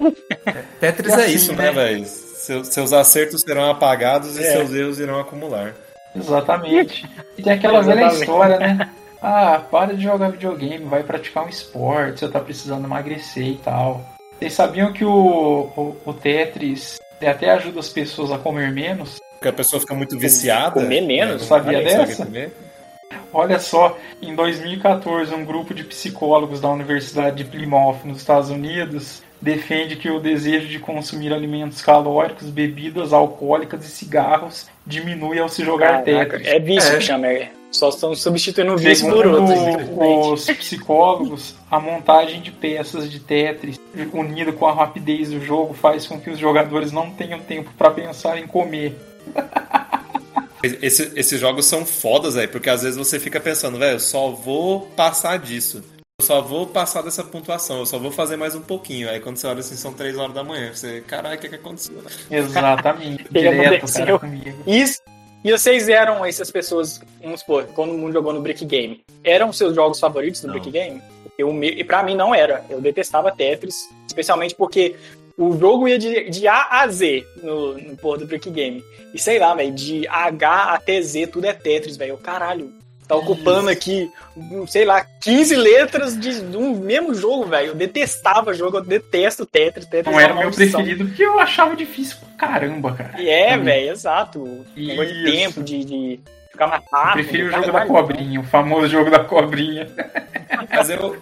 Tetris 0.78 1.08
E 1.08 1.20
é 1.20 1.24
assim, 1.24 1.34
isso, 1.34 1.52
né, 1.54 1.64
né? 1.64 1.72
velho? 1.72 2.04
Seus, 2.04 2.68
seus 2.68 2.92
acertos 2.92 3.40
serão 3.40 3.70
apagados 3.70 4.36
e 4.38 4.42
É. 4.44 4.52
seus 4.52 4.74
erros 4.74 5.00
irão 5.00 5.18
acumular. 5.18 5.74
Exatamente. 6.14 7.08
E 7.38 7.42
tem 7.42 7.54
aquela 7.54 7.80
velha 7.80 8.08
história, 8.08 8.58
né? 8.58 8.90
Ah, 9.22 9.62
para 9.70 9.94
de 9.94 10.02
jogar 10.02 10.30
videogame, 10.30 10.84
vai 10.84 11.02
praticar 11.02 11.46
um 11.46 11.48
esporte, 11.48 12.20
você 12.20 12.28
tá 12.28 12.40
precisando 12.40 12.84
emagrecer 12.84 13.46
e 13.46 13.56
tal. 13.56 14.04
Vocês 14.38 14.52
sabiam 14.52 14.92
que 14.92 15.06
o, 15.06 15.70
o, 15.74 15.96
o 16.04 16.12
Tetris 16.12 16.98
até 17.22 17.48
ajuda 17.50 17.80
as 17.80 17.88
pessoas 17.88 18.30
a 18.30 18.36
comer 18.36 18.70
menos. 18.72 19.18
Porque 19.32 19.48
a 19.48 19.52
pessoa 19.54 19.80
fica 19.80 19.94
muito 19.94 20.18
viciada. 20.18 20.82
Comer 20.82 21.00
menos? 21.00 21.40
né? 21.42 21.48
Sabia 21.48 21.82
consegue 21.82 22.06
dessa? 22.06 22.26
comer. 22.26 22.52
Olha 23.32 23.58
só, 23.60 23.96
em 24.20 24.34
2014, 24.34 25.32
um 25.34 25.44
grupo 25.44 25.72
de 25.72 25.84
psicólogos 25.84 26.60
da 26.60 26.68
Universidade 26.68 27.36
de 27.36 27.44
Plymouth, 27.44 27.98
nos 28.04 28.18
Estados 28.18 28.50
Unidos, 28.50 29.22
defende 29.40 29.96
que 29.96 30.10
o 30.10 30.18
desejo 30.20 30.66
de 30.68 30.78
consumir 30.78 31.32
alimentos 31.32 31.80
calóricos, 31.80 32.48
bebidas 32.50 33.12
alcoólicas 33.12 33.84
e 33.84 33.88
cigarros 33.88 34.68
diminui 34.84 35.38
ao 35.38 35.48
se 35.48 35.64
jogar 35.64 36.02
Caraca, 36.04 36.40
é 36.44 36.58
vício 36.58 36.92
É. 36.94 36.98
que 36.98 37.04
chama. 37.04 37.26
é. 37.28 37.50
Só 37.70 37.88
estão 37.88 38.12
substituindo 38.16 38.72
o 38.72 38.76
vício 38.76 39.08
por 39.08 39.24
outro. 39.24 40.32
os 40.32 40.44
psicólogos, 40.44 41.54
a 41.70 41.78
montagem 41.78 42.40
de 42.40 42.50
peças 42.50 43.08
de 43.08 43.20
Tetris, 43.20 43.78
unida 44.12 44.50
com 44.52 44.66
a 44.66 44.72
rapidez 44.74 45.30
do 45.30 45.40
jogo, 45.40 45.72
faz 45.72 46.04
com 46.04 46.20
que 46.20 46.30
os 46.30 46.38
jogadores 46.38 46.90
não 46.90 47.12
tenham 47.12 47.38
tempo 47.38 47.70
para 47.78 47.92
pensar 47.92 48.38
em 48.38 48.46
comer. 48.46 48.96
Esse- 50.62 51.12
esses 51.16 51.40
jogos 51.40 51.66
são 51.66 51.84
fodas, 51.86 52.34
velho, 52.34 52.48
porque 52.50 52.68
às 52.70 52.82
vezes 52.82 52.96
você 52.98 53.18
fica 53.18 53.40
pensando, 53.40 53.78
velho, 53.78 53.96
eu 53.96 54.00
só 54.00 54.30
vou 54.30 54.82
passar 54.96 55.38
disso. 55.38 55.82
Eu 56.20 56.26
só 56.26 56.42
vou 56.42 56.66
passar 56.66 57.00
dessa 57.02 57.24
pontuação, 57.24 57.78
eu 57.78 57.86
só 57.86 57.98
vou 57.98 58.10
fazer 58.12 58.36
mais 58.36 58.54
um 58.54 58.60
pouquinho. 58.60 59.08
Aí 59.08 59.20
quando 59.20 59.38
você 59.38 59.46
olha 59.46 59.60
assim, 59.60 59.74
são 59.74 59.92
3 59.94 60.18
horas 60.18 60.34
da 60.34 60.44
manhã. 60.44 60.70
Você, 60.74 61.00
caralho, 61.06 61.36
o 61.36 61.40
que, 61.40 61.48
que 61.48 61.54
aconteceu? 61.54 61.96
Exatamente. 62.30 63.24
que 63.24 63.32
Direto, 63.32 63.74
aconteceu? 63.76 64.04
cara, 64.06 64.18
comigo. 64.18 64.62
Isso. 64.66 65.00
E 65.42 65.50
vocês 65.50 65.88
eram 65.88 66.22
essas 66.26 66.50
pessoas, 66.50 67.00
vamos 67.22 67.40
supor, 67.40 67.64
quando 67.74 67.92
o 67.94 67.98
mundo 67.98 68.12
jogou 68.12 68.34
no 68.34 68.42
Brick 68.42 68.62
Game, 68.66 69.02
eram 69.24 69.50
seus 69.54 69.74
jogos 69.74 69.98
favoritos 69.98 70.42
do 70.42 70.48
Não. 70.48 70.54
Brick 70.54 70.70
Game? 70.70 71.00
Meu, 71.38 71.64
e 71.64 71.82
pra 71.82 72.02
mim 72.02 72.14
não 72.14 72.34
era. 72.34 72.62
Eu 72.68 72.82
detestava 72.82 73.32
Tetris, 73.32 73.88
especialmente 74.06 74.54
porque 74.54 74.96
o 75.40 75.58
jogo 75.58 75.88
ia 75.88 75.98
de, 75.98 76.28
de 76.28 76.46
A 76.46 76.82
a 76.82 76.88
Z 76.88 77.26
no, 77.42 77.72
no 77.78 77.96
porra 77.96 78.18
do 78.18 78.26
Brick 78.26 78.50
Game. 78.50 78.84
E 79.14 79.18
sei 79.18 79.38
lá, 79.38 79.54
velho, 79.54 79.72
de 79.72 80.06
H 80.06 80.74
até 80.74 81.00
Z 81.00 81.28
tudo 81.28 81.46
é 81.46 81.52
Tetris, 81.54 81.96
velho. 81.96 82.18
Caralho. 82.18 82.72
Tá 83.08 83.16
ocupando 83.16 83.68
aqui, 83.68 84.08
um, 84.36 84.64
sei 84.68 84.84
lá, 84.84 85.04
15 85.20 85.56
letras 85.56 86.16
de, 86.16 86.42
de 86.42 86.56
um 86.56 86.78
mesmo 86.78 87.12
jogo, 87.12 87.46
velho. 87.46 87.68
Eu 87.68 87.74
detestava 87.74 88.54
jogo, 88.54 88.76
eu 88.76 88.84
detesto 88.84 89.44
Tetris. 89.44 89.86
Tetris 89.86 90.12
Não 90.12 90.20
é 90.20 90.24
era 90.24 90.34
meu 90.34 90.50
preferido 90.52 91.06
porque 91.06 91.24
eu 91.24 91.40
achava 91.40 91.74
difícil 91.74 92.18
pra 92.18 92.48
caramba, 92.48 92.92
cara. 92.92 93.20
E 93.20 93.28
é, 93.28 93.56
velho, 93.56 93.90
exato. 93.90 94.64
Negócio 94.76 95.12
de 95.12 95.24
tempo, 95.24 95.62
de, 95.62 95.84
de 95.84 96.20
ficar 96.52 96.66
mais 96.68 96.82
Eu 96.92 97.12
prefiro 97.14 97.48
o 97.48 97.50
jogo 97.50 97.66
da 97.66 97.72
caralho. 97.72 97.90
cobrinha, 97.90 98.40
o 98.40 98.44
famoso 98.44 98.86
jogo 98.88 99.10
da 99.10 99.24
cobrinha. 99.24 99.88
Mas 100.70 100.90
eu, 100.90 101.16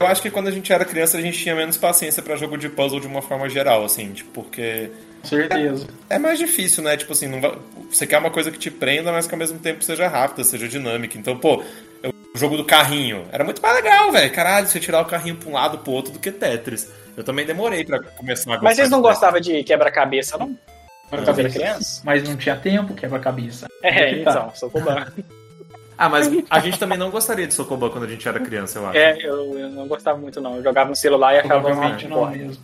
eu 0.00 0.06
acho 0.06 0.22
que 0.22 0.30
quando 0.30 0.48
a 0.48 0.50
gente 0.50 0.72
era 0.72 0.84
criança, 0.84 1.18
a 1.18 1.20
gente 1.20 1.38
tinha 1.38 1.54
menos 1.54 1.76
paciência 1.76 2.22
pra 2.22 2.36
jogo 2.36 2.56
de 2.56 2.68
puzzle 2.68 3.00
de 3.00 3.06
uma 3.06 3.20
forma 3.22 3.48
geral, 3.48 3.84
assim, 3.84 4.12
tipo, 4.12 4.30
porque 4.30 4.90
certeza. 5.22 5.86
é 6.08 6.18
mais 6.18 6.38
difícil, 6.38 6.82
né? 6.82 6.96
Tipo 6.96 7.12
assim, 7.12 7.26
não 7.26 7.40
vai- 7.40 7.56
você 7.90 8.06
quer 8.06 8.18
uma 8.18 8.30
coisa 8.30 8.50
que 8.50 8.58
te 8.58 8.70
prenda, 8.70 9.12
mas 9.12 9.26
que 9.26 9.34
ao 9.34 9.38
mesmo 9.38 9.58
tempo 9.58 9.84
seja 9.84 10.08
rápida, 10.08 10.42
seja 10.44 10.66
dinâmica. 10.66 11.18
Então, 11.18 11.36
pô, 11.36 11.62
eu- 12.02 12.14
o 12.34 12.38
jogo 12.38 12.56
do 12.56 12.64
carrinho 12.64 13.26
era 13.30 13.44
muito 13.44 13.60
mais 13.60 13.74
legal, 13.74 14.10
velho. 14.10 14.32
Caralho, 14.32 14.66
você 14.66 14.80
tirar 14.80 15.02
o 15.02 15.04
carrinho 15.04 15.36
pra 15.36 15.48
um 15.50 15.52
lado 15.52 15.78
pro 15.78 15.92
outro 15.92 16.12
do 16.12 16.18
que 16.18 16.30
Tetris. 16.32 16.88
Eu 17.16 17.22
também 17.24 17.44
demorei 17.44 17.84
pra 17.84 17.98
começar 18.02 18.50
a 18.50 18.54
gostar 18.54 18.64
Mas 18.64 18.76
vocês 18.76 18.88
não 18.88 19.02
gostavam 19.02 19.40
de 19.40 19.62
quebra-cabeça, 19.64 20.38
não? 20.38 20.56
Quando 21.10 21.24
Quebra-cabeça. 21.24 21.58
era 21.58 21.70
criança? 21.72 22.00
Mas 22.04 22.22
não 22.22 22.36
tinha 22.36 22.56
tempo, 22.56 22.94
quebra-cabeça. 22.94 23.66
É, 23.82 24.14
tá. 24.22 24.30
então, 24.30 24.52
sou 24.54 24.70
cubano. 24.70 25.06
Ah, 26.00 26.08
mas 26.08 26.30
a 26.48 26.60
gente 26.60 26.78
também 26.78 26.96
não 26.96 27.10
gostaria 27.10 27.46
de 27.46 27.52
Sokoban 27.52 27.90
quando 27.90 28.04
a 28.04 28.08
gente 28.08 28.26
era 28.26 28.40
criança, 28.40 28.78
eu 28.78 28.86
acho. 28.86 28.96
É, 28.98 29.18
eu, 29.22 29.58
eu 29.58 29.68
não 29.68 29.86
gostava 29.86 30.16
muito, 30.18 30.40
não. 30.40 30.56
Eu 30.56 30.62
jogava 30.62 30.88
no 30.88 30.96
celular 30.96 31.34
e 31.34 31.38
achava 31.40 31.72
ruim, 31.72 32.08
não 32.08 32.30
mesmo. 32.30 32.56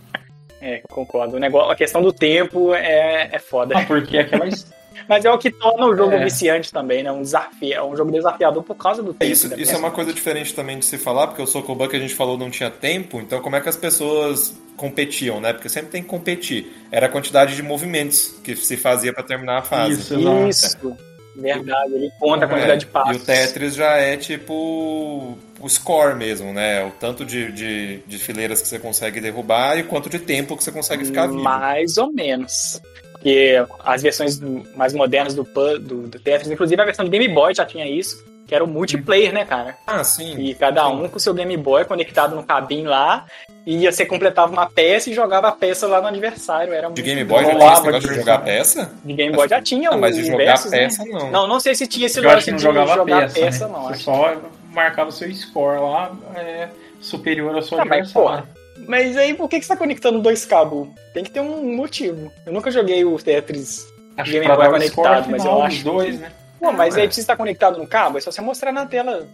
É, 0.60 0.82
concordo. 0.88 1.36
O 1.36 1.38
negócio, 1.38 1.70
a 1.70 1.76
questão 1.76 2.00
do 2.00 2.12
tempo 2.12 2.74
é, 2.74 3.28
é 3.30 3.38
foda. 3.38 3.74
Não, 3.74 3.84
porque 3.84 4.16
aquela 4.18 4.46
Mas 5.08 5.24
é 5.24 5.30
o 5.30 5.36
que 5.38 5.50
torna 5.50 5.86
o 5.86 5.94
jogo 5.94 6.14
É. 6.14 6.24
viciante 6.24 6.72
também, 6.72 7.02
né? 7.02 7.12
Um 7.12 7.20
desafio, 7.20 7.74
é 7.74 7.82
um 7.84 7.94
jogo 7.94 8.10
desafiador 8.10 8.62
por 8.62 8.74
causa 8.74 9.02
do 9.02 9.10
É, 9.10 9.14
tempo. 9.14 9.32
Isso, 9.32 9.60
isso 9.60 9.74
é 9.74 9.76
uma 9.76 9.90
coisa 9.90 10.12
diferente 10.12 10.54
também 10.54 10.78
de 10.78 10.86
se 10.86 10.96
falar, 10.96 11.26
porque 11.26 11.42
o 11.42 11.46
Sokoban 11.46 11.86
que 11.86 11.96
a 11.96 11.98
gente 11.98 12.14
falou 12.14 12.38
não 12.38 12.50
tinha 12.50 12.70
tempo, 12.70 13.20
então 13.20 13.40
como 13.40 13.54
é 13.56 13.60
que 13.60 13.68
as 13.68 13.76
pessoas 13.76 14.58
competiam, 14.76 15.40
né? 15.40 15.52
Porque 15.52 15.68
sempre 15.68 15.90
tem 15.90 16.02
que 16.02 16.08
competir. 16.08 16.72
Era 16.90 17.06
a 17.06 17.08
quantidade 17.08 17.54
de 17.54 17.62
movimentos 17.62 18.38
que 18.42 18.56
se 18.56 18.76
fazia 18.76 19.12
pra 19.12 19.22
terminar 19.22 19.58
a 19.58 19.62
fase. 19.62 20.00
Isso. 20.00 20.14
Isso, 20.48 20.96
verdade. 21.36 21.92
Ele 21.94 22.10
conta 22.18 22.44
a 22.44 22.48
É, 22.48 22.50
quantidade 22.50 22.80
de 22.80 22.86
E 22.86 22.88
passos. 22.90 23.22
o 23.22 23.24
Tetris 23.26 23.74
já 23.74 23.96
é 23.96 24.16
tipo 24.16 25.36
o 25.60 25.68
score 25.68 26.14
mesmo, 26.16 26.52
né? 26.52 26.84
O 26.84 26.90
tanto 26.90 27.24
de, 27.24 27.50
de, 27.52 27.98
de 28.06 28.18
fileiras 28.18 28.60
que 28.62 28.68
você 28.68 28.78
consegue 28.78 29.20
derrubar 29.20 29.78
e 29.78 29.82
o 29.82 29.86
quanto 29.86 30.08
de 30.10 30.18
tempo 30.18 30.56
que 30.56 30.62
você 30.64 30.70
consegue 30.72 31.04
ficar 31.04 31.26
vivo. 31.26 31.42
Mais 31.42 31.96
ou 31.98 32.12
menos. 32.12 32.80
Porque 33.12 33.54
as 33.84 34.02
versões 34.02 34.38
do- 34.38 34.62
mais 34.76 34.92
modernas 34.92 35.34
do, 35.34 35.42
do, 35.44 36.06
do 36.08 36.18
Tetris, 36.18 36.50
inclusive 36.50 36.80
a 36.80 36.84
versão 36.84 37.04
de 37.04 37.10
Game 37.10 37.28
Boy 37.34 37.54
já 37.54 37.64
tinha 37.64 37.88
isso, 37.88 38.22
que 38.46 38.54
era 38.54 38.62
o 38.62 38.66
multiplayer, 38.66 39.32
né, 39.32 39.44
cara? 39.44 39.76
Ah, 39.86 40.04
sim. 40.04 40.38
E 40.38 40.54
cada 40.54 40.88
um 40.88 41.08
com 41.08 41.16
o 41.16 41.20
seu 41.20 41.34
Game 41.34 41.56
Boy 41.56 41.84
conectado 41.84 42.36
no 42.36 42.44
cabinho 42.44 42.88
lá, 42.88 43.26
e 43.66 43.84
você 43.90 44.06
completava 44.06 44.52
uma 44.52 44.70
peça 44.70 45.10
e 45.10 45.14
jogava 45.14 45.48
a 45.48 45.52
peça 45.52 45.86
lá 45.88 46.00
no 46.00 46.06
adversário. 46.08 46.72
Era 46.72 46.88
De 46.90 47.02
Game 47.02 47.24
bom. 47.24 47.34
Boy 47.34 47.44
já 47.44 47.54
tinha 47.58 47.72
esse 47.72 47.82
negócio 47.84 48.08
de 48.08 48.14
jogar 48.14 48.36
versão. 48.42 48.44
peça? 48.84 48.92
De 49.04 49.12
Game 49.12 49.34
Boy 49.34 49.48
já 49.48 49.60
tinha 49.60 49.90
Ah, 49.90 49.96
o 49.96 50.00
mas 50.00 50.14
de 50.14 50.24
jogar 50.24 50.44
versus, 50.44 50.70
né? 50.70 50.78
peça, 50.78 51.04
não. 51.04 51.30
Não, 51.30 51.46
não 51.48 51.58
sei 51.60 51.74
se 51.74 51.86
tinha 51.88 52.06
esse 52.06 52.20
lance 52.20 52.50
não 52.50 52.56
de 52.56 52.62
jogava 52.62 52.94
jogar 52.94 53.20
peça, 53.22 53.40
peça, 53.40 53.66
né? 53.66 53.72
não. 53.72 53.82
Você 53.84 53.92
Acho. 53.94 54.02
só 54.04 54.36
marcava 54.72 55.08
o 55.08 55.12
seu 55.12 55.34
score 55.34 55.80
lá 55.80 56.12
é, 56.36 56.68
superior 57.00 57.54
ao 57.54 57.62
seu 57.62 57.80
Ah, 57.80 57.84
mas, 57.84 58.10
adversário. 58.14 58.48
Mas 58.86 59.16
aí 59.16 59.34
por 59.34 59.48
que, 59.48 59.58
que 59.58 59.64
você 59.66 59.72
tá 59.72 59.76
conectando 59.76 60.20
dois 60.20 60.44
cabos? 60.44 60.88
Tem 61.12 61.24
que 61.24 61.30
ter 61.30 61.40
um 61.40 61.74
motivo. 61.74 62.30
Eu 62.46 62.52
nunca 62.52 62.70
joguei 62.70 63.04
o 63.04 63.16
Tetris. 63.18 63.86
Acho 64.16 64.30
Game 64.30 64.46
Boy 64.46 64.68
conectado, 64.70 65.28
mas 65.30 65.44
eu 65.44 65.62
acho 65.62 65.82
dois, 65.84 66.14
que- 66.16 66.22
né? 66.22 66.30
Pô, 66.66 66.72
mas 66.72 66.96
é. 66.96 67.02
aí 67.02 67.06
precisa 67.06 67.24
estar 67.24 67.36
conectado 67.36 67.78
no 67.78 67.86
cabo, 67.86 68.18
é 68.18 68.20
só 68.20 68.30
você 68.30 68.40
mostrar 68.40 68.72
na 68.72 68.86
tela. 68.86 69.26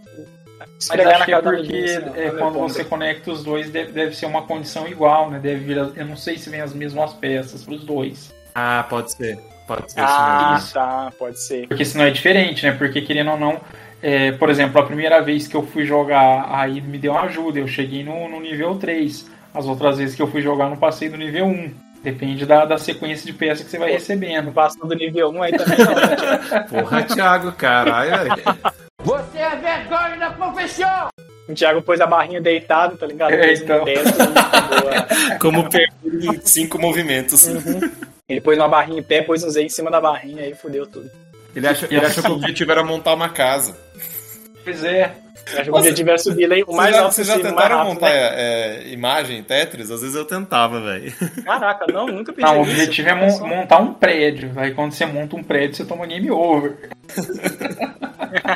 Mas 0.88 0.90
acho 0.90 1.24
que 1.24 1.32
é 1.32 1.40
porque 1.40 1.76
assim, 1.76 2.20
é, 2.20 2.30
quando 2.30 2.58
você 2.58 2.82
é. 2.82 2.84
conecta 2.84 3.30
os 3.32 3.42
dois 3.42 3.70
deve, 3.70 3.92
deve 3.92 4.14
ser 4.14 4.26
uma 4.26 4.42
condição 4.42 4.86
igual, 4.86 5.30
né? 5.30 5.38
Deve 5.38 5.64
vir, 5.64 5.76
eu 5.76 6.06
não 6.06 6.16
sei 6.16 6.38
se 6.38 6.50
vem 6.50 6.60
as 6.60 6.72
mesmas 6.72 7.12
peças 7.14 7.64
pros 7.64 7.84
dois. 7.84 8.32
Ah, 8.54 8.86
pode 8.88 9.12
ser. 9.12 9.38
Pode 9.66 9.90
ser 9.90 10.00
Ah, 10.00 10.56
isso 10.58 10.74
tá, 10.74 11.12
pode 11.18 11.40
ser. 11.40 11.66
Porque 11.66 11.84
senão 11.84 12.04
é 12.04 12.10
diferente, 12.10 12.64
né? 12.66 12.72
Porque 12.72 13.00
querendo 13.00 13.32
ou 13.32 13.38
não, 13.38 13.60
é, 14.02 14.32
por 14.32 14.50
exemplo, 14.50 14.80
a 14.80 14.84
primeira 14.84 15.20
vez 15.20 15.48
que 15.48 15.56
eu 15.56 15.66
fui 15.66 15.84
jogar, 15.84 16.46
aí 16.50 16.80
me 16.80 16.98
deu 16.98 17.12
uma 17.12 17.22
ajuda, 17.22 17.58
eu 17.58 17.66
cheguei 17.66 18.04
no, 18.04 18.28
no 18.28 18.40
nível 18.40 18.76
3. 18.76 19.30
As 19.54 19.66
outras 19.66 19.98
vezes 19.98 20.14
que 20.14 20.22
eu 20.22 20.26
fui 20.26 20.42
jogar, 20.42 20.68
não 20.68 20.76
passei 20.76 21.08
do 21.08 21.16
nível 21.16 21.46
1. 21.46 21.74
Depende 22.02 22.44
da, 22.44 22.64
da 22.64 22.78
sequência 22.78 23.24
de 23.24 23.32
peça 23.32 23.62
que 23.62 23.70
você 23.70 23.78
vai 23.78 23.88
Pô. 23.88 23.94
recebendo. 23.94 24.52
Passou 24.52 24.88
do 24.88 24.94
nível 24.94 25.30
1 25.30 25.42
aí 25.42 25.52
também 25.52 25.78
não. 25.78 25.94
né? 25.94 26.66
Porra, 26.68 27.02
Thiago, 27.04 27.52
caralho, 27.52 28.10
velho. 28.10 28.42
O 31.48 31.54
Thiago 31.54 31.82
pôs 31.82 32.00
a 32.00 32.06
barrinha 32.06 32.40
deitado, 32.40 32.96
tá 32.96 33.06
ligado? 33.06 33.32
É, 33.32 33.52
então. 33.52 33.84
teto 33.84 34.10
boa. 34.16 35.38
Como 35.40 35.68
em 36.04 36.40
cinco 36.44 36.78
movimentos. 36.78 37.46
Ele 38.28 38.40
pôs 38.40 38.56
uma 38.58 38.68
barrinha 38.68 39.00
em 39.00 39.02
pé, 39.02 39.22
pôs 39.22 39.44
um 39.44 39.50
Z 39.50 39.62
em 39.62 39.68
cima 39.68 39.90
da 39.90 40.00
barrinha 40.00 40.42
aí 40.42 40.54
fudeu 40.54 40.86
tudo. 40.86 41.10
Ele, 41.54 41.66
acha, 41.66 41.86
ele 41.86 42.04
achou 42.04 42.22
que 42.22 42.30
o 42.30 42.34
objetivo 42.34 42.72
era 42.72 42.82
montar 42.82 43.14
uma 43.14 43.28
casa. 43.28 43.76
Pois 44.64 44.82
é. 44.84 45.14
Acho 45.46 45.62
que 45.64 45.70
o 45.70 45.74
objetivo 45.74 46.08
era 46.08 46.18
subir 46.18 46.46
lá 46.46 46.56
o 46.56 46.58
Vocês 46.66 46.76
mais 46.76 46.94
já, 46.96 47.02
alto 47.02 47.14
vocês 47.14 47.26
já 47.26 47.38
tentaram 47.38 47.76
rápido, 47.78 47.94
montar 47.94 48.08
né? 48.10 48.14
é, 48.16 48.82
imagem 48.88 49.38
em 49.38 49.42
Tetris? 49.42 49.90
Às 49.90 50.00
vezes 50.00 50.16
eu 50.16 50.24
tentava, 50.24 50.80
velho. 50.80 51.12
Caraca, 51.44 51.86
não, 51.92 52.06
nunca 52.06 52.32
pensei 52.32 52.50
Não, 52.50 52.58
o 52.60 52.62
objetivo 52.62 53.08
é 53.08 53.14
mon- 53.14 53.46
montar 53.46 53.78
um 53.78 53.92
prédio. 53.94 54.52
Aí 54.56 54.72
quando 54.72 54.92
você 54.92 55.04
monta 55.06 55.36
um 55.36 55.42
prédio, 55.42 55.76
você 55.76 55.84
toma 55.84 56.06
game 56.06 56.30
over. 56.30 56.76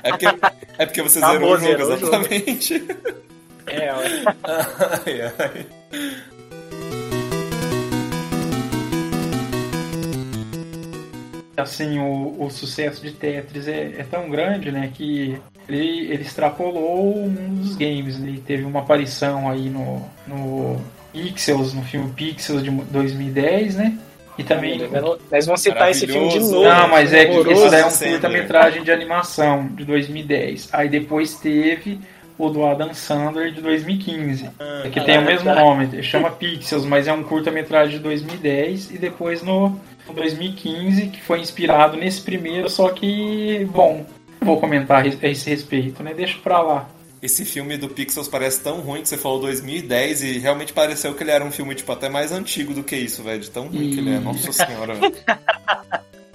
É 0.03 0.11
porque, 0.11 0.27
é 0.79 0.87
porque 0.87 1.03
você 1.03 1.19
Acabou, 1.19 1.57
zerou 1.57 1.57
o 1.57 1.59
jogo, 1.59 1.85
zerou 1.85 1.95
o 1.95 1.99
jogo. 1.99 2.17
exatamente. 2.17 2.87
É. 3.67 3.91
Ai, 5.07 5.21
ai. 5.23 5.67
Assim, 11.57 11.99
o, 11.99 12.37
o 12.39 12.51
sucesso 12.51 13.03
de 13.03 13.12
Tetris 13.12 13.66
é, 13.66 13.95
é 13.99 14.07
tão 14.09 14.28
grande, 14.28 14.70
né, 14.70 14.91
que 14.93 15.41
ele, 15.69 16.12
ele 16.12 16.23
extrapolou 16.23 17.15
mundo 17.28 17.62
dos 17.62 17.77
games. 17.77 18.16
Ele 18.16 18.43
teve 18.45 18.65
uma 18.65 18.81
aparição 18.81 19.49
aí 19.49 19.69
no, 19.69 20.03
no 20.27 20.81
Pixels, 21.12 21.73
no 21.73 21.83
filme 21.83 22.11
Pixels 22.12 22.62
de 22.62 22.70
2010, 22.70 23.77
né? 23.77 23.99
E 24.39 24.45
também... 24.45 24.78
Nós 25.31 25.47
vamos 25.47 25.62
citar 25.62 25.91
esse 25.91 26.07
filme 26.07 26.28
de 26.28 26.41
novo. 26.41 26.65
Não, 26.65 26.89
mas 26.89 27.12
é 27.12 27.24
que 27.24 27.53
isso 27.53 27.70
daí 27.70 27.81
é 27.81 27.87
um 27.87 27.91
curta-metragem 27.91 28.83
de 28.83 28.93
animação 28.93 29.66
de 29.69 29.85
2010. 29.85 30.69
Aí 30.73 30.89
depois 30.89 31.35
teve 31.35 31.99
o 32.39 32.51
do 32.51 32.65
Adam 32.66 32.93
Sandler 32.93 33.51
de 33.51 33.61
2015. 33.62 34.51
É 34.85 34.91
que 34.91 35.01
tem 35.01 35.19
o 35.19 35.23
mesmo 35.23 35.55
nome, 35.55 36.03
chama 36.03 36.31
Pixels, 36.31 36.85
mas 36.85 37.09
é 37.09 37.12
um 37.12 37.23
curta-metragem 37.23 37.97
de 37.97 38.03
2010 38.03 38.91
e 38.91 38.99
depois 38.99 39.43
no 39.43 39.81
2015 40.15 41.09
que 41.09 41.23
foi 41.23 41.41
inspirado 41.41 41.97
nesse 41.97 42.20
primeiro, 42.20 42.69
só 42.69 42.89
que, 42.91 43.66
bom, 43.70 44.07
vou 44.41 44.61
comentar 44.61 45.05
a 45.05 45.28
esse 45.28 45.49
respeito, 45.51 46.03
né? 46.03 46.15
Deixa 46.15 46.39
pra 46.39 46.61
lá. 46.61 46.89
esse 47.23 47.45
filme 47.45 47.77
do 47.77 47.89
Pixels 47.89 48.28
parece 48.28 48.61
tão 48.62 48.81
ruim 48.81 49.03
que 49.03 49.09
você 49.09 49.16
falou 49.16 49.41
2010 49.41 50.23
e 50.23 50.39
realmente 50.39 50.73
pareceu 50.73 51.15
que 51.15 51.23
ele 51.23 51.31
era 51.33 51.45
um 51.45 51.51
filme, 51.51 51.74
tipo, 51.74 51.91
até 51.91 52.09
mais 52.09 52.31
antigo 52.33 52.73
do 52.73 52.85
que 52.85 52.95
isso, 52.97 53.23
velho. 53.23 53.41
De 53.41 53.51
tão 53.51 53.66
ruim 53.66 53.91
que 53.91 53.99
ele 53.99 54.15
é. 54.15 54.20
Nossa 54.20 54.53
senhora, 54.53 54.95
velho. 54.97 55.15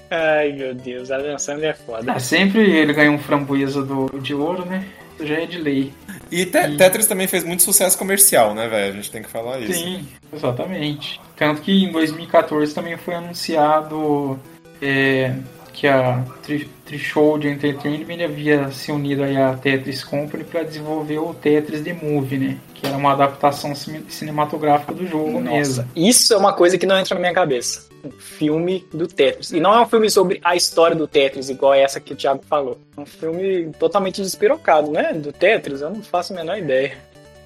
Ai, 0.10 0.52
meu 0.52 0.74
Deus, 0.76 1.10
a 1.10 1.18
Dan 1.20 1.38
Sandler 1.38 1.70
é 1.70 1.74
foda. 1.74 2.12
É, 2.12 2.20
sempre 2.20 2.70
ele 2.70 2.92
ganha 2.92 3.12
um 3.12 3.18
framboesa 3.18 3.82
do, 3.82 4.08
de 4.20 4.34
ouro, 4.34 4.66
né? 4.66 4.86
Já 5.22 5.36
é 5.36 5.46
de 5.46 5.58
lei. 5.58 5.94
E 6.32 6.46
Te- 6.46 6.78
Tetris 6.78 7.08
também 7.08 7.28
fez 7.28 7.44
muito 7.44 7.62
sucesso 7.62 7.98
comercial, 7.98 8.54
né, 8.56 8.68
velho? 8.68 8.94
A 8.94 8.96
gente 8.96 9.12
tem 9.12 9.22
que 9.22 9.30
falar 9.30 9.60
isso. 9.60 9.74
Sim, 9.74 10.08
exatamente. 10.34 11.20
Tanto 11.36 11.62
que 11.62 11.84
em 11.84 11.92
2014 11.92 12.74
também 12.74 12.96
foi 12.98 13.16
anunciado 13.16 14.40
é, 14.82 15.34
que 15.82 15.88
a 15.88 16.24
Tri- 16.44 16.70
Threshold 16.86 17.48
Entertainment 17.48 18.24
havia 18.24 18.70
se 18.70 18.92
unido 18.92 19.24
aí 19.24 19.36
à 19.36 19.56
Tetris 19.56 20.04
Company 20.04 20.44
para 20.44 20.62
desenvolver 20.62 21.18
o 21.18 21.34
Tetris 21.34 21.82
The 21.82 21.94
Movie, 21.94 22.38
né? 22.38 22.58
Que 22.76 22.86
era 22.86 22.96
uma 22.96 23.14
adaptação 23.14 23.74
cine- 23.74 24.06
cinematográfica 24.08 24.94
do 24.94 25.08
jogo 25.08 25.40
Nossa, 25.40 25.50
mesmo. 25.58 25.88
isso 25.96 26.36
é 26.36 26.38
uma 26.38 26.54
coisa 26.54 26.78
que 26.78 26.86
não 26.86 27.00
entra 27.00 27.16
na 27.16 27.22
minha 27.22 27.34
cabeça. 27.34 27.88
Um 28.04 28.12
filme 28.12 28.86
do 28.94 29.08
Tetris. 29.08 29.52
E 29.52 29.60
não 29.60 29.74
é 29.74 29.82
um 29.82 29.88
filme 29.88 30.08
sobre 30.12 30.40
a 30.44 30.56
história 30.56 30.96
do 30.96 31.08
Tetris, 31.08 31.50
igual 31.50 31.74
essa 31.74 32.00
que 32.00 32.14
o 32.14 32.16
Thiago 32.16 32.44
falou. 32.48 32.78
É 32.96 33.02
um 33.02 33.06
filme 33.06 33.72
totalmente 33.80 34.22
despirocado, 34.22 34.92
né? 34.92 35.14
Do 35.14 35.32
Tetris, 35.34 35.82
eu 35.82 35.90
não 35.90 36.04
faço 36.04 36.32
a 36.32 36.36
menor 36.36 36.60
ideia. 36.60 36.96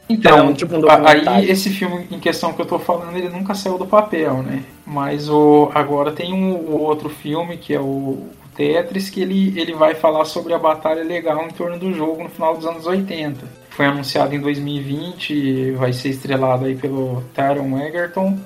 Então, 0.07 0.49
um 0.49 0.53
tipo 0.53 0.75
um 0.75 0.83
aí 1.27 1.49
esse 1.49 1.69
filme 1.69 2.07
em 2.11 2.19
questão 2.19 2.53
que 2.53 2.61
eu 2.61 2.65
tô 2.65 2.77
falando, 2.77 3.17
ele 3.17 3.29
nunca 3.29 3.55
saiu 3.55 3.77
do 3.77 3.87
papel, 3.87 4.43
né? 4.43 4.63
Mas 4.85 5.29
o, 5.29 5.71
agora 5.73 6.11
tem 6.11 6.31
um, 6.31 6.53
o 6.53 6.81
outro 6.81 7.09
filme, 7.09 7.57
que 7.57 7.73
é 7.73 7.79
o, 7.79 8.29
Tetris, 8.55 9.09
que 9.09 9.21
ele, 9.21 9.59
ele 9.59 9.73
vai 9.73 9.93
falar 9.93 10.25
sobre 10.25 10.53
a 10.53 10.57
batalha 10.57 11.03
legal 11.03 11.45
em 11.45 11.51
torno 11.51 11.77
do 11.77 11.93
jogo 11.93 12.23
no 12.23 12.29
final 12.29 12.55
dos 12.55 12.65
anos 12.65 12.87
80. 12.87 13.45
Foi 13.69 13.85
anunciado 13.85 14.33
em 14.33 14.39
2020, 14.39 15.33
e 15.33 15.71
vai 15.71 15.91
ser 15.91 16.09
estrelado 16.09 16.65
aí 16.65 16.75
pelo 16.75 17.21
Taron 17.33 17.77
Egerton, 17.79 18.39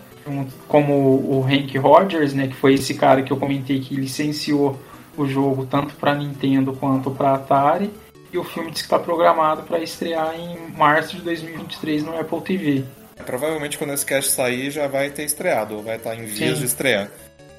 como 0.67 0.93
o 0.93 1.45
Hank 1.47 1.77
Rogers, 1.77 2.33
né? 2.33 2.47
Que 2.47 2.55
foi 2.55 2.73
esse 2.73 2.95
cara 2.95 3.21
que 3.21 3.31
eu 3.31 3.37
comentei 3.37 3.79
que 3.79 3.95
licenciou 3.95 4.77
o 5.15 5.27
jogo 5.27 5.65
tanto 5.65 5.93
para 5.95 6.15
Nintendo 6.15 6.73
quanto 6.73 7.11
para 7.11 7.35
Atari. 7.35 7.91
E 8.31 8.37
o 8.37 8.43
filme 8.43 8.69
diz 8.71 8.81
que 8.81 8.87
está 8.87 8.99
programado 8.99 9.63
para 9.63 9.79
estrear 9.79 10.35
em 10.39 10.57
março 10.77 11.15
de 11.15 11.21
2023 11.23 12.03
no 12.03 12.19
Apple 12.19 12.41
TV. 12.41 12.83
Provavelmente 13.25 13.77
quando 13.77 13.93
esse 13.93 14.05
cast 14.05 14.31
sair 14.31 14.71
já 14.71 14.87
vai 14.87 15.09
ter 15.09 15.23
estreado, 15.23 15.75
ou 15.75 15.83
vai 15.83 15.97
estar 15.97 16.15
em 16.15 16.25
vias 16.25 16.55
Sim. 16.55 16.59
de 16.59 16.65
estrear. 16.65 17.09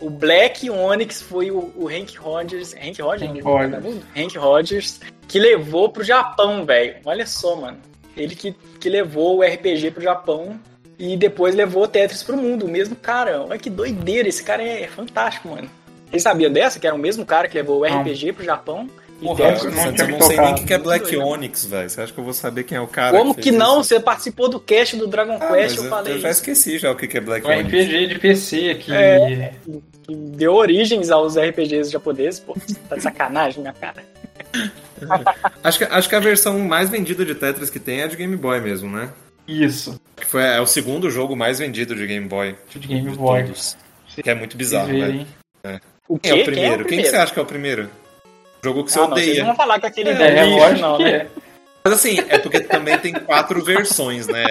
O 0.01 0.09
Black 0.09 0.71
Onyx 0.71 1.21
foi 1.21 1.51
o, 1.51 1.73
o 1.77 1.89
Hank 1.89 2.17
Rogers. 2.17 2.75
Hank 2.75 3.03
Rogers? 3.03 3.31
Hank 3.31 3.41
Rogers. 3.43 3.97
Hank 4.17 4.39
Rogers, 4.39 5.01
que 5.29 5.39
levou 5.39 5.91
pro 5.91 6.03
Japão, 6.03 6.65
velho. 6.65 6.97
Olha 7.05 7.27
só, 7.27 7.57
mano. 7.57 7.79
Ele 8.17 8.35
que, 8.35 8.55
que 8.81 8.89
levou 8.89 9.39
o 9.39 9.43
RPG 9.43 9.91
pro 9.91 10.03
Japão 10.03 10.59
e 10.99 11.17
depois 11.17 11.55
levou 11.55 11.85
o 11.85 11.89
Tetris 11.89 12.23
pro 12.23 12.37
mundo. 12.37 12.65
O 12.65 12.69
mesmo 12.69 12.97
cara. 12.97 13.43
Olha 13.43 13.59
que 13.59 13.69
doideira. 13.69 14.29
Esse 14.29 14.43
cara 14.43 14.63
é, 14.63 14.83
é 14.83 14.89
fantástico, 14.89 15.49
mano. 15.49 15.69
Vocês 16.11 16.23
sabiam 16.23 16.51
dessa? 16.51 16.81
Que 16.81 16.87
era 16.87 16.97
o 16.97 16.99
mesmo 16.99 17.27
cara 17.27 17.47
que 17.47 17.57
levou 17.57 17.83
o 17.83 17.89
Não. 17.89 18.01
RPG 18.01 18.33
pro 18.33 18.45
Japão? 18.45 18.89
Porra, 19.21 19.45
eu 19.45 19.71
não 19.71 20.19
não, 20.19 20.21
sei 20.23 20.37
nem 20.39 20.53
o 20.53 20.55
que 20.57 20.65
que 20.65 20.75
é 20.75 20.79
Black. 20.79 21.17
Onyx, 21.17 21.65
velho. 21.67 21.91
Você 21.91 22.01
acha 22.01 22.13
que 22.13 22.19
eu 22.19 22.25
vou 22.25 22.33
saber 22.33 22.65
quem 22.65 22.79
é 22.79 22.81
o 22.81 22.87
cara? 22.87 23.17
Como 23.19 23.35
fez 23.35 23.45
que 23.45 23.53
não? 23.53 23.81
isso? 23.81 23.89
Você 23.89 24.01
participou 24.01 24.49
do 24.49 24.59
cast 24.59 24.97
do 24.97 25.07
Dragon 25.07 25.37
Ah, 25.41 25.47
Quest, 25.55 25.77
eu 25.77 25.85
eu, 25.85 25.91
falei. 25.91 26.15
eu 26.15 26.21
já 26.21 26.31
esqueci 26.31 26.79
já 26.79 26.91
o 26.91 26.97
que 26.97 27.07
que 27.07 27.19
é 27.19 27.21
Black 27.21 27.47
É 27.47 27.51
um 27.57 27.59
Onyx. 27.61 27.69
RPG 27.85 28.07
de 28.07 28.19
PC 28.19 28.75
que 28.77 28.93
É. 28.93 29.53
que 30.07 30.15
deu 30.15 30.55
origens 30.55 31.11
aos 31.11 31.37
RPGs 31.37 31.91
japoneses, 31.91 32.41
pô. 32.41 32.57
Tá 32.89 32.97
de 32.97 33.03
sacanagem, 33.03 33.61
minha 33.61 33.73
cara. 33.75 34.03
Acho 35.63 35.79
que, 35.79 35.85
acho 35.85 36.09
que 36.09 36.15
a 36.15 36.21
versão 36.21 36.59
mais 36.59 36.91
vendida 36.91 37.25
de 37.25 37.35
Tetris 37.35 37.71
que 37.71 37.79
tem 37.79 38.01
é 38.01 38.05
a 38.05 38.07
de 38.07 38.17
Game 38.17 38.37
Boy 38.37 38.61
mesmo, 38.61 38.91
né? 38.91 39.11
isso, 39.49 40.01
Que 40.17 40.25
foi, 40.27 40.43
é 40.43 40.61
o 40.61 40.67
segundo 40.67 41.11
jogo 41.11 41.35
mais 41.35 41.59
vendido 41.59 41.95
de 41.97 42.07
Game 42.07 42.27
Boy. 42.29 42.55
de 42.71 42.79
Game 42.87 43.11
Boy. 43.17 43.45
todos. 43.45 43.77
Que 44.23 44.29
é 44.31 44.35
muito 44.35 44.57
bizarro, 44.57 44.89
verem. 44.89 45.27
né? 45.65 45.81
O 46.09 46.19
Quem 46.19 46.31
é 46.33 46.35
o 46.35 46.39
quê? 46.39 46.45
primeiro? 46.45 46.85
Quem, 46.85 47.03
que 47.03 47.09
você 47.09 47.17
acha 47.17 47.33
que 47.33 47.39
é 47.39 47.43
o 47.43 47.47
primeiro? 47.47 47.89
Jogo 48.63 48.85
que 48.85 48.93
você 48.93 48.99
Ah, 48.99 49.03
não, 49.03 49.11
vocês 49.11 49.27
odeia. 49.29 49.39
não 49.41 49.47
vão 49.49 49.57
falar 49.57 49.81
que 49.81 49.87
aquele 49.87 50.11
É, 50.11 50.39
é 50.39 50.75
não, 50.79 50.99
né? 50.99 51.11
é. 51.11 51.27
Mas 51.85 51.95
assim, 51.95 52.19
é 52.29 52.39
porque 52.39 52.61
também 52.61 52.99
tem 52.99 53.13
quatro 53.15 53.63
versões, 53.65 54.27
né? 54.27 54.45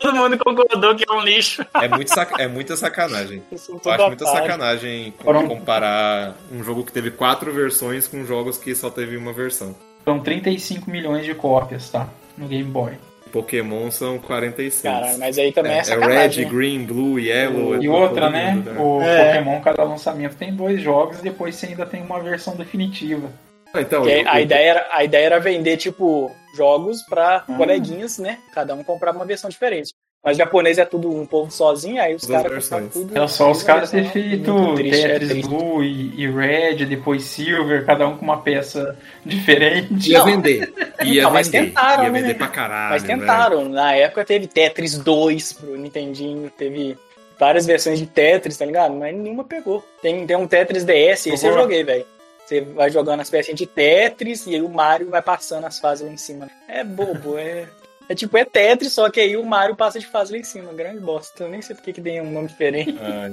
Todo 0.00 0.14
mundo 0.16 0.38
concordou 0.38 0.94
que 0.94 1.04
é 1.08 1.12
um 1.12 1.20
lixo. 1.20 1.64
É, 1.74 1.88
muito 1.88 2.08
sac- 2.14 2.38
é 2.40 2.46
muita 2.46 2.76
sacanagem. 2.76 3.42
Tudo 3.50 3.80
Eu 3.84 3.92
acho 3.92 4.06
muita 4.06 4.26
sacanagem 4.26 5.12
Foram- 5.22 5.48
comparar 5.48 6.36
um 6.52 6.62
jogo 6.62 6.84
que 6.84 6.92
teve 6.92 7.10
quatro 7.10 7.52
versões 7.52 8.06
com 8.06 8.24
jogos 8.24 8.56
que 8.56 8.74
só 8.74 8.90
teve 8.90 9.16
uma 9.16 9.32
versão. 9.32 9.74
São 10.04 10.20
35 10.20 10.88
milhões 10.90 11.24
de 11.26 11.34
cópias, 11.34 11.90
tá? 11.90 12.08
No 12.36 12.46
Game 12.46 12.70
Boy. 12.70 12.92
Pokémon 13.28 13.90
são 13.90 14.18
46. 14.18 14.82
Cara, 14.82 15.16
mas 15.18 15.38
aí 15.38 15.52
também 15.52 15.72
é, 15.72 15.82
é, 15.86 15.90
é. 15.92 15.96
Red, 16.26 16.42
né? 16.44 16.50
Green, 16.50 16.84
Blue, 16.84 17.18
Yellow. 17.20 17.74
é 17.74 17.78
E 17.78 17.86
todo 17.86 17.92
outra, 17.92 18.30
né? 18.30 18.50
mundo, 18.54 18.70
O 18.82 19.02
É. 19.02 19.26
Pokémon, 19.34 19.60
cada 19.60 19.84
lançamento 19.84 20.36
tem 20.36 20.52
dois 20.54 20.80
jogos 20.82 21.18
e 21.20 21.22
depois 21.22 21.54
você 21.54 21.66
ainda 21.66 21.86
tem 21.86 22.02
uma 22.02 22.20
versão 22.20 22.56
definitiva. 22.56 23.30
Ah, 23.72 23.80
Então, 23.82 24.08
eu- 24.08 24.28
a, 24.28 24.38
eu- 24.38 24.42
ideia 24.44 24.70
era, 24.70 24.86
a 24.90 25.04
ideia 25.04 25.26
era 25.26 25.38
vender, 25.38 25.76
tipo, 25.76 26.30
jogos 26.56 27.02
pra 27.02 27.44
Hum. 27.48 27.56
coleguinhas, 27.56 28.18
né? 28.18 28.38
Cada 28.54 28.74
um 28.74 28.82
comprava 28.82 29.18
uma 29.18 29.26
versão 29.26 29.50
diferente. 29.50 29.92
Mas 30.24 30.36
japonês 30.36 30.78
é 30.78 30.84
tudo 30.84 31.08
um 31.14 31.24
povo 31.24 31.50
sozinho, 31.50 32.02
aí 32.02 32.14
os 32.14 32.24
caras 32.26 32.68
tudo. 32.92 33.16
Era 33.16 33.28
só 33.28 33.50
os 33.50 33.62
caras 33.62 33.90
ter 33.90 34.10
feito 34.10 34.50
é 34.78 34.90
Tetris. 34.90 35.46
Blue 35.46 35.82
e, 35.82 36.12
e 36.20 36.30
Red, 36.30 36.84
depois 36.86 37.22
Silver, 37.22 37.86
cada 37.86 38.06
um 38.08 38.16
com 38.16 38.24
uma 38.24 38.40
peça 38.42 38.96
diferente. 39.24 40.10
Ia 40.10 40.18
Não. 40.18 40.26
vender. 40.26 40.72
Ia 41.04 41.20
Então, 41.20 41.30
mas 41.30 41.48
vender. 41.48 41.66
tentaram, 41.68 42.04
ia 42.04 42.10
né? 42.10 42.20
vender 42.20 42.34
pra 42.34 42.48
caralho. 42.48 42.90
Mas 42.90 43.02
velho. 43.04 43.20
tentaram. 43.20 43.68
Na 43.68 43.94
época 43.94 44.24
teve 44.24 44.48
Tetris 44.48 44.98
2 44.98 45.52
pro 45.52 45.78
Nintendinho, 45.78 46.50
teve 46.50 46.98
várias 47.38 47.64
versões 47.64 48.00
de 48.00 48.06
Tetris, 48.06 48.56
tá 48.58 48.64
ligado? 48.64 48.94
Mas 48.94 49.16
nenhuma 49.16 49.44
pegou. 49.44 49.84
Tem, 50.02 50.26
tem 50.26 50.36
um 50.36 50.48
Tetris 50.48 50.84
DS, 50.84 51.26
esse 51.28 51.46
eu 51.46 51.54
joguei, 51.54 51.84
velho. 51.84 52.04
Você 52.44 52.62
vai 52.62 52.90
jogando 52.90 53.20
as 53.20 53.30
pecinhas 53.30 53.58
de 53.58 53.66
Tetris 53.66 54.46
e 54.46 54.54
aí 54.56 54.62
o 54.62 54.68
Mario 54.68 55.10
vai 55.10 55.22
passando 55.22 55.64
as 55.66 55.78
fases 55.78 56.04
lá 56.06 56.12
em 56.12 56.16
cima. 56.16 56.48
É 56.66 56.82
bobo, 56.82 57.38
é. 57.38 57.66
É 58.08 58.14
tipo, 58.14 58.36
é 58.36 58.44
Tetris, 58.44 58.92
só 58.92 59.10
que 59.10 59.20
aí 59.20 59.36
o 59.36 59.44
Mario 59.44 59.76
passa 59.76 59.98
de 59.98 60.06
fase 60.06 60.32
lá 60.32 60.38
em 60.38 60.44
cima. 60.44 60.72
Grande 60.72 61.00
bosta. 61.00 61.44
Eu 61.44 61.50
nem 61.50 61.60
sei 61.60 61.76
porque 61.76 61.92
que 61.92 62.00
tem 62.00 62.20
um 62.20 62.30
nome 62.30 62.48
diferente. 62.48 62.96
Ai. 63.00 63.30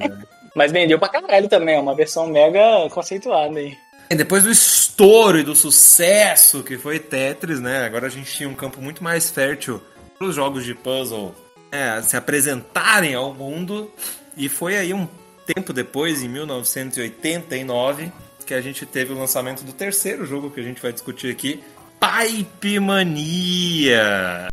Mas 0.56 0.72
vendeu 0.72 0.99
pra 0.99 1.10
caralho 1.10 1.47
também, 1.47 1.76
é 1.76 1.80
uma 1.80 1.95
versão 1.95 2.27
mega 2.27 2.89
conceituada 2.89 3.57
aí. 3.60 3.77
E 4.10 4.15
depois 4.15 4.43
do 4.43 4.52
estouro 4.52 5.39
e 5.39 5.43
do 5.43 5.56
sucesso 5.56 6.64
que 6.64 6.77
foi 6.77 6.99
Tetris, 6.99 7.60
né? 7.60 7.85
Agora 7.85 8.07
a 8.07 8.10
gente 8.10 8.31
tinha 8.31 8.47
um 8.47 8.53
campo 8.53 8.81
muito 8.81 9.03
mais 9.03 9.30
fértil 9.31 9.81
para 10.18 10.27
os 10.27 10.35
jogos 10.35 10.64
de 10.64 10.73
puzzle 10.73 11.34
né, 11.72 12.02
se 12.02 12.15
apresentarem 12.15 13.15
ao 13.15 13.34
mundo. 13.34 13.91
E 14.38 14.47
foi 14.47 14.77
aí 14.77 14.93
um 14.93 15.07
tempo 15.45 15.73
depois, 15.73 16.23
em 16.23 16.30
1989, 16.30 18.11
que 18.45 18.53
a 18.53 18.61
gente 18.61 18.85
teve 18.85 19.14
o 19.14 19.18
lançamento 19.18 19.64
do 19.64 19.73
terceiro 19.73 20.26
jogo 20.26 20.52
que 20.52 20.60
a 20.60 20.64
gente 20.64 20.81
vai 20.81 20.93
discutir 20.93 21.31
aqui, 21.31 21.64
Pipe 21.99 22.80
Mania. 22.80 24.47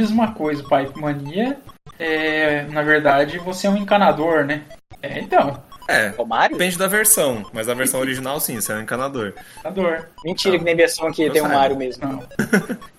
Diz 0.00 0.10
uma 0.10 0.32
coisa, 0.32 0.62
Pipe 0.62 0.98
Mania. 1.00 1.58
É, 1.98 2.62
na 2.70 2.82
verdade, 2.82 3.38
você 3.38 3.66
é 3.66 3.70
um 3.70 3.76
encanador, 3.76 4.44
né? 4.44 4.62
É, 5.02 5.18
então, 5.20 5.62
É, 5.88 6.12
O 6.18 6.24
Mario? 6.24 6.56
depende 6.56 6.78
da 6.78 6.86
versão, 6.86 7.44
mas 7.52 7.68
a 7.68 7.74
versão 7.74 8.00
original 8.00 8.38
sim, 8.40 8.60
você 8.60 8.72
é 8.72 8.76
um 8.76 8.80
encanador. 8.82 9.34
encanador. 9.58 10.06
Mentira 10.24 10.58
que 10.58 10.64
tem 10.64 10.76
versão 10.76 11.10
que 11.10 11.22
Eu 11.24 11.32
tem 11.32 11.42
o 11.42 11.44
saiba. 11.46 11.58
Mario 11.58 11.76
mesmo. 11.76 12.06
Não. 12.06 12.22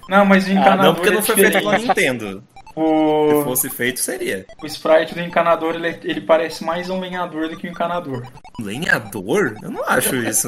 Não, 0.10 0.26
mas 0.26 0.46
o 0.46 0.50
Ah, 0.50 0.54
encanador 0.54 0.84
Não, 0.86 0.96
porque 0.96 1.10
é 1.10 1.12
não 1.14 1.22
foi 1.22 1.36
feito 1.36 1.58
pela. 1.60 1.78
Nintendo. 1.78 2.44
Se 2.74 2.80
O, 2.80 3.44
fosse 3.44 3.70
feito, 3.70 4.00
seria. 4.00 4.46
o 4.62 4.66
sprite 4.66 5.14
do 5.14 5.20
encanador, 5.22 5.76
ele, 5.76 6.00
ele 6.04 6.22
parece 6.22 6.64
mais 6.64 6.90
um 6.90 7.00
lenhador 7.00 7.50
do 7.50 7.58
que 7.58 7.68
um 7.68 7.72
encanador. 7.72 8.26
Lenhador? 8.60 9.56
Eu 9.62 9.72
não 9.72 9.84
acho 9.86 10.16
isso. 10.18 10.48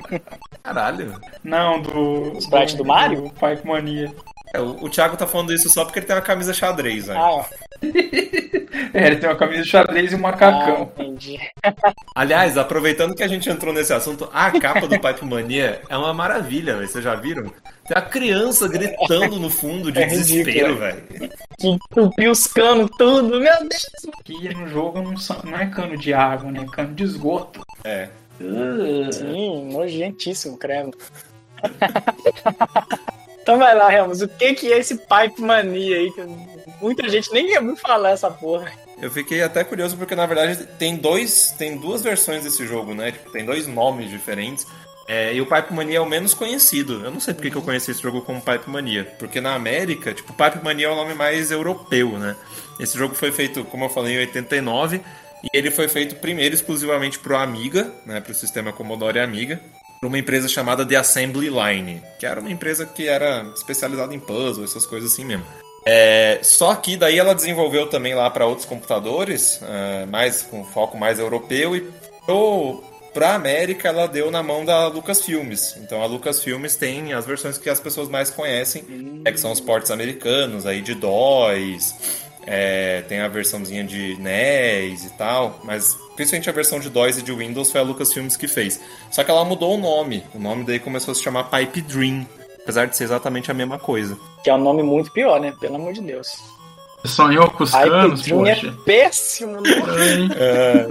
Caralho. 0.62 1.18
Não, 1.42 1.80
do... 1.80 2.36
sprite 2.38 2.76
do 2.76 2.84
Mario? 2.84 3.30
Pipe 3.30 3.66
Mania. 3.66 4.12
É, 4.54 4.60
o, 4.60 4.84
o 4.84 4.88
Thiago 4.88 5.16
tá 5.16 5.26
falando 5.26 5.52
isso 5.52 5.68
só 5.68 5.84
porque 5.84 5.98
ele 5.98 6.06
tem 6.06 6.14
uma 6.14 6.22
camisa 6.22 6.54
xadrez, 6.54 7.06
velho. 7.06 7.18
Ah, 7.18 7.46
É, 8.92 9.08
ele 9.08 9.16
tem 9.16 9.28
uma 9.28 9.36
camisa 9.36 9.64
xadrez 9.64 10.12
e 10.12 10.14
um 10.14 10.18
ah, 10.18 10.22
macacão. 10.22 10.92
entendi. 10.96 11.36
Aliás, 12.14 12.56
aproveitando 12.56 13.14
que 13.14 13.24
a 13.24 13.28
gente 13.28 13.50
entrou 13.50 13.74
nesse 13.74 13.92
assunto, 13.92 14.28
a 14.32 14.52
capa 14.60 14.86
do 14.86 15.00
Pipe 15.00 15.24
Mania 15.24 15.82
é 15.88 15.96
uma 15.96 16.14
maravilha, 16.14 16.76
velho. 16.76 16.88
Vocês 16.88 17.02
já 17.02 17.16
viram? 17.16 17.44
Tem 17.86 17.96
a 17.96 18.02
criança 18.02 18.68
gritando 18.68 19.40
no 19.40 19.50
fundo 19.50 19.90
de 19.90 20.00
É 20.00 20.06
desespero, 20.06 20.76
velho. 20.76 21.02
Que 21.58 21.68
entupiu 21.68 22.30
os 22.30 22.46
canos 22.46 22.88
tudo, 22.96 23.40
meu 23.40 23.68
Deus. 23.68 23.86
Que 24.24 24.54
no 24.54 24.68
jogo 24.68 25.02
não, 25.02 25.14
não 25.44 25.58
é 25.58 25.66
cano 25.66 25.96
de 25.96 26.14
água, 26.14 26.52
né? 26.52 26.64
Cano 26.72 26.94
de 26.94 27.02
esgoto. 27.02 27.66
É. 27.82 28.08
Sim, 29.12 29.72
nojentíssimo, 29.72 30.56
credo. 30.56 30.96
Então 33.44 33.58
vai 33.58 33.74
lá, 33.74 33.90
Ramos, 33.90 34.22
o 34.22 34.28
que, 34.28 34.54
que 34.54 34.72
é 34.72 34.78
esse 34.78 34.96
Pipe 34.96 35.42
Mania 35.42 35.98
aí? 35.98 36.10
Que 36.12 36.22
muita 36.80 37.06
gente 37.10 37.30
nem 37.30 37.54
ouviu 37.58 37.76
falar 37.76 38.12
essa 38.12 38.30
porra. 38.30 38.72
Eu 39.02 39.10
fiquei 39.10 39.42
até 39.42 39.62
curioso 39.62 39.98
porque 39.98 40.14
na 40.14 40.24
verdade 40.24 40.64
tem 40.78 40.96
dois, 40.96 41.54
tem 41.58 41.76
duas 41.76 42.02
versões 42.02 42.42
desse 42.42 42.66
jogo, 42.66 42.94
né? 42.94 43.12
Tipo, 43.12 43.30
tem 43.32 43.44
dois 43.44 43.66
nomes 43.66 44.08
diferentes. 44.08 44.66
É, 45.06 45.34
e 45.34 45.42
o 45.42 45.46
Pipe 45.46 45.74
Mania 45.74 45.98
é 45.98 46.00
o 46.00 46.06
menos 46.06 46.32
conhecido. 46.32 47.04
Eu 47.04 47.10
não 47.10 47.20
sei 47.20 47.34
porque 47.34 47.50
que 47.50 47.56
eu 47.56 47.60
conheci 47.60 47.90
esse 47.90 48.00
jogo 48.00 48.22
como 48.22 48.40
Pipe 48.40 48.70
Mania. 48.70 49.04
Porque 49.18 49.42
na 49.42 49.54
América, 49.54 50.14
tipo, 50.14 50.32
Pipe 50.32 50.64
Mania 50.64 50.86
é 50.86 50.90
o 50.90 50.96
nome 50.96 51.12
mais 51.12 51.50
europeu, 51.50 52.18
né? 52.18 52.34
Esse 52.80 52.96
jogo 52.96 53.14
foi 53.14 53.30
feito, 53.30 53.62
como 53.66 53.84
eu 53.84 53.90
falei, 53.90 54.14
em 54.14 54.20
89. 54.20 55.02
E 55.42 55.48
ele 55.52 55.70
foi 55.70 55.86
feito 55.86 56.14
primeiro 56.16 56.54
exclusivamente 56.54 57.18
pro 57.18 57.36
Amiga, 57.36 57.92
né? 58.06 58.22
Pro 58.22 58.32
sistema 58.32 58.72
Commodore 58.72 59.18
Amiga. 59.18 59.60
Por 60.04 60.08
uma 60.08 60.18
empresa 60.18 60.46
chamada 60.48 60.84
The 60.84 60.96
Assembly 60.96 61.48
Line. 61.48 62.02
Que 62.18 62.26
era 62.26 62.38
uma 62.38 62.50
empresa 62.50 62.84
que 62.84 63.08
era 63.08 63.50
especializada 63.56 64.14
em 64.14 64.20
puzzle, 64.20 64.62
essas 64.62 64.84
coisas 64.84 65.10
assim 65.10 65.24
mesmo. 65.24 65.46
É, 65.82 66.40
só 66.42 66.74
que 66.74 66.94
daí 66.94 67.18
ela 67.18 67.34
desenvolveu 67.34 67.86
também 67.86 68.14
lá 68.14 68.28
para 68.28 68.44
outros 68.44 68.66
computadores, 68.66 69.62
é, 69.62 70.04
mais 70.04 70.42
com 70.42 70.62
foco 70.62 70.98
mais 70.98 71.18
europeu, 71.18 71.74
e 71.74 71.90
pro, 72.26 72.84
pra 73.14 73.34
América 73.34 73.88
ela 73.88 74.06
deu 74.06 74.30
na 74.30 74.42
mão 74.42 74.62
da 74.62 74.88
Lucasfilmes. 74.88 75.74
Então 75.78 76.02
a 76.02 76.06
Lucasfilmes 76.06 76.76
tem 76.76 77.14
as 77.14 77.24
versões 77.24 77.56
que 77.56 77.70
as 77.70 77.80
pessoas 77.80 78.10
mais 78.10 78.28
conhecem, 78.28 78.84
é, 79.24 79.32
que 79.32 79.40
são 79.40 79.52
os 79.52 79.60
ports 79.60 79.90
americanos, 79.90 80.66
aí 80.66 80.82
de 80.82 80.94
DOS, 80.94 81.94
é, 82.46 83.02
tem 83.02 83.20
a 83.20 83.28
versãozinha 83.28 83.84
de 83.84 84.16
NES 84.20 85.04
e 85.06 85.10
tal, 85.16 85.60
mas 85.64 85.96
principalmente 86.16 86.48
a 86.50 86.52
versão 86.52 86.78
de 86.80 86.88
DOS 86.90 87.18
e 87.18 87.22
de 87.22 87.32
Windows 87.32 87.70
foi 87.72 87.80
a 87.80 87.84
Lucasfilmes 87.84 88.36
que 88.36 88.46
fez. 88.48 88.80
Só 89.10 89.22
que 89.24 89.30
ela 89.30 89.44
mudou 89.44 89.74
o 89.74 89.78
nome, 89.80 90.24
o 90.34 90.38
nome 90.38 90.64
daí 90.64 90.78
começou 90.78 91.12
a 91.12 91.14
se 91.14 91.22
chamar 91.22 91.44
Pipe 91.44 91.80
Dream, 91.82 92.26
apesar 92.62 92.86
de 92.86 92.96
ser 92.96 93.04
exatamente 93.04 93.50
a 93.50 93.54
mesma 93.54 93.78
coisa. 93.78 94.16
Que 94.42 94.50
é 94.50 94.54
um 94.54 94.58
nome 94.62 94.82
muito 94.82 95.10
pior, 95.12 95.40
né? 95.40 95.52
Pelo 95.60 95.76
amor 95.76 95.92
de 95.92 96.00
Deus. 96.02 96.28
Sonhou 97.04 97.50
com 97.50 97.64
os 97.64 97.70
Pipe 97.70 97.90
canos, 97.90 98.22
Dream 98.22 98.46
é 98.46 98.54
poxa. 98.54 98.74
péssimo, 98.86 99.60
né? 99.60 99.70
Ai, 99.86 100.28
É, 100.36 100.86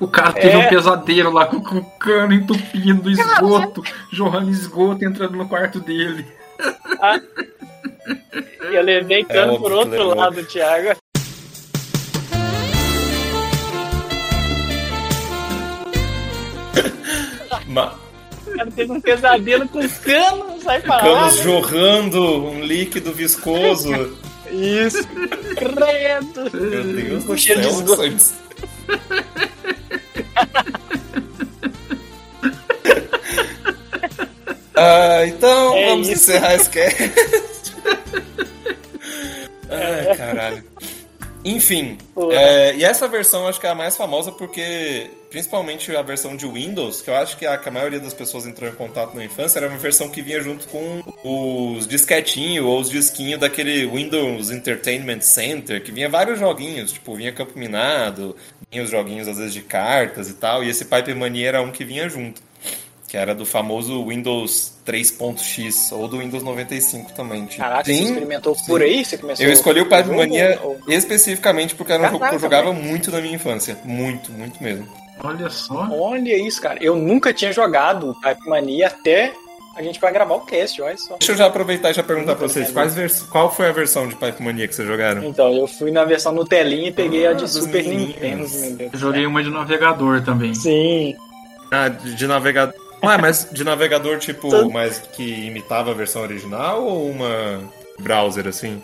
O 0.00 0.08
cara 0.08 0.32
teve 0.32 0.54
É. 0.54 0.58
um 0.58 0.68
pesadelo 0.68 1.30
lá 1.32 1.46
com, 1.46 1.60
com 1.62 1.78
o 1.78 1.84
cano 1.98 2.32
entupindo 2.34 3.10
esgoto, 3.10 3.82
jorrando 4.12 4.50
esgoto 4.50 5.04
entrando 5.04 5.36
no 5.36 5.48
quarto 5.48 5.80
dele. 5.80 6.26
Eu 8.72 8.82
levei 8.82 9.24
cano 9.24 9.54
óbvio 9.54 9.60
por 9.68 9.72
outro 9.72 9.90
levou. 9.90 10.14
lado, 10.14 10.44
Thiago. 10.44 10.96
ma- 17.66 17.94
O 18.46 18.50
cara 18.56 18.70
teve 18.70 18.92
um 18.92 19.00
pesadelo 19.00 19.68
com 19.68 19.86
cano, 19.88 20.44
não 20.48 20.60
sai 20.60 20.80
pra 20.80 20.96
lá. 20.96 21.00
canos 21.02 21.36
né? 21.36 21.42
jorrando 21.42 22.46
um 22.46 22.60
líquido 22.62 23.12
viscoso. 23.12 24.16
Isso. 24.50 25.06
Credo. 25.56 26.50
Meu 26.56 26.84
Deus 26.84 27.24
Com 27.24 27.32
do 27.34 27.38
cheiro 27.38 27.60
de 27.60 27.68
céu, 27.68 27.78
esgoto. 27.80 28.02
Santos. 28.02 28.32
Ah, 34.74 35.26
então 35.26 35.76
É 35.76 35.88
vamos 35.90 36.08
isso. 36.08 36.30
encerrar 36.30 36.54
esse 36.54 36.70
cast. 36.70 37.57
Ai, 39.70 40.16
caralho. 40.16 40.64
Enfim, 41.44 41.96
é, 42.32 42.74
e 42.74 42.84
essa 42.84 43.06
versão 43.06 43.46
acho 43.46 43.60
que 43.60 43.66
é 43.66 43.70
a 43.70 43.74
mais 43.74 43.96
famosa 43.96 44.32
porque, 44.32 45.08
principalmente 45.30 45.94
a 45.94 46.02
versão 46.02 46.36
de 46.36 46.46
Windows, 46.46 47.00
que 47.00 47.08
eu 47.08 47.14
acho 47.14 47.36
que 47.38 47.46
a, 47.46 47.56
que 47.56 47.68
a 47.68 47.72
maioria 47.72 48.00
das 48.00 48.12
pessoas 48.12 48.44
entrou 48.44 48.68
em 48.68 48.74
contato 48.74 49.14
na 49.14 49.24
infância, 49.24 49.60
era 49.60 49.68
uma 49.68 49.78
versão 49.78 50.10
que 50.10 50.20
vinha 50.20 50.40
junto 50.40 50.66
com 50.68 51.02
os 51.22 51.86
disquetinhos 51.86 52.66
ou 52.66 52.80
os 52.80 52.90
disquinhos 52.90 53.38
daquele 53.38 53.86
Windows 53.86 54.50
Entertainment 54.50 55.20
Center, 55.20 55.82
que 55.82 55.92
vinha 55.92 56.08
vários 56.08 56.40
joguinhos, 56.40 56.92
tipo, 56.92 57.14
vinha 57.14 57.32
Campo 57.32 57.56
Minado, 57.56 58.36
vinha 58.70 58.82
os 58.82 58.90
joguinhos 58.90 59.28
às 59.28 59.38
vezes 59.38 59.54
de 59.54 59.62
cartas 59.62 60.28
e 60.28 60.34
tal, 60.34 60.64
e 60.64 60.68
esse 60.68 60.84
Pipe 60.84 61.14
Mania 61.14 61.48
era 61.48 61.62
um 61.62 61.70
que 61.70 61.84
vinha 61.84 62.08
junto. 62.08 62.42
Que 63.08 63.16
era 63.16 63.34
do 63.34 63.46
famoso 63.46 64.06
Windows 64.06 64.74
3.x 64.86 65.92
ou 65.92 66.06
do 66.06 66.18
Windows 66.18 66.42
95 66.42 67.12
também. 67.12 67.46
Tipo, 67.46 67.62
Caraca, 67.62 67.84
você 67.84 67.92
experimentou 67.92 68.54
por 68.66 68.82
aí? 68.82 69.02
Você 69.04 69.16
começou 69.16 69.46
eu 69.46 69.50
escolhi 69.52 69.80
o 69.80 69.86
Pipe 69.86 70.02
jogo, 70.04 70.16
Mania 70.18 70.60
ou- 70.62 70.78
especificamente 70.88 71.74
porque 71.74 71.90
era 71.92 72.02
um 72.02 72.06
jogo 72.06 72.18
que 72.18 72.24
eu 72.24 72.28
Caraca, 72.28 72.38
jogava 72.38 72.72
muito 72.74 73.10
na 73.10 73.20
minha 73.20 73.34
infância. 73.34 73.78
Muito, 73.82 74.30
muito 74.32 74.62
mesmo. 74.62 74.86
Olha 75.24 75.48
só. 75.48 75.88
Olha 75.90 76.36
isso, 76.36 76.60
cara. 76.60 76.78
Eu 76.82 76.96
nunca 76.96 77.32
tinha 77.32 77.50
jogado 77.50 78.10
o 78.10 78.14
Pipe 78.20 78.46
Mania 78.48 78.88
até 78.88 79.32
a 79.74 79.82
gente 79.82 79.98
vai 80.00 80.12
gravar 80.12 80.34
o 80.34 80.40
cast, 80.40 80.82
olha 80.82 80.96
só. 80.98 81.16
Deixa 81.18 81.32
eu 81.32 81.36
já 81.36 81.46
aproveitar 81.46 81.90
e 81.90 81.94
já 81.94 82.02
perguntar 82.02 82.34
pra 82.36 82.46
vocês, 82.48 82.70
quais 82.70 82.94
vers- 82.94 83.22
qual 83.22 83.50
foi 83.50 83.68
a 83.68 83.72
versão 83.72 84.06
de 84.08 84.16
Pipe 84.16 84.42
Mania 84.42 84.68
que 84.68 84.74
vocês 84.74 84.86
jogaram? 84.86 85.24
Então, 85.24 85.50
eu 85.52 85.66
fui 85.66 85.90
na 85.90 86.04
versão 86.04 86.32
Nutelinha 86.32 86.88
e 86.88 86.92
peguei 86.92 87.26
a 87.26 87.30
Ah, 87.30 87.32
de 87.32 87.42
dos 87.42 87.52
Super. 87.52 87.84
Nintendo, 87.86 88.48
meu 88.48 88.72
Deus. 88.76 88.92
Eu 88.92 88.98
joguei 88.98 89.24
uma 89.24 89.42
de 89.42 89.48
navegador 89.50 90.20
também. 90.22 90.52
Sim. 90.54 91.16
Ah, 91.70 91.88
de 91.88 92.26
navegador. 92.26 92.74
Ué, 93.02 93.16
mas 93.16 93.48
de 93.52 93.62
navegador 93.64 94.18
tipo, 94.18 94.70
mas 94.70 94.98
que 94.98 95.46
imitava 95.46 95.90
a 95.90 95.94
versão 95.94 96.22
original 96.22 96.82
ou 96.84 97.10
uma 97.10 97.60
browser 97.98 98.46
assim? 98.48 98.82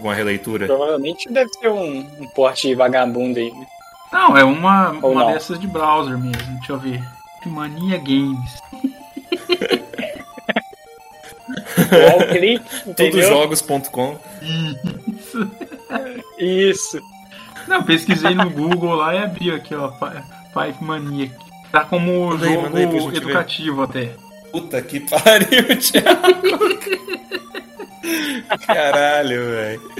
Uma 0.00 0.14
releitura? 0.14 0.66
Provavelmente 0.66 1.28
deve 1.32 1.50
ser 1.54 1.68
um, 1.68 1.98
um 2.20 2.28
porte 2.34 2.74
vagabundo 2.74 3.38
aí. 3.38 3.50
né? 3.50 3.66
Não, 4.12 4.36
é 4.36 4.44
uma, 4.44 4.90
Ou 5.02 5.12
uma 5.12 5.24
não. 5.24 5.32
dessas 5.32 5.58
de 5.58 5.66
browser 5.66 6.16
mesmo. 6.18 6.54
Deixa 6.58 6.72
eu 6.72 6.78
ver. 6.78 7.02
Mania 7.46 7.98
Games. 7.98 8.62
Entendeu? 12.86 13.10
Tudojogos.com 13.28 14.18
Isso. 16.38 17.00
Não, 17.68 17.82
pesquisei 17.82 18.34
no 18.34 18.50
Google 18.50 18.94
lá 18.94 19.14
e 19.14 19.18
abri 19.18 19.50
aqui, 19.52 19.74
ó. 19.74 19.88
Pi- 19.88 20.22
Pipe 20.52 20.84
Mania. 20.84 21.30
Tá 21.72 21.84
como 21.84 22.28
Manda 22.28 22.46
aí, 22.46 22.54
jogo 22.54 22.76
aí 22.76 22.86
ver. 22.86 23.16
educativo 23.16 23.82
até. 23.82 24.14
Puta 24.52 24.82
que 24.82 25.00
pariu, 25.00 25.66
Thiago. 25.80 26.68
Caralho, 28.66 29.44
velho. 29.46 29.92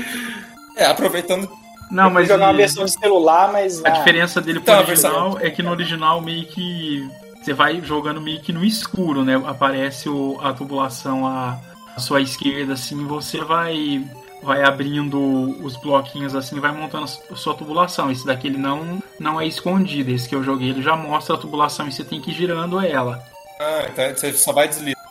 É, 0.76 0.84
aproveitando. 0.84 1.48
Não, 1.90 2.10
mas 2.10 2.28
jogar 2.28 2.46
uma 2.46 2.56
versão 2.56 2.84
de 2.84 2.92
celular, 2.92 3.50
mas. 3.52 3.82
a 3.84 3.88
ah, 3.88 3.90
diferença 3.90 4.40
dele 4.40 4.60
pro 4.60 4.72
Então, 4.72 4.84
original 4.84 5.38
é 5.40 5.50
que 5.50 5.62
no 5.62 5.70
original 5.70 6.20
meio 6.20 6.46
que 6.46 7.08
você 7.42 7.52
vai 7.52 7.80
jogando 7.82 8.20
meio 8.20 8.40
que 8.40 8.52
no 8.52 8.64
escuro, 8.64 9.24
né? 9.24 9.40
Aparece 9.46 10.08
o- 10.08 10.38
a 10.42 10.52
tubulação 10.52 11.26
à, 11.26 11.58
à 11.96 12.00
sua 12.00 12.20
esquerda, 12.20 12.74
assim, 12.74 13.04
você 13.06 13.42
vai 13.42 14.04
vai 14.43 14.62
abrindo 14.64 15.19
os 15.64 15.77
bloquinhos 15.77 16.35
assim, 16.35 16.56
e 16.56 16.60
vai 16.60 16.73
montando 16.73 17.05
a 17.31 17.36
sua 17.36 17.55
tubulação. 17.55 18.10
Esse 18.10 18.27
daqui 18.27 18.48
ele 18.48 18.59
não 18.59 19.02
não 19.19 19.40
é 19.40 19.47
escondido. 19.47 20.10
Esse 20.10 20.28
que 20.28 20.35
eu 20.35 20.43
joguei 20.43 20.70
ele 20.70 20.82
já 20.82 20.97
mostra 20.97 21.35
a 21.36 21.39
tubulação 21.39 21.86
e 21.89 21.93
você 21.93 22.05
tem 22.05 22.20
que 22.20 22.31
ir 22.31 22.35
girando 22.35 22.81
ela. 22.81 23.23
Ah, 23.60 23.86
então 23.89 24.05
você 24.14 24.32
só 24.32 24.52
vai 24.52 24.69
deslizando. 24.69 25.02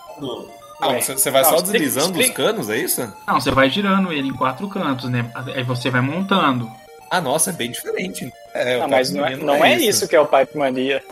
Não, 0.82 0.90
Ué. 0.90 1.02
você, 1.02 1.14
você 1.14 1.30
vai 1.30 1.44
Não, 1.44 1.50
só 1.50 1.62
deslizando 1.62 2.20
os 2.20 2.30
canos, 2.32 2.70
é 2.70 2.78
isso? 2.78 3.14
Não, 3.28 3.40
você 3.40 3.52
vai 3.52 3.70
girando 3.70 4.12
ele 4.12 4.28
em 4.28 4.34
quatro 4.34 4.68
cantos, 4.68 5.10
né? 5.10 5.30
Aí 5.56 5.64
você 5.64 5.90
vai 5.90 6.02
montando. 6.02 6.70
Ah, 7.10 7.22
nossa, 7.22 7.52
é 7.52 7.54
bem 7.54 7.72
diferente. 7.72 8.32
É, 8.54 8.82
Ah, 8.82 8.88
mas 8.88 9.12
não 9.12 9.26
é, 9.26 9.36
não 9.36 9.66
é 9.66 9.76
isso 9.78 10.08
que 10.08 10.16
é 10.16 10.20
o 10.20 10.26
Pipe 10.26 10.58
Mania. 10.58 11.04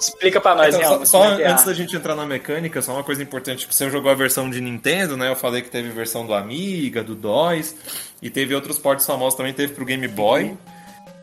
Explica 0.00 0.40
pra 0.40 0.54
nós, 0.54 0.74
Então, 0.74 1.00
só, 1.00 1.04
só 1.04 1.38
é 1.38 1.42
é 1.42 1.48
antes 1.48 1.64
da 1.64 1.74
gente 1.74 1.94
entrar 1.94 2.14
na 2.16 2.24
mecânica, 2.24 2.80
só 2.80 2.94
uma 2.94 3.04
coisa 3.04 3.22
importante. 3.22 3.60
Tipo, 3.60 3.74
você 3.74 3.90
jogou 3.90 4.10
a 4.10 4.14
versão 4.14 4.48
de 4.48 4.58
Nintendo, 4.58 5.14
né? 5.14 5.28
Eu 5.28 5.36
falei 5.36 5.60
que 5.60 5.68
teve 5.68 5.90
versão 5.90 6.26
do 6.26 6.32
Amiga, 6.32 7.04
do 7.04 7.14
DOS. 7.14 7.74
E 8.22 8.30
teve 8.30 8.54
outros 8.54 8.78
ports 8.78 9.04
famosos 9.04 9.36
também. 9.36 9.52
Teve 9.52 9.74
pro 9.74 9.84
Game 9.84 10.08
Boy 10.08 10.56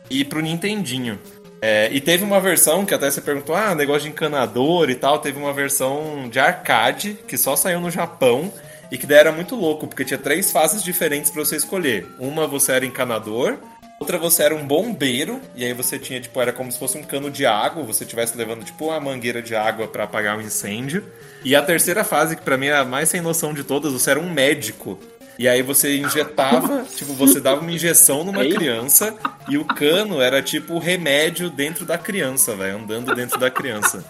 e 0.08 0.24
pro 0.24 0.40
Nintendinho. 0.40 1.18
É, 1.60 1.88
e 1.92 2.00
teve 2.00 2.22
uma 2.22 2.38
versão 2.38 2.86
que 2.86 2.94
até 2.94 3.10
você 3.10 3.20
perguntou, 3.20 3.52
ah, 3.52 3.74
negócio 3.74 4.02
de 4.02 4.10
encanador 4.10 4.88
e 4.90 4.94
tal. 4.94 5.18
Teve 5.18 5.38
uma 5.38 5.52
versão 5.52 6.28
de 6.30 6.38
arcade 6.38 7.18
que 7.26 7.36
só 7.36 7.56
saiu 7.56 7.80
no 7.80 7.90
Japão. 7.90 8.52
E 8.90 8.96
que 8.96 9.06
daí 9.06 9.18
era 9.18 9.32
muito 9.32 9.54
louco, 9.54 9.86
porque 9.86 10.04
tinha 10.04 10.16
três 10.16 10.50
fases 10.50 10.82
diferentes 10.82 11.30
pra 11.30 11.44
você 11.44 11.56
escolher. 11.56 12.06
Uma 12.18 12.46
você 12.46 12.72
era 12.72 12.86
encanador, 12.86 13.58
Outra 14.00 14.16
você 14.16 14.44
era 14.44 14.54
um 14.54 14.64
bombeiro, 14.64 15.40
e 15.56 15.64
aí 15.64 15.72
você 15.72 15.98
tinha, 15.98 16.20
tipo, 16.20 16.40
era 16.40 16.52
como 16.52 16.70
se 16.70 16.78
fosse 16.78 16.96
um 16.96 17.02
cano 17.02 17.30
de 17.30 17.44
água, 17.44 17.82
você 17.82 18.04
estivesse 18.04 18.36
levando, 18.36 18.64
tipo, 18.64 18.86
uma 18.86 19.00
mangueira 19.00 19.42
de 19.42 19.56
água 19.56 19.88
pra 19.88 20.04
apagar 20.04 20.38
um 20.38 20.40
incêndio. 20.40 21.04
E 21.44 21.56
a 21.56 21.62
terceira 21.62 22.04
fase, 22.04 22.36
que 22.36 22.42
pra 22.42 22.56
mim 22.56 22.66
é 22.66 22.76
a 22.76 22.84
mais 22.84 23.08
sem 23.08 23.20
noção 23.20 23.52
de 23.52 23.64
todas, 23.64 23.92
você 23.92 24.12
era 24.12 24.20
um 24.20 24.30
médico. 24.30 24.98
E 25.36 25.48
aí 25.48 25.62
você 25.62 25.96
injetava, 25.98 26.84
tipo, 26.94 27.12
você 27.12 27.40
dava 27.40 27.60
uma 27.60 27.72
injeção 27.72 28.22
numa 28.22 28.44
criança, 28.44 29.14
e 29.48 29.58
o 29.58 29.64
cano 29.64 30.20
era 30.22 30.40
tipo 30.42 30.74
o 30.74 30.78
remédio 30.78 31.50
dentro 31.50 31.84
da 31.84 31.98
criança, 31.98 32.54
velho, 32.54 32.78
andando 32.78 33.12
dentro 33.16 33.38
da 33.38 33.50
criança. 33.50 34.04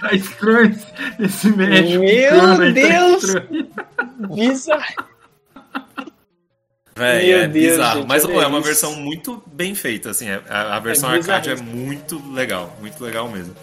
Tá 0.00 0.12
estranho 0.12 0.76
esse 1.18 1.48
médico. 1.56 2.00
Meu 2.00 2.30
cano 2.30 2.56
tá 2.58 2.70
Deus! 2.70 3.24
estranho. 3.24 3.70
Bizarro. 4.34 5.04
Meu 7.00 7.38
é 7.38 7.48
Deus, 7.48 7.72
bizarro. 7.72 7.98
gente, 8.00 8.08
Mas 8.08 8.26
pô, 8.26 8.40
é 8.40 8.46
uma 8.46 8.60
versão 8.60 8.94
muito 8.94 9.42
bem 9.46 9.74
feita, 9.74 10.10
assim. 10.10 10.28
é- 10.28 10.42
A, 10.48 10.76
a 10.76 10.80
versão 10.80 11.10
É 11.12 11.16
arcade 11.16 11.50
é 11.50 11.56
muito 11.56 12.20
legal, 12.32 12.76
muito 12.80 13.02
legal 13.02 13.28
mesmo. 13.28 13.54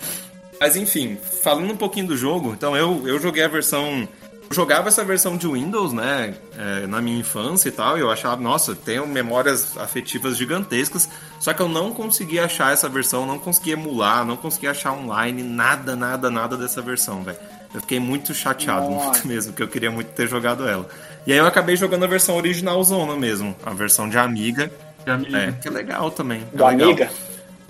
Mas 0.60 0.76
enfim, 0.76 1.18
falando 1.44 1.72
um 1.72 1.78
pouquinho 1.78 2.08
do 2.08 2.18
jogo, 2.18 2.54
então 2.54 2.76
eu, 2.76 3.08
eu 3.08 3.20
joguei 3.20 3.44
a 3.44 3.48
versão 3.48 4.08
eu 4.50 4.56
jogava 4.56 4.88
essa 4.88 5.04
versão 5.04 5.36
de 5.36 5.46
Windows, 5.46 5.92
né, 5.92 6.34
é, 6.58 6.88
na 6.88 7.02
minha 7.02 7.20
infância 7.20 7.68
e 7.68 7.72
tal, 7.72 7.98
e 7.98 8.02
eu 8.02 8.10
achava, 8.10 8.42
nossa, 8.42 8.74
tenho 8.74 9.06
memórias 9.06 9.78
afetivas 9.78 10.38
gigantescas, 10.38 11.10
só 11.40 11.54
que 11.54 11.62
eu 11.62 11.68
não 11.68 11.92
conseguia 11.92 12.46
achar 12.46 12.72
essa 12.72 12.88
versão, 12.88 13.26
não 13.26 13.38
conseguia 13.40 13.74
emular, 13.74 14.26
não 14.26 14.38
conseguia 14.38 14.72
achar 14.72 14.94
online, 14.94 15.44
nada, 15.44 15.98
nada, 15.98 16.32
nada 16.32 16.56
dessa 16.56 16.82
versão, 16.82 17.24
velho. 17.24 17.38
Eu 17.74 17.82
fiquei 17.82 18.00
muito 18.00 18.34
chateado, 18.34 18.90
Nossa. 18.90 19.06
muito 19.10 19.28
mesmo, 19.28 19.52
porque 19.52 19.64
eu 19.64 19.68
queria 19.68 19.92
muito 19.92 20.08
ter 20.12 20.28
jogado 20.30 20.66
ela. 20.66 20.88
E 21.28 21.34
aí 21.34 21.38
eu 21.40 21.46
acabei 21.46 21.76
jogando 21.76 22.06
a 22.06 22.08
versão 22.08 22.38
originalzona 22.38 23.14
mesmo, 23.18 23.54
a 23.66 23.74
versão 23.74 24.08
de 24.08 24.18
Amiga, 24.18 24.72
De 25.04 25.12
amigo. 25.12 25.36
é, 25.36 25.52
que 25.52 25.68
é 25.68 25.72
legal 25.72 26.10
também. 26.10 26.42
é 26.54 26.58
Do 26.58 26.66
legal. 26.66 26.88
Amiga. 26.90 27.12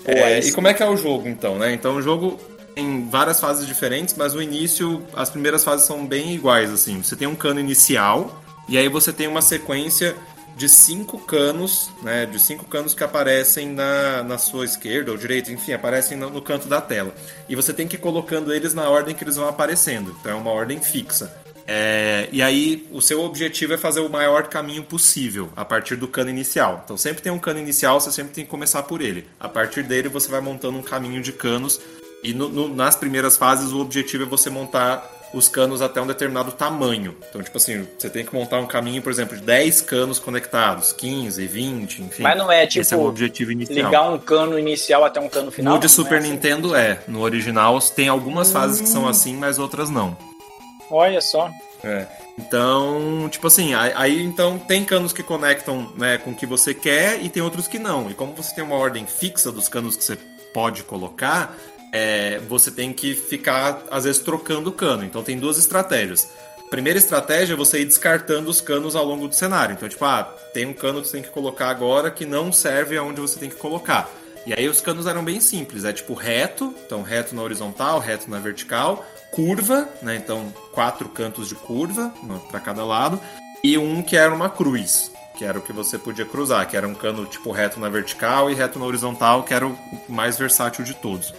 Pô, 0.05 0.11
É, 0.11 0.39
e 0.39 0.51
como 0.51 0.67
é 0.67 0.75
que 0.75 0.83
é 0.83 0.87
o 0.87 0.95
jogo, 0.95 1.27
então, 1.27 1.57
né? 1.57 1.73
Então, 1.73 1.95
o 1.95 2.01
jogo 2.01 2.39
tem 2.75 3.09
várias 3.09 3.39
fases 3.39 3.65
diferentes, 3.65 4.13
mas 4.15 4.35
no 4.35 4.43
início, 4.43 5.03
as 5.15 5.31
primeiras 5.31 5.63
fases 5.63 5.87
são 5.87 6.05
bem 6.05 6.35
iguais, 6.35 6.71
assim. 6.71 7.01
Você 7.01 7.15
tem 7.15 7.27
um 7.27 7.33
cano 7.33 7.59
inicial, 7.59 8.43
e 8.69 8.77
aí 8.77 8.87
você 8.87 9.11
tem 9.11 9.27
uma 9.27 9.41
sequência 9.41 10.15
de 10.55 10.69
cinco 10.69 11.17
canos, 11.17 11.89
né? 12.03 12.27
De 12.27 12.39
cinco 12.39 12.63
canos 12.65 12.93
que 12.93 13.03
aparecem 13.03 13.69
na, 13.69 14.21
na 14.21 14.37
sua 14.37 14.65
esquerda 14.65 15.11
ou 15.11 15.17
direita, 15.17 15.51
enfim, 15.51 15.73
aparecem 15.73 16.15
no, 16.15 16.29
no 16.29 16.43
canto 16.43 16.67
da 16.67 16.79
tela. 16.79 17.11
E 17.49 17.55
você 17.55 17.73
tem 17.73 17.87
que 17.87 17.95
ir 17.95 17.99
colocando 17.99 18.53
eles 18.53 18.75
na 18.75 18.87
ordem 18.87 19.15
que 19.15 19.23
eles 19.23 19.35
vão 19.35 19.49
aparecendo. 19.49 20.15
Então, 20.21 20.31
é 20.31 20.35
uma 20.35 20.51
ordem 20.51 20.79
fixa. 20.79 21.35
É, 21.69 22.29
e 22.31 22.41
aí, 22.41 22.87
o 22.91 23.01
seu 23.01 23.21
objetivo 23.21 23.73
é 23.73 23.77
fazer 23.77 23.99
o 23.99 24.09
maior 24.09 24.43
caminho 24.47 24.83
possível 24.83 25.49
a 25.55 25.65
partir 25.65 25.97
do 25.97 26.07
cano 26.07 26.29
inicial. 26.29 26.81
Então, 26.85 26.95
sempre 26.95 27.21
tem 27.21 27.31
um 27.31 27.39
cano 27.39 27.59
inicial, 27.59 27.99
você 27.99 28.11
sempre 28.11 28.33
tem 28.33 28.45
que 28.45 28.49
começar 28.49 28.83
por 28.83 29.01
ele. 29.01 29.25
A 29.39 29.49
partir 29.49 29.83
dele, 29.83 30.07
você 30.07 30.29
vai 30.31 30.39
montando 30.39 30.77
um 30.77 30.81
caminho 30.81 31.21
de 31.21 31.33
canos. 31.33 31.79
E 32.23 32.33
no- 32.33 32.47
no- 32.49 32.73
nas 32.73 32.95
primeiras 32.95 33.35
fases, 33.37 33.71
o 33.73 33.79
objetivo 33.81 34.23
é 34.23 34.25
você 34.25 34.49
montar 34.49 35.13
os 35.33 35.49
canos 35.49 35.81
até 35.81 36.01
um 36.01 36.07
determinado 36.07 36.53
tamanho. 36.53 37.13
Então, 37.29 37.43
tipo 37.43 37.57
assim, 37.57 37.85
você 37.99 38.09
tem 38.09 38.25
que 38.25 38.33
montar 38.33 38.59
um 38.59 38.65
caminho, 38.65 39.01
por 39.01 39.11
exemplo, 39.11 39.35
de 39.37 39.43
10 39.43 39.81
canos 39.81 40.19
conectados, 40.19 40.93
15, 40.93 41.45
20, 41.45 42.01
enfim. 42.01 42.23
Mas 42.23 42.37
não 42.37 42.49
é, 42.49 42.65
tipo, 42.65 42.81
Esse 42.81 42.93
é 42.93 42.97
o 42.97 43.05
objetivo 43.05 43.51
inicial. 43.51 43.85
Ligar 43.91 44.09
um 44.09 44.17
cano 44.17 44.57
inicial 44.57 45.03
até 45.03 45.19
um 45.19 45.27
cano 45.27 45.51
final? 45.51 45.73
No 45.73 45.79
de 45.81 45.85
Não 45.85 45.89
Super 45.93 46.15
é 46.15 46.17
assim? 46.19 46.31
Nintendo 46.31 46.73
é. 46.73 47.01
No 47.09 47.21
original 47.21 47.77
tem 47.81 48.07
algumas 48.07 48.51
fases 48.53 48.79
que 48.79 48.87
são 48.87 49.05
assim, 49.05 49.35
mas 49.35 49.59
outras 49.59 49.89
não. 49.89 50.17
Olha 50.89 51.21
só. 51.21 51.49
É. 51.83 52.07
Então, 52.37 53.27
tipo 53.29 53.47
assim, 53.47 53.73
aí, 53.73 54.21
então 54.21 54.59
tem 54.59 54.85
canos 54.85 55.11
que 55.11 55.23
conectam 55.23 55.91
né, 55.95 56.17
com 56.17 56.31
o 56.31 56.35
que 56.35 56.45
você 56.45 56.73
quer 56.73 57.21
e 57.23 57.29
tem 57.29 57.41
outros 57.41 57.67
que 57.67 57.79
não. 57.79 58.09
E 58.09 58.13
como 58.13 58.33
você 58.33 58.53
tem 58.53 58.63
uma 58.63 58.75
ordem 58.75 59.05
fixa 59.05 59.51
dos 59.51 59.67
canos 59.67 59.97
que 59.97 60.03
você 60.03 60.17
pode 60.53 60.83
colocar, 60.83 61.55
é, 61.91 62.39
você 62.47 62.71
tem 62.71 62.93
que 62.93 63.15
ficar, 63.15 63.83
às 63.89 64.03
vezes, 64.03 64.21
trocando 64.21 64.69
o 64.69 64.73
cano. 64.73 65.03
Então 65.03 65.23
tem 65.23 65.37
duas 65.37 65.57
estratégias. 65.57 66.29
Primeira 66.69 66.99
estratégia 66.99 67.53
é 67.53 67.55
você 67.55 67.79
ir 67.79 67.85
descartando 67.85 68.49
os 68.49 68.59
canos 68.59 68.95
ao 68.95 69.05
longo 69.05 69.27
do 69.27 69.33
cenário. 69.33 69.73
Então, 69.73 69.87
tipo, 69.87 70.03
ah, 70.03 70.23
tem 70.53 70.65
um 70.65 70.73
cano 70.73 71.01
que 71.01 71.07
você 71.07 71.13
tem 71.13 71.23
que 71.23 71.29
colocar 71.29 71.69
agora 71.69 72.11
que 72.11 72.25
não 72.25 72.51
serve 72.51 72.97
aonde 72.97 73.21
você 73.21 73.39
tem 73.39 73.49
que 73.49 73.55
colocar. 73.55 74.09
E 74.45 74.53
aí 74.53 74.67
os 74.67 74.79
canos 74.79 75.07
eram 75.07 75.23
bem 75.25 75.41
simples, 75.41 75.83
é 75.83 75.91
tipo 75.91 76.13
reto, 76.13 76.73
então 76.85 77.01
reto 77.01 77.35
na 77.35 77.41
horizontal, 77.41 77.99
reto 77.99 78.29
na 78.29 78.39
vertical, 78.39 79.05
curva, 79.31 79.87
né? 80.01 80.15
Então 80.15 80.53
quatro 80.71 81.07
cantos 81.09 81.47
de 81.49 81.55
curva 81.55 82.13
para 82.49 82.59
cada 82.59 82.83
lado 82.85 83.19
e 83.63 83.77
um 83.77 84.01
que 84.01 84.15
era 84.15 84.33
uma 84.33 84.49
cruz, 84.49 85.11
que 85.37 85.43
era 85.45 85.57
o 85.57 85.61
que 85.61 85.73
você 85.73 85.97
podia 85.97 86.25
cruzar, 86.25 86.67
que 86.67 86.77
era 86.77 86.87
um 86.87 86.95
cano 86.95 87.25
tipo 87.25 87.51
reto 87.51 87.79
na 87.79 87.89
vertical 87.89 88.49
e 88.49 88.53
reto 88.55 88.79
na 88.79 88.85
horizontal, 88.85 89.43
que 89.43 89.53
era 89.53 89.65
o 89.67 89.77
mais 90.07 90.37
versátil 90.37 90.83
de 90.83 90.93
todos. 90.95 91.33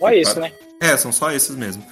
Olha 0.00 0.16
isso, 0.16 0.38
né? 0.38 0.52
É, 0.80 0.96
são 0.96 1.12
só 1.12 1.30
esses 1.32 1.54
mesmo. 1.56 1.84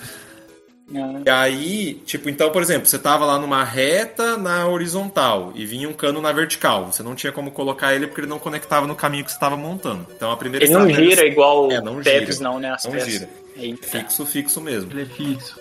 Ah, 0.94 1.23
E 1.24 1.31
aí, 1.31 1.94
tipo, 2.05 2.28
então, 2.28 2.51
por 2.51 2.60
exemplo, 2.60 2.86
você 2.86 2.98
tava 2.98 3.24
lá 3.24 3.39
numa 3.39 3.64
reta 3.64 4.36
na 4.36 4.66
horizontal 4.69 5.52
e 5.55 5.64
vinha 5.64 5.89
um 5.89 5.94
cano 5.94 6.20
na 6.20 6.32
vertical. 6.32 6.93
Você 6.93 7.02
não 7.02 7.14
tinha 7.14 7.32
como 7.32 7.51
colocar 7.51 7.94
ele 7.94 8.06
porque 8.06 8.20
ele 8.20 8.28
não 8.28 8.39
conectava 8.39 8.86
no 8.86 8.94
caminho 8.94 9.24
que 9.24 9.31
você 9.31 9.36
estava 9.36 9.56
montando. 9.56 10.06
Então 10.14 10.31
a 10.31 10.36
primeira 10.36 10.66
Ele 10.66 10.74
não 10.74 10.90
gira 10.90 11.24
igual 11.27 11.70
É, 11.73 11.81
não 11.81 12.02
Tetris, 12.02 12.40
não, 12.40 12.59
né? 12.60 12.73
As 12.73 12.85
Não 12.85 12.93
peças. 12.93 13.09
gira. 13.09 13.28
Eita. 13.57 13.87
Fixo, 13.87 14.27
fixo 14.27 14.61
mesmo. 14.61 14.91
Ele 14.91 15.03
é 15.03 15.07
fixo. 15.07 15.61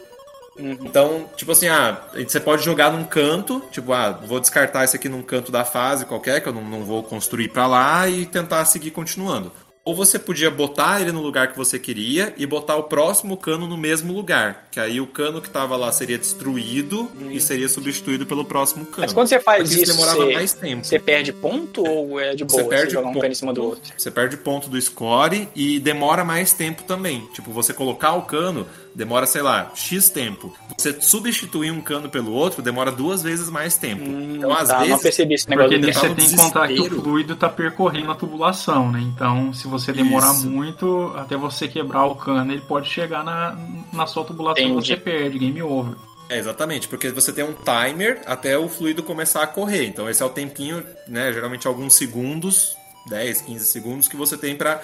Uhum. 0.58 0.78
Então, 0.82 1.30
tipo 1.36 1.52
assim, 1.52 1.68
ah, 1.68 2.02
você 2.14 2.40
pode 2.40 2.64
jogar 2.64 2.92
num 2.92 3.04
canto, 3.04 3.64
tipo, 3.72 3.94
ah, 3.94 4.12
vou 4.12 4.40
descartar 4.40 4.84
esse 4.84 4.96
aqui 4.96 5.08
num 5.08 5.24
canto 5.24 5.52
da 5.52 5.64
fase 5.64 6.06
qualquer, 6.06 6.42
que 6.42 6.48
eu 6.48 6.54
não, 6.54 6.64
não 6.64 6.84
vou 6.84 7.02
construir 7.04 7.48
pra 7.50 7.68
lá 7.68 8.08
e 8.08 8.26
tentar 8.26 8.66
seguir 8.66 8.92
continuando. 8.92 9.52
Ou 9.84 9.96
você 9.96 10.20
podia 10.20 10.52
botar 10.52 11.02
ele 11.02 11.12
no 11.12 11.22
lugar 11.22 11.52
que 11.52 11.58
você 11.58 11.80
queria 11.80 12.34
e 12.38 12.46
botar 12.46 12.76
o 12.76 12.84
próximo 12.84 13.36
cano 13.36 13.66
no 13.68 13.76
mesmo 13.76 14.14
lugar. 14.14 14.68
Que 14.72 14.80
aí 14.80 15.02
o 15.02 15.08
cano 15.08 15.42
que 15.42 15.50
tava 15.50 15.76
lá 15.76 15.92
seria 15.92 16.20
destruído 16.20 17.10
e 17.32 17.42
seria 17.42 17.68
substituído 17.68 18.26
pelo 18.28 18.46
próximo 18.46 18.86
cano. 18.86 19.02
Mas 19.02 19.12
quando 19.14 19.28
você 19.28 19.40
faz 19.40 19.68
Porque 19.70 19.84
isso, 19.84 19.92
demorava 19.94 20.24
você, 20.26 20.34
mais 20.34 20.54
tempo. 20.54 20.86
você 20.86 21.00
perde 21.00 21.34
ponto 21.34 21.84
ou 21.84 22.20
é 22.20 22.36
de 22.36 22.44
boa 22.46 22.62
Você 22.62 22.70
perde 22.70 22.94
jogar 22.94 23.08
um 23.10 23.14
ponto. 23.14 23.22
cano 23.22 23.32
em 23.32 23.36
cima 23.36 23.54
do 23.54 23.64
outro? 23.64 23.92
Você 23.98 24.12
perde 24.12 24.38
ponto 24.38 24.70
do 24.70 24.80
score 24.80 25.50
e 25.56 25.80
demora 25.80 26.24
mais 26.24 26.54
tempo 26.54 26.84
também. 26.84 27.28
Tipo, 27.34 27.52
você 27.52 27.74
colocar 27.74 28.14
o 28.14 28.22
cano 28.22 28.68
demora, 28.94 29.26
sei 29.26 29.42
lá, 29.42 29.72
X 29.76 30.10
tempo. 30.10 30.54
Você 30.78 31.00
substituir 31.02 31.72
um 31.72 31.82
cano 31.82 32.10
pelo 32.10 32.32
outro 32.32 32.62
demora 32.62 32.92
duas 32.92 33.22
vezes 33.22 33.50
mais 33.50 33.78
tempo. 33.78 34.04
então, 34.04 34.52
às 34.52 34.70
tá, 34.70 34.80
não 34.80 34.86
vezes. 34.86 35.02
percebi 35.02 35.34
esse 35.36 35.46
Porque 35.46 35.78
negócio 35.78 36.02
tá 36.02 36.08
você 36.10 36.16
tem 36.16 36.30
que 36.30 36.36
contar 36.36 36.68
que 36.68 36.82
o 36.82 37.02
fluido 37.02 37.36
tá 37.36 37.50
percorrendo 37.50 38.12
a 38.12 38.16
tubulação, 38.16 38.92
né? 38.92 39.00
Então, 39.02 39.54
se 39.54 39.68
você 39.68 39.92
demorar 39.92 40.34
Isso. 40.34 40.50
muito 40.50 41.14
até 41.16 41.36
você 41.36 41.68
quebrar 41.68 42.06
o 42.06 42.16
cano, 42.16 42.52
ele 42.52 42.62
pode 42.62 42.90
chegar 42.90 43.24
na, 43.24 43.58
na 43.92 44.06
sua 44.06 44.24
tubulação 44.24 44.64
e 44.64 44.72
você 44.74 44.96
perde, 44.96 45.38
game 45.40 45.62
over. 45.62 45.96
É, 46.30 46.38
exatamente, 46.38 46.88
porque 46.88 47.10
você 47.10 47.34
tem 47.34 47.44
um 47.44 47.54
timer 47.54 48.22
até 48.26 48.58
o 48.58 48.70
fluido 48.70 49.04
começar 49.04 49.44
a 49.44 49.48
correr. 49.48 49.86
Então, 49.88 50.10
esse 50.10 50.24
é 50.24 50.26
o 50.26 50.30
tempinho, 50.30 50.82
né? 51.06 51.34
Geralmente 51.34 51.68
alguns 51.68 51.94
segundos. 51.94 52.78
10, 53.08 53.42
15 53.42 53.66
segundos 53.66 54.08
que 54.08 54.16
você 54.16 54.38
tem 54.38 54.56
para 54.56 54.82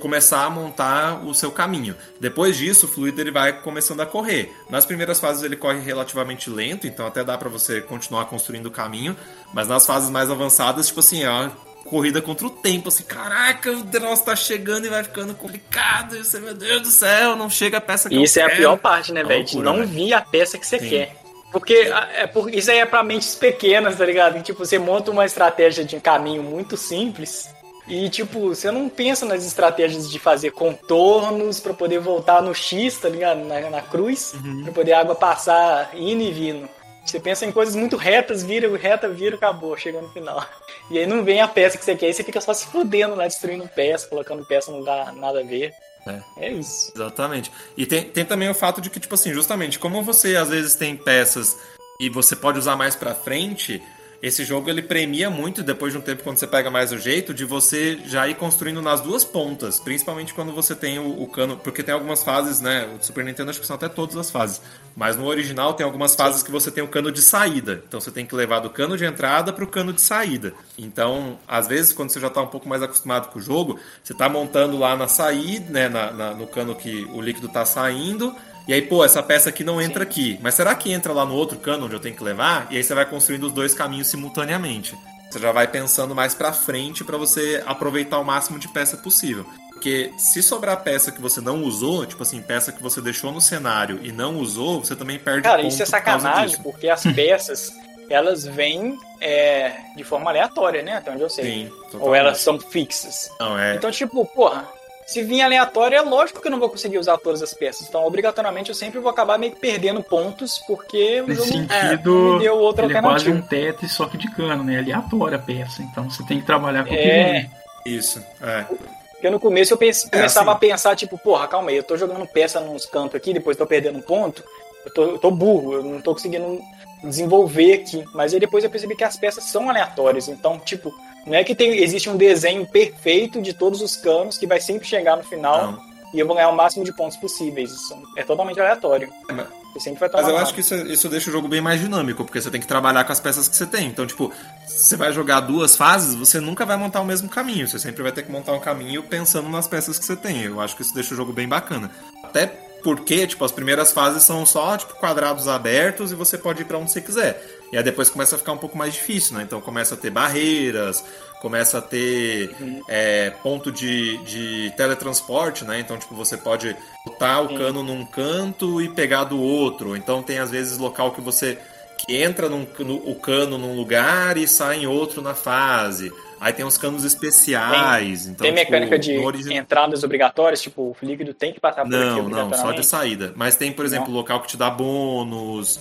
começar 0.00 0.44
a 0.44 0.50
montar 0.50 1.24
o 1.24 1.32
seu 1.34 1.50
caminho. 1.50 1.96
Depois 2.20 2.56
disso, 2.56 2.86
o 2.86 2.88
fluido 2.88 3.20
ele 3.20 3.30
vai 3.30 3.60
começando 3.60 4.00
a 4.00 4.06
correr. 4.06 4.52
Nas 4.68 4.84
primeiras 4.84 5.20
fases 5.20 5.42
ele 5.42 5.56
corre 5.56 5.80
relativamente 5.80 6.50
lento, 6.50 6.86
então 6.86 7.06
até 7.06 7.22
dá 7.24 7.38
para 7.38 7.48
você 7.48 7.80
continuar 7.80 8.26
construindo 8.26 8.66
o 8.66 8.70
caminho, 8.70 9.16
mas 9.52 9.68
nas 9.68 9.86
fases 9.86 10.10
mais 10.10 10.30
avançadas, 10.30 10.86
tipo 10.88 11.00
assim, 11.00 11.22
é 11.22 11.30
uma 11.30 11.50
corrida 11.84 12.20
contra 12.22 12.46
o 12.46 12.50
tempo, 12.50 12.88
assim, 12.88 13.04
caraca, 13.04 13.70
o 13.70 13.84
negócio 13.84 14.24
tá 14.24 14.34
chegando 14.34 14.86
e 14.86 14.88
vai 14.88 15.04
ficando 15.04 15.34
complicado, 15.34 16.16
e 16.16 16.24
você, 16.24 16.40
meu 16.40 16.54
Deus 16.54 16.82
do 16.82 16.90
céu, 16.90 17.36
não 17.36 17.50
chega 17.50 17.76
a 17.76 17.80
peça 17.80 18.08
que 18.08 18.16
isso 18.22 18.38
eu 18.38 18.42
é 18.42 18.46
a 18.46 18.48
quero. 18.48 18.60
pior 18.60 18.76
parte, 18.78 19.12
né, 19.12 19.20
Uma 19.22 19.28
velho? 19.28 19.62
Não 19.62 19.76
velho. 19.76 19.88
vir 19.88 20.14
a 20.14 20.20
peça 20.22 20.58
que 20.58 20.66
você 20.66 20.78
Sim. 20.78 20.88
quer. 20.88 21.23
Porque 21.54 21.88
é 22.16 22.26
por, 22.26 22.52
isso 22.52 22.68
aí 22.70 22.78
é 22.78 22.84
pra 22.86 23.02
mentes 23.04 23.36
pequenas, 23.36 23.96
tá 23.96 24.04
ligado? 24.04 24.36
E, 24.36 24.42
tipo, 24.42 24.58
você 24.66 24.76
monta 24.78 25.10
uma 25.12 25.24
estratégia 25.24 25.84
de 25.84 26.00
caminho 26.00 26.42
muito 26.42 26.76
simples 26.76 27.48
e, 27.86 28.08
tipo, 28.10 28.48
você 28.48 28.72
não 28.72 28.88
pensa 28.88 29.24
nas 29.24 29.46
estratégias 29.46 30.10
de 30.10 30.18
fazer 30.18 30.50
contornos 30.50 31.60
pra 31.60 31.72
poder 31.72 32.00
voltar 32.00 32.42
no 32.42 32.52
X, 32.54 32.98
tá 32.98 33.08
ligado? 33.08 33.44
Na, 33.44 33.60
na 33.70 33.80
cruz, 33.82 34.34
Uhum. 34.34 34.64
pra 34.64 34.72
poder 34.72 34.92
a 34.94 35.00
água 35.00 35.14
passar 35.14 35.90
indo 35.94 36.22
e 36.24 36.32
vindo. 36.32 36.68
Você 37.06 37.20
pensa 37.20 37.44
em 37.46 37.52
coisas 37.52 37.76
muito 37.76 37.96
retas, 37.96 38.42
vira, 38.42 38.66
reta, 38.76 39.08
vira, 39.08 39.36
acabou, 39.36 39.76
chega 39.76 40.00
no 40.00 40.08
final. 40.08 40.44
E 40.90 40.98
aí 40.98 41.06
não 41.06 41.22
vem 41.22 41.40
a 41.40 41.46
peça 41.46 41.78
que 41.78 41.84
você 41.84 41.94
quer, 41.94 42.08
e 42.08 42.12
você 42.14 42.24
fica 42.24 42.40
só 42.40 42.52
se 42.52 42.66
fudendo 42.66 43.14
lá, 43.14 43.26
destruindo 43.26 43.68
peça, 43.68 44.08
colocando 44.08 44.44
peça 44.44 44.72
no 44.72 44.78
lugar 44.78 45.12
nada 45.12 45.40
a 45.40 45.44
ver. 45.44 45.72
É. 46.06 46.22
É 46.36 46.52
isso. 46.52 46.92
Exatamente. 46.94 47.50
E 47.76 47.86
tem, 47.86 48.04
tem 48.04 48.24
também 48.24 48.48
o 48.48 48.54
fato 48.54 48.80
de 48.80 48.90
que, 48.90 49.00
tipo 49.00 49.14
assim, 49.14 49.32
justamente, 49.32 49.78
como 49.78 50.02
você 50.02 50.36
às 50.36 50.48
vezes 50.48 50.74
tem 50.74 50.96
peças 50.96 51.58
e 51.98 52.08
você 52.08 52.34
pode 52.36 52.58
usar 52.58 52.76
mais 52.76 52.94
pra 52.94 53.14
frente, 53.14 53.82
esse 54.26 54.44
jogo 54.44 54.70
ele 54.70 54.80
premia 54.82 55.28
muito, 55.28 55.62
depois 55.62 55.92
de 55.92 55.98
um 55.98 56.02
tempo, 56.02 56.22
quando 56.22 56.38
você 56.38 56.46
pega 56.46 56.70
mais 56.70 56.92
o 56.92 56.98
jeito, 56.98 57.34
de 57.34 57.44
você 57.44 57.98
já 58.06 58.26
ir 58.26 58.34
construindo 58.36 58.80
nas 58.80 59.00
duas 59.00 59.22
pontas. 59.24 59.78
Principalmente 59.78 60.32
quando 60.32 60.52
você 60.52 60.74
tem 60.74 60.98
o, 60.98 61.22
o 61.22 61.26
cano. 61.26 61.56
Porque 61.58 61.82
tem 61.82 61.92
algumas 61.94 62.22
fases, 62.24 62.60
né? 62.60 62.88
O 62.98 63.04
Super 63.04 63.24
Nintendo 63.24 63.50
acho 63.50 63.60
que 63.60 63.66
são 63.66 63.76
até 63.76 63.88
todas 63.88 64.16
as 64.16 64.30
fases. 64.30 64.60
Mas 64.96 65.16
no 65.16 65.26
original 65.26 65.74
tem 65.74 65.84
algumas 65.84 66.14
fases 66.14 66.42
que 66.42 66.50
você 66.50 66.70
tem 66.70 66.82
o 66.82 66.88
cano 66.88 67.12
de 67.12 67.20
saída. 67.20 67.82
Então 67.86 68.00
você 68.00 68.10
tem 68.10 68.24
que 68.24 68.34
levar 68.34 68.60
do 68.60 68.70
cano 68.70 68.96
de 68.96 69.04
entrada 69.04 69.52
pro 69.52 69.66
cano 69.66 69.92
de 69.92 70.00
saída. 70.00 70.54
Então, 70.78 71.38
às 71.46 71.66
vezes, 71.66 71.92
quando 71.92 72.10
você 72.10 72.18
já 72.20 72.30
tá 72.30 72.40
um 72.40 72.46
pouco 72.46 72.68
mais 72.68 72.82
acostumado 72.82 73.28
com 73.28 73.38
o 73.38 73.42
jogo, 73.42 73.78
você 74.02 74.14
tá 74.14 74.28
montando 74.28 74.78
lá 74.78 74.96
na 74.96 75.06
saída, 75.08 75.70
né? 75.70 75.88
Na, 75.88 76.10
na- 76.12 76.34
no 76.34 76.46
cano 76.46 76.74
que 76.74 77.04
o 77.12 77.20
líquido 77.20 77.48
tá 77.48 77.64
saindo. 77.66 78.34
E 78.66 78.72
aí, 78.72 78.82
pô, 78.82 79.04
essa 79.04 79.22
peça 79.22 79.50
aqui 79.50 79.62
não 79.62 79.80
entra 79.80 80.02
aqui. 80.02 80.38
Mas 80.42 80.54
será 80.54 80.74
que 80.74 80.90
entra 80.92 81.12
lá 81.12 81.24
no 81.24 81.34
outro 81.34 81.58
cano 81.58 81.84
onde 81.86 81.94
eu 81.94 82.00
tenho 82.00 82.16
que 82.16 82.24
levar? 82.24 82.66
E 82.70 82.76
aí 82.76 82.82
você 82.82 82.94
vai 82.94 83.04
construindo 83.04 83.44
os 83.44 83.52
dois 83.52 83.74
caminhos 83.74 84.06
simultaneamente. 84.08 84.96
Você 85.30 85.38
já 85.38 85.52
vai 85.52 85.66
pensando 85.66 86.14
mais 86.14 86.34
pra 86.34 86.52
frente 86.52 87.02
pra 87.04 87.18
você 87.18 87.62
aproveitar 87.66 88.18
o 88.18 88.24
máximo 88.24 88.58
de 88.58 88.68
peça 88.68 88.96
possível. 88.96 89.44
Porque 89.72 90.12
se 90.16 90.42
sobrar 90.42 90.82
peça 90.82 91.12
que 91.12 91.20
você 91.20 91.40
não 91.40 91.62
usou, 91.64 92.06
tipo 92.06 92.22
assim, 92.22 92.40
peça 92.40 92.72
que 92.72 92.82
você 92.82 93.00
deixou 93.00 93.30
no 93.32 93.40
cenário 93.40 93.98
e 94.02 94.12
não 94.12 94.38
usou, 94.38 94.82
você 94.82 94.96
também 94.96 95.18
perde 95.18 95.42
Cara, 95.42 95.60
ponto 95.60 95.72
isso 95.72 95.82
é 95.82 95.84
por 95.84 95.90
sacanagem, 95.90 96.46
disso. 96.50 96.62
porque 96.62 96.88
as 96.88 97.02
peças, 97.12 97.72
elas 98.08 98.46
vêm 98.46 98.96
é, 99.20 99.74
de 99.96 100.04
forma 100.04 100.30
aleatória, 100.30 100.82
né? 100.82 100.96
Até 100.96 101.10
onde 101.10 101.22
eu 101.22 101.28
sei. 101.28 101.44
Sim, 101.44 101.72
Ou 101.98 102.14
elas 102.14 102.38
são 102.38 102.58
fixas. 102.58 103.28
Não, 103.38 103.58
é. 103.58 103.74
Então, 103.74 103.90
tipo, 103.90 104.24
porra, 104.24 104.66
se 105.06 105.22
vir 105.22 105.42
aleatório, 105.42 105.96
é 105.96 106.00
lógico 106.00 106.40
que 106.40 106.46
eu 106.46 106.50
não 106.50 106.58
vou 106.58 106.68
conseguir 106.70 106.98
usar 106.98 107.18
todas 107.18 107.42
as 107.42 107.52
peças. 107.52 107.88
Então, 107.88 108.04
obrigatoriamente, 108.06 108.70
eu 108.70 108.74
sempre 108.74 108.98
vou 109.00 109.10
acabar 109.10 109.38
meio 109.38 109.52
que 109.52 109.60
perdendo 109.60 110.02
pontos, 110.02 110.58
porque 110.66 111.20
o 111.20 111.26
Nesse 111.26 111.46
jogo 111.48 111.52
sentido, 111.68 112.12
me 112.34 112.38
deu 112.40 112.56
outra 112.56 112.84
ele 112.86 112.96
é 112.96 113.00
quase 113.00 113.26
alternativa. 113.28 113.44
um 113.44 113.48
Tetris, 113.48 113.92
só 113.92 114.06
que 114.06 114.16
de 114.16 114.30
cano, 114.30 114.64
né? 114.64 114.78
Aleatória 114.78 115.36
a 115.36 115.40
peça. 115.40 115.82
Então 115.82 116.08
você 116.10 116.24
tem 116.24 116.40
que 116.40 116.46
trabalhar 116.46 116.84
com 116.84 116.94
o 116.94 116.96
que 116.96 117.02
É. 117.02 117.32
vem. 117.32 117.50
Isso, 117.86 118.24
é. 118.42 118.64
Porque 119.12 119.28
no 119.30 119.38
começo 119.40 119.72
eu 119.72 119.78
pense- 119.78 120.06
É, 120.06 120.16
começava 120.16 120.50
assim. 120.50 120.56
a 120.56 120.60
pensar, 120.60 120.96
tipo, 120.96 121.16
porra, 121.18 121.46
calma 121.48 121.70
aí, 121.70 121.76
eu 121.76 121.82
tô 121.82 121.96
jogando 121.96 122.26
peça 122.26 122.60
nos 122.60 122.84
cantos 122.86 123.14
aqui, 123.14 123.32
depois 123.32 123.56
tô 123.56 123.66
perdendo 123.66 123.98
um 123.98 124.02
ponto, 124.02 124.42
eu 124.84 124.92
tô, 124.92 125.02
eu 125.04 125.18
tô 125.18 125.30
burro, 125.30 125.74
eu 125.74 125.82
não 125.82 126.00
tô 126.00 126.12
conseguindo 126.12 126.60
desenvolver 127.02 127.74
aqui. 127.74 128.04
Mas 128.14 128.32
aí 128.34 128.40
depois 128.40 128.64
eu 128.64 128.70
percebi 128.70 128.96
que 128.96 129.04
as 129.04 129.16
peças 129.16 129.44
são 129.44 129.68
aleatórias, 129.68 130.28
então, 130.28 130.58
tipo, 130.58 130.92
não 131.26 131.34
é 131.34 131.44
que 131.44 131.54
tem, 131.54 131.70
existe 131.82 132.08
um 132.10 132.16
desenho 132.16 132.66
perfeito 132.66 133.40
de 133.42 133.52
todos 133.52 133.80
os 133.80 133.96
canos 133.96 134.36
que 134.38 134.46
vai 134.46 134.60
sempre 134.60 134.86
chegar 134.86 135.16
no 135.16 135.22
final 135.24 135.72
Não. 135.72 135.80
e 136.12 136.18
eu 136.18 136.26
vou 136.26 136.36
ganhar 136.36 136.50
o 136.50 136.56
máximo 136.56 136.84
de 136.84 136.92
pontos 136.92 137.16
possíveis. 137.16 137.70
Isso 137.72 137.94
é 138.16 138.22
totalmente 138.22 138.60
aleatório. 138.60 139.08
É, 139.28 139.32
mas- 139.32 139.46
Você 139.74 139.80
sempre 139.80 139.98
vai 139.98 140.08
tomar 140.08 140.22
Mas 140.22 140.28
eu 140.28 140.34
nada. 140.34 140.44
acho 140.46 140.54
que 140.54 140.60
isso, 140.60 140.74
isso 140.86 141.08
deixa 141.08 141.28
o 141.30 141.32
jogo 141.32 141.48
bem 141.48 141.60
mais 141.60 141.80
dinâmico, 141.80 142.24
porque 142.24 142.40
você 142.40 142.48
tem 142.48 142.60
que 142.60 142.66
trabalhar 142.66 143.02
com 143.02 143.10
as 143.12 143.18
peças 143.18 143.48
que 143.48 143.56
você 143.56 143.66
tem. 143.66 143.88
Então, 143.88 144.06
tipo, 144.06 144.32
se 144.68 144.84
você 144.84 144.96
vai 144.96 145.12
jogar 145.12 145.40
duas 145.40 145.76
fases, 145.76 146.14
você 146.14 146.38
nunca 146.38 146.64
vai 146.64 146.76
montar 146.76 147.00
o 147.00 147.04
mesmo 147.04 147.28
caminho. 147.28 147.66
Você 147.66 147.80
sempre 147.80 148.00
vai 148.00 148.12
ter 148.12 148.22
que 148.22 148.30
montar 148.30 148.52
um 148.52 148.60
caminho 148.60 149.02
pensando 149.02 149.48
nas 149.48 149.66
peças 149.66 149.98
que 149.98 150.04
você 150.04 150.14
tem. 150.14 150.42
Eu 150.42 150.60
acho 150.60 150.76
que 150.76 150.82
isso 150.82 150.94
deixa 150.94 151.12
o 151.12 151.16
jogo 151.16 151.32
bem 151.32 151.48
bacana. 151.48 151.90
Até 152.22 152.46
porque, 152.84 153.26
tipo, 153.26 153.44
as 153.44 153.50
primeiras 153.50 153.92
fases 153.92 154.22
são 154.22 154.46
só, 154.46 154.76
tipo, 154.76 154.94
quadrados 154.94 155.48
abertos 155.48 156.12
e 156.12 156.14
você 156.14 156.38
pode 156.38 156.62
ir 156.62 156.66
pra 156.66 156.78
onde 156.78 156.92
você 156.92 157.00
quiser. 157.00 157.42
E 157.74 157.76
aí 157.76 157.82
depois 157.82 158.08
começa 158.08 158.36
a 158.36 158.38
ficar 158.38 158.52
um 158.52 158.56
pouco 158.56 158.78
mais 158.78 158.94
difícil, 158.94 159.36
né? 159.36 159.42
Então 159.42 159.60
começa 159.60 159.96
a 159.96 159.98
ter 159.98 160.08
barreiras, 160.08 161.04
começa 161.40 161.78
a 161.78 161.82
ter 161.82 162.54
é, 162.88 163.30
ponto 163.42 163.72
de, 163.72 164.16
de 164.18 164.72
teletransporte, 164.76 165.64
né? 165.64 165.80
Então, 165.80 165.98
tipo, 165.98 166.14
você 166.14 166.36
pode 166.36 166.76
botar 167.04 167.40
o 167.40 167.56
cano 167.58 167.82
num 167.82 168.06
canto 168.06 168.80
e 168.80 168.88
pegar 168.88 169.24
do 169.24 169.40
outro. 169.42 169.96
Então 169.96 170.22
tem 170.22 170.38
às 170.38 170.52
vezes 170.52 170.78
local 170.78 171.10
que 171.10 171.20
você 171.20 171.58
que 171.98 172.14
entra 172.14 172.48
num, 172.48 172.64
no- 172.78 173.10
o 173.10 173.16
cano 173.16 173.58
num 173.58 173.74
lugar 173.74 174.36
e 174.36 174.46
sai 174.46 174.82
em 174.82 174.86
outro 174.86 175.20
na 175.20 175.34
fase. 175.34 176.12
Aí 176.40 176.52
tem 176.52 176.64
os 176.64 176.78
canos 176.78 177.02
especiais. 177.04 178.26
então, 178.26 178.46
tem 178.46 178.54
tipo, 178.54 178.70
mecânica 178.70 178.98
de 179.00 179.16
no 179.16 179.24
origi- 179.24 179.52
entradas 179.52 180.04
obrigatórias, 180.04 180.62
tipo, 180.62 180.82
o 180.82 180.96
líquido 181.04 181.34
tem 181.34 181.52
que 181.52 181.58
passar 181.58 181.84
por 181.84 181.92
aqui 181.92 182.04
Não, 182.04 182.28
não, 182.28 182.54
só 182.54 182.70
de 182.70 182.84
saída. 182.86 183.32
Mas 183.34 183.56
tem, 183.56 183.72
por 183.72 183.84
exemplo, 183.84 184.12
local 184.12 184.40
que 184.42 184.46
te 184.48 184.56
dá 184.56 184.70
bônus. 184.70 185.80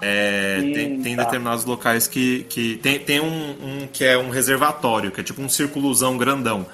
É, 0.00 0.60
tem 0.60 1.02
tem 1.02 1.16
tá. 1.16 1.24
determinados 1.24 1.64
locais 1.64 2.06
que. 2.06 2.44
que 2.44 2.76
tem 2.78 2.98
tem 2.98 3.20
um, 3.20 3.26
um 3.26 3.88
que 3.92 4.04
é 4.04 4.16
um 4.16 4.30
reservatório, 4.30 5.10
que 5.10 5.20
é 5.20 5.24
tipo 5.24 5.42
um 5.42 5.48
circulozão 5.48 6.16
grandão. 6.16 6.66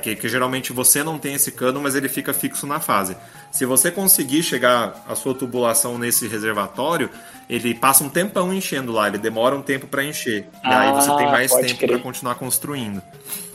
Que, 0.00 0.16
que 0.16 0.28
geralmente 0.30 0.72
você 0.72 1.02
não 1.02 1.18
tem 1.18 1.34
esse 1.34 1.52
cano, 1.52 1.78
mas 1.78 1.94
ele 1.94 2.08
fica 2.08 2.32
fixo 2.32 2.66
na 2.66 2.80
fase. 2.80 3.14
Se 3.52 3.66
você 3.66 3.90
conseguir 3.90 4.42
chegar 4.42 5.04
a 5.06 5.14
sua 5.14 5.34
tubulação 5.34 5.98
nesse 5.98 6.26
reservatório, 6.26 7.10
ele 7.50 7.74
passa 7.74 8.02
um 8.02 8.08
tempão 8.08 8.50
enchendo 8.50 8.92
lá, 8.92 9.08
ele 9.08 9.18
demora 9.18 9.54
um 9.54 9.60
tempo 9.60 9.86
pra 9.86 10.02
encher. 10.02 10.46
E 10.64 10.66
aí 10.66 10.90
você 10.92 11.14
tem 11.16 11.26
Ah, 11.26 11.30
mais 11.30 11.54
tempo 11.54 11.86
pra 11.86 11.98
continuar 11.98 12.34
construindo. 12.36 13.02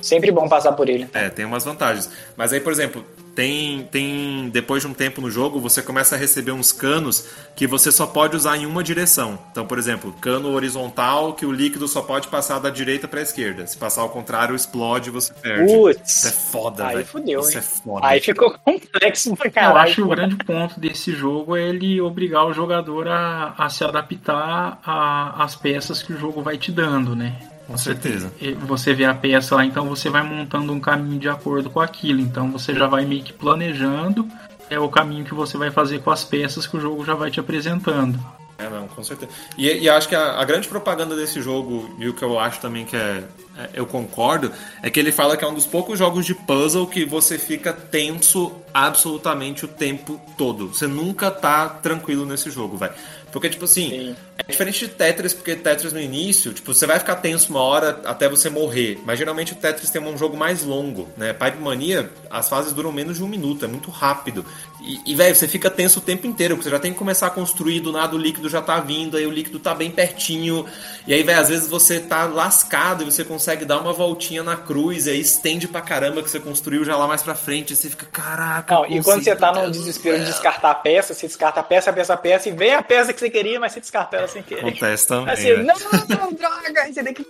Sempre 0.01 0.31
bom 0.31 0.47
passar 0.47 0.73
por 0.73 0.87
ele. 0.87 1.09
É, 1.13 1.29
tem 1.29 1.45
umas 1.45 1.65
vantagens. 1.65 2.09
Mas 2.37 2.53
aí, 2.53 2.59
por 2.59 2.71
exemplo, 2.71 3.03
tem, 3.39 3.83
tem. 3.83 4.49
Depois 4.49 4.81
de 4.81 4.87
um 4.89 4.93
tempo 4.93 5.21
no 5.21 5.31
jogo, 5.31 5.61
você 5.61 5.81
começa 5.81 6.15
a 6.15 6.17
receber 6.17 6.51
uns 6.51 6.73
canos 6.73 7.25
que 7.55 7.65
você 7.65 7.89
só 7.89 8.05
pode 8.05 8.35
usar 8.35 8.57
em 8.57 8.65
uma 8.65 8.83
direção. 8.83 9.39
Então, 9.51 9.65
por 9.65 9.77
exemplo, 9.77 10.11
cano 10.19 10.51
horizontal 10.53 11.31
que 11.33 11.45
o 11.45 11.51
líquido 11.51 11.87
só 11.87 12.01
pode 12.01 12.27
passar 12.27 12.59
da 12.59 12.69
direita 12.69 13.07
pra 13.07 13.21
esquerda. 13.21 13.65
Se 13.65 13.77
passar 13.77 14.01
ao 14.01 14.09
contrário, 14.09 14.53
explode 14.55 15.07
e 15.07 15.11
você 15.11 15.33
perde. 15.33 15.71
Putz. 15.73 16.15
Isso 16.17 16.27
é 16.27 16.31
foda, 16.31 16.87
Aí 16.87 16.95
velho. 16.95 17.07
fudeu, 17.07 17.39
Isso 17.39 17.51
hein? 17.51 17.57
é 17.57 17.61
foda. 17.61 18.07
Aí 18.07 18.19
ficou 18.19 18.51
complexo 18.59 19.35
pra 19.37 19.47
Eu 19.47 19.51
caralho. 19.51 19.77
acho 19.77 19.95
que 19.95 20.01
o 20.01 20.07
grande 20.09 20.35
ponto 20.35 20.77
desse 20.79 21.13
jogo 21.13 21.55
é 21.55 21.61
ele 21.69 22.01
obrigar 22.01 22.45
o 22.45 22.53
jogador 22.53 23.07
a, 23.07 23.53
a 23.57 23.69
se 23.69 23.85
adaptar 23.85 24.79
a- 24.85 25.43
às 25.43 25.55
peças 25.55 26.03
que 26.03 26.11
o 26.11 26.17
jogo 26.19 26.41
vai 26.41 26.57
te 26.57 26.71
dando, 26.73 27.15
né? 27.15 27.35
Com 27.69 27.77
certeza. 27.77 28.33
Você 28.65 28.95
vê 28.95 29.05
a 29.05 29.13
peça 29.13 29.55
lá, 29.55 29.63
então 29.63 29.87
você 29.87 30.09
vai 30.09 30.23
montando 30.23 30.73
um 30.73 30.79
caminho 30.79 31.19
de 31.19 31.29
acordo 31.29 31.69
com 31.69 31.79
aquilo. 31.79 32.19
Então 32.19 32.51
você 32.51 32.73
já 32.73 32.87
vai 32.87 33.05
meio 33.05 33.23
que 33.23 33.31
planejando 33.31 34.27
é 34.71 34.79
o 34.79 34.89
caminho 34.89 35.23
que 35.23 35.35
você 35.35 35.55
vai 35.55 35.69
fazer 35.69 35.99
com 36.01 36.09
as 36.09 36.23
peças 36.23 36.65
que 36.65 36.75
o 36.77 36.79
jogo 36.79 37.05
já 37.05 37.13
vai 37.13 37.29
te 37.29 37.39
apresentando. 37.39 38.19
É, 38.57 38.67
não, 38.69 38.87
com 38.89 39.01
certeza. 39.03 39.31
E, 39.57 39.67
e 39.67 39.89
acho 39.89 40.09
que 40.09 40.15
a, 40.15 40.33
a 40.39 40.43
grande 40.43 40.67
propaganda 40.67 41.15
desse 41.15 41.41
jogo, 41.41 41.95
e 41.97 42.09
o 42.09 42.13
que 42.13 42.21
eu 42.23 42.37
acho 42.37 42.59
também 42.59 42.85
que 42.85 42.95
é, 42.95 43.23
é- 43.57 43.69
Eu 43.73 43.85
concordo, 43.85 44.51
é 44.83 44.89
que 44.89 44.99
ele 44.99 45.13
fala 45.13 45.37
que 45.37 45.45
é 45.45 45.47
um 45.47 45.53
dos 45.53 45.65
poucos 45.65 45.97
jogos 45.97 46.25
de 46.25 46.35
puzzle 46.35 46.85
que 46.85 47.05
você 47.05 47.37
fica 47.37 47.71
tenso 47.71 48.51
absolutamente 48.73 49.63
o 49.63 49.67
tempo 49.67 50.19
todo. 50.37 50.67
Você 50.67 50.87
nunca 50.87 51.31
tá 51.31 51.69
tranquilo 51.69 52.25
nesse 52.25 52.51
jogo, 52.51 52.75
velho. 52.75 52.93
Porque, 53.31 53.49
tipo 53.49 53.65
assim, 53.65 53.89
Sim. 53.89 54.15
é 54.37 54.43
diferente 54.43 54.87
de 54.87 54.91
Tetris, 54.93 55.33
porque 55.33 55.55
Tetris 55.55 55.93
no 55.93 55.99
início, 55.99 56.53
tipo, 56.53 56.73
você 56.73 56.85
vai 56.85 56.99
ficar 56.99 57.17
tenso 57.17 57.49
uma 57.51 57.61
hora 57.61 58.01
até 58.05 58.27
você 58.27 58.49
morrer. 58.49 58.99
Mas 59.05 59.19
geralmente 59.19 59.53
o 59.53 59.55
Tetris 59.55 59.89
tem 59.89 60.01
um 60.01 60.17
jogo 60.17 60.35
mais 60.35 60.63
longo, 60.63 61.07
né? 61.17 61.33
Pipe 61.33 61.57
Mania, 61.57 62.09
as 62.29 62.49
fases 62.49 62.73
duram 62.73 62.91
menos 62.91 63.17
de 63.17 63.23
um 63.23 63.27
minuto, 63.27 63.65
é 63.65 63.67
muito 63.67 63.89
rápido. 63.89 64.45
E, 64.81 65.01
e 65.05 65.15
velho, 65.15 65.35
você 65.35 65.47
fica 65.47 65.69
tenso 65.69 65.99
o 65.99 66.01
tempo 66.01 66.25
inteiro, 66.25 66.55
porque 66.55 66.69
você 66.69 66.75
já 66.75 66.79
tem 66.79 66.93
que 66.93 66.97
começar 66.97 67.27
a 67.27 67.29
construir, 67.29 67.79
do 67.79 67.91
nada 67.91 68.15
o 68.15 68.17
líquido 68.17 68.49
já 68.49 68.61
tá 68.61 68.79
vindo, 68.79 69.17
aí 69.17 69.25
o 69.25 69.31
líquido 69.31 69.59
tá 69.59 69.75
bem 69.75 69.91
pertinho. 69.91 70.65
E 71.05 71.13
aí, 71.13 71.23
velho, 71.23 71.39
às 71.39 71.49
vezes 71.49 71.67
você 71.67 71.99
tá 71.99 72.25
lascado 72.25 73.03
e 73.03 73.05
você 73.05 73.23
consegue 73.23 73.65
dar 73.65 73.79
uma 73.79 73.91
voltinha 73.91 74.43
na 74.43 74.55
cruz, 74.55 75.07
e 75.07 75.11
aí 75.11 75.19
estende 75.19 75.67
pra 75.67 75.81
caramba 75.81 76.23
que 76.23 76.29
você 76.29 76.39
construiu 76.39 76.85
já 76.85 76.95
lá 76.95 77.07
mais 77.07 77.21
pra 77.21 77.35
frente, 77.35 77.73
e 77.73 77.75
você 77.75 77.89
fica, 77.89 78.05
caraca. 78.05 78.75
Não, 78.75 78.85
e 78.85 79.03
quando 79.03 79.23
você 79.23 79.35
tá 79.35 79.51
no 79.51 79.69
desespero 79.69 80.19
de 80.19 80.25
descartar 80.25 80.71
a 80.71 80.75
peça, 80.75 81.13
você 81.13 81.27
descarta 81.27 81.59
a 81.59 81.63
peça, 81.63 81.89
a 81.89 81.93
peça, 81.93 82.13
a 82.13 82.17
peça, 82.17 82.49
e 82.49 82.51
vem 82.51 82.73
a 82.73 82.81
peça 82.81 83.13
que 83.13 83.19
você 83.19 83.29
queria, 83.29 83.59
mas 83.59 83.73
você 83.73 83.79
descarta 83.79 84.17
ela 84.17 84.27
sem 84.27 84.41
querer. 84.41 84.61
Acontece 84.61 85.07
também. 85.07 85.33
Assim, 85.33 85.43
velho. 85.43 85.63
não, 85.63 85.75
não, 86.07 86.33
droga, 86.33 86.81
aí 86.81 86.93
você 86.93 87.03
tem 87.03 87.13
que 87.13 87.25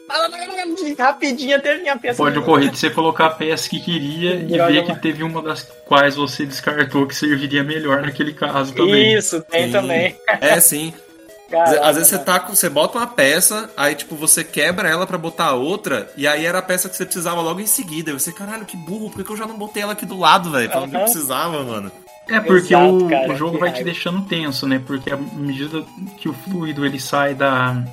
rapidinho 0.98 1.56
até 1.56 1.76
a 1.76 1.78
minha 1.78 1.98
peça. 1.98 2.18
Pode 2.18 2.38
ocorrer 2.38 2.70
de 2.70 2.78
você 2.78 2.90
colocar 2.90 3.28
a 3.28 3.30
peça 3.30 3.70
que 3.70 3.80
queria 3.80 4.36
e 4.42 4.46
Droga, 4.46 4.72
ver 4.72 4.86
que 4.86 4.96
teve 5.02 5.24
uma 5.24 5.42
das 5.42 5.64
quais 5.86 6.16
você 6.16 6.46
descartou 6.46 7.08
que 7.08 7.16
serviria 7.40 7.64
melhor 7.64 8.02
naquele 8.02 8.34
caso 8.34 8.74
também. 8.74 9.14
Isso, 9.16 9.42
tem 9.50 9.68
Sim. 9.68 9.72
também. 9.72 10.16
É, 10.42 10.60
sim. 10.60 10.94
Às- 10.94 11.10
Caraca, 11.50 11.88
Às 11.88 11.96
vezes 11.96 12.10
você 12.12 12.20
tá 12.20 12.40
com, 12.40 12.54
você 12.56 12.70
bota 12.70 12.98
uma 13.00 13.08
peça, 13.08 13.70
aí 13.76 13.96
tipo 13.96 14.16
você 14.16 14.44
quebra 14.44 14.88
ela 14.88 15.08
pra 15.08 15.18
botar 15.18 15.46
a 15.46 15.54
outra, 15.54 16.08
e 16.16 16.28
aí 16.28 16.46
era 16.46 16.60
a 16.60 16.62
peça 16.62 16.88
que 16.88 16.96
você 16.96 17.06
precisava 17.06 17.42
logo 17.42 17.60
em 17.60 17.66
seguida. 17.66 18.12
E 18.12 18.14
você, 18.14 18.32
caralho, 18.32 18.66
que 18.66 18.78
burro, 18.78 19.10
por 19.10 19.18
que 19.18 19.24
que 19.24 19.32
eu 19.32 19.38
já 19.38 19.48
não 19.48 19.58
botei 19.58 19.82
ela 19.82 19.94
aqui 19.94 20.06
do 20.06 20.18
lado, 20.20 20.52
velho? 20.52 20.70
Falando 20.72 20.92
que 20.92 20.96
eu 20.98 21.02
precisava, 21.02 21.64
mano. 21.64 21.92
É 22.30 22.40
porque 22.40 22.76
Exato, 22.76 23.06
o, 23.06 23.10
cara, 23.10 23.34
o 23.34 23.36
jogo 23.36 23.58
vai 23.58 23.70
te 23.72 23.78
raiva. 23.78 23.86
deixando 23.92 24.22
tenso, 24.26 24.68
né? 24.68 24.80
Porque 24.86 25.12
à 25.12 25.18
medida 25.18 25.84
que 26.20 26.30
o 26.30 26.34
fluido 26.34 26.86
ele 26.86 27.00
sai 27.00 27.34
da, 27.34 27.84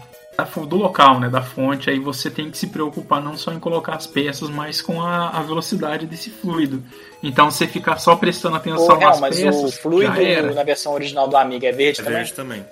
do 0.66 0.76
local, 0.76 1.18
né? 1.18 1.28
Da 1.28 1.42
fonte, 1.42 1.88
aí 1.88 1.98
você 1.98 2.30
tem 2.30 2.50
que 2.50 2.58
se 2.58 2.66
preocupar 2.66 3.22
não 3.22 3.36
só 3.36 3.52
em 3.52 3.58
colocar 3.58 3.94
as 3.94 4.06
peças, 4.06 4.48
mas 4.50 4.82
com 4.82 5.00
a, 5.02 5.30
a 5.30 5.42
velocidade 5.42 6.06
desse 6.06 6.30
fluido. 6.30 6.82
Então 7.22 7.50
você 7.50 7.66
ficar 7.66 7.98
só 7.98 8.14
prestando 8.16 8.56
atenção 8.56 8.98
nas 8.98 9.20
mas 9.20 9.40
peças, 9.40 9.62
o 9.62 9.72
fluido 9.72 10.54
na 10.54 10.62
versão 10.62 10.92
original 10.92 11.26
do 11.28 11.36
Amiga 11.36 11.66
é 11.68 11.72
verde 11.72 12.00
É 12.00 12.04
também? 12.04 12.18
verde 12.18 12.32
também. 12.34 12.64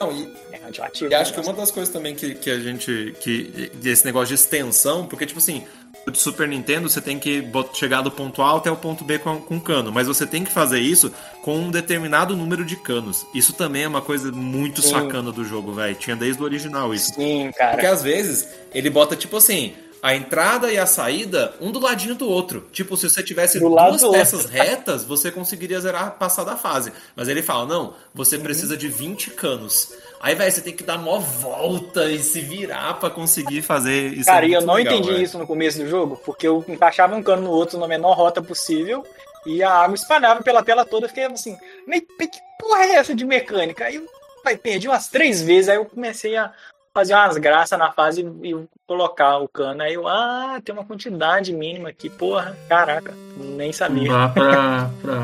Não, 0.00 0.10
e, 0.12 0.32
É 0.52 0.56
radioativo. 0.56 1.10
e 1.10 1.14
acho 1.14 1.30
né? 1.30 1.40
que 1.42 1.46
uma 1.46 1.54
das 1.54 1.70
coisas 1.70 1.92
também 1.92 2.14
que, 2.14 2.34
que 2.34 2.50
a 2.50 2.58
gente. 2.58 3.14
que 3.20 3.70
desse 3.74 4.04
negócio 4.04 4.28
de 4.28 4.34
extensão, 4.34 5.06
porque, 5.06 5.26
tipo 5.26 5.38
assim, 5.38 5.64
de 6.10 6.18
Super 6.18 6.48
Nintendo 6.48 6.88
você 6.88 7.00
tem 7.00 7.18
que 7.18 7.44
chegar 7.74 8.00
do 8.02 8.10
ponto 8.10 8.42
A 8.42 8.56
até 8.56 8.70
o 8.70 8.76
ponto 8.76 9.04
B 9.04 9.18
com, 9.18 9.40
com 9.40 9.60
cano, 9.60 9.92
mas 9.92 10.06
você 10.06 10.26
tem 10.26 10.44
que 10.44 10.50
fazer 10.52 10.80
isso 10.80 11.12
com 11.42 11.56
um 11.58 11.70
determinado 11.70 12.36
número 12.36 12.64
de 12.64 12.76
canos. 12.76 13.26
Isso 13.34 13.52
também 13.52 13.82
é 13.84 13.88
uma 13.88 14.00
coisa 14.02 14.32
muito 14.32 14.82
Sim. 14.82 14.90
sacana 14.90 15.30
do 15.30 15.44
jogo, 15.44 15.72
velho. 15.72 15.94
Tinha 15.94 16.16
desde 16.16 16.40
o 16.42 16.44
original 16.44 16.92
isso. 16.94 17.12
Sim, 17.14 17.50
Porque 17.52 17.58
cara. 17.58 17.92
às 17.92 18.02
vezes 18.02 18.48
ele 18.72 18.88
bota 18.90 19.14
tipo 19.14 19.36
assim, 19.36 19.74
a 20.02 20.14
entrada 20.14 20.72
e 20.72 20.78
a 20.78 20.86
saída, 20.86 21.54
um 21.60 21.70
do 21.70 21.78
ladinho 21.78 22.14
do 22.14 22.26
outro. 22.26 22.66
Tipo, 22.72 22.96
se 22.96 23.08
você 23.10 23.22
tivesse 23.22 23.60
Do 23.60 23.68
duas 23.68 24.02
peças 24.02 24.46
retas, 24.46 25.04
você 25.04 25.30
conseguiria 25.30 25.78
zerar 25.80 26.12
passar 26.18 26.44
da 26.44 26.56
fase. 26.56 26.90
Mas 27.14 27.28
ele 27.28 27.42
fala: 27.42 27.66
não, 27.66 27.94
você 28.14 28.36
Uhum. 28.36 28.42
precisa 28.42 28.76
de 28.76 28.88
20 28.88 29.30
canos. 29.32 29.92
Aí, 30.20 30.34
velho, 30.34 30.52
você 30.52 30.60
tem 30.60 30.76
que 30.76 30.84
dar 30.84 30.98
mó 30.98 31.18
volta 31.18 32.04
e 32.10 32.18
se 32.18 32.40
virar 32.42 32.94
pra 33.00 33.08
conseguir 33.08 33.62
fazer 33.62 34.08
isso. 34.12 34.26
Cara, 34.26 34.44
é 34.44 34.50
e 34.50 34.52
eu 34.52 34.60
não 34.60 34.74
legal, 34.74 34.92
entendi 34.94 35.10
velho. 35.12 35.22
isso 35.24 35.38
no 35.38 35.46
começo 35.46 35.78
do 35.78 35.88
jogo, 35.88 36.20
porque 36.24 36.46
eu 36.46 36.62
encaixava 36.68 37.16
um 37.16 37.22
cano 37.22 37.42
no 37.42 37.50
outro 37.50 37.78
na 37.78 37.88
menor 37.88 38.12
rota 38.16 38.42
possível 38.42 39.02
e 39.46 39.62
a 39.62 39.70
água 39.72 39.94
espalhava 39.94 40.42
pela 40.42 40.62
tela 40.62 40.84
toda. 40.84 41.06
Eu 41.06 41.08
fiquei 41.08 41.24
assim, 41.24 41.56
"Mas 41.86 42.00
que 42.00 42.28
porra 42.58 42.84
é 42.84 42.96
essa 42.96 43.14
de 43.14 43.24
mecânica? 43.24 43.86
Aí 43.86 43.94
eu 43.96 44.06
pai, 44.44 44.56
perdi 44.58 44.88
umas 44.88 45.08
três 45.08 45.40
vezes, 45.42 45.68
aí 45.70 45.76
eu 45.76 45.84
comecei 45.86 46.36
a 46.36 46.52
fazer 46.92 47.14
umas 47.14 47.36
graças 47.38 47.78
na 47.78 47.90
fase 47.92 48.20
e 48.42 48.54
colocar 48.86 49.38
o 49.38 49.48
cano. 49.48 49.82
Aí 49.82 49.94
eu, 49.94 50.06
ah, 50.08 50.60
tem 50.64 50.74
uma 50.74 50.84
quantidade 50.84 51.52
mínima 51.52 51.88
aqui, 51.90 52.10
porra, 52.10 52.56
caraca, 52.68 53.14
nem 53.36 53.68
Não 53.68 53.72
sabia. 53.72 54.12
dá 54.12 54.28
pra, 54.28 54.90
pra 55.00 55.22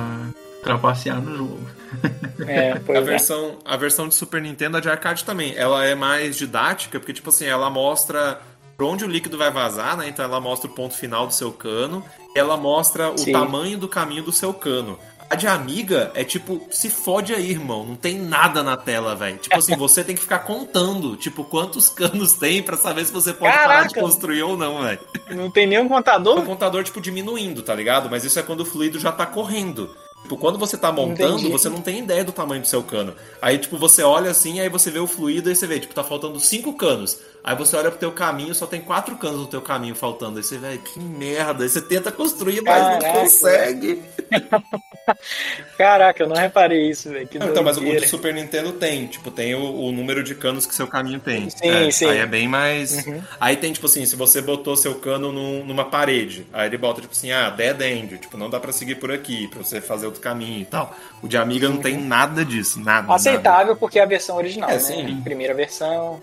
trapacear 0.63 1.21
no 1.21 1.37
jogo. 1.37 1.76
É, 2.47 2.73
A 2.73 2.99
é. 2.99 3.01
versão, 3.01 3.59
a 3.65 3.77
versão 3.77 4.07
de 4.07 4.15
Super 4.15 4.41
Nintendo, 4.43 4.77
a 4.77 4.81
de 4.81 4.89
arcade 4.89 5.25
também, 5.25 5.55
ela 5.57 5.85
é 5.85 5.95
mais 5.95 6.37
didática, 6.37 7.01
porque, 7.01 7.13
tipo 7.13 7.31
assim, 7.31 7.47
ela 7.47 7.69
mostra 7.71 8.41
por 8.77 8.87
onde 8.87 9.05
o 9.05 9.09
líquido 9.09 9.39
vai 9.39 9.51
vazar, 9.51 9.97
né? 9.97 10.09
Então 10.09 10.25
ela 10.25 10.41
mostra 10.41 10.71
o 10.71 10.75
ponto 10.75 10.95
final 10.95 11.27
do 11.27 11.33
seu 11.33 11.51
cano, 11.51 12.05
ela 12.35 12.57
mostra 12.57 13.11
o 13.11 13.19
Sim. 13.19 13.33
tamanho 13.33 13.79
do 13.79 13.89
caminho 13.89 14.23
do 14.23 14.33
seu 14.33 14.53
cano. 14.53 14.99
A 15.29 15.35
de 15.35 15.49
amiga 15.49 16.13
é 16.15 16.23
tipo, 16.23 16.69
se 16.71 16.89
fode 16.89 17.35
aí, 17.35 17.51
irmão. 17.51 17.85
Não 17.85 17.97
tem 17.97 18.17
nada 18.17 18.63
na 18.63 18.77
tela, 18.77 19.17
velho. 19.17 19.39
Tipo 19.39 19.57
assim, 19.59 19.75
você 19.77 20.05
tem 20.05 20.15
que 20.15 20.21
ficar 20.23 20.41
contando, 20.41 21.17
tipo, 21.17 21.43
quantos 21.43 21.89
canos 21.89 22.35
tem 22.35 22.63
pra 22.63 22.77
saber 22.77 23.05
se 23.05 23.13
você 23.13 23.33
pode 23.33 23.53
parar 23.53 23.89
de 23.89 23.95
Caraca! 23.95 24.01
construir 24.01 24.43
ou 24.45 24.57
não, 24.57 24.83
velho. 24.83 25.01
Não 25.31 25.51
tem 25.51 25.67
nenhum 25.67 25.87
o 25.87 25.89
contador? 25.89 26.41
contador, 26.43 26.85
tipo, 26.85 27.01
diminuindo, 27.01 27.63
tá 27.63 27.75
ligado? 27.75 28.09
Mas 28.09 28.25
isso 28.25 28.39
é 28.39 28.43
quando 28.43 28.61
o 28.61 28.65
fluido 28.65 29.01
já 29.01 29.11
tá 29.11 29.27
correndo. 29.27 29.91
Tipo, 30.27 30.37
quando 30.37 30.59
você 30.59 30.77
tá 30.77 30.91
montando, 30.91 31.35
Entendi. 31.35 31.53
você 31.53 31.69
não 31.69 31.81
tem 31.81 32.01
ideia 32.01 32.25
do 32.25 32.33
tamanho 32.33 32.61
do 32.61 32.67
seu 32.67 32.83
cano. 32.83 33.15
Aí, 33.41 33.59
tipo, 33.59 33.79
você 33.79 34.03
olha 34.03 34.29
assim, 34.29 34.59
aí 34.59 34.69
você 34.69 34.91
vê 34.91 34.99
o 34.99 35.07
fluido, 35.07 35.49
aí 35.49 35.55
você 35.55 35.69
vê, 35.69 35.79
tipo, 35.79 35.95
tá 35.95 36.03
faltando 36.03 36.41
cinco 36.41 36.73
canos. 36.73 37.21
Aí 37.47 37.55
você 37.55 37.77
olha 37.77 37.91
pro 37.91 37.99
teu 38.01 38.11
caminho, 38.11 38.53
só 38.57 38.67
tem 38.67 38.81
quatro 38.81 39.15
canos 39.17 39.39
no 39.43 39.47
teu 39.47 39.63
caminho 39.63 39.95
faltando. 39.95 40.39
Aí 40.39 40.43
você 40.43 40.59
vê, 40.59 40.79
que 40.79 40.99
merda. 40.99 41.63
Aí 41.63 41.69
você 41.71 41.81
tenta 41.81 42.11
construir, 42.11 42.61
mas 42.61 42.83
não 42.83 42.99
Caraca. 42.99 43.21
consegue. 43.21 44.03
Caraca, 45.79 46.23
eu 46.25 46.29
não 46.29 46.35
reparei 46.37 46.91
isso, 46.91 47.11
velho. 47.11 47.29
Que 47.29 47.39
Não, 47.39 47.49
então, 47.49 47.63
mas 47.63 47.77
o 47.77 47.81
do 47.81 48.09
Super 48.09 48.35
Nintendo 48.35 48.73
tem, 48.73 49.07
tipo, 49.07 49.31
tem 49.31 49.55
o, 49.55 49.63
o 49.63 49.93
número 49.93 50.25
de 50.25 50.35
canos 50.35 50.67
que 50.67 50.75
seu 50.75 50.89
caminho 50.89 51.21
tem. 51.21 51.49
Sim, 51.49 51.69
É, 51.69 51.91
sim. 51.91 52.07
Aí 52.07 52.19
é 52.19 52.27
bem 52.27 52.49
mais. 52.49 53.05
Aí 53.41 53.57
tem, 53.57 53.73
tipo 53.73 53.87
assim, 53.87 54.05
se 54.05 54.17
você 54.17 54.43
botou 54.43 54.77
seu 54.77 54.97
cano 54.97 55.31
num- 55.31 55.65
numa 55.65 55.85
parede, 55.85 56.47
aí 56.53 56.67
ele 56.67 56.77
bota, 56.79 57.01
tipo 57.01 57.13
assim, 57.13 57.31
ah, 57.31 57.49
dead 57.51 57.81
end, 57.81 58.19
tipo, 58.19 58.37
não 58.37 58.51
dá 58.51 58.59
pra 58.59 58.73
seguir 58.73 58.97
por 58.97 59.13
aqui, 59.13 59.47
pra 59.49 59.63
você 59.63 59.81
fazer 59.81 60.07
outro 60.07 60.21
caminho 60.21 60.63
e 60.63 60.65
tal. 60.65 60.93
O 61.23 61.29
de 61.29 61.37
Amiga 61.37 61.69
não 61.69 61.77
tem 61.79 61.97
nada 61.97 62.45
disso, 62.45 62.81
nada. 62.81 63.03
nada. 63.03 63.15
Aceitável 63.15 63.77
porque 63.77 63.99
é 64.01 64.03
a 64.03 64.07
versão 64.07 64.37
original, 64.37 64.69
É, 64.71 64.75
né? 64.75 64.79
sim. 64.81 65.21
Primeira 65.23 65.55
versão. 65.55 66.21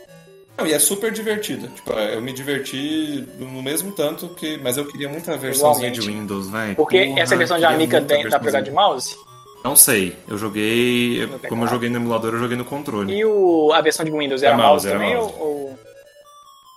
Não, 0.57 0.67
e 0.67 0.73
é 0.73 0.77
super 0.79 1.11
divertido. 1.11 1.67
Tipo, 1.69 1.93
eu 1.93 2.21
me 2.21 2.31
diverti 2.31 3.27
no 3.39 3.61
mesmo 3.63 3.91
tanto 3.91 4.29
que. 4.29 4.57
Mas 4.57 4.77
eu 4.77 4.85
queria 4.85 5.09
muita 5.09 5.35
versãozinha 5.35 5.89
de. 5.91 6.01
Windows, 6.01 6.49
velho. 6.49 6.75
Porque 6.75 7.05
Porra, 7.07 7.19
essa 7.21 7.35
versão 7.35 7.57
de 7.57 7.63
queria 7.63 7.75
Amiga 7.75 7.99
muita 7.99 8.15
tem, 8.15 8.29
dá 8.29 8.37
pra 8.39 8.47
jogar 8.49 8.61
de 8.61 8.71
mouse? 8.71 9.15
Não 9.63 9.75
sei. 9.75 10.15
Eu 10.27 10.37
joguei. 10.37 11.21
Como 11.21 11.33
eu 11.33 11.39
teclado. 11.39 11.67
joguei 11.69 11.89
no 11.89 11.95
emulador, 11.97 12.33
eu 12.33 12.39
joguei 12.39 12.55
no 12.57 12.65
controle. 12.65 13.13
E 13.13 13.25
o, 13.25 13.71
a 13.73 13.81
versão 13.81 14.05
de 14.05 14.11
Windows 14.11 14.43
era 14.43 14.53
É 14.53 14.57
mouse, 14.57 14.85
mouse, 14.85 14.87
era 14.89 14.99
também? 14.99 15.15
mouse. 15.15 15.33
Ou, 15.39 15.47
ou... 15.47 15.79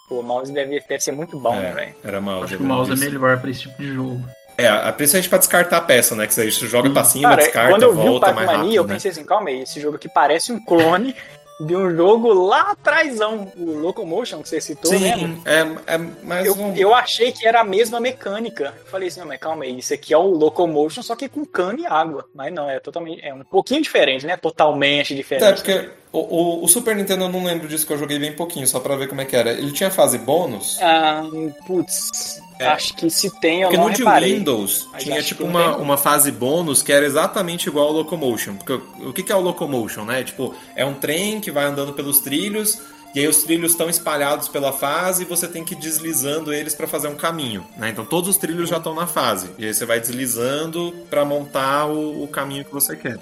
Pô, 0.09 0.21
o 0.21 0.23
mouse 0.23 0.53
deve, 0.53 0.81
deve 0.89 1.01
ser 1.01 1.11
muito 1.13 1.39
bom, 1.39 1.55
né, 1.55 1.69
É, 1.69 1.73
velho? 1.73 1.95
era 2.05 2.21
mouse. 2.21 2.45
Acho 2.45 2.57
que 2.57 2.63
o 2.63 2.67
mouse 2.67 2.93
é 2.93 2.97
melhor 2.97 3.41
pra 3.41 3.51
esse 3.51 3.61
tipo 3.63 3.83
de 3.83 3.93
jogo. 3.93 4.25
É, 4.57 4.69
a- 4.69 4.91
principalmente 4.93 5.29
pra 5.29 5.37
descartar 5.39 5.77
a 5.77 5.81
peça, 5.83 6.15
né? 6.15 6.27
Que 6.27 6.33
você 6.33 6.49
joga 6.51 6.89
pra 6.89 7.05
cima, 7.05 7.29
Cara, 7.31 7.43
descarta, 7.43 7.71
quando 7.73 7.83
eu 7.83 7.93
vi 7.93 7.99
o 8.01 8.05
volta 8.13 8.33
mais 8.33 8.47
Pac-Mania, 8.47 8.57
rápido, 8.63 8.75
eu 8.77 8.85
né? 8.85 8.95
pensei 8.95 9.11
assim, 9.11 9.25
calma 9.25 9.49
aí, 9.51 9.63
esse 9.63 9.81
jogo 9.81 9.97
aqui 9.97 10.09
parece 10.09 10.51
um 10.53 10.65
clone 10.65 11.15
de 11.61 11.75
um 11.75 11.95
jogo 11.97 12.33
lá 12.35 12.73
atrásão, 12.73 13.51
o 13.57 13.79
Locomotion, 13.79 14.43
que 14.43 14.49
você 14.49 14.61
citou, 14.61 14.93
né? 14.93 15.17
Sim, 15.17 15.43
é, 15.47 15.95
é 15.95 15.99
mais 16.23 16.47
Eu, 16.47 16.55
um... 16.55 16.75
eu 16.77 16.95
achei 16.95 17.33
que 17.33 17.47
era 17.47 17.61
a 17.61 17.65
mesma 17.65 17.99
mecânica. 17.99 18.75
Eu 18.79 18.87
falei 18.87 19.09
assim, 19.09 19.21
não, 19.21 19.27
mas 19.27 19.41
calma 19.41 19.65
aí, 19.65 19.79
isso 19.79 19.95
aqui 19.95 20.13
é 20.13 20.19
o 20.19 20.27
Locomotion, 20.27 21.03
só 21.03 21.17
que 21.17 21.29
com 21.29 21.45
cano 21.47 21.79
e 21.81 21.87
água. 21.87 22.27
Mas 22.35 22.53
não, 22.53 22.69
é 22.69 22.79
totalmente. 22.79 23.25
É 23.25 23.33
um 23.33 23.43
pouquinho 23.43 23.81
diferente, 23.81 24.27
né? 24.27 24.37
Totalmente 24.37 25.15
diferente. 25.15 25.47
É, 25.49 25.53
porque 25.55 25.91
o, 26.13 26.19
o- 26.19 26.65
o 26.65 26.69
Super 26.69 26.95
Nintendo 26.95 27.25
eu 27.25 27.29
não 27.31 27.45
lembro 27.45 27.67
disso, 27.69 27.87
que 27.87 27.93
eu 27.93 27.99
joguei 27.99 28.19
bem 28.19 28.33
pouquinho, 28.33 28.67
só 28.67 28.79
pra 28.79 28.97
ver 28.97 29.09
como 29.09 29.21
é 29.23 29.25
que 29.25 29.35
era. 29.37 29.51
Ele 29.53 29.73
tinha 29.73 29.91
fase 29.91 30.19
bônus, 30.19 30.79
Ah, 30.83 31.23
putz. 31.67 32.41
É. 32.59 32.67
Acho 32.69 32.95
que 32.95 33.11
se 33.11 33.31
tem, 33.39 33.63
eu 33.63 33.69
porque 33.69 33.77
não 33.77 33.89
no 33.89 33.95
de 33.95 33.99
reparei. 33.99 34.35
Windows 34.35 34.89
Mas 34.93 35.05
tinha 35.05 35.23
tipo 35.23 35.45
uma, 35.45 35.75
tem. 35.75 35.83
uma 35.83 35.97
fase 35.97 36.31
bônus 36.33 36.83
que 36.83 36.93
era 36.93 37.05
exatamente 37.05 37.69
igual 37.69 37.89
ao 37.89 37.93
Locomotion. 37.93 38.57
Porque 38.57 38.73
o, 38.73 39.13
que, 39.13 39.31
é 39.31 39.37
o 39.37 39.41
Locomotion, 39.41 40.05
né? 40.05 40.23
Tipo, 40.25 40.55
é 40.75 40.85
um 40.85 40.95
trem 40.95 41.41
que 41.41 41.51
vai 41.51 41.65
andando 41.65 41.93
pelos 41.93 42.21
trilhos, 42.21 42.81
e 43.15 43.21
aí 43.21 43.29
os 43.29 43.43
trilhos 43.43 43.73
estão 43.73 43.89
espalhados 43.89 44.49
pela 44.49 44.73
fase 44.73 45.23
e 45.23 45.27
você 45.27 45.47
tem 45.47 45.65
que 45.65 45.75
ir 45.75 45.79
deslizando 45.79 46.53
eles 46.53 46.75
pra 46.75 46.87
fazer 46.87 47.09
um 47.09 47.15
caminho, 47.15 47.67
né? 47.77 47.91
Então 47.91 48.05
todos 48.05 48.29
os 48.31 48.37
trilhos 48.37 48.69
já 48.69 48.79
estão 48.79 48.95
na 48.95 49.07
fase, 49.07 49.51
e 49.59 49.65
aí 49.67 49.73
você 49.73 49.85
vai 49.85 50.01
deslizando 50.01 50.95
pra 51.11 51.25
montar 51.25 51.87
o, 51.87 52.25
o 52.25 52.29
caminho 52.29 52.65
que 52.65 52.73
você 52.73 52.97
quer. 52.97 53.19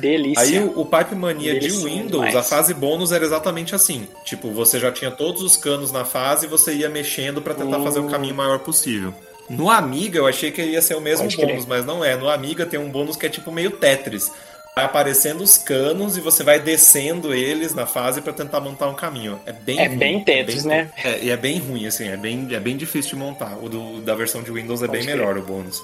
Delícia. 0.00 0.42
Aí 0.42 0.58
o, 0.58 0.80
o 0.80 0.86
Pipe 0.86 1.14
Mania 1.14 1.54
de 1.54 1.60
Delícia 1.60 1.84
Windows, 1.84 2.10
demais. 2.26 2.36
a 2.36 2.42
fase 2.42 2.72
bônus 2.74 3.12
era 3.12 3.24
exatamente 3.24 3.74
assim. 3.74 4.06
Tipo, 4.24 4.50
você 4.50 4.78
já 4.78 4.90
tinha 4.92 5.10
todos 5.10 5.42
os 5.42 5.56
canos 5.56 5.90
na 5.92 6.04
fase 6.04 6.46
e 6.46 6.48
você 6.48 6.72
ia 6.74 6.88
mexendo 6.88 7.42
pra 7.42 7.54
tentar 7.54 7.80
fazer 7.80 8.00
o 8.00 8.08
caminho 8.08 8.34
maior 8.34 8.58
possível. 8.60 9.14
No 9.50 9.70
Amiga 9.70 10.18
eu 10.18 10.26
achei 10.26 10.50
que 10.50 10.62
ia 10.62 10.80
ser 10.80 10.94
o 10.94 11.00
mesmo 11.00 11.24
Pode 11.24 11.36
crer. 11.36 11.48
bônus, 11.48 11.66
mas 11.66 11.84
não 11.84 12.02
é. 12.04 12.16
No 12.16 12.28
Amiga 12.30 12.64
tem 12.64 12.78
um 12.80 12.88
bônus 12.90 13.16
que 13.16 13.26
é 13.26 13.28
tipo 13.28 13.52
meio 13.52 13.72
Tetris. 13.72 14.30
Vai 14.74 14.86
aparecendo 14.86 15.40
os 15.42 15.56
canos 15.56 16.16
e 16.16 16.20
você 16.20 16.42
vai 16.42 16.58
descendo 16.58 17.32
eles 17.32 17.74
na 17.74 17.86
fase 17.86 18.20
pra 18.20 18.32
tentar 18.32 18.58
montar 18.58 18.88
um 18.88 18.94
caminho. 18.94 19.38
É 19.46 19.52
bem 19.52 19.78
É 19.78 19.86
ruim, 19.86 19.98
bem 19.98 20.24
Tetris, 20.24 20.64
né? 20.64 20.90
É, 21.04 21.20
e 21.22 21.30
é 21.30 21.36
bem 21.36 21.58
ruim, 21.58 21.86
assim, 21.86 22.08
é 22.08 22.16
bem, 22.16 22.48
é 22.50 22.58
bem 22.58 22.76
difícil 22.76 23.10
de 23.10 23.16
montar. 23.16 23.56
O 23.62 23.68
do- 23.68 24.00
da 24.00 24.16
versão 24.16 24.42
de 24.42 24.50
Windows 24.50 24.82
é 24.82 24.86
Pode 24.86 24.98
bem 24.98 25.06
crer. 25.06 25.16
melhor 25.16 25.38
o 25.38 25.42
bônus. 25.42 25.80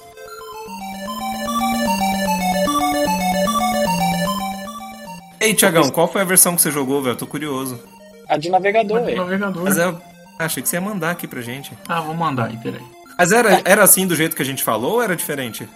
Ei, 5.41 5.55
Tiagão, 5.55 5.89
qual 5.91 6.07
foi 6.07 6.21
a 6.21 6.25
versão 6.25 6.55
que 6.55 6.63
você 6.63 6.71
jogou, 6.71 7.03
velho? 7.03 7.17
Tô 7.17 7.27
curioso. 7.27 7.81
A 8.29 8.37
de 8.37 8.51
navegador, 8.51 8.95
Mas 8.97 9.03
o 9.03 9.07
velho. 9.07 9.19
navegador. 9.25 9.65
Mas 9.65 9.77
eu 9.79 9.99
achei 10.39 10.63
que 10.63 10.69
você 10.69 10.77
ia 10.77 10.81
mandar 10.81 11.11
aqui 11.11 11.27
pra 11.27 11.41
gente. 11.41 11.73
Ah, 11.89 12.01
vou 12.01 12.15
mandar 12.15 12.47
aí, 12.47 12.57
peraí. 12.59 12.83
Mas 13.19 13.33
era, 13.33 13.61
era 13.65 13.83
assim 13.83 14.07
do 14.07 14.15
jeito 14.15 14.37
que 14.37 14.43
a 14.43 14.45
gente 14.45 14.63
falou 14.63 14.95
ou 14.95 15.03
era 15.03 15.17
diferente? 15.17 15.69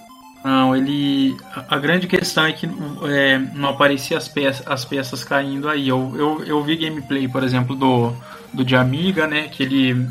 Não, 0.44 0.76
ele. 0.76 1.34
a- 1.54 1.76
A 1.76 1.78
grande 1.78 2.06
questão 2.06 2.44
é 2.44 2.52
que 2.52 2.68
é, 3.08 3.38
não 3.54 3.70
aparecia 3.70 4.18
as 4.18 4.28
peças, 4.28 4.66
as 4.66 4.84
peças 4.84 5.24
caindo 5.24 5.68
aí. 5.68 5.88
Eu, 5.88 6.12
eu, 6.16 6.44
eu 6.44 6.62
vi 6.62 6.76
gameplay, 6.76 7.26
por 7.26 7.42
exemplo, 7.42 7.74
do, 7.74 8.12
do 8.52 8.62
de 8.64 8.76
Amiga, 8.76 9.26
né? 9.26 9.48
Que 9.48 9.62
ele. 9.62 10.06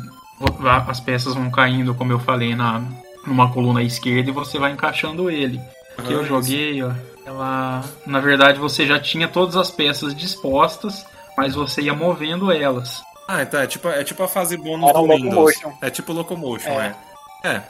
As 0.88 0.98
peças 1.00 1.34
vão 1.34 1.50
caindo, 1.50 1.94
como 1.94 2.10
eu 2.12 2.18
falei, 2.18 2.54
na, 2.56 2.82
numa 3.24 3.50
coluna 3.52 3.82
esquerda 3.82 4.28
e 4.30 4.32
você 4.32 4.58
vai 4.58 4.72
encaixando 4.72 5.30
ele. 5.30 5.60
Que 6.04 6.12
eu 6.12 6.20
Ah, 6.22 6.24
joguei, 6.24 6.82
ó. 6.82 6.90
Ela. 7.26 7.84
Na 8.06 8.20
verdade, 8.20 8.58
você 8.58 8.86
já 8.86 9.00
tinha 9.00 9.26
todas 9.28 9.56
as 9.56 9.70
peças 9.70 10.14
dispostas, 10.14 11.04
mas 11.36 11.54
você 11.54 11.80
ia 11.82 11.94
movendo 11.94 12.52
elas. 12.52 13.02
Ah, 13.26 13.42
então 13.42 13.58
é 13.60 13.66
tipo, 13.66 13.88
é 13.88 14.04
tipo 14.04 14.22
a 14.22 14.28
fase 14.28 14.56
bônus 14.56 14.88
Era 14.90 14.98
do 14.98 15.06
Windows. 15.06 15.24
Locomotion. 15.34 15.72
É 15.80 15.88
tipo 15.90 16.12
Locomotion, 16.12 16.68
É. 16.80 16.94
é. 17.42 17.48
É. 17.54 17.62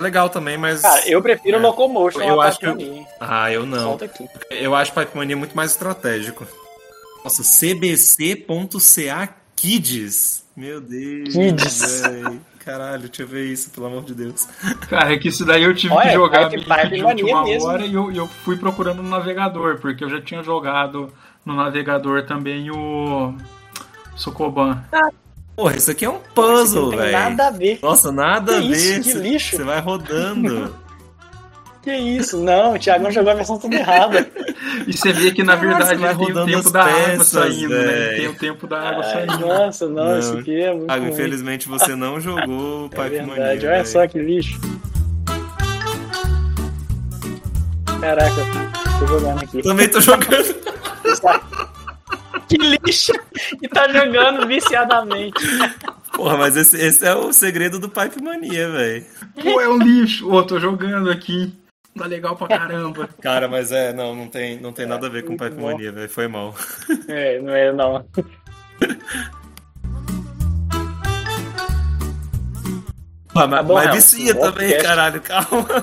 Legal 0.00 0.28
também, 0.28 0.56
mas. 0.58 0.82
Cara, 0.82 1.08
eu 1.08 1.20
prefiro 1.22 1.56
É. 1.58 1.60
Locomotion 1.60 2.20
Eu 2.22 2.40
acho 2.40 2.58
que 2.58 2.66
eu- 2.66 2.72
Pac-Mania. 2.76 3.06
Ah, 3.20 3.52
eu 3.52 3.64
não. 3.66 3.98
Eu 4.50 4.74
acho 4.74 4.92
Pipe 4.92 5.16
Mania 5.16 5.36
muito 5.36 5.56
mais 5.56 5.72
estratégico. 5.72 6.46
Nossa, 7.24 7.42
cbc.ca 7.44 9.28
Kids. 9.54 10.44
Meu 10.56 10.80
Deus. 10.80 11.32
Kids. 11.32 11.82
Caralho, 12.64 13.00
deixa 13.08 13.22
eu 13.22 13.26
ver 13.26 13.46
isso, 13.46 13.70
pelo 13.70 13.86
amor 13.86 14.04
de 14.04 14.14
Deus. 14.14 14.46
Cara, 14.88 15.12
é 15.12 15.18
que 15.18 15.28
isso 15.28 15.44
daí 15.44 15.64
eu 15.64 15.74
tive 15.74 15.92
Olha, 15.94 16.08
que 16.08 16.14
jogar 16.14 16.48
que 16.48 16.56
de 16.56 17.24
última 17.24 17.44
mesmo. 17.44 17.68
hora 17.68 17.84
e 17.84 17.92
eu, 17.94 18.12
eu 18.12 18.28
fui 18.28 18.56
procurando 18.56 19.02
no 19.02 19.08
navegador, 19.08 19.78
porque 19.80 20.04
eu 20.04 20.08
já 20.10 20.20
tinha 20.20 20.42
jogado 20.42 21.12
no 21.44 21.54
navegador 21.56 22.22
também 22.24 22.70
o 22.70 23.34
Sokoban. 24.16 24.82
Porra, 25.56 25.76
isso 25.76 25.90
aqui 25.90 26.04
é 26.04 26.08
um 26.10 26.14
Isso 26.16 26.24
puzzle, 26.34 26.82
não 26.84 26.90
tem 26.90 26.98
velho. 27.00 27.12
nada 27.12 27.46
a 27.48 27.50
ver. 27.50 27.78
Nossa, 27.82 28.12
nada 28.12 28.52
Que 28.52 28.58
a 28.58 28.60
isso, 28.62 28.88
ver. 28.88 29.02
que 29.02 29.10
Você- 29.12 29.18
lixo. 29.18 29.56
Você 29.56 29.64
vai 29.64 29.80
rodando. 29.80 30.74
Que 31.82 31.92
isso? 31.96 32.38
Não, 32.42 32.74
o 32.74 32.78
Thiago 32.78 33.10
jogou 33.10 33.32
a 33.32 33.34
versão 33.34 33.58
toda 33.58 33.74
errada. 33.76 34.26
E 34.86 34.96
você 34.96 35.12
vê 35.12 35.30
que 35.32 35.42
na 35.44 35.54
Nossa, 35.56 35.66
verdade 35.94 35.96
vai 36.00 36.16
tem 36.16 36.32
o 36.32 36.44
tempo 36.46 36.70
da 36.72 36.82
água 36.82 37.04
peças, 37.04 37.26
saindo, 37.28 37.68
né? 37.68 38.08
Tem 38.16 38.28
o 38.28 38.34
tempo 38.34 38.66
da 38.66 38.80
água 38.88 39.04
Ai, 39.04 39.12
saindo. 39.12 39.38
nossa, 39.46 39.88
não, 39.88 40.04
Não. 40.04 40.18
isso 40.18 40.38
aqui 40.38 40.60
é 40.60 40.74
muito 40.74 40.90
Ah, 40.90 40.98
infelizmente 40.98 41.68
você 41.68 41.94
não 41.94 42.18
jogou 42.20 42.84
o 42.84 42.86
É 42.86 42.88
Pipe 42.88 43.08
verdade, 43.10 43.28
Mania. 43.28 43.52
olha 43.52 43.70
véi. 43.76 43.86
só 43.86 44.06
que 44.06 44.18
lixo. 44.18 44.58
Caraca, 48.00 48.34
tô 48.98 49.06
jogando 49.06 49.42
aqui. 49.42 49.62
Também 49.62 49.88
tô 49.88 50.00
jogando. 50.00 50.54
Que 52.48 52.56
lixo! 52.58 53.12
E 53.62 53.68
tá 53.68 53.88
jogando 53.88 54.46
viciadamente. 54.46 55.42
Porra, 56.14 56.36
mas 56.36 56.54
esse, 56.56 56.76
esse 56.76 57.06
é 57.06 57.14
o 57.14 57.32
segredo 57.32 57.78
do 57.78 57.88
Pipe 57.88 58.22
Mania, 58.22 58.68
velho. 58.70 59.04
Pô, 59.42 59.58
é 59.60 59.68
um 59.68 59.78
lixo. 59.78 60.30
Ô, 60.30 60.42
tô 60.42 60.60
jogando 60.60 61.10
aqui. 61.10 61.50
Tá 61.96 62.06
legal 62.06 62.34
pra 62.36 62.48
caramba. 62.48 63.08
Cara, 63.20 63.48
mas 63.48 63.70
é, 63.70 63.92
não, 63.92 64.14
não 64.14 64.28
tem, 64.28 64.58
não 64.58 64.72
tem 64.72 64.86
nada 64.86 65.06
a 65.06 65.10
ver 65.10 65.22
com 65.22 65.30
muito 65.30 65.44
Pipe 65.44 65.56
bom. 65.56 65.70
Mania, 65.72 65.92
velho. 65.92 66.08
Foi 66.08 66.26
mal. 66.26 66.54
É, 67.08 67.38
não 67.40 67.54
é 67.54 67.72
não. 67.72 68.06
Ah, 73.34 73.46
mas, 73.46 73.64
bom, 73.64 73.74
mas 73.74 73.94
vicia 73.94 74.34
também, 74.34 74.68
podcast. 74.68 74.82
caralho, 74.84 75.20
calma. 75.22 75.66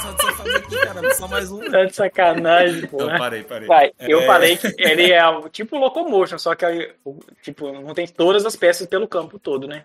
Só 0.00 0.84
caramba, 0.84 1.28
mais 1.28 1.50
um. 1.50 1.70
Tá 1.70 1.84
de 1.84 1.94
sacanagem, 1.94 2.86
pô. 2.86 2.98
Não, 2.98 3.18
parei, 3.18 3.42
parei. 3.42 3.66
Vai, 3.66 3.92
eu 3.98 4.20
É, 4.20 4.26
falei 4.26 4.56
que 4.56 4.72
ele 4.78 5.10
é 5.12 5.26
o 5.28 5.48
tipo 5.48 5.76
Locomotion, 5.76 6.38
só 6.38 6.54
que 6.54 6.94
tipo, 7.42 7.72
não 7.72 7.94
tem 7.94 8.06
todas 8.06 8.46
as 8.46 8.54
peças 8.54 8.86
pelo 8.86 9.08
campo 9.08 9.38
todo, 9.38 9.66
né? 9.66 9.84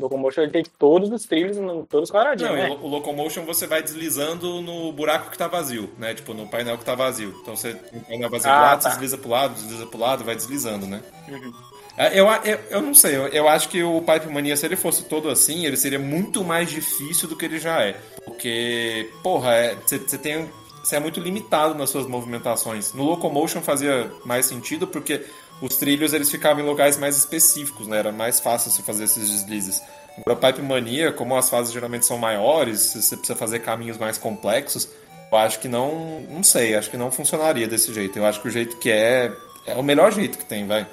Locomotion 0.00 0.42
ele 0.42 0.50
tem 0.52 0.64
todos 0.78 1.10
os 1.10 1.24
trilhos, 1.24 1.56
todos 1.88 2.08
os 2.08 2.14
quadradinhos, 2.14 2.52
Não, 2.52 2.58
né? 2.58 2.78
o 2.82 2.88
Locomotion 2.88 3.44
você 3.44 3.66
vai 3.66 3.82
deslizando 3.82 4.60
no 4.60 4.92
buraco 4.92 5.30
que 5.30 5.38
tá 5.38 5.46
vazio, 5.48 5.90
né? 5.98 6.14
Tipo, 6.14 6.34
no 6.34 6.46
painel 6.48 6.76
que 6.78 6.84
tá 6.84 6.94
vazio. 6.94 7.34
Então 7.42 7.56
você, 7.56 7.76
no 7.92 8.00
painel 8.00 8.30
vazio 8.30 8.50
Ah, 8.50 8.56
do 8.56 8.62
lado, 8.62 8.82
tá. 8.82 8.88
você 8.90 8.94
desliza 8.96 9.18
pro 9.18 9.30
lado, 9.30 9.54
desliza 9.54 9.86
pro 9.86 9.98
lado, 10.00 10.24
vai 10.24 10.34
deslizando, 10.36 10.86
né? 10.86 11.02
Uhum. 11.28 11.52
É, 11.96 12.18
Eu, 12.18 12.26
eu, 12.44 12.58
eu 12.70 12.82
não 12.82 12.94
sei, 12.94 13.14
eu, 13.16 13.26
eu 13.28 13.48
acho 13.48 13.68
que 13.68 13.82
o 13.82 14.00
Pipe 14.00 14.32
Mania, 14.32 14.56
se 14.56 14.64
ele 14.64 14.76
fosse 14.76 15.04
todo 15.04 15.28
assim, 15.28 15.66
ele 15.66 15.76
seria 15.76 15.98
muito 15.98 16.42
mais 16.42 16.70
difícil 16.70 17.28
do 17.28 17.36
que 17.36 17.44
ele 17.44 17.58
já 17.58 17.82
é. 17.82 17.96
Porque, 18.24 19.10
porra, 19.22 19.76
você 19.86 19.98
tem. 20.18 20.48
Você 20.82 20.96
é 20.96 21.00
muito 21.00 21.20
limitado 21.20 21.74
nas 21.74 21.90
suas 21.90 22.06
movimentações. 22.06 22.94
No 22.94 23.02
Locomotion 23.04 23.60
fazia 23.60 24.10
mais 24.24 24.46
sentido 24.46 24.86
porque 24.86 25.20
os 25.60 25.76
trilhos 25.76 26.12
eles 26.12 26.30
ficavam 26.30 26.62
em 26.62 26.66
locais 26.66 26.96
mais 26.98 27.16
específicos, 27.16 27.86
né? 27.86 27.98
Era 27.98 28.12
mais 28.12 28.40
fácil 28.40 28.70
você 28.70 28.82
fazer 28.82 29.04
esses 29.04 29.30
deslizes. 29.30 29.82
Agora, 30.18 30.52
Pipe 30.52 30.62
Mania, 30.62 31.12
como 31.12 31.36
as 31.36 31.48
fases 31.48 31.72
geralmente 31.72 32.04
são 32.04 32.18
maiores, 32.18 32.80
você 32.80 33.16
precisa 33.16 33.38
fazer 33.38 33.60
caminhos 33.60 33.96
mais 33.96 34.18
complexos, 34.18 34.88
eu 35.30 35.38
acho 35.38 35.60
que 35.60 35.68
não. 35.68 36.20
Não 36.28 36.42
sei, 36.42 36.74
acho 36.74 36.90
que 36.90 36.96
não 36.96 37.10
funcionaria 37.10 37.68
desse 37.68 37.94
jeito. 37.94 38.18
Eu 38.18 38.26
acho 38.26 38.40
que 38.40 38.48
o 38.48 38.50
jeito 38.50 38.76
que 38.78 38.90
é. 38.90 39.32
É 39.66 39.74
o 39.74 39.82
melhor 39.82 40.10
jeito 40.12 40.38
que 40.38 40.44
tem, 40.44 40.66
vai. 40.66 40.86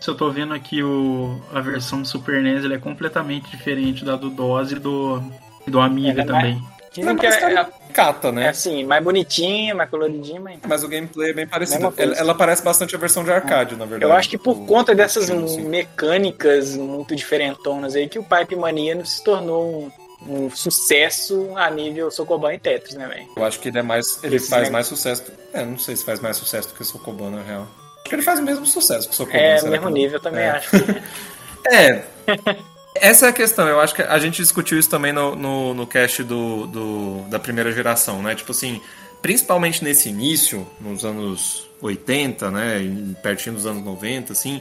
Se 0.00 0.10
eu 0.10 0.14
tô 0.14 0.30
vendo 0.30 0.52
aqui 0.52 0.82
o, 0.82 1.40
a 1.52 1.60
versão 1.60 2.02
do 2.02 2.06
Super 2.06 2.42
NES, 2.42 2.64
ele 2.64 2.74
é 2.74 2.78
completamente 2.78 3.50
diferente 3.50 4.04
da 4.04 4.16
do 4.16 4.28
DOS 4.28 4.72
e 4.72 4.74
do, 4.74 5.22
do 5.66 5.80
Amiga 5.80 6.20
É, 6.20 6.24
também. 6.26 6.62
Dizem 6.94 7.16
que 7.16 7.26
é, 7.26 7.66
Cata, 7.92 8.28
é 8.28 8.32
né? 8.32 8.48
assim, 8.48 8.84
mais 8.84 9.02
bonitinho, 9.02 9.76
mais 9.76 9.90
coloridinho, 9.90 10.40
mas. 10.42 10.58
Mas 10.66 10.84
o 10.84 10.88
gameplay 10.88 11.30
é 11.30 11.32
bem 11.32 11.46
parecido. 11.46 11.92
Ela, 11.96 12.14
ela 12.16 12.34
parece 12.34 12.62
bastante 12.62 12.94
a 12.94 12.98
versão 12.98 13.24
de 13.24 13.32
arcade, 13.32 13.74
na 13.76 13.84
verdade. 13.84 14.10
Eu 14.10 14.16
acho 14.16 14.28
que 14.28 14.38
por 14.38 14.56
O- 14.56 14.64
conta 14.66 14.94
dessas 14.94 15.28
assim. 15.30 15.62
mecânicas 15.62 16.76
muito 16.76 17.14
diferentonas 17.16 17.94
aí 17.96 18.08
que 18.08 18.18
o 18.18 18.24
Pipe 18.24 18.54
Mania 18.56 19.04
se 19.04 19.22
tornou 19.24 19.90
um, 20.22 20.44
um 20.46 20.50
sucesso 20.50 21.50
a 21.56 21.68
nível 21.70 22.10
Sokoban 22.10 22.54
e 22.54 22.58
Tetris, 22.58 22.94
né, 22.94 23.06
velho? 23.08 23.26
Eu 23.36 23.44
acho 23.44 23.58
que 23.60 23.68
ele 23.68 23.78
é 23.78 23.82
mais. 23.82 24.22
Ele 24.22 24.36
Esse 24.36 24.48
faz 24.48 24.64
né? 24.68 24.70
mais 24.70 24.86
sucesso. 24.86 25.24
É, 25.52 25.64
não 25.64 25.78
sei 25.78 25.96
se 25.96 26.04
faz 26.04 26.20
mais 26.20 26.36
sucesso 26.36 26.68
do 26.68 26.74
que 26.74 26.82
o 26.82 26.84
Sokoban, 26.84 27.30
na 27.30 27.42
real. 27.42 27.66
Acho 27.96 28.04
que 28.10 28.14
ele 28.14 28.22
faz 28.22 28.38
o 28.38 28.42
mesmo 28.42 28.66
sucesso 28.66 29.08
que 29.08 29.14
o 29.14 29.16
Sokoban. 29.16 29.38
É, 29.38 29.54
mesmo 29.54 29.70
que 29.72 29.78
não? 29.78 29.90
nível 29.90 30.20
também 30.20 30.44
É. 30.44 30.50
acho. 30.50 30.70
É. 31.72 32.02
Essa 32.94 33.26
é 33.26 33.28
a 33.30 33.32
questão. 33.32 33.66
Eu 33.68 33.80
acho 33.80 33.94
que 33.94 34.02
a 34.02 34.18
gente 34.18 34.36
discutiu 34.36 34.78
isso 34.78 34.88
também 34.88 35.12
no, 35.12 35.34
no, 35.34 35.74
no 35.74 35.86
cast 35.86 36.22
do, 36.22 36.66
do, 36.66 37.22
da 37.28 37.38
primeira 37.38 37.72
geração, 37.72 38.22
né? 38.22 38.34
Tipo 38.34 38.52
assim, 38.52 38.80
principalmente 39.20 39.82
nesse 39.82 40.08
início, 40.08 40.66
nos 40.80 41.04
anos 41.04 41.66
80, 41.80 42.50
né? 42.50 42.80
Pertinho 43.22 43.56
dos 43.56 43.66
anos 43.66 43.84
90, 43.84 44.32
assim. 44.32 44.60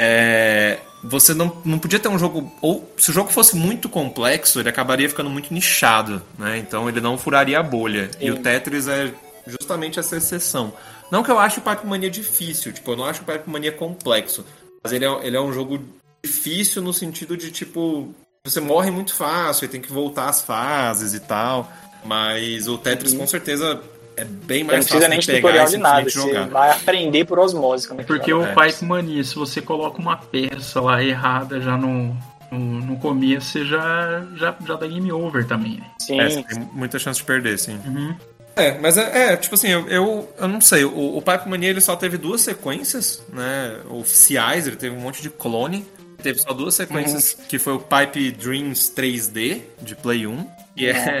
é, 0.00 0.78
você 1.02 1.32
não, 1.34 1.56
não 1.64 1.78
podia 1.78 1.98
ter 1.98 2.08
um 2.08 2.18
jogo. 2.18 2.52
Ou 2.60 2.92
se 2.98 3.10
o 3.10 3.14
jogo 3.14 3.32
fosse 3.32 3.56
muito 3.56 3.88
complexo, 3.88 4.60
ele 4.60 4.68
acabaria 4.68 5.08
ficando 5.08 5.30
muito 5.30 5.52
nichado, 5.52 6.22
né? 6.38 6.58
Então 6.58 6.88
ele 6.88 7.00
não 7.00 7.16
furaria 7.16 7.58
a 7.58 7.62
bolha. 7.62 8.10
E 8.20 8.30
o 8.30 8.36
Tetris 8.36 8.88
é 8.88 9.12
justamente 9.46 9.98
essa 9.98 10.16
exceção. 10.16 10.72
Não 11.10 11.22
que 11.22 11.30
eu 11.30 11.38
ache 11.38 11.58
o 11.58 11.62
Pipe 11.62 11.86
Mania 11.86 12.10
difícil, 12.10 12.72
tipo, 12.72 12.90
eu 12.90 12.96
não 12.96 13.04
acho 13.04 13.22
o 13.22 13.24
Pipe 13.24 13.48
Mania 13.48 13.72
complexo. 13.72 14.44
Mas 14.82 14.92
ele 14.92 15.04
é, 15.04 15.26
ele 15.26 15.36
é 15.36 15.40
um 15.40 15.52
jogo 15.52 15.78
difícil 16.24 16.82
no 16.82 16.92
sentido 16.92 17.36
de, 17.36 17.50
tipo, 17.50 18.14
você 18.44 18.60
morre 18.60 18.90
muito 18.90 19.14
fácil 19.14 19.66
e 19.66 19.68
tem 19.68 19.80
que 19.80 19.92
voltar 19.92 20.28
às 20.28 20.42
fases 20.42 21.14
e 21.14 21.20
tal. 21.20 21.70
Mas 22.04 22.68
o 22.68 22.76
Tetris 22.76 23.14
com 23.14 23.26
certeza 23.26 23.80
é 24.16 24.24
bem 24.24 24.62
Uhum. 24.62 24.68
Você 24.68 24.70
não 24.70 24.74
mais 24.74 24.86
precisa 24.86 25.00
fácil 25.00 25.08
nem 25.08 25.18
de 25.18 25.26
tutorial 25.26 25.66
e 25.66 25.70
de 25.70 25.76
nada, 25.78 26.02
você 26.04 26.10
jogar. 26.10 26.48
vai 26.48 26.70
aprender 26.70 27.24
por 27.24 27.38
osmose. 27.38 27.88
Como 27.88 28.00
é 28.00 28.04
que 28.04 28.08
Porque 28.08 28.32
o. 28.32 28.44
Pipe 28.54 28.84
Mania, 28.84 29.24
se 29.24 29.34
você 29.34 29.60
coloca 29.60 30.00
uma 30.00 30.16
peça 30.16 30.80
lá 30.80 31.02
errada 31.02 31.60
já 31.60 31.76
no, 31.76 32.16
no, 32.50 32.58
no 32.58 32.96
começo, 32.98 33.46
você 33.50 33.64
já, 33.64 34.24
já, 34.36 34.54
já 34.66 34.74
dá 34.76 34.86
game 34.86 35.10
over 35.10 35.46
também, 35.46 35.78
né? 35.78 35.86
Sim, 35.98 36.20
É, 36.20 36.30
você 36.30 36.42
tem 36.42 36.68
muita 36.72 36.98
chance 36.98 37.18
de 37.18 37.24
perder, 37.24 37.58
sim. 37.58 37.78
Uhum. 37.84 38.14
É, 38.56 38.78
mas 38.78 38.96
é, 38.96 39.32
é, 39.32 39.36
tipo 39.36 39.54
assim, 39.56 39.68
eu, 39.68 39.88
eu, 39.88 40.28
eu 40.38 40.48
não 40.48 40.60
sei, 40.60 40.84
o, 40.84 41.16
o 41.16 41.22
Pipe 41.22 41.48
Mania 41.48 41.70
ele 41.70 41.80
só 41.80 41.96
teve 41.96 42.16
duas 42.16 42.40
sequências, 42.40 43.20
né, 43.32 43.80
oficiais, 43.90 44.68
ele 44.68 44.76
teve 44.76 44.94
um 44.94 45.00
monte 45.00 45.20
de 45.20 45.28
clone, 45.28 45.84
teve 46.24 46.38
só 46.38 46.54
duas 46.54 46.74
sequências, 46.74 47.34
que 47.46 47.58
foi 47.58 47.74
o 47.74 47.78
Pipe 47.78 48.30
Dreams 48.32 48.90
3D, 48.96 49.60
de 49.82 49.94
Play 49.94 50.26
1, 50.26 50.46
e 50.74 50.86
é 50.86 51.20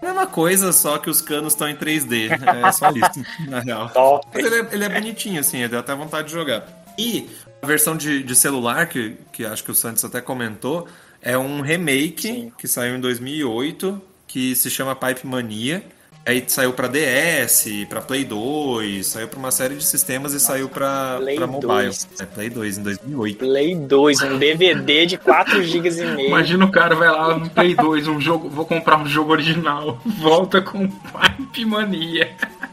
a 0.00 0.06
mesma 0.06 0.26
coisa, 0.28 0.72
só 0.72 0.96
que 0.96 1.10
os 1.10 1.20
canos 1.20 1.54
estão 1.54 1.68
em 1.68 1.74
3D, 1.74 2.30
é 2.30 2.72
só 2.72 2.90
isso, 2.90 3.26
na 3.50 3.58
real. 3.58 3.90
top. 3.90 4.28
Mas 4.32 4.44
ele 4.44 4.54
é, 4.54 4.68
ele 4.72 4.84
é 4.84 4.88
bonitinho, 4.88 5.40
assim, 5.40 5.66
deu 5.66 5.80
até 5.80 5.92
vontade 5.92 6.28
de 6.28 6.34
jogar. 6.34 6.64
E 6.96 7.28
a 7.60 7.66
versão 7.66 7.96
de, 7.96 8.22
de 8.22 8.36
celular, 8.36 8.86
que, 8.88 9.16
que 9.32 9.44
acho 9.44 9.64
que 9.64 9.72
o 9.72 9.74
Santos 9.74 10.04
até 10.04 10.20
comentou, 10.20 10.86
é 11.20 11.36
um 11.36 11.60
remake 11.60 12.28
Sim. 12.28 12.52
que 12.56 12.68
saiu 12.68 12.94
em 12.94 13.00
2008, 13.00 14.00
que 14.28 14.54
se 14.54 14.70
chama 14.70 14.94
Pipe 14.94 15.26
Mania. 15.26 15.84
Aí 16.26 16.42
saiu 16.46 16.72
pra 16.72 16.88
DS, 16.88 17.66
pra 17.86 18.00
Play 18.00 18.24
2, 18.24 19.06
saiu 19.06 19.28
pra 19.28 19.38
uma 19.38 19.50
série 19.50 19.74
de 19.74 19.84
sistemas 19.84 20.32
e 20.32 20.40
saiu 20.40 20.70
pra, 20.70 21.18
Play 21.18 21.36
pra 21.36 21.46
mobile. 21.46 21.68
2. 21.68 22.08
É, 22.18 22.24
Play 22.24 22.48
2, 22.48 22.78
em 22.78 22.82
2008. 22.82 23.38
Play 23.38 23.74
2, 23.76 24.22
um 24.22 24.38
DVD 24.38 25.04
de 25.04 25.18
4 25.18 25.62
GB 25.62 25.88
e 25.90 26.06
meio. 26.16 26.28
Imagina 26.28 26.64
o 26.64 26.70
cara 26.70 26.94
vai 26.94 27.10
lá 27.10 27.36
no 27.36 27.50
Play 27.50 27.74
2, 27.74 28.08
um 28.08 28.18
jogo, 28.18 28.48
vou 28.48 28.64
comprar 28.64 28.96
um 28.96 29.06
jogo 29.06 29.32
original, 29.32 30.00
volta 30.18 30.62
com 30.62 30.88
Pipe 30.88 31.66
Mania. 31.66 32.30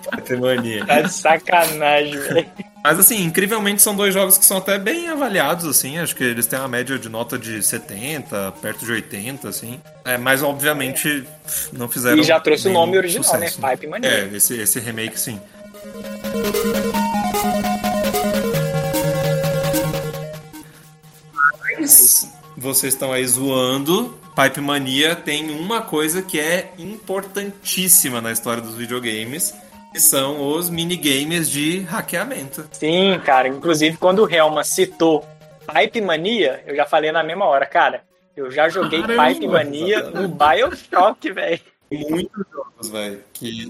Pipe 0.09 0.37
Mania. 0.37 0.85
Tá 0.85 1.01
de 1.01 1.13
sacanagem, 1.13 2.17
velho. 2.17 2.70
Mas 2.83 2.99
assim, 2.99 3.23
incrivelmente 3.23 3.81
são 3.81 3.95
dois 3.95 4.13
jogos 4.13 4.37
que 4.37 4.45
são 4.45 4.57
até 4.57 4.79
bem 4.79 5.07
avaliados, 5.07 5.65
assim. 5.65 5.99
Acho 5.99 6.15
que 6.15 6.23
eles 6.23 6.47
têm 6.47 6.57
uma 6.57 6.67
média 6.67 6.97
de 6.97 7.09
nota 7.09 7.37
de 7.37 7.61
70, 7.61 8.53
perto 8.61 8.85
de 8.85 8.91
80, 8.91 9.47
assim. 9.47 9.79
É, 10.03 10.17
mas 10.17 10.41
obviamente 10.41 11.23
não 11.71 11.87
fizeram. 11.87 12.17
E 12.17 12.23
já 12.23 12.39
trouxe 12.39 12.67
o 12.67 12.73
nome 12.73 12.97
original, 12.97 13.23
sucesso, 13.23 13.61
né? 13.61 13.71
Pipe 13.71 13.87
Mania. 13.87 14.09
É, 14.09 14.35
esse, 14.35 14.59
esse 14.59 14.79
remake 14.79 15.19
sim. 15.19 15.39
Mas 21.77 22.31
vocês 22.57 22.93
estão 22.93 23.11
aí 23.11 23.25
zoando. 23.27 24.17
Pipe 24.35 24.61
Mania 24.61 25.15
tem 25.15 25.51
uma 25.51 25.81
coisa 25.81 26.21
que 26.21 26.39
é 26.39 26.71
importantíssima 26.77 28.21
na 28.21 28.31
história 28.31 28.61
dos 28.61 28.75
videogames, 28.75 29.53
que 29.91 29.99
são 29.99 30.47
os 30.55 30.69
minigames 30.69 31.49
de 31.49 31.79
hackeamento. 31.81 32.67
Sim, 32.71 33.19
cara. 33.23 33.47
Inclusive, 33.47 33.97
quando 33.97 34.23
o 34.23 34.29
Helma 34.33 34.63
citou 34.63 35.25
Pipe 35.67 36.01
Mania, 36.01 36.63
eu 36.65 36.75
já 36.75 36.85
falei 36.85 37.11
na 37.11 37.23
mesma 37.23 37.45
hora, 37.45 37.65
cara. 37.65 38.03
Eu 38.35 38.49
já 38.49 38.69
joguei 38.69 39.01
Caramba, 39.01 39.27
Pipe 39.27 39.47
Mania 39.47 40.09
no 40.09 40.29
Bioshock, 40.29 41.31
velho. 41.31 41.59
Muitos 41.91 42.45
jogos, 42.49 42.89
velho. 42.89 43.21
Que 43.33 43.69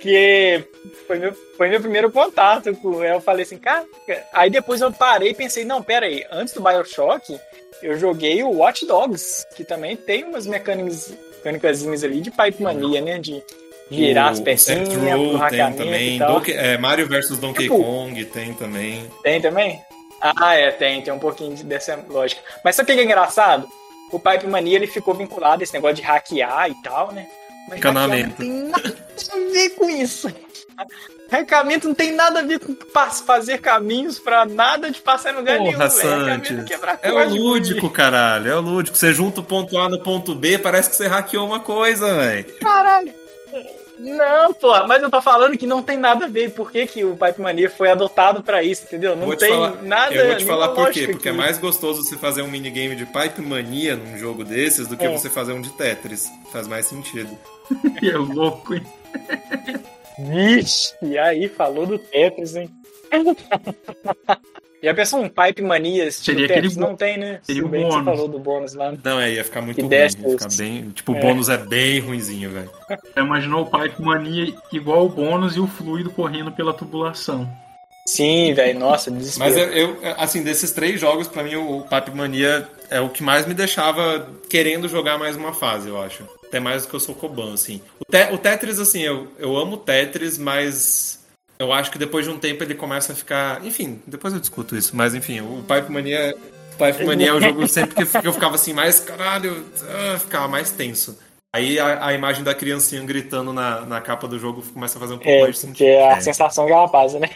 Que 0.00 0.64
foi 1.06 1.18
meu, 1.18 1.32
foi 1.56 1.68
meu 1.68 1.80
primeiro 1.80 2.10
contato 2.10 2.74
com 2.76 3.04
eu 3.04 3.20
falei 3.20 3.44
assim, 3.44 3.58
cara. 3.58 3.86
Aí 4.32 4.50
depois 4.50 4.80
eu 4.80 4.92
parei 4.92 5.30
e 5.30 5.34
pensei, 5.34 5.64
não, 5.64 5.82
pera 5.82 6.06
aí, 6.06 6.24
antes 6.30 6.54
do 6.54 6.60
Bioshock, 6.60 7.38
eu 7.82 7.96
joguei 7.98 8.42
o 8.42 8.50
Watch 8.50 8.84
Dogs, 8.84 9.46
que 9.54 9.64
também 9.64 9.96
tem 9.96 10.24
umas 10.24 10.46
mecânicas, 10.46 11.12
mecânicas 11.44 12.02
ali 12.02 12.20
de 12.20 12.30
Pipe 12.32 12.62
Mania, 12.62 13.00
né? 13.00 13.18
De 13.18 13.42
girar 13.90 14.28
as 14.32 14.38
o 14.38 14.42
pecinhas, 14.42 14.88
Saints 14.88 14.94
pro 15.02 15.16
Row 15.38 15.48
tem 15.48 15.72
também. 15.72 16.18
Donkey- 16.18 16.52
é, 16.54 16.78
Mario 16.78 17.06
vs 17.08 17.38
Donkey 17.38 17.62
Tipo- 17.64 17.82
Kong 17.82 18.24
tem 18.26 18.52
também. 18.54 19.10
Tem 19.22 19.40
também? 19.40 19.80
Ah, 20.20 20.54
é, 20.54 20.70
tem, 20.70 21.02
tem 21.02 21.12
um 21.12 21.18
pouquinho 21.18 21.54
de- 21.54 21.62
dessa 21.64 21.98
lógica. 22.08 22.40
Mas 22.64 22.74
sabe 22.76 22.90
o 22.90 22.94
que 22.94 23.00
é 23.00 23.04
engraçado? 23.04 23.68
O 24.10 24.18
Pipe 24.18 24.46
Mania 24.46 24.76
ele 24.76 24.86
ficou 24.86 25.14
vinculado 25.14 25.60
a 25.60 25.64
esse 25.64 25.74
negócio 25.74 25.96
de 25.96 26.02
hackear 26.02 26.70
e 26.70 26.74
tal, 26.82 27.12
né? 27.12 27.26
Mas 27.68 27.78
Encanamento. 27.78 28.30
hackear 28.30 28.48
não 28.48 28.70
tem 28.70 28.70
nada 28.70 28.96
a 29.32 29.52
ver 29.52 29.70
com 29.70 29.88
isso. 29.90 30.32
Hackeamento 31.30 31.88
não 31.88 31.94
tem 31.94 32.12
nada 32.12 32.38
a 32.40 32.42
ver 32.42 32.60
com 32.60 32.76
fazer 33.26 33.58
caminhos 33.58 34.18
pra 34.18 34.44
nada 34.44 34.90
de 34.90 35.00
passar 35.00 35.32
em 35.32 35.36
lugar 35.36 35.58
nenhum, 35.58 35.72
Porra. 35.72 35.88
Hackeamento 35.88 36.52
é 37.02 37.08
É 37.08 37.12
o 37.12 37.28
lúdico, 37.34 37.90
caralho. 37.90 38.50
É 38.50 38.56
o 38.56 38.60
lúdico. 38.60 38.96
Você 38.96 39.12
junta 39.12 39.40
o 39.40 39.44
ponto 39.44 39.76
A 39.76 39.88
no 39.88 40.00
ponto 40.02 40.34
B, 40.34 40.58
parece 40.58 40.88
que 40.90 40.96
você 40.96 41.06
hackeou 41.08 41.46
uma 41.46 41.58
coisa, 41.60 42.14
velho. 42.14 42.44
Caralho. 42.60 43.12
Não, 43.98 44.52
porra, 44.54 44.86
mas 44.86 45.02
eu 45.02 45.10
tô 45.10 45.22
falando 45.22 45.56
que 45.56 45.66
não 45.66 45.82
tem 45.82 45.96
nada 45.96 46.26
a 46.26 46.28
ver. 46.28 46.50
Por 46.52 46.70
que, 46.70 46.86
que 46.86 47.04
o 47.04 47.16
Pipe 47.16 47.40
Mania 47.40 47.70
foi 47.70 47.90
adotado 47.90 48.42
pra 48.42 48.62
isso, 48.62 48.84
entendeu? 48.84 49.16
Não 49.16 49.30
te 49.30 49.38
tem 49.38 49.48
falar- 49.48 49.82
nada 49.82 50.14
Eu 50.14 50.26
vou 50.28 50.36
te 50.36 50.44
falar 50.44 50.68
por 50.70 50.90
quê. 50.90 51.06
Porque 51.08 51.28
é 51.28 51.30
aqui. 51.30 51.38
mais 51.40 51.56
gostoso 51.58 52.02
você 52.02 52.16
fazer 52.16 52.42
um 52.42 52.48
minigame 52.50 52.94
de 52.96 53.06
Pipe 53.06 53.40
Mania 53.40 53.96
num 53.96 54.18
jogo 54.18 54.44
desses 54.44 54.86
do 54.86 54.96
que 54.96 55.04
É. 55.06 55.10
você 55.16 55.30
fazer 55.30 55.52
um 55.52 55.60
de 55.62 55.70
Tetris. 55.70 56.30
Faz 56.52 56.66
mais 56.68 56.86
sentido. 56.86 57.36
É 58.02 58.16
louco, 58.16 58.74
hein? 58.74 58.82
Vixe, 60.18 60.94
e 61.02 61.18
aí 61.18 61.48
falou 61.48 61.84
do 61.86 61.98
Tetris, 61.98 62.54
hein? 62.56 62.70
Já 64.86 64.94
pensou 64.94 65.20
um 65.20 65.28
Pipe 65.28 65.62
Mania 65.62 66.06
estilo 66.06 66.38
Seria 66.38 66.56
aquele 66.56 66.74
Não 66.76 66.94
tem, 66.96 67.18
né? 67.18 67.40
seria 67.42 67.62
Se 67.62 67.66
o 67.66 67.68
bem 67.70 67.82
que 67.84 67.86
você 67.90 67.98
bônus. 67.98 68.04
falou 68.16 68.28
do 68.28 68.38
bônus 68.38 68.74
lá. 68.74 68.92
Não, 69.02 69.20
é, 69.20 69.32
ia 69.32 69.44
ficar 69.44 69.60
muito 69.62 69.76
Que 69.76 69.82
ruim. 69.82 69.94
Ia 69.94 70.08
ficar 70.10 70.48
bem. 70.56 70.90
Tipo, 70.90 71.12
o 71.12 71.16
É. 71.16 71.20
bônus 71.20 71.48
é 71.48 71.56
bem 71.56 71.98
ruinzinho, 72.00 72.50
velho. 72.50 72.70
Já 73.14 73.22
imaginou 73.22 73.62
o 73.62 73.66
Pipe 73.66 74.00
Mania 74.02 74.54
igual 74.72 75.04
o 75.06 75.08
bônus 75.08 75.56
e 75.56 75.60
o 75.60 75.66
fluido 75.66 76.10
correndo 76.10 76.50
pela 76.52 76.72
tubulação. 76.72 77.48
Sim, 78.08 78.54
velho, 78.54 78.78
nossa, 78.78 79.10
desespero. 79.10 79.50
Mas 79.50 79.56
eu, 79.58 79.72
eu, 79.72 79.98
assim, 80.16 80.42
desses 80.44 80.70
três 80.70 81.00
jogos, 81.00 81.26
pra 81.26 81.42
mim, 81.42 81.56
o 81.56 81.82
Pipe 81.82 82.16
Mania 82.16 82.68
é 82.88 83.00
o 83.00 83.08
que 83.08 83.20
mais 83.22 83.44
me 83.46 83.52
deixava 83.54 84.28
querendo 84.48 84.88
jogar 84.88 85.18
mais 85.18 85.34
uma 85.34 85.52
fase, 85.52 85.88
eu 85.88 86.00
acho. 86.00 86.22
Até 86.46 86.60
mais 86.60 86.84
do 86.84 86.88
que 86.90 86.94
eu 86.94 87.00
sou 87.00 87.16
Koban, 87.16 87.52
assim. 87.54 87.80
O, 87.98 88.04
Te- 88.08 88.32
o 88.32 88.38
Tetris, 88.38 88.78
assim, 88.78 89.00
eu, 89.02 89.26
eu 89.36 89.56
amo 89.56 89.76
Tetris, 89.76 90.38
mas 90.38 91.18
Eu 91.58 91.72
acho 91.72 91.90
que 91.90 91.98
depois 91.98 92.24
de 92.24 92.30
um 92.30 92.38
tempo 92.38 92.62
ele 92.62 92.74
começa 92.74 93.12
a 93.12 93.16
ficar. 93.16 93.64
Enfim, 93.64 94.00
depois 94.06 94.34
eu 94.34 94.40
discuto 94.40 94.76
isso, 94.76 94.94
mas 94.94 95.14
enfim, 95.14 95.40
o 95.40 95.62
Pipe 95.66 95.90
Mania. 95.90 96.34
Pipe 96.78 97.04
Mania 97.06 97.28
é 97.28 97.32
o 97.32 97.40
jogo 97.40 97.66
sempre 97.66 97.94
que 97.94 98.26
eu 98.28 98.32
ficava 98.32 98.54
assim, 98.56 98.74
mais 98.74 99.00
caralho, 99.00 99.64
ah, 99.88 100.18
ficava 100.18 100.46
mais 100.46 100.70
tenso. 100.70 101.18
Aí 101.54 101.78
a, 101.78 102.08
a, 102.08 102.12
imagem 102.12 102.44
da 102.44 102.54
criancinha 102.54 103.02
gritando 103.02 103.50
na, 103.50 103.80
na 103.86 103.98
capa 104.02 104.28
do 104.28 104.38
jogo 104.38 104.62
começa 104.74 104.98
a 104.98 105.00
fazer 105.00 105.14
um 105.14 105.18
pouco 105.18 105.30
É, 105.30 105.40
mais 105.40 105.54
de 105.58 105.66
porque 105.66 105.84
sentido. 105.84 106.04
a 106.04 106.18
É. 106.18 106.20
sensação 106.20 106.66
que 106.66 106.72
ela 106.72 106.86
passa, 106.86 107.18
né? 107.18 107.30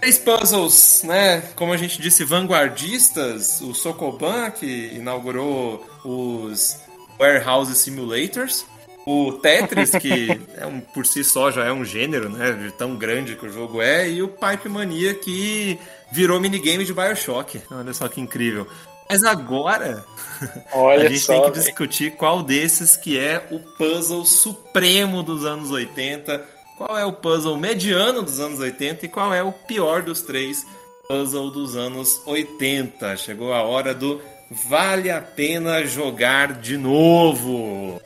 Três 0.00 0.18
puzzles, 0.18 1.02
né? 1.04 1.40
Como 1.54 1.72
a 1.72 1.76
gente 1.76 2.00
disse, 2.02 2.24
vanguardistas. 2.24 3.60
O 3.60 3.72
Sokoban, 3.74 4.50
que 4.50 4.90
inaugurou 4.94 5.86
os 6.04 6.78
Warehouse 7.18 7.74
Simulators. 7.76 8.66
O 9.12 9.32
Tetris, 9.32 9.90
que 9.90 10.40
é 10.56 10.64
um, 10.66 10.80
por 10.80 11.04
si 11.04 11.24
só 11.24 11.50
já 11.50 11.64
é 11.64 11.72
um 11.72 11.84
gênero, 11.84 12.28
né? 12.28 12.52
De 12.52 12.70
tão 12.72 12.94
grande 12.96 13.34
que 13.34 13.46
o 13.46 13.52
jogo 13.52 13.82
é. 13.82 14.08
E 14.08 14.22
o 14.22 14.28
Pipe 14.28 14.68
Mania, 14.68 15.14
que 15.14 15.78
virou 16.12 16.38
minigame 16.38 16.84
de 16.84 16.92
Bioshock. 16.94 17.60
Olha 17.70 17.92
só 17.92 18.06
que 18.08 18.20
incrível. 18.20 18.66
Mas 19.08 19.24
agora 19.24 20.04
Olha 20.72 21.06
a 21.06 21.08
gente 21.08 21.20
só. 21.20 21.32
tem 21.32 21.42
que 21.42 21.50
velho. 21.58 21.64
discutir 21.64 22.12
qual 22.12 22.42
desses 22.44 22.96
que 22.96 23.18
é 23.18 23.44
o 23.50 23.58
puzzle 23.58 24.24
supremo 24.24 25.22
dos 25.24 25.44
anos 25.44 25.70
80, 25.72 26.40
qual 26.78 26.96
é 26.96 27.04
o 27.04 27.12
puzzle 27.12 27.56
mediano 27.56 28.22
dos 28.22 28.38
anos 28.38 28.60
80 28.60 29.06
e 29.06 29.08
qual 29.08 29.34
é 29.34 29.42
o 29.42 29.50
pior 29.52 30.02
dos 30.02 30.20
três 30.22 30.64
puzzle 31.08 31.50
dos 31.50 31.74
anos 31.76 32.22
80. 32.24 33.16
Chegou 33.16 33.52
a 33.52 33.62
hora 33.64 33.92
do 33.92 34.20
vale 34.68 35.10
a 35.10 35.20
pena 35.20 35.84
jogar 35.84 36.52
de 36.60 36.76
novo. 36.76 38.00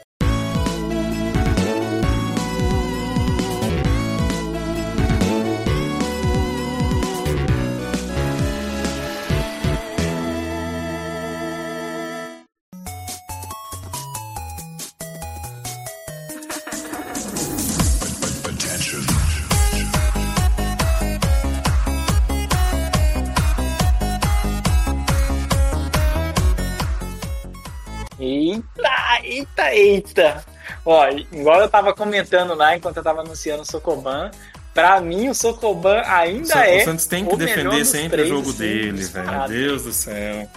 Eita. 29.73 30.45
Ó, 30.85 31.09
igual 31.33 31.61
eu 31.61 31.69
tava 31.69 31.95
comentando 31.95 32.55
lá 32.55 32.77
enquanto 32.77 32.97
eu 32.99 33.03
tava 33.03 33.21
anunciando 33.21 33.63
o 33.63 33.67
Sokoban, 33.71 34.31
pra 34.73 35.01
mim 35.01 35.29
o 35.29 35.35
Sokoban 35.35 36.03
ainda 36.05 36.47
Só- 36.47 36.59
é. 36.61 36.79
o 36.83 36.85
Santos 36.85 37.07
tem 37.07 37.25
que 37.25 37.35
o 37.35 37.39
melhor 37.39 37.55
defender 37.55 37.79
dos 37.79 37.89
sempre 37.89 38.09
três, 38.11 38.27
o 38.31 38.35
jogo 38.37 38.53
dele, 38.53 38.83
velho. 38.83 38.97
disparado. 38.97 39.53
Deus 39.53 39.83
do 39.85 39.93
céu. 39.93 40.49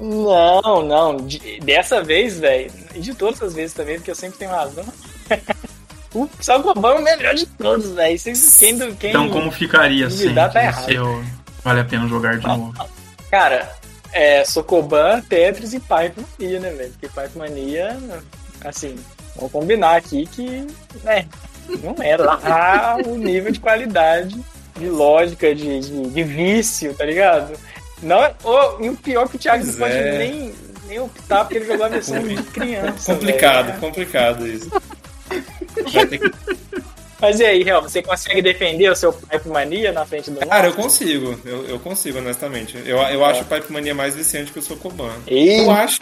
Não, 0.00 0.82
não. 0.82 1.16
de- 1.16 1.60
dessa 1.60 2.02
vez, 2.02 2.38
velho, 2.38 2.70
e 2.94 3.00
de 3.00 3.14
todas 3.14 3.42
as 3.42 3.54
vezes 3.54 3.72
também, 3.74 3.96
porque 3.96 4.10
eu 4.10 4.14
sempre 4.14 4.38
tenho 4.38 4.50
razão. 4.50 4.84
o 6.14 6.28
Sokoban 6.40 6.90
é 6.90 6.98
o 6.98 7.02
melhor 7.02 7.34
de 7.34 7.46
todos, 7.46 7.90
velho. 7.92 8.18
Quem, 8.58 8.76
do- 8.78 8.94
quem, 8.96 9.10
Então 9.10 9.28
como 9.30 9.50
ficaria 9.50 10.06
assim? 10.06 10.32
tá 10.34 10.50
errado. 10.62 11.24
vale 11.64 11.80
a 11.80 11.84
pena 11.84 12.06
jogar 12.08 12.38
de 12.38 12.46
novo? 12.46 12.72
Cara, 13.30 13.68
é 14.14 14.44
Sokoban, 14.44 15.20
Tetris 15.22 15.74
e 15.74 15.80
Pipe 15.80 16.24
Mania, 16.38 16.60
né, 16.60 16.70
velho? 16.70 16.92
Porque 16.92 17.08
Pipe 17.08 17.36
Mania, 17.36 17.98
assim, 18.64 18.96
vamos 19.34 19.52
combinar 19.52 19.96
aqui 19.96 20.24
que, 20.26 20.66
né, 21.02 21.26
não 21.82 21.96
era 22.00 22.24
lá 22.24 22.96
o 23.04 23.16
nível 23.16 23.50
de 23.50 23.60
qualidade, 23.60 24.40
de 24.78 24.88
lógica, 24.88 25.54
de, 25.54 25.80
de, 25.80 26.08
de 26.08 26.22
vício, 26.22 26.94
tá 26.94 27.04
ligado? 27.04 27.58
Não, 28.02 28.18
ô, 28.44 28.82
e 28.82 28.88
o 28.88 28.96
pior 28.96 29.24
é 29.24 29.28
que 29.28 29.36
o 29.36 29.38
Thiago 29.38 29.64
Pois 29.64 29.76
não 29.76 29.86
pode 29.86 29.98
é. 29.98 30.18
nem, 30.18 30.54
nem 30.86 31.00
optar 31.00 31.44
porque 31.44 31.58
ele 31.58 31.66
jogou 31.66 31.86
a 31.86 31.88
versão 31.88 32.22
de 32.22 32.36
criança. 32.44 33.14
Complicado, 33.14 33.66
velho. 33.66 33.80
complicado 33.80 34.46
isso. 34.46 34.70
Vai 35.92 36.06
ter 36.06 36.18
que 36.18 36.30
Mas 37.24 37.40
e 37.40 37.44
aí, 37.44 37.62
Real, 37.62 37.82
você 37.82 38.02
consegue 38.02 38.42
defender 38.42 38.90
o 38.90 38.96
seu 38.96 39.12
Pipe 39.12 39.48
Mania 39.48 39.92
na 39.92 40.04
frente 40.04 40.30
do 40.30 40.40
Cara, 40.46 40.68
eu 40.68 40.72
consigo, 40.74 41.38
eu, 41.44 41.64
eu 41.66 41.78
consigo, 41.80 42.18
honestamente. 42.18 42.76
Eu, 42.84 42.98
eu 42.98 43.24
acho 43.24 43.42
o 43.42 43.44
Pipe 43.44 43.72
Mania 43.72 43.94
mais 43.94 44.14
viciante 44.14 44.52
que 44.52 44.58
o 44.58 44.62
Sokoban. 44.62 45.12
Eita 45.26 45.62
Eu 45.64 45.70
acho. 45.70 45.98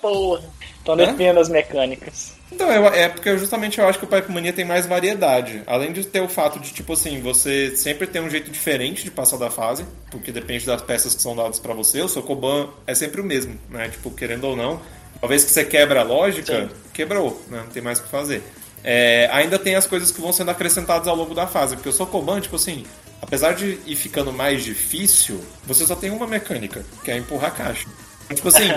porra! 0.00 0.42
Então 0.82 0.96
defenda 0.96 1.40
as 1.40 1.48
mecânicas. 1.48 2.34
Então, 2.52 2.70
eu- 2.70 2.86
é 2.86 3.08
porque 3.08 3.36
justamente 3.36 3.78
eu 3.80 3.88
acho 3.88 3.98
que 3.98 4.04
o 4.04 4.08
Pipe 4.08 4.30
Mania 4.30 4.52
tem 4.52 4.64
mais 4.64 4.86
variedade. 4.86 5.62
Além 5.66 5.92
de 5.92 6.04
ter 6.04 6.20
o 6.20 6.28
fato 6.28 6.60
de, 6.60 6.72
tipo 6.72 6.92
assim, 6.92 7.20
você 7.20 7.74
sempre 7.74 8.06
tem 8.06 8.22
um 8.22 8.30
jeito 8.30 8.50
diferente 8.52 9.02
de 9.02 9.10
passar 9.10 9.36
da 9.36 9.50
fase, 9.50 9.84
porque 10.12 10.30
depende 10.30 10.64
das 10.64 10.80
peças 10.80 11.12
que 11.14 11.20
são 11.22 11.34
dadas 11.34 11.58
pra 11.58 11.74
você. 11.74 12.00
O 12.02 12.08
Sokoban 12.08 12.68
é 12.86 12.94
sempre 12.94 13.20
o 13.20 13.24
mesmo, 13.24 13.58
né? 13.68 13.88
Tipo, 13.88 14.12
querendo 14.12 14.44
ou 14.44 14.54
não, 14.54 14.80
uma 15.20 15.28
vez 15.28 15.42
que 15.44 15.50
você 15.50 15.64
quebra 15.64 16.00
a 16.00 16.04
lógica, 16.04 16.62
Sim. 16.62 16.70
quebrou, 16.94 17.42
né? 17.48 17.62
Não 17.64 17.70
tem 17.72 17.82
mais 17.82 17.98
o 17.98 18.04
que 18.04 18.08
fazer. 18.08 18.42
É, 18.88 19.28
ainda 19.32 19.58
tem 19.58 19.74
as 19.74 19.84
coisas 19.84 20.12
que 20.12 20.20
vão 20.20 20.32
sendo 20.32 20.52
acrescentadas 20.52 21.08
ao 21.08 21.16
longo 21.16 21.34
da 21.34 21.44
fase, 21.44 21.74
porque 21.74 21.88
o 21.88 21.92
Sokoban, 21.92 22.40
tipo 22.40 22.54
assim, 22.54 22.86
apesar 23.20 23.52
de 23.52 23.80
ir 23.84 23.96
ficando 23.96 24.32
mais 24.32 24.62
difícil, 24.62 25.44
você 25.66 25.84
só 25.84 25.96
tem 25.96 26.12
uma 26.12 26.24
mecânica, 26.24 26.84
que 27.02 27.10
é 27.10 27.16
empurrar 27.16 27.50
a 27.50 27.54
caixa. 27.54 27.88
Tipo 28.32 28.46
assim, 28.46 28.68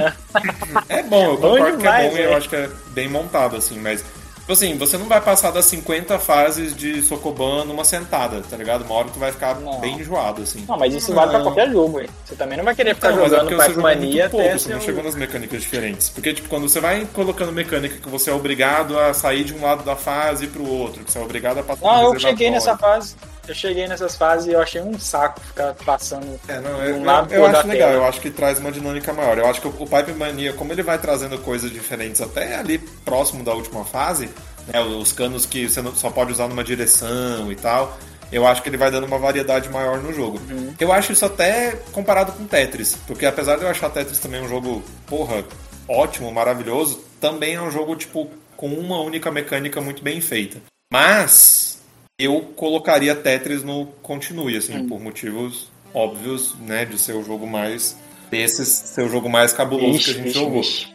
é 0.89 1.03
bom, 1.03 1.25
eu 1.25 1.37
concordo 1.37 1.77
que 1.77 1.87
é 1.87 1.91
demais, 1.91 2.11
bom 2.11 2.17
e 2.17 2.21
eu 2.23 2.31
é. 2.31 2.35
acho 2.35 2.49
que 2.49 2.55
é 2.55 2.69
bem 2.87 3.07
montado, 3.07 3.55
assim, 3.55 3.79
mas. 3.79 4.03
Tipo 4.49 4.53
assim, 4.57 4.77
você 4.79 4.97
não 4.97 5.05
vai 5.05 5.21
passar 5.21 5.51
das 5.51 5.65
50 5.65 6.17
fases 6.17 6.75
de 6.75 7.03
Sokoban 7.03 7.65
numa 7.65 7.85
sentada, 7.85 8.41
tá 8.41 8.57
ligado? 8.57 8.83
Uma 8.83 8.95
hora 8.95 9.07
tu 9.13 9.19
vai 9.19 9.31
ficar 9.31 9.59
Não. 9.59 9.79
bem 9.79 9.99
enjoado, 9.99 10.41
assim. 10.41 10.65
Não, 10.67 10.75
mas 10.75 10.91
isso 10.91 11.13
vale 11.13 11.29
pra 11.29 11.41
qualquer 11.41 11.69
jogo, 11.69 11.99
hein? 11.99 12.07
Você 12.25 12.33
também 12.33 12.57
não 12.57 12.65
vai 12.65 12.73
querer 12.73 12.95
ficar 12.95 13.11
Não, 13.11 13.17
mas 13.17 13.25
é 13.31 13.35
jogando 13.35 13.47
porque 13.47 13.73
você 13.73 13.79
Mania 13.79 14.23
muito 14.23 14.31
pouco, 14.31 14.57
você 14.57 14.73
não 14.73 14.81
chegou 14.81 15.03
nas 15.03 15.13
mecânicas 15.13 15.61
diferentes. 15.61 16.09
Porque, 16.09 16.33
tipo, 16.33 16.49
quando 16.49 16.67
você 16.67 16.79
vai 16.79 17.07
colocando 17.13 17.51
mecânica 17.51 17.97
que 17.97 18.09
você 18.09 18.31
é 18.31 18.33
obrigado 18.33 18.97
a 18.97 19.13
sair 19.13 19.43
de 19.43 19.53
um 19.53 19.61
lado 19.61 19.83
da 19.83 19.95
fase 19.95 20.47
pro 20.47 20.67
outro, 20.67 21.03
que 21.03 21.11
você 21.11 21.19
é 21.19 21.21
obrigado 21.21 21.59
a 21.59 21.61
passar 21.61 21.85
Não, 21.85 22.03
no 22.05 22.15
eu 22.15 22.19
cheguei 22.19 22.49
nessa 22.49 22.75
fase. 22.75 23.15
Eu 23.49 23.55
cheguei 23.55 23.87
nessas 23.87 24.15
fases 24.15 24.47
e 24.47 24.51
eu 24.51 24.61
achei 24.61 24.79
um 24.79 24.97
saco 24.99 25.41
ficar 25.41 25.73
passando. 25.83 26.39
É, 26.47 26.59
não, 26.59 26.75
de 26.83 26.89
eu, 26.89 26.95
um 26.95 26.99
eu- 26.99 27.03
lado 27.03 27.33
eu 27.33 27.41
outro 27.41 27.57
acho 27.57 27.67
legal, 27.67 27.89
tela. 27.89 28.01
eu 28.03 28.05
acho 28.07 28.21
que 28.21 28.29
traz 28.29 28.59
uma 28.59 28.71
dinâmica 28.71 29.11
maior. 29.11 29.37
Eu 29.39 29.47
acho 29.47 29.59
que 29.59 29.67
o, 29.67 29.73
o 29.79 29.87
Pipe 29.87 30.13
Mania, 30.13 30.53
como 30.53 30.71
ele 30.71 30.83
vai 30.83 30.99
trazendo 30.99 31.37
coisas 31.39 31.71
diferentes 31.71 32.21
até 32.21 32.55
ali 32.57 32.77
próximo 32.77 33.43
da 33.43 33.51
última 33.53 33.83
fase, 33.83 34.29
né, 34.67 34.79
os 34.81 35.11
canos 35.11 35.47
que 35.47 35.67
você 35.67 35.81
não- 35.81 35.95
só 35.95 36.11
pode 36.11 36.31
usar 36.31 36.47
numa 36.47 36.63
direção 36.63 37.51
e 37.51 37.55
tal, 37.55 37.97
eu 38.31 38.45
acho 38.45 38.61
que 38.61 38.69
ele 38.69 38.77
vai 38.77 38.91
dando 38.91 39.07
uma 39.07 39.17
variedade 39.17 39.67
maior 39.69 39.97
no 39.97 40.13
jogo. 40.13 40.39
Uhum. 40.47 40.75
Eu 40.79 40.91
acho 40.93 41.11
isso 41.11 41.25
até 41.25 41.71
comparado 41.91 42.31
com 42.33 42.45
Tetris, 42.45 42.95
porque 43.07 43.25
apesar 43.25 43.55
de 43.57 43.63
eu 43.63 43.67
achar 43.69 43.89
Tetris 43.89 44.19
também 44.19 44.39
um 44.43 44.47
jogo, 44.47 44.83
porra, 45.07 45.43
ótimo, 45.87 46.31
maravilhoso, 46.31 47.03
também 47.19 47.55
é 47.55 47.61
um 47.61 47.71
jogo, 47.71 47.95
tipo, 47.95 48.29
com 48.55 48.67
uma 48.67 49.01
única 49.01 49.31
mecânica 49.31 49.81
muito 49.81 50.03
bem 50.03 50.21
feita. 50.21 50.61
Mas 50.93 51.78
eu 52.19 52.41
colocaria 52.55 53.15
Tetris 53.15 53.63
no 53.63 53.85
continue, 54.03 54.57
assim, 54.57 54.87
por 54.87 54.99
motivos 54.99 55.71
óbvios, 55.93 56.55
né, 56.59 56.85
de 56.85 56.99
ser 56.99 57.13
o 57.13 57.23
jogo 57.23 57.47
mais 57.47 57.97
desses, 58.29 58.67
ser 58.67 59.03
o 59.03 59.09
jogo 59.09 59.27
mais 59.29 59.51
cabuloso 59.53 59.97
que 60.03 60.11
a 60.11 60.13
gente 60.13 60.23
Vixe, 60.25 60.39
jogou. 60.39 60.61
vixe. 60.61 60.87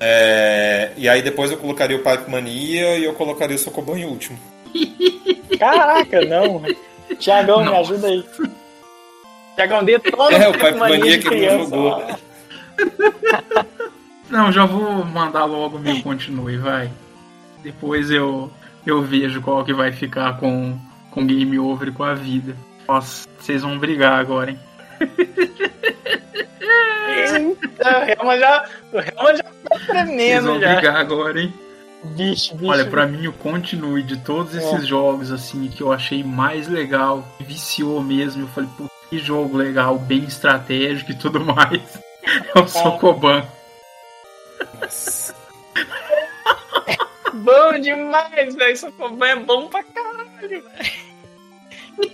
É, 0.00 0.90
e 0.96 1.08
aí 1.08 1.22
depois 1.22 1.50
eu 1.50 1.58
colocaria 1.58 1.96
o 1.96 2.00
Pipe 2.02 2.30
Mania 2.30 2.96
e 2.96 3.04
eu 3.04 3.12
colocaria 3.14 3.54
o 3.54 3.58
Sokoban 3.58 3.98
em 3.98 4.06
último. 4.06 4.38
Caraca, 5.58 6.24
não. 6.24 6.62
Tiagão, 7.18 7.64
me 7.64 7.74
ajuda 7.76 8.08
aí. 8.08 8.24
Tiagão, 9.54 9.84
dê 9.84 9.98
todo 9.98 10.30
É, 10.34 10.48
o 10.48 10.52
Pipe 10.52 10.64
Pipe 10.66 10.78
Mania 10.78 11.18
de 11.18 11.18
que 11.18 11.24
não 11.24 11.30
criança, 11.32 11.58
jogou. 11.70 11.88
ó. 11.88 12.16
Não, 14.30 14.50
já 14.52 14.64
vou 14.64 15.04
mandar 15.04 15.44
logo 15.44 15.76
o 15.76 15.80
meu 15.80 16.00
continue, 16.02 16.56
vai. 16.56 16.90
Depois 17.62 18.10
eu, 18.10 18.50
eu 18.86 19.02
vejo 19.02 19.40
qual 19.42 19.64
que 19.64 19.72
vai 19.74 19.92
ficar 19.92 20.38
com, 20.38 20.78
com 21.10 21.26
Game 21.26 21.58
Over 21.58 21.88
e 21.88 21.92
com 21.92 22.04
a 22.04 22.14
vida. 22.14 22.56
Nossa, 22.88 23.28
vocês 23.38 23.62
vão 23.62 23.78
brigar 23.78 24.18
agora, 24.18 24.50
hein? 24.50 24.58
Eita, 27.08 27.98
o 27.98 28.04
Helma 28.04 28.38
já, 28.38 28.64
o 28.92 28.98
Helma 28.98 29.36
já 29.36 29.42
tá 29.42 29.50
Vocês 29.52 29.78
vão 29.78 29.86
tremendo 29.86 30.60
já. 30.60 30.72
brigar 30.74 30.96
agora, 30.96 31.40
hein? 31.40 31.52
Bicho, 32.02 32.54
bicho. 32.56 32.70
Olha, 32.70 32.84
pra 32.86 33.06
mim 33.06 33.26
o 33.26 33.32
continue 33.32 34.02
de 34.02 34.16
todos 34.18 34.54
esses 34.54 34.82
É. 34.84 34.86
jogos, 34.86 35.30
assim, 35.30 35.68
que 35.68 35.82
eu 35.82 35.92
achei 35.92 36.24
mais 36.24 36.66
legal, 36.66 37.26
viciou 37.40 38.02
mesmo. 38.02 38.42
Eu 38.44 38.48
falei, 38.48 38.70
pô, 38.76 38.84
que 39.10 39.18
jogo 39.18 39.56
legal, 39.56 39.98
bem 39.98 40.24
estratégico 40.24 41.10
e 41.12 41.14
tudo 41.14 41.40
mais. 41.44 41.82
É 42.54 42.58
o 42.58 42.66
Sokoban. 42.66 43.44
Nossa. 44.80 45.34
Bom 47.40 47.78
demais, 47.80 48.54
velho. 48.54 48.76
Socoban 48.76 49.28
é 49.28 49.36
bom 49.36 49.66
pra 49.68 49.82
caralho, 49.82 50.30
velho. 50.40 50.64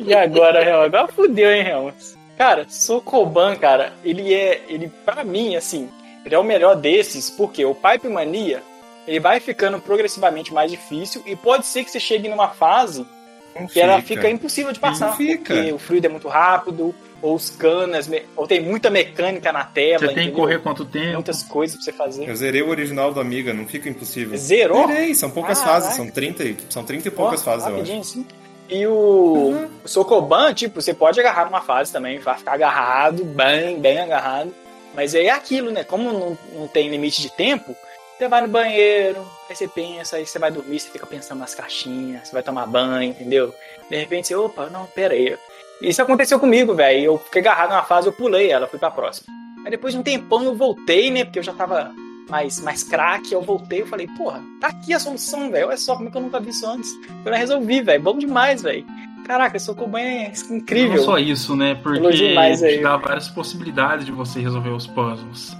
E 0.00 0.14
agora, 0.14 0.64
Real? 0.64 0.82
Agora 0.82 1.08
fudeu, 1.08 1.50
hein, 1.50 1.62
Real? 1.62 1.92
Cara, 2.36 2.66
Sokoban, 2.68 3.56
cara, 3.56 3.92
ele 4.04 4.34
é. 4.34 4.62
Ele, 4.68 4.88
pra 5.04 5.24
mim, 5.24 5.56
assim, 5.56 5.88
ele 6.24 6.34
é 6.34 6.38
o 6.38 6.44
melhor 6.44 6.76
desses, 6.76 7.30
porque 7.30 7.64
o 7.64 7.74
Pipe 7.74 8.08
Mania, 8.08 8.62
ele 9.06 9.20
vai 9.20 9.40
ficando 9.40 9.80
progressivamente 9.80 10.52
mais 10.52 10.70
difícil 10.70 11.22
e 11.24 11.36
pode 11.36 11.66
ser 11.66 11.84
que 11.84 11.90
você 11.90 12.00
chegue 12.00 12.28
numa 12.28 12.48
fase 12.48 13.06
Não 13.54 13.66
que 13.66 13.80
ela 13.80 14.02
fica 14.02 14.28
impossível 14.28 14.72
de 14.72 14.80
passar. 14.80 15.08
Não 15.08 15.16
fica. 15.16 15.54
Porque 15.54 15.72
o 15.72 15.78
fluido 15.78 16.06
é 16.06 16.10
muito 16.10 16.28
rápido, 16.28 16.94
ou 17.22 17.34
os 17.34 17.50
canas, 17.50 18.08
ou 18.36 18.46
tem 18.46 18.60
muita 18.60 18.90
mecânica 18.90 19.52
na 19.52 19.64
tela. 19.64 19.98
Você 20.00 20.06
tem 20.08 20.14
que 20.14 20.20
entendeu? 20.22 20.36
correr 20.36 20.58
quanto 20.60 20.84
tempo? 20.84 21.14
Muitas 21.14 21.42
coisas 21.42 21.76
pra 21.76 21.84
você 21.84 21.92
fazer. 21.92 22.28
Eu 22.28 22.36
zerei 22.36 22.62
o 22.62 22.68
original 22.68 23.12
do 23.12 23.20
Amiga, 23.20 23.52
não 23.54 23.66
fica 23.66 23.88
impossível. 23.88 24.36
Zerou? 24.36 24.86
Zerei, 24.86 25.14
são 25.14 25.30
poucas 25.30 25.58
Caraca. 25.60 25.80
fases, 25.82 25.96
são 25.96 26.10
30, 26.10 26.44
e- 26.44 26.56
são 26.68 26.84
30 26.84 27.08
e 27.08 27.10
poucas 27.10 27.42
fases, 27.42 27.66
eu 27.68 27.80
acho. 27.80 27.92
assim. 27.98 28.26
E 28.68 28.86
o, 28.86 29.68
o 29.84 29.88
Sokoban, 29.88 30.52
tipo, 30.52 30.80
você 30.82 30.92
pode 30.92 31.18
agarrar 31.20 31.44
numa 31.44 31.60
fase 31.60 31.92
também, 31.92 32.18
vai 32.18 32.36
ficar 32.36 32.52
agarrado, 32.54 33.24
bem, 33.24 33.78
bem 33.80 33.98
agarrado. 34.00 34.52
Mas 34.94 35.14
aí 35.14 35.26
é 35.26 35.30
aquilo, 35.30 35.70
né? 35.70 35.84
Como 35.84 36.12
não, 36.12 36.38
não 36.54 36.66
tem 36.68 36.88
limite 36.88 37.22
de 37.22 37.30
tempo, 37.30 37.76
você 38.18 38.28
vai 38.28 38.40
no 38.40 38.48
banheiro, 38.48 39.20
aí 39.48 39.54
você 39.54 39.68
pensa, 39.68 40.16
aí 40.16 40.26
você 40.26 40.38
vai 40.38 40.50
dormir, 40.50 40.80
você 40.80 40.88
fica 40.90 41.06
pensando 41.06 41.38
nas 41.38 41.54
caixinhas, 41.54 42.26
você 42.28 42.32
vai 42.32 42.42
tomar 42.42 42.66
banho, 42.66 43.10
entendeu? 43.10 43.54
De 43.90 43.96
repente 43.96 44.28
você, 44.28 44.34
opa, 44.34 44.68
não, 44.68 44.86
pera 44.86 45.14
aí. 45.14 45.36
Isso 45.80 46.02
aconteceu 46.02 46.38
comigo, 46.40 46.74
velho. 46.74 47.04
Eu 47.04 47.18
fiquei 47.18 47.40
agarrado 47.42 47.70
numa 47.70 47.82
fase, 47.82 48.06
eu 48.08 48.12
pulei 48.12 48.50
ela, 48.50 48.66
fui 48.66 48.78
pra 48.78 48.90
próxima. 48.90 49.26
Aí 49.64 49.70
depois 49.70 49.92
de 49.92 50.00
um 50.00 50.02
tempão 50.02 50.42
eu 50.44 50.54
voltei, 50.54 51.10
né? 51.10 51.24
Porque 51.24 51.38
eu 51.38 51.42
já 51.42 51.52
tava 51.52 51.92
mais, 52.28 52.60
mais 52.60 52.82
craque, 52.82 53.32
eu 53.32 53.42
voltei, 53.42 53.82
eu 53.82 53.86
falei, 53.86 54.06
porra, 54.16 54.42
tá 54.60 54.68
aqui 54.68 54.92
a 54.92 54.98
solução, 54.98 55.50
velho. 55.50 55.68
Olha 55.68 55.76
só 55.76 55.96
como 55.96 56.08
é 56.08 56.10
que 56.10 56.16
eu 56.16 56.22
nunca 56.22 56.40
vi 56.40 56.50
isso 56.50 56.66
antes. 56.66 56.90
Eu 57.24 57.32
já 57.32 57.38
resolvi, 57.38 57.82
velho. 57.82 58.02
Bom 58.02 58.16
demais, 58.16 58.62
velho. 58.62 58.86
Caraca, 59.26 59.58
Sokoban 59.58 59.98
é 59.98 60.32
incrível. 60.50 60.96
Não 60.98 61.04
só 61.04 61.18
isso, 61.18 61.56
né? 61.56 61.74
Porque 61.82 62.32
mais 62.32 62.60
te 62.60 62.80
dá 62.80 62.96
várias 62.96 63.28
possibilidades 63.28 64.06
de 64.06 64.12
você 64.12 64.40
resolver 64.40 64.70
os 64.70 64.86
puzzles. 64.86 65.56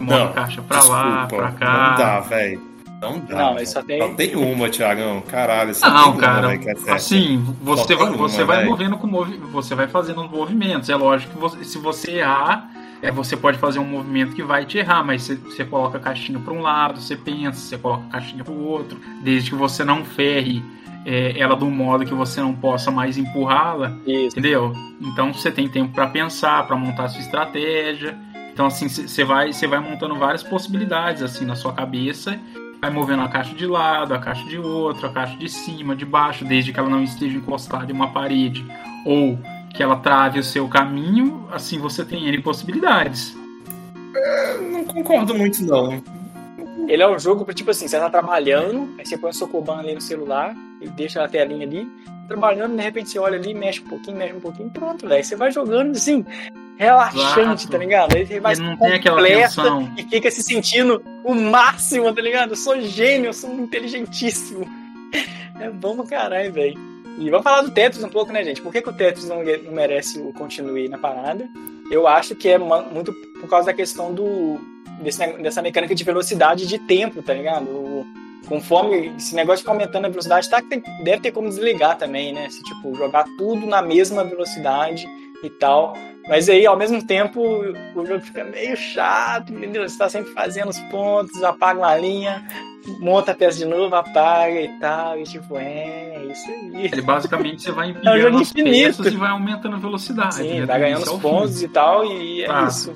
Uma 0.00 0.18
Não, 0.18 0.32
caixa 0.32 0.62
pra 0.62 0.82
lá, 0.84 1.26
Desculpa, 1.26 1.36
pra 1.36 1.52
cá. 1.52 1.90
Não 1.90 1.96
dá, 1.98 2.20
velho. 2.20 2.73
Não 3.10 3.20
dá. 3.20 3.36
Não, 3.36 3.54
mas 3.54 3.70
só 3.70 3.82
tem- 3.82 4.00
Só 4.00 4.08
tem 4.14 4.36
uma, 4.36 4.68
Tiagão. 4.68 5.20
Caralho, 5.22 5.74
só 5.74 5.86
tem 5.86 5.94
Não, 5.94 6.10
uma, 6.12 6.20
cara, 6.20 6.54
é 6.54 6.58
certa. 6.62 6.94
assim, 6.94 7.44
você 7.60 7.94
vai, 7.94 8.08
tem 8.08 8.16
você 8.16 8.42
uma, 8.42 8.46
vai 8.54 8.64
movendo 8.64 8.96
com 8.98 9.06
movi 9.06 9.36
você 9.36 9.74
vai 9.74 9.86
fazendo 9.88 10.22
os 10.22 10.30
movimentos. 10.30 10.88
É 10.88 10.96
lógico 10.96 11.32
que 11.34 11.38
você- 11.38 11.64
se 11.64 11.78
você 11.78 12.12
errar, 12.18 12.70
é, 13.02 13.10
você 13.10 13.36
pode 13.36 13.58
fazer 13.58 13.78
um 13.78 13.84
movimento 13.84 14.34
que 14.34 14.42
vai 14.42 14.64
te 14.64 14.78
errar, 14.78 15.04
mas 15.04 15.22
você, 15.22 15.34
você 15.36 15.64
coloca 15.64 15.98
a 15.98 16.00
caixinha 16.00 16.38
para 16.38 16.52
um 16.52 16.60
lado, 16.60 17.00
você 17.00 17.16
pensa, 17.16 17.58
você 17.60 17.76
coloca 17.78 18.04
a 18.08 18.10
caixinha 18.12 18.42
para 18.44 18.52
o 18.52 18.64
outro, 18.66 18.98
desde 19.22 19.50
que 19.50 19.56
você 19.56 19.84
não 19.84 20.04
ferre 20.04 20.62
é, 21.06 21.38
ela 21.38 21.54
de 21.54 21.64
um 21.64 21.70
modo 21.70 22.06
que 22.06 22.14
você 22.14 22.40
não 22.40 22.54
possa 22.54 22.90
mais 22.90 23.18
empurrá-la, 23.18 23.92
entendeu? 24.06 24.72
Então 24.98 25.34
você 25.34 25.50
tem 25.50 25.68
tempo 25.68 25.92
para 25.92 26.06
pensar, 26.06 26.66
para 26.66 26.74
montar 26.76 27.04
a 27.04 27.08
sua 27.10 27.20
estratégia. 27.20 28.16
Então 28.54 28.66
assim, 28.66 28.88
você 28.88 29.22
vai, 29.22 29.52
você 29.52 29.66
vai 29.66 29.80
montando 29.80 30.14
várias 30.14 30.42
possibilidades 30.42 31.22
assim 31.22 31.44
na 31.44 31.56
sua 31.56 31.74
cabeça, 31.74 32.38
vai 32.84 32.92
movendo 32.92 33.22
a 33.22 33.28
caixa 33.28 33.54
de 33.54 33.66
lado, 33.66 34.12
a 34.12 34.18
caixa 34.18 34.44
de 34.44 34.58
outro, 34.58 35.06
a 35.06 35.10
caixa 35.10 35.36
de 35.38 35.48
cima, 35.48 35.96
de 35.96 36.04
baixo, 36.04 36.44
desde 36.44 36.70
que 36.70 36.78
ela 36.78 36.90
não 36.90 37.02
esteja 37.02 37.38
encostada 37.38 37.90
em 37.90 37.94
uma 37.94 38.12
parede 38.12 38.64
ou 39.06 39.38
que 39.74 39.82
ela 39.82 39.96
trave 39.96 40.38
o 40.38 40.44
seu 40.44 40.68
caminho, 40.68 41.48
assim 41.50 41.78
você 41.78 42.04
tem 42.04 42.28
N 42.28 42.42
possibilidades. 42.42 43.34
Não 44.70 44.84
concordo 44.84 45.34
muito, 45.34 45.64
não. 45.64 46.02
Ele 46.86 47.02
é 47.02 47.08
um 47.08 47.18
jogo 47.18 47.46
pra, 47.46 47.54
tipo 47.54 47.70
assim, 47.70 47.88
você 47.88 47.98
tá 47.98 48.10
trabalhando, 48.10 48.94
aí 48.98 49.06
você 49.06 49.16
põe 49.16 49.30
o 49.30 49.32
Sokoban 49.32 49.78
ali 49.78 49.94
no 49.94 50.00
celular, 50.02 50.54
e 50.80 50.88
deixa 50.88 51.24
a 51.24 51.28
telinha 51.28 51.66
ali, 51.66 51.88
trabalhando, 52.28 52.76
de 52.76 52.82
repente 52.82 53.08
você 53.08 53.18
olha 53.18 53.38
ali, 53.38 53.54
mexe 53.54 53.80
um 53.80 53.88
pouquinho, 53.88 54.18
mexe 54.18 54.34
um 54.34 54.40
pouquinho, 54.40 54.68
pronto, 54.68 55.08
velho. 55.08 55.24
Você 55.24 55.34
vai 55.34 55.50
jogando 55.50 55.92
assim, 55.92 56.24
relaxante, 56.76 57.68
tá 57.68 57.78
ligado? 57.78 58.14
Aí 58.16 58.26
você 58.26 58.40
vai 58.40 58.52
Ele 58.54 58.62
não 58.62 58.76
tem 58.76 58.92
aquela 58.94 59.16
completa 59.16 59.40
tensão. 59.48 59.92
e 59.96 60.02
fica 60.04 60.30
se 60.30 60.42
sentindo 60.42 61.02
o 61.24 61.34
máximo, 61.34 62.12
tá 62.12 62.20
ligado? 62.20 62.50
Eu 62.50 62.56
sou 62.56 62.80
gênio, 62.80 63.28
eu 63.28 63.32
sou 63.32 63.52
inteligentíssimo. 63.54 64.66
É 65.60 65.70
bom 65.70 65.96
pra 65.96 66.04
caralho, 66.06 66.52
velho. 66.52 66.78
E 67.18 67.30
vamos 67.30 67.44
falar 67.44 67.62
do 67.62 67.70
Tetris 67.70 68.02
um 68.02 68.08
pouco, 68.08 68.32
né, 68.32 68.42
gente? 68.42 68.60
Por 68.60 68.72
que, 68.72 68.82
que 68.82 68.88
o 68.88 68.92
Tetris 68.92 69.28
não, 69.28 69.42
não 69.42 69.72
merece 69.72 70.18
o 70.18 70.32
continue 70.32 70.88
na 70.88 70.98
parada? 70.98 71.48
Eu 71.90 72.08
acho 72.08 72.34
que 72.34 72.48
é 72.48 72.58
muito 72.58 73.12
por 73.40 73.48
causa 73.48 73.66
da 73.66 73.72
questão 73.72 74.12
do 74.12 74.58
desse 75.00 75.24
dessa 75.38 75.60
mecânica 75.62 75.94
de 75.94 76.02
velocidade 76.02 76.66
de 76.66 76.78
tempo, 76.78 77.22
tá 77.22 77.32
ligado? 77.34 77.66
O- 77.68 78.06
conforme 78.48 79.12
esse 79.16 79.34
negócio 79.34 79.58
de 79.58 79.62
ficar 79.62 79.72
aumentando 79.72 80.06
a 80.06 80.08
velocidade, 80.10 80.50
tá, 80.50 80.60
tem- 80.60 80.82
deve 81.02 81.22
ter 81.22 81.30
como 81.32 81.48
desligar 81.48 81.96
também, 81.96 82.32
né? 82.32 82.48
Se, 82.50 82.62
tipo, 82.62 82.94
jogar 82.94 83.24
tudo 83.38 83.64
na 83.66 83.80
mesma 83.80 84.22
velocidade 84.24 85.06
e 85.42 85.48
tal. 85.50 85.96
Mas 86.26 86.48
aí, 86.48 86.64
ao 86.66 86.76
mesmo 86.76 87.02
tempo, 87.02 87.40
o 87.94 88.06
jogo 88.06 88.20
fica 88.20 88.44
meio 88.44 88.74
chato, 88.76 89.52
entendeu? 89.52 89.86
Você 89.86 89.98
tá 89.98 90.08
sempre 90.08 90.32
fazendo 90.32 90.70
os 90.70 90.78
pontos, 90.90 91.42
apaga 91.42 91.78
uma 91.80 91.94
linha, 91.98 92.42
monta 92.98 93.32
a 93.32 93.34
peça 93.34 93.58
de 93.58 93.66
novo, 93.66 93.94
apaga 93.94 94.58
e 94.58 94.68
tal. 94.80 95.18
E 95.20 95.24
tipo, 95.24 95.58
é, 95.58 96.14
é 96.16 96.26
isso 96.32 96.50
aí. 96.50 96.86
Ele 96.92 97.02
basicamente 97.02 97.62
você 97.62 97.72
vai 97.72 97.88
É 97.92 97.92
um 97.92 97.96
empilhando 97.98 98.20
jogo 98.22 98.36
as 98.40 98.50
infinito. 98.50 98.96
peças 98.98 99.12
e 99.12 99.16
vai 99.16 99.30
aumentando 99.30 99.76
a 99.76 99.78
velocidade. 99.78 100.34
Sim, 100.36 100.60
né, 100.60 100.66
vai 100.66 100.78
do 100.78 100.80
ganhando 100.82 100.98
início 101.00 101.02
os 101.02 101.08
ao 101.08 101.16
fim. 101.16 101.36
pontos 101.36 101.62
e 101.62 101.68
tal, 101.68 102.04
e 102.06 102.42
é 102.44 102.50
Ah. 102.50 102.64
isso. 102.68 102.94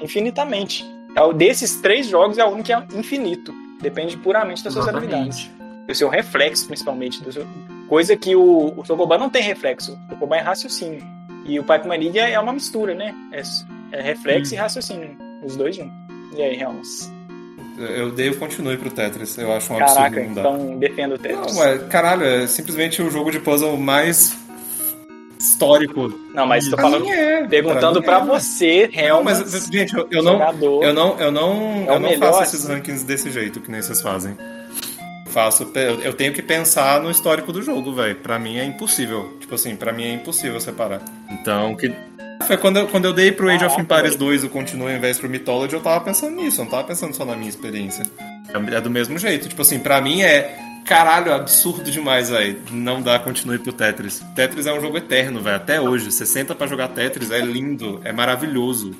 Infinitamente. 0.00 0.86
É 1.16 1.32
desses 1.32 1.80
três 1.80 2.06
jogos 2.06 2.38
é 2.38 2.44
o 2.44 2.48
único 2.48 2.64
que 2.66 2.72
é 2.72 2.78
infinito. 2.94 3.52
Depende 3.80 4.16
puramente 4.16 4.62
das 4.62 4.72
suas 4.72 4.86
habilidades. 4.88 5.50
Do 5.86 5.94
seu 5.94 6.08
reflexo, 6.08 6.66
principalmente. 6.66 7.20
seu- 7.32 7.46
Coisa 7.88 8.16
que 8.16 8.36
o, 8.36 8.74
o 8.78 8.84
Sokoban 8.84 9.18
não 9.18 9.30
tem 9.30 9.42
reflexo. 9.42 9.98
O 10.06 10.12
Sokoban 10.14 10.36
é 10.36 10.40
raciocínio. 10.40 11.02
E 11.48 11.58
o 11.58 11.64
Pipe 11.64 11.88
Mania 11.88 12.28
é 12.28 12.38
uma 12.38 12.52
mistura, 12.52 12.94
né? 12.94 13.14
É, 13.32 13.42
é 13.98 14.02
reflexo 14.02 14.52
Hum. 14.52 14.56
e 14.56 14.60
raciocínio. 14.60 15.16
Os 15.42 15.56
dois 15.56 15.74
juntos. 15.76 15.94
E 16.36 16.42
aí, 16.42 16.56
Ramos? 16.58 17.10
Eu 17.78 18.10
dei 18.10 18.28
o 18.28 18.36
continue 18.36 18.76
pro 18.76 18.90
Tetris. 18.90 19.38
Eu 19.38 19.52
acho 19.52 19.72
um 19.72 19.76
absurdo 19.76 19.96
Caraca, 19.96 20.20
não 20.24 20.34
dá. 20.34 20.40
então 20.40 20.78
defenda 20.78 21.14
o 21.14 21.18
Tetris. 21.18 21.54
Não, 21.56 21.64
é, 21.64 21.78
caralho, 21.78 22.24
é 22.24 22.46
simplesmente 22.46 23.00
o 23.00 23.10
jogo 23.10 23.30
de 23.30 23.38
puzzle 23.38 23.76
mais 23.76 24.36
histórico. 25.38 26.12
Não, 26.34 26.44
mas 26.46 26.68
tô 26.68 26.76
falando. 26.76 27.08
é, 27.08 27.46
Perguntando 27.46 28.00
mim 28.00 28.06
é. 28.08 28.24
você, 28.26 28.90
Não, 28.92 29.00
Helmas, 29.00 29.40
mas, 29.40 29.66
gente, 29.66 29.94
eu, 29.96 30.08
eu 30.10 30.22
não, 30.22 30.40
eu 30.82 30.92
não, 30.92 31.20
eu 31.20 31.30
não, 31.30 31.52
É 31.86 31.94
eu 31.94 32.00
não 32.00 32.10
melhor, 32.10 32.32
faço 32.32 32.42
esses 32.42 32.64
assim. 32.64 32.72
rankings 32.74 33.04
desse 33.04 33.30
jeito 33.30 33.60
que 33.60 33.70
nem 33.70 33.80
vocês 33.80 34.02
fazem. 34.02 34.36
Faço, 35.28 35.70
eu 36.02 36.12
tenho 36.12 36.32
que 36.32 36.42
pensar 36.42 37.00
no 37.00 37.10
histórico 37.10 37.52
do 37.52 37.62
jogo, 37.62 37.92
velho. 37.92 38.16
Pra 38.16 38.38
mim 38.38 38.56
é 38.56 38.64
impossível. 38.64 39.36
Tipo 39.40 39.54
assim, 39.54 39.76
pra 39.76 39.92
mim 39.92 40.04
é 40.04 40.14
impossível 40.14 40.60
separar. 40.60 41.02
Então, 41.30 41.76
que 41.76 41.92
foi 42.46 42.56
quando 42.56 42.78
eu, 42.78 42.86
quando 42.88 43.04
eu 43.04 43.12
dei 43.12 43.30
pro 43.30 43.50
Age 43.50 43.64
of 43.64 43.80
Empires 43.80 44.14
velho. 44.14 44.18
2 44.18 44.44
o 44.44 44.48
continue 44.48 44.92
ao 44.92 44.96
invés 44.96 45.18
pro 45.18 45.28
Mythology, 45.28 45.74
eu 45.74 45.80
tava 45.80 46.02
pensando 46.04 46.36
nisso, 46.36 46.60
eu 46.60 46.64
não 46.64 46.70
tava 46.70 46.84
pensando 46.84 47.14
só 47.14 47.24
na 47.24 47.36
minha 47.36 47.48
experiência. 47.48 48.04
É 48.48 48.74
é 48.76 48.80
do 48.80 48.90
mesmo 48.90 49.18
jeito. 49.18 49.48
Tipo 49.48 49.62
assim, 49.62 49.78
pra 49.78 50.00
mim 50.00 50.22
é 50.22 50.56
caralho, 50.84 51.32
absurdo 51.34 51.90
demais, 51.90 52.30
velho. 52.30 52.58
Não 52.70 53.02
dá 53.02 53.18
continue 53.18 53.58
pro 53.58 53.72
Tetris. 53.72 54.24
Tetris 54.34 54.66
é 54.66 54.72
um 54.72 54.80
jogo 54.80 54.96
eterno, 54.96 55.40
velho. 55.40 55.56
Até 55.56 55.80
hoje. 55.80 56.10
Você 56.10 56.24
senta 56.24 56.54
pra 56.54 56.66
jogar 56.66 56.88
Tetris, 56.88 57.30
é 57.30 57.40
lindo, 57.40 58.00
é 58.04 58.12
maravilhoso. 58.12 58.96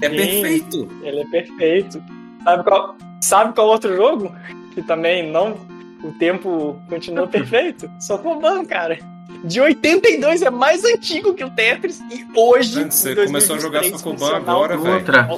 É 0.00 0.08
perfeito. 0.08 0.88
Ele 1.02 1.20
é 1.20 1.24
perfeito. 1.26 2.02
Sabe 2.42 2.64
qual, 2.64 2.96
sabe 3.20 3.54
qual 3.54 3.68
outro 3.68 3.94
jogo? 3.94 4.34
Que 4.78 4.82
também 4.84 5.28
não. 5.28 5.58
O 6.04 6.12
tempo 6.12 6.80
continua 6.88 7.26
perfeito? 7.26 7.90
Sokoban, 7.98 8.64
cara. 8.64 8.96
De 9.42 9.60
82 9.60 10.42
é 10.42 10.50
mais 10.50 10.84
antigo 10.84 11.34
que 11.34 11.42
o 11.42 11.50
Tetris 11.50 12.00
e 12.12 12.24
hoje. 12.32 12.80
Antes, 12.80 12.98
você 12.98 13.10
em 13.10 13.26
começou 13.26 13.56
a 13.56 13.58
jogar 13.58 13.80
2023, 13.80 14.00
Sokoban 14.20 14.36
agora, 14.36 14.76
velho. 14.76 14.94
Outra, 14.94 15.28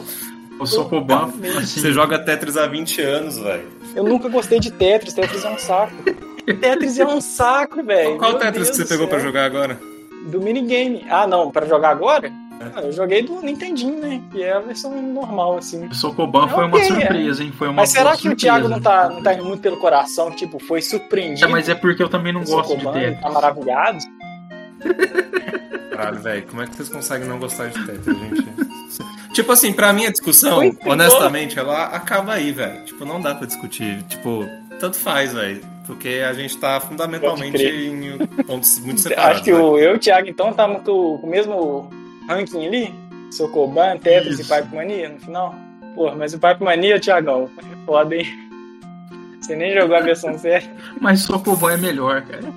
o 0.60 0.66
Sokoban, 0.66 1.32
Você 1.62 1.90
joga 1.90 2.18
Tetris 2.18 2.58
há 2.58 2.66
20 2.66 3.00
anos, 3.00 3.38
velho. 3.38 3.66
Eu 3.96 4.04
nunca 4.04 4.28
gostei 4.28 4.60
de 4.60 4.70
Tetris, 4.70 5.14
Tetris 5.14 5.42
é 5.42 5.50
um 5.50 5.58
saco. 5.58 5.94
Tetris 6.60 6.98
é 6.98 7.06
um 7.06 7.20
saco, 7.22 7.82
velho. 7.82 8.18
Qual 8.18 8.32
Meu 8.32 8.40
Tetris 8.40 8.66
Deus 8.66 8.70
que 8.76 8.76
você 8.76 8.84
pegou 8.84 9.08
pra 9.08 9.20
jogar 9.20 9.46
agora? 9.46 9.80
Do 10.26 10.38
minigame. 10.38 11.06
Ah, 11.08 11.26
não, 11.26 11.50
pra 11.50 11.64
jogar 11.64 11.88
agora? 11.88 12.30
É. 12.60 12.64
Ah, 12.76 12.80
eu 12.82 12.92
joguei 12.92 13.22
do 13.22 13.40
Nintendinho, 13.40 13.98
né? 13.98 14.20
Que 14.30 14.42
é 14.42 14.52
a 14.52 14.60
versão 14.60 15.00
normal, 15.00 15.56
assim. 15.56 15.86
o 15.86 15.94
Sokoban 15.94 16.46
foi 16.48 16.66
uma 16.66 16.76
Ok, 16.76 16.80
é. 16.82 16.84
surpresa, 17.00 17.42
hein? 17.42 17.52
Foi 17.56 17.68
uma 17.68 17.76
Mas 17.82 17.90
será 17.90 18.10
que 18.10 18.16
o 18.18 18.20
surpresa. 18.30 18.36
Thiago 18.36 18.68
não 18.68 18.80
tá, 18.80 19.08
não 19.08 19.22
tá 19.22 19.32
indo 19.34 19.44
muito 19.46 19.60
pelo 19.62 19.78
coração? 19.78 20.30
Tipo, 20.30 20.58
foi 20.58 20.78
É, 20.80 20.82
surpreendido? 20.82 21.48
mas 21.48 21.68
é 21.70 21.74
porque 21.74 22.02
eu 22.02 22.08
também 22.10 22.32
não 22.34 22.42
o 22.42 22.44
gosto 22.44 22.76
de 22.76 22.82
Sokoban, 22.82 23.00
Tetris. 23.00 23.20
Tá 23.22 23.30
maravilhado? 23.30 23.98
Caralho, 25.90 26.20
velho, 26.20 26.46
como 26.48 26.62
é 26.62 26.66
que 26.66 26.76
vocês 26.76 26.88
conseguem 26.88 27.28
não 27.28 27.38
gostar 27.38 27.68
de 27.68 27.86
Tetris, 27.86 28.16
gente? 28.18 28.44
tipo 29.32 29.52
assim, 29.52 29.72
pra 29.72 29.92
mim 29.92 30.06
a 30.06 30.10
discussão, 30.10 30.56
Foi 30.56 30.76
honestamente, 30.92 31.58
ela 31.58 31.84
acaba 31.86 32.34
aí, 32.34 32.52
velho. 32.52 32.84
Tipo, 32.84 33.04
não 33.04 33.20
dá 33.20 33.34
pra 33.34 33.46
discutir. 33.46 34.02
Tipo, 34.04 34.46
tanto 34.78 34.96
faz, 34.98 35.32
velho. 35.32 35.60
Porque 35.86 36.22
a 36.28 36.32
gente 36.32 36.56
tá 36.58 36.78
fundamentalmente 36.80 37.62
em 37.64 38.18
pontos 38.44 38.78
muito 38.80 39.00
separados. 39.00 39.36
Acho 39.36 39.44
que 39.44 39.52
velho. 39.52 39.64
o, 39.64 39.78
eu 39.78 39.92
e 39.92 39.96
o 39.96 39.98
Thiago, 39.98 40.28
então, 40.28 40.52
tá 40.52 40.68
com, 40.68 41.18
com 41.18 41.26
o 41.26 41.30
mesmo 41.30 41.90
ranking 42.34 42.66
ali? 42.66 42.94
Sokoban, 43.32 43.98
Tetris 43.98 44.38
Isso. 44.40 44.52
e 44.52 44.56
Pipe 44.62 44.74
Mania 44.74 45.08
no 45.08 45.20
final? 45.20 45.54
Porra, 45.94 46.16
mas 46.16 46.34
o 46.34 46.38
Pipe 46.38 46.62
Mania, 46.64 46.98
Thiagão, 47.00 47.48
é 47.58 47.76
foda, 47.86 48.16
hein? 48.16 48.26
Você 49.40 49.56
nem 49.56 49.72
jogou 49.74 49.96
a 49.96 50.00
versão 50.00 50.36
certa. 50.38 50.68
Mas 51.00 51.20
Sokoban 51.20 51.72
é 51.72 51.76
melhor, 51.76 52.22
cara. 52.22 52.52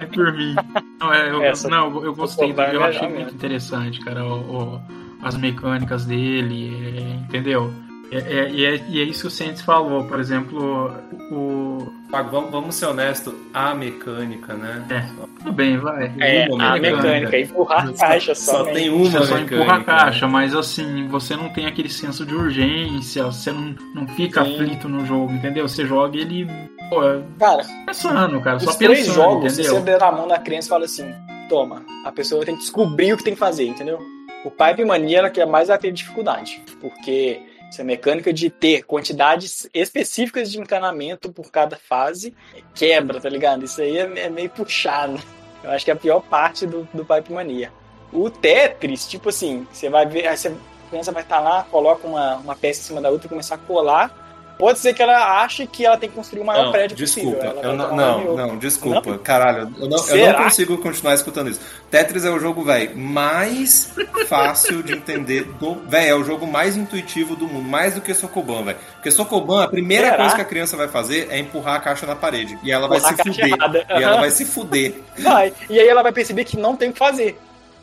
É 0.00 0.06
por 0.06 0.32
mim. 0.32 0.54
Não, 1.00 1.12
é, 1.12 1.30
eu, 1.30 1.42
É, 1.44 1.54
Sokoban- 1.54 1.76
não, 1.90 2.04
eu 2.04 2.14
gostei, 2.14 2.48
Sokoban 2.48 2.62
é 2.70 2.76
eu 2.76 2.84
achei 2.84 3.00
melhor 3.00 3.10
muito 3.14 3.24
mesmo. 3.24 3.36
interessante, 3.36 4.00
cara, 4.00 4.24
o- 4.24 4.74
o- 4.76 4.80
as 5.22 5.36
mecânicas 5.36 6.04
dele, 6.04 6.94
é, 6.96 7.00
entendeu? 7.24 7.72
É, 8.10 8.16
é- 8.18 8.50
e, 8.50 8.64
é, 8.64 8.84
e 8.88 9.00
é 9.00 9.04
isso 9.04 9.22
que 9.22 9.26
o 9.26 9.30
Saints 9.30 9.60
falou, 9.62 10.04
por 10.04 10.18
exemplo, 10.18 10.90
o. 11.30 11.92
Vamos, 12.10 12.50
vamos 12.50 12.74
ser 12.74 12.86
honestos, 12.86 13.34
a 13.52 13.74
mecânica, 13.74 14.54
né? 14.54 14.82
É, 14.88 15.24
tudo 15.38 15.52
bem, 15.52 15.76
vai. 15.76 16.10
É, 16.18 16.46
Uma 16.48 16.70
a 16.70 16.72
mecânica. 16.78 17.02
mecânica, 17.02 17.38
empurrar 17.38 17.86
a 17.88 17.92
caixa 17.92 18.34
só. 18.34 18.52
Só 18.52 18.64
né? 18.64 18.72
tem 18.72 18.88
uma 18.88 19.04
Você 19.04 19.10
só 19.18 19.20
mecânica. 19.34 19.54
empurra 19.56 19.74
a 19.76 19.84
caixa, 19.84 20.26
mas 20.26 20.54
assim, 20.56 21.06
você 21.08 21.36
não 21.36 21.50
tem 21.50 21.66
aquele 21.66 21.90
senso 21.90 22.24
de 22.24 22.34
urgência, 22.34 23.24
você 23.24 23.52
não, 23.52 23.74
não 23.94 24.08
fica 24.08 24.42
Sim. 24.42 24.54
aflito 24.54 24.88
no 24.88 25.04
jogo, 25.04 25.30
entendeu? 25.34 25.68
Você 25.68 25.84
joga 25.84 26.16
ele, 26.16 26.46
pô, 26.88 27.00
Cara, 27.38 27.62
pensando, 27.84 28.40
cara, 28.40 28.58
só 28.58 28.72
três 28.72 29.00
pensando, 29.00 29.14
jogos, 29.14 29.52
se 29.52 29.60
entendeu? 29.60 29.76
você 29.80 29.84
der 29.84 30.02
a 30.02 30.10
mão 30.10 30.26
na 30.26 30.38
criança 30.38 30.68
e 30.68 30.70
fala 30.70 30.84
assim, 30.86 31.14
toma, 31.50 31.82
a 32.06 32.10
pessoa 32.10 32.42
tem 32.42 32.54
que 32.54 32.62
descobrir 32.62 33.12
o 33.12 33.18
que 33.18 33.24
tem 33.24 33.34
que 33.34 33.38
fazer, 33.40 33.66
entendeu? 33.66 33.98
O 34.46 34.50
Pipe 34.50 34.82
Mania 34.86 35.18
era 35.18 35.30
que 35.30 35.40
é 35.42 35.46
mais 35.46 35.68
vai 35.68 35.76
ter 35.78 35.92
dificuldade, 35.92 36.62
porque 36.80 37.42
essa 37.68 37.84
mecânica 37.84 38.32
de 38.32 38.48
ter 38.50 38.82
quantidades 38.82 39.68
específicas 39.74 40.50
de 40.50 40.58
encanamento 40.58 41.30
por 41.32 41.50
cada 41.50 41.76
fase 41.76 42.34
quebra, 42.74 43.20
tá 43.20 43.28
ligado? 43.28 43.64
Isso 43.64 43.80
aí 43.80 43.98
é, 43.98 44.26
é 44.26 44.28
meio 44.28 44.50
puxado. 44.50 45.20
Eu 45.62 45.70
acho 45.70 45.84
que 45.84 45.90
é 45.90 45.94
a 45.94 45.96
pior 45.96 46.20
parte 46.20 46.66
do, 46.66 46.88
do 46.94 47.04
Pipe 47.04 47.32
Mania. 47.32 47.72
O 48.12 48.30
Tetris, 48.30 49.06
tipo 49.06 49.28
assim, 49.28 49.66
você 49.70 49.90
vai 49.90 50.06
ver, 50.06 50.26
aí 50.26 50.36
você, 50.36 50.48
a 50.48 50.88
criança 50.88 51.12
vai 51.12 51.22
estar 51.22 51.40
lá, 51.40 51.64
coloca 51.64 52.06
uma, 52.06 52.36
uma 52.36 52.56
peça 52.56 52.80
em 52.80 52.84
cima 52.84 53.00
da 53.00 53.10
outra 53.10 53.26
e 53.26 53.28
começar 53.28 53.56
a 53.56 53.58
colar. 53.58 54.27
Pode 54.58 54.78
ser 54.80 54.92
que 54.92 55.00
ela 55.02 55.40
ache 55.42 55.66
que 55.66 55.86
ela 55.86 55.96
tem 55.96 56.08
que 56.08 56.16
construir 56.16 56.40
o 56.40 56.44
maior 56.44 56.64
Não, 56.66 56.72
prédio 56.72 56.96
desculpa. 56.96 57.36
possível. 57.36 57.62
Eu 57.62 57.76
vai 57.76 57.76
não, 57.76 57.96
não, 57.96 58.36
não, 58.36 58.58
desculpa. 58.58 59.16
Caralho, 59.18 59.72
eu 59.78 59.88
não, 59.88 60.08
eu 60.08 60.32
não 60.32 60.42
consigo 60.44 60.76
continuar 60.78 61.14
escutando 61.14 61.48
isso. 61.50 61.60
Tetris 61.90 62.24
é 62.24 62.30
o 62.30 62.38
jogo, 62.40 62.62
velho, 62.64 62.96
mais 62.98 63.92
fácil 64.26 64.82
de 64.82 64.92
entender 64.94 65.44
do. 65.44 65.74
Velho, 65.86 66.08
é 66.10 66.14
o 66.14 66.24
jogo 66.24 66.46
mais 66.46 66.76
intuitivo 66.76 67.36
do 67.36 67.46
mundo, 67.46 67.68
mais 67.68 67.94
do 67.94 68.00
que 68.00 68.12
Sokoban, 68.12 68.64
velho. 68.64 68.78
Porque 68.94 69.10
Sokoban, 69.10 69.62
a 69.64 69.68
primeira 69.68 70.06
Será? 70.10 70.16
coisa 70.18 70.34
que 70.36 70.42
a 70.42 70.44
criança 70.44 70.76
vai 70.76 70.88
fazer 70.88 71.28
é 71.30 71.38
empurrar 71.38 71.76
a 71.76 71.80
caixa 71.80 72.04
na 72.06 72.16
parede. 72.16 72.58
E 72.62 72.72
ela 72.72 72.88
vai 72.88 72.98
Empurrar 72.98 73.16
se 73.16 73.22
fuder. 73.32 73.52
errada. 73.54 73.86
E 73.88 74.02
ela 74.02 74.16
vai 74.18 74.30
se 74.30 74.44
fuder. 74.44 74.94
Vai. 75.18 75.52
E 75.70 75.78
aí 75.78 75.88
ela 75.88 76.02
vai 76.02 76.12
perceber 76.12 76.44
que 76.44 76.56
não 76.56 76.74
tem 76.76 76.90
o 76.90 76.92
que 76.92 76.98
fazer. 76.98 77.38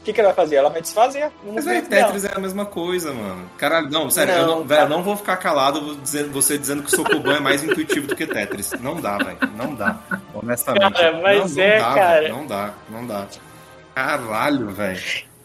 O 0.06 0.08
que, 0.08 0.14
que 0.14 0.22
ela 0.22 0.30
vai 0.34 0.36
fazer? 0.36 0.58
Ela 0.58 0.70
vai 0.70 0.82
desfazer. 0.84 1.32
o 1.44 1.54
Mas 1.54 1.68
aí, 1.68 1.82
dela. 1.82 2.06
Tetris 2.06 2.26
é 2.26 2.32
a 2.36 2.40
mesma 2.40 2.64
coisa, 2.64 3.12
mano. 3.12 3.50
Caralho, 3.58 3.90
não, 3.90 4.08
sério, 4.12 4.36
eu 4.36 4.42
Não, 4.46 4.48
não, 4.60 4.64
velho, 4.64 4.82
eu 4.82 4.84
cara. 4.84 4.90
não 4.90 5.02
vou 5.04 5.18
ficar 5.18 5.38
calado 5.38 5.96
dizendo- 5.96 6.32
você 6.32 6.60
dizendo 6.60 6.84
que 6.84 6.92
Sokoban 6.92 7.38
é 7.38 7.40
mais 7.40 7.64
intuitivo 7.64 8.06
do 8.06 8.16
que 8.16 8.28
Tetris. 8.28 8.72
Não 8.82 9.02
dá, 9.02 9.18
velho. 9.18 9.38
Não 9.58 9.74
dá. 9.74 9.98
Honestamente. 10.32 10.94
Cara, 10.94 11.20
mas 11.24 11.56
não, 11.56 11.64
é, 11.64 11.80
dá, 11.80 11.94
cara. 11.96 12.22
velho, 12.22 12.36
Não 12.36 12.46
dá, 12.46 12.74
não 12.88 13.08
dá. 13.08 13.28
Caralho, 13.96 14.70
velho. 14.70 15.02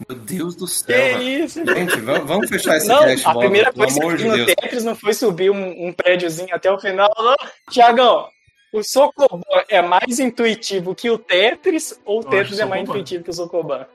Meu 0.09 0.19
Deus 0.19 0.55
do 0.57 0.67
céu, 0.67 1.19
Que 1.19 1.25
isso? 1.25 1.65
Gente, 1.65 2.01
vamos, 2.01 2.27
vamos 2.29 2.49
fechar 2.49 2.77
esse 2.77 2.89
Não, 2.89 3.01
cast 3.01 3.27
a 3.27 3.29
logo, 3.31 3.41
primeira 3.41 3.73
coisa 3.73 3.99
que 4.01 4.07
eu 4.07 4.17
de 4.17 4.25
no 4.25 4.35
Deus. 4.37 4.47
Tetris 4.55 4.85
não 4.85 4.95
foi 4.95 5.13
subir 5.15 5.51
um, 5.51 5.89
um 5.89 5.93
prédiozinho 5.93 6.55
até 6.55 6.71
o 6.71 6.79
final, 6.79 7.11
não. 7.19 7.37
Tiagão, 7.71 8.27
o 8.73 8.83
Sokoban 8.83 9.41
é 9.69 9.83
mais 9.83 10.19
intuitivo 10.19 10.95
que 10.95 11.11
o 11.11 11.19
Tetris 11.19 11.99
ou 12.05 12.21
o 12.21 12.23
Eu 12.25 12.31
Tetris 12.31 12.59
é 12.59 12.65
mais 12.65 12.83
intuitivo 12.83 13.23
que 13.25 13.31
o 13.31 13.35
Sokoban? 13.35 13.87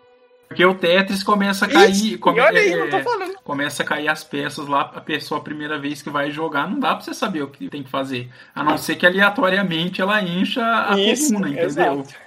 Porque 0.47 0.63
o 0.63 0.75
Tetris 0.75 1.23
começa 1.23 1.65
a 1.65 1.67
cair, 1.67 1.89
Ixi, 1.91 2.17
come- 2.17 2.37
e 2.37 2.41
olha 2.41 2.61
aí, 2.61 2.75
não 2.75 2.87
tô 2.89 2.97
é, 2.97 3.03
falando. 3.03 3.35
começa 3.43 3.81
a 3.81 3.85
cair 3.85 4.07
as 4.07 4.23
peças 4.23 4.67
lá, 4.67 4.91
a 4.95 5.01
pessoa 5.01 5.39
a 5.39 5.43
primeira 5.43 5.79
vez 5.79 6.01
que 6.03 6.09
vai 6.09 6.29
jogar, 6.31 6.69
não 6.69 6.79
dá 6.79 6.93
pra 6.95 7.03
você 7.03 7.13
saber 7.15 7.41
o 7.41 7.47
que 7.47 7.67
tem 7.67 7.81
que 7.83 7.89
fazer. 7.89 8.29
A 8.53 8.63
não 8.63 8.77
ser 8.77 8.95
que 8.95 9.05
aleatoriamente 9.05 10.01
ela 10.01 10.21
encha 10.21 10.61
a 10.63 10.99
Isso, 10.99 11.29
coluna, 11.33 11.47
entendeu? 11.49 11.65
exato. 11.65 12.25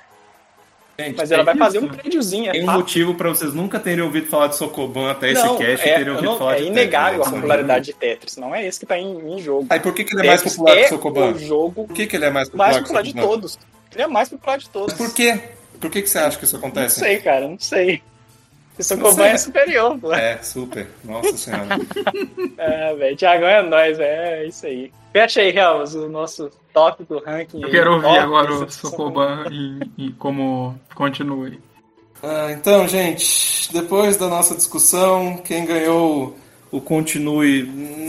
Gente, 1.00 1.16
Mas 1.16 1.30
ela 1.30 1.42
é 1.42 1.44
vai 1.44 1.56
fazer 1.56 1.78
isso. 1.78 1.86
um 1.86 1.90
prédiozinho, 1.90 2.48
é 2.48 2.52
Tem 2.52 2.62
um 2.64 2.66
fato. 2.66 2.78
motivo 2.78 3.14
pra 3.14 3.28
vocês 3.28 3.54
nunca 3.54 3.78
terem 3.78 4.02
ouvido 4.02 4.26
falar 4.26 4.48
de 4.48 4.56
Sokoban 4.56 5.12
até 5.12 5.30
esse 5.30 5.44
Não, 5.44 5.56
cast 5.56 5.86
e 5.86 5.90
é, 5.90 5.94
terem 5.94 6.10
ouvido 6.10 6.28
não- 6.30 6.38
falar 6.38 6.54
é 6.56 6.60
de 6.62 6.66
inegável 6.66 7.18
Tetris. 7.20 7.28
a 7.28 7.36
popularidade 7.36 7.84
de 7.86 7.92
Tetris. 7.92 8.36
Não 8.36 8.52
é 8.52 8.66
esse 8.66 8.80
que 8.80 8.86
tá 8.86 8.98
em, 8.98 9.32
em 9.32 9.40
jogo. 9.40 9.64
Aí 9.70 9.78
por 9.78 9.94
que, 9.94 10.02
que 10.02 10.12
ele 10.12 10.22
é 10.22 10.26
mais 10.26 10.40
Tetris 10.42 10.56
popular 10.56 10.76
que 10.76 10.82
é 10.82 10.88
Sokoban? 10.88 11.30
o 11.34 11.38
jogo 11.38 11.84
Por 11.86 11.94
que, 11.94 12.06
que 12.08 12.16
ele 12.16 12.24
é 12.24 12.30
mais 12.30 12.48
popular 12.48 12.66
mais 12.72 12.78
popular 12.82 13.02
de 13.04 13.14
todos. 13.14 13.58
Ele 13.94 14.02
é 14.02 14.06
mais 14.08 14.28
popular 14.28 14.58
de 14.58 14.68
todos. 14.70 14.94
Por 14.94 15.14
quê? 15.14 15.40
Por 15.80 15.90
que, 15.90 16.02
que 16.02 16.08
você 16.10 16.18
acha 16.18 16.38
que 16.38 16.44
isso 16.44 16.58
Não 16.58 16.66
acontece? 16.66 17.00
sei, 17.00 17.18
cara, 17.18 17.46
não 17.48 17.58
sei. 17.58 18.02
O 18.78 18.82
sei. 18.82 18.96
Sokoban 18.96 19.26
é 19.26 19.36
superior, 19.38 19.98
pô. 19.98 20.12
É, 20.12 20.38
super. 20.42 20.86
Nossa 21.04 21.36
senhora. 21.36 21.66
É, 22.58 22.94
velho. 22.94 23.16
Tiagão 23.16 23.48
é 23.48 23.62
nóis, 23.62 23.98
é 24.00 24.44
isso 24.46 24.66
aí. 24.66 24.92
Fecha 25.12 25.40
aí, 25.40 25.56
Helms, 25.56 25.94
o 25.94 26.08
nosso 26.08 26.50
tópico 26.72 27.22
ranking. 27.24 27.62
Eu 27.62 27.70
quero 27.70 27.94
ouvir 27.94 28.18
agora 28.18 28.52
o 28.52 28.70
Sokoban 28.70 29.46
e, 29.50 30.06
e 30.06 30.12
como 30.12 30.78
continue. 30.94 31.60
Ah, 32.22 32.48
então, 32.50 32.86
gente, 32.88 33.72
depois 33.72 34.16
da 34.16 34.26
nossa 34.26 34.54
discussão, 34.56 35.36
quem 35.38 35.64
ganhou 35.64 36.36
o 36.70 36.80
continue, 36.80 37.62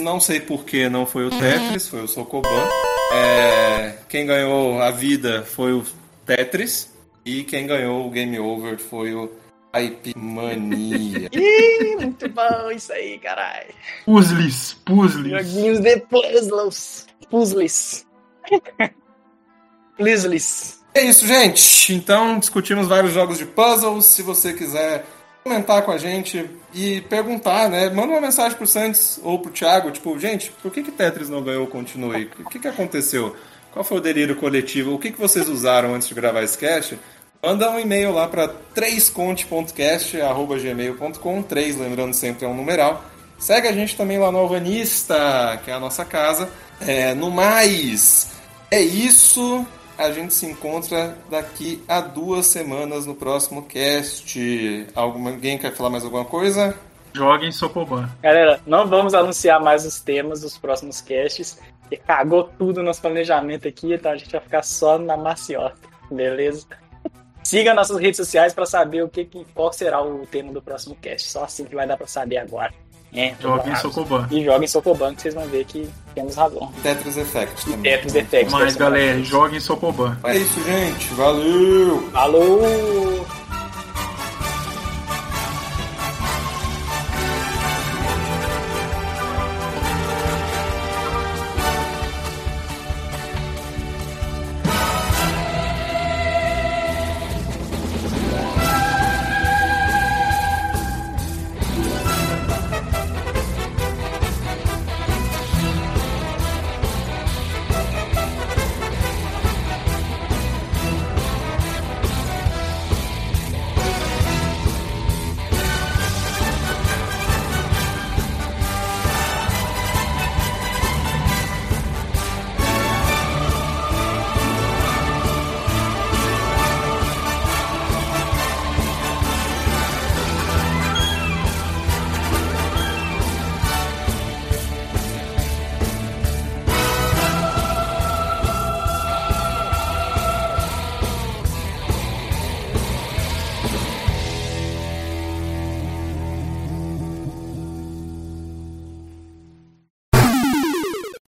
não 0.04 0.20
sei 0.20 0.40
porquê, 0.40 0.90
não 0.90 1.06
foi 1.06 1.28
o 1.28 1.30
Tetris, 1.30 1.88
foi 1.88 2.02
o 2.04 2.08
Sokoban. 2.08 2.68
É, 3.14 3.96
quem 4.10 4.26
ganhou 4.26 4.82
a 4.82 4.92
vida 4.92 5.44
foi 5.44 5.74
o 5.74 5.84
Tetris. 6.26 6.92
E 7.26 7.44
quem 7.44 7.68
ganhou 7.68 8.08
o 8.08 8.10
Game 8.10 8.40
Over 8.40 8.80
foi 8.80 9.14
o 9.14 9.32
Hype 9.74 10.14
Mania. 10.18 11.30
Ih, 11.34 11.96
muito 11.98 12.30
bom 12.30 12.72
isso 12.72 12.92
aí, 12.92 13.20
caralho. 13.20 13.74
Puzzles, 14.06 14.74
puzzles. 14.86 15.30
Joguinhos 15.30 15.80
de 15.80 15.98
puzzles. 15.98 17.08
Puzzles. 17.30 18.08
Puzzles. 19.98 20.80
É 20.94 21.04
isso, 21.04 21.28
gente. 21.28 21.94
Então, 21.94 22.40
discutimos 22.40 22.88
vários 22.88 23.14
jogos 23.14 23.38
de 23.38 23.46
puzzles. 23.46 24.06
Se 24.06 24.24
você 24.24 24.54
quiser 24.54 25.06
comentar 25.44 25.84
com 25.84 25.92
a 25.92 25.98
gente 25.98 26.50
e 26.74 27.02
perguntar, 27.02 27.70
né? 27.70 27.90
Manda 27.90 28.14
uma 28.14 28.22
mensagem 28.22 28.58
pro 28.58 28.68
Santos 28.68 29.20
ou 29.24 29.40
pro 29.40 29.52
Thiago, 29.52 29.92
tipo, 29.92 30.18
gente, 30.20 30.52
por 30.62 30.72
que, 30.72 30.84
que 30.84 30.92
Tetris 30.92 31.30
não 31.30 31.44
ganhou 31.44 31.66
o 31.66 31.68
Continue? 31.68 32.30
O 32.40 32.50
que, 32.50 32.60
que 32.60 32.68
aconteceu? 32.68 33.36
Qual 33.72 33.86
foi 33.86 33.98
o 33.98 34.02
delírio 34.02 34.36
coletivo? 34.36 34.94
O 34.94 35.00
que, 35.00 35.12
que 35.12 35.20
vocês 35.20 35.48
usaram 35.48 35.94
antes 35.94 36.08
de 36.08 36.14
gravar 36.14 36.44
esse 36.44 36.58
cast? 36.58 36.98
Manda 37.42 37.72
um 37.72 37.80
e-mail 37.80 38.12
lá 38.12 38.28
para 38.28 38.50
3conte.cast.gmail.com 38.76 41.42
3, 41.44 41.78
lembrando 41.78 42.14
sempre 42.14 42.46
é 42.46 42.48
um 42.48 42.54
numeral. 42.54 43.02
Segue 43.38 43.70
a 43.70 43.72
gente 43.72 43.96
também 43.96 44.20
lá 44.20 44.30
no 44.32 44.40
Alvanista, 44.40 45.62
que 45.64 45.72
é 45.72 45.74
a 45.74 45.80
nossa 45.80 46.04
casa. 46.04 46.50
É, 46.82 47.14
no 47.14 47.32
mais, 47.32 48.32
é 48.70 48.82
isso. 48.82 49.66
A 49.98 50.12
gente 50.12 50.34
se 50.34 50.46
encontra 50.46 51.18
daqui 51.30 51.82
a 51.88 52.02
duas 52.02 52.48
semanas 52.48 53.06
no 53.06 53.16
próximo 53.16 53.64
cast. 53.64 54.88
Alguma, 54.94 55.30
alguém 55.30 55.58
quer 55.58 55.74
falar 55.74 55.90
mais 55.90 56.04
alguma 56.04 56.26
coisa? 56.26 56.78
Joguem 57.14 57.52
Sokoban. 57.52 58.10
Galera, 58.22 58.62
não 58.66 58.88
vamos 58.88 59.14
anunciar 59.14 59.62
mais 59.62 59.86
os 59.86 60.00
temas 60.00 60.42
dos 60.42 60.58
próximos 60.58 61.02
casts. 61.02 61.58
Porque 61.90 61.98
cagou 61.98 62.44
tudo 62.58 62.78
no 62.82 62.84
nosso 62.88 63.02
planejamento 63.02 63.68
aqui, 63.68 63.94
então 63.94 64.12
a 64.12 64.16
gente 64.16 64.32
vai 64.32 64.42
ficar 64.42 64.62
só 64.64 65.00
na 65.00 65.18
maciota. 65.18 65.76
Beleza? 66.12 66.68
Siga 67.44 67.74
nossas 67.74 67.98
redes 67.98 68.18
sociais 68.18 68.54
para 68.54 68.66
saber 68.68 69.02
o 69.04 69.10
que, 69.10 69.26
que- 69.26 69.46
qual 69.56 69.74
será 69.74 70.00
o 70.04 70.26
tema 70.28 70.52
do 70.54 70.62
próximo 70.62 70.96
cast. 71.02 71.30
Só 71.32 71.44
assim 71.46 71.66
que 71.66 71.74
vai 71.74 71.88
dar 71.88 71.98
para 71.98 72.06
saber 72.06 72.38
agora. 72.38 72.72
É, 73.12 73.34
Joguem 73.40 73.58
vamos 73.58 73.70
lá. 73.70 73.76
Sokoban. 73.78 74.28
E 74.30 74.44
joguem 74.46 74.68
Sokoban, 74.68 75.16
que 75.16 75.22
vocês 75.24 75.34
vão 75.34 75.46
ver 75.48 75.66
que 75.66 75.90
temos 76.14 76.36
razão. 76.36 76.72
Tetris 76.84 77.18
Effect 77.18 77.66
também. 77.66 77.82
Tetris 77.82 78.14
Effect. 78.16 78.52
Mas, 78.52 78.76
galera, 78.76 79.24
joguem 79.24 79.60
Sokoban. 79.60 80.16
É 80.26 80.38
isso, 80.38 80.64
gente. 80.64 81.08
Valeu! 81.16 82.08
Falou! 82.12 83.26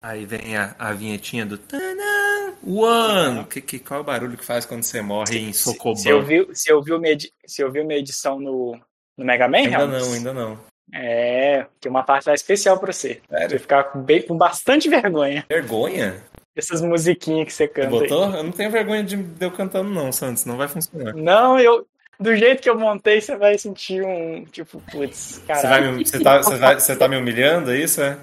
Aí 0.09 0.25
vem 0.25 0.57
a, 0.57 0.73
a 0.79 0.91
vinhetinha 0.91 1.45
do. 1.45 1.55
tanã, 1.57 2.53
One! 2.65 3.45
Que, 3.45 3.61
que, 3.61 3.77
qual 3.79 3.99
é 3.99 4.01
o 4.01 4.05
barulho 4.05 4.35
que 4.37 4.43
faz 4.43 4.65
quando 4.65 4.81
você 4.81 5.01
morre 5.01 5.37
em 5.37 5.53
Sokoban? 5.53 5.95
Se 5.97 6.09
eu 6.09 6.21
vi, 6.23 6.47
se 6.53 6.71
eu 6.71 6.81
vi, 6.81 6.93
uma, 6.93 7.07
edi- 7.07 7.31
se 7.45 7.61
eu 7.61 7.71
vi 7.71 7.79
uma 7.79 7.93
edição 7.93 8.39
no, 8.39 8.75
no 9.15 9.23
Mega 9.25 9.47
Man, 9.47 9.57
Ainda 9.59 9.85
não, 9.87 10.13
ainda 10.13 10.33
não. 10.33 10.59
É, 10.91 11.67
tem 11.79 11.91
uma 11.91 12.01
parte 12.01 12.27
lá 12.27 12.33
especial 12.33 12.79
pra 12.79 12.91
você. 12.91 13.21
Sério? 13.29 13.49
Você 13.51 13.59
ficar 13.59 13.83
com, 13.83 14.01
bem, 14.01 14.23
com 14.23 14.35
bastante 14.35 14.89
vergonha 14.89 15.45
Vergonha? 15.47 16.15
dessas 16.55 16.81
musiquinhas 16.81 17.45
que 17.45 17.53
você 17.53 17.67
Você 17.67 17.73
canta. 17.73 17.87
aí. 17.87 17.99
botou? 17.99 18.23
Eu 18.35 18.43
não 18.43 18.51
tenho 18.51 18.71
vergonha 18.71 19.03
de 19.03 19.15
de 19.15 19.45
eu 19.45 19.51
cantando, 19.51 19.89
não, 19.91 20.11
Santos. 20.11 20.43
Não 20.45 20.57
vai 20.57 20.67
funcionar. 20.67 21.13
Não, 21.13 21.59
eu. 21.59 21.85
Do 22.19 22.35
jeito 22.35 22.61
que 22.63 22.69
eu 22.69 22.77
montei, 22.77 23.21
você 23.21 23.37
vai 23.37 23.57
sentir 23.59 24.03
um. 24.03 24.43
Tipo, 24.45 24.81
putz, 24.91 25.15
Você, 25.17 25.39
vai 25.47 25.61
caralho. 25.61 26.05
você, 26.05 26.19
tá, 26.19 26.37
você, 26.39 26.55
vai- 26.57 26.79
você 26.79 26.95
tá 26.95 27.07
me 27.07 27.15
humilhando, 27.15 27.71
é 27.71 27.77
isso? 27.77 28.01
É? 28.01 28.17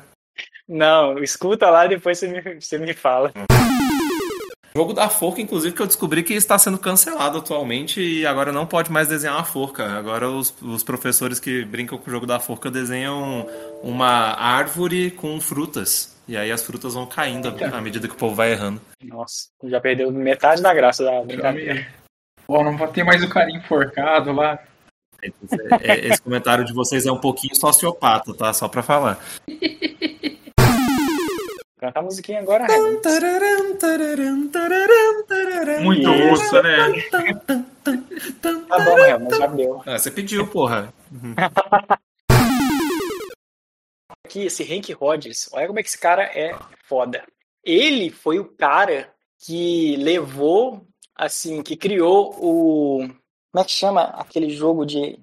Não, 0.68 1.18
escuta 1.22 1.70
lá 1.70 1.86
e 1.86 1.90
depois 1.90 2.18
você 2.18 2.28
me, 2.28 2.60
você 2.60 2.78
me 2.78 2.92
fala. 2.92 3.32
Jogo 4.76 4.92
da 4.92 5.08
forca, 5.08 5.40
inclusive, 5.40 5.74
que 5.74 5.80
eu 5.80 5.86
descobri 5.86 6.22
que 6.22 6.34
está 6.34 6.58
sendo 6.58 6.76
cancelado 6.76 7.38
atualmente 7.38 7.98
e 7.98 8.26
agora 8.26 8.52
não 8.52 8.66
pode 8.66 8.92
mais 8.92 9.08
desenhar 9.08 9.36
uma 9.36 9.44
forca. 9.44 9.84
Agora 9.92 10.28
os, 10.28 10.54
os 10.60 10.84
professores 10.84 11.40
que 11.40 11.64
brincam 11.64 11.96
com 11.96 12.10
o 12.10 12.12
jogo 12.12 12.26
da 12.26 12.38
forca 12.38 12.70
desenham 12.70 13.48
uma 13.82 14.34
árvore 14.34 15.12
com 15.12 15.40
frutas. 15.40 16.14
E 16.28 16.36
aí 16.36 16.52
as 16.52 16.62
frutas 16.62 16.92
vão 16.92 17.06
caindo 17.06 17.48
à 17.72 17.80
medida 17.80 18.06
que 18.06 18.14
o 18.14 18.18
povo 18.18 18.34
vai 18.34 18.52
errando. 18.52 18.78
Nossa, 19.02 19.48
já 19.64 19.80
perdeu 19.80 20.10
metade 20.10 20.60
da 20.60 20.74
graça 20.74 21.02
da 21.02 21.22
brincadeira. 21.22 21.86
Pô, 22.46 22.62
não 22.62 22.76
vou 22.76 22.88
ter 22.88 23.02
mais 23.02 23.22
o 23.22 23.30
carinho 23.30 23.60
enforcado 23.60 24.30
lá. 24.32 24.58
É, 25.80 26.06
Esse 26.08 26.20
comentário 26.20 26.66
de 26.66 26.74
vocês 26.74 27.06
é 27.06 27.12
um 27.12 27.18
pouquinho 27.18 27.56
sociopata, 27.56 28.34
tá? 28.34 28.52
Só 28.52 28.68
pra 28.68 28.82
falar. 28.82 29.18
Canta 31.78 32.00
a 32.00 32.02
musiquinha 32.02 32.40
agora, 32.40 32.66
Renan. 32.66 33.00
Muito 35.82 36.10
Isso. 36.10 36.30
russa, 36.30 36.62
né? 36.62 36.78
Tá 38.40 38.78
bom, 38.78 38.94
Renan, 38.94 39.30
já 39.30 39.46
deu. 39.46 39.82
Ah, 39.84 39.98
você 39.98 40.10
pediu, 40.10 40.46
porra. 40.48 40.92
Aqui, 44.24 44.46
esse 44.46 44.64
Hank 44.64 44.90
Rogers, 44.92 45.48
olha 45.52 45.66
como 45.66 45.78
é 45.78 45.82
que 45.82 45.88
esse 45.88 45.98
cara 45.98 46.24
é 46.24 46.58
foda. 46.84 47.22
Ele 47.62 48.10
foi 48.10 48.38
o 48.38 48.44
cara 48.44 49.12
que 49.38 49.96
levou, 49.96 50.86
assim, 51.14 51.62
que 51.62 51.76
criou 51.76 52.34
o. 52.40 53.06
Como 53.52 53.62
é 53.62 53.64
que 53.64 53.72
chama 53.72 54.02
aquele 54.02 54.50
jogo 54.50 54.86
de, 54.86 55.18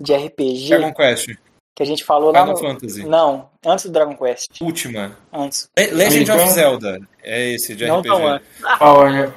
de 0.00 0.14
RPG 0.14 0.68
Dragon 0.68 0.94
Quest, 0.94 1.30
que 1.74 1.82
a 1.82 1.86
gente 1.86 2.04
falou 2.04 2.30
lá 2.32 2.40
Final 2.42 2.54
no. 2.54 2.60
Fantasy, 2.60 3.04
Não, 3.06 3.50
antes 3.64 3.86
do 3.86 3.92
Dragon 3.92 4.16
Quest. 4.16 4.60
Última. 4.60 5.16
Antes. 5.32 5.68
Le- 5.78 5.86
Legend 5.92 6.30
of 6.30 6.40
Então- 6.42 6.50
Zelda. 6.52 7.00
É 7.22 7.50
esse 7.52 7.74
de 7.74 7.86
Não 7.86 8.00
RPG. 8.00 8.08
tão 8.08 8.26
antes. 8.26 8.48
Olha, 8.80 9.34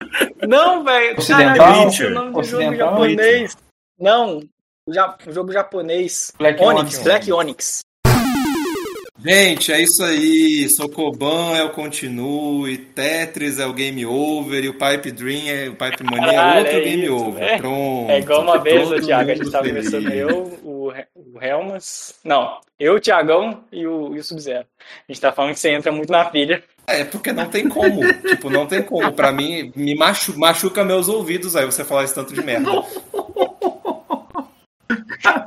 Não, 0.48 0.84
velho. 0.84 1.18
Ocidental? 1.18 1.56
Caralho, 1.56 1.88
esse 1.88 2.02
é 2.02 2.06
o 2.06 2.10
nome 2.10 2.32
do 2.32 2.42
jogo 2.42 2.76
japonês. 2.76 3.56
Não, 3.98 4.38
o 4.88 4.92
ja- 4.92 5.16
o 5.26 5.32
jogo 5.32 5.52
japonês. 5.52 6.32
Black 6.38 6.62
Onyx, 6.62 6.80
Onyx. 6.80 6.98
Black 7.02 7.32
Onyx. 7.32 7.80
Gente, 9.24 9.72
é 9.72 9.80
isso 9.82 10.04
aí. 10.04 10.68
Sokoban 10.68 11.56
é 11.56 11.64
o 11.64 11.70
continue, 11.70 12.76
Tetris 12.76 13.58
é 13.58 13.64
o 13.66 13.72
game 13.72 14.04
over 14.04 14.62
e 14.62 14.68
o 14.68 14.74
Pipe 14.74 15.10
Dream 15.12 15.42
é 15.48 15.68
o 15.70 15.74
Pipe 15.74 16.04
Money 16.04 16.28
é 16.30 16.34
Caralho, 16.34 16.58
outro 16.60 16.76
é 16.76 16.80
game 16.80 17.04
isso, 17.04 17.14
over. 17.16 17.42
é. 17.42 17.56
Pronto. 17.56 18.10
É 18.10 18.18
igual 18.18 18.42
uma 18.42 18.58
vez, 18.58 18.90
o 18.90 19.00
Thiago, 19.00 19.30
a 19.30 19.34
gente 19.34 19.50
tava 19.50 19.66
conversando, 19.66 20.12
eu, 20.12 20.58
o, 20.62 20.92
o 21.16 21.38
Helmas. 21.42 22.14
Não, 22.22 22.58
eu, 22.78 22.96
o 22.96 23.00
Thiagão 23.00 23.64
e 23.72 23.86
o, 23.86 24.14
e 24.14 24.18
o 24.18 24.22
Sub-Zero. 24.22 24.66
A 25.08 25.12
gente 25.12 25.20
tá 25.22 25.32
falando 25.32 25.54
que 25.54 25.60
você 25.60 25.70
entra 25.70 25.90
muito 25.90 26.12
na 26.12 26.26
pilha. 26.26 26.62
É, 26.86 27.02
porque 27.02 27.32
não 27.32 27.46
tem 27.46 27.66
como. 27.66 28.00
tipo, 28.28 28.50
não 28.50 28.66
tem 28.66 28.82
como. 28.82 29.10
Pra 29.10 29.32
mim, 29.32 29.72
me 29.74 29.94
machu- 29.94 30.38
machuca 30.38 30.84
meus 30.84 31.08
ouvidos 31.08 31.56
aí 31.56 31.64
você 31.64 31.82
falar 31.82 32.04
esse 32.04 32.14
tanto 32.14 32.34
de 32.34 32.42
merda. 32.44 32.70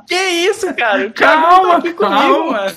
Que 0.08 0.14
isso, 0.16 0.74
cara? 0.74 1.08
Calma, 1.10 1.12
Thiagão 1.12 1.70
tá 1.70 1.76
aqui 1.76 1.92
comigo, 1.92 2.16
calma. 2.18 2.52
mano. 2.52 2.76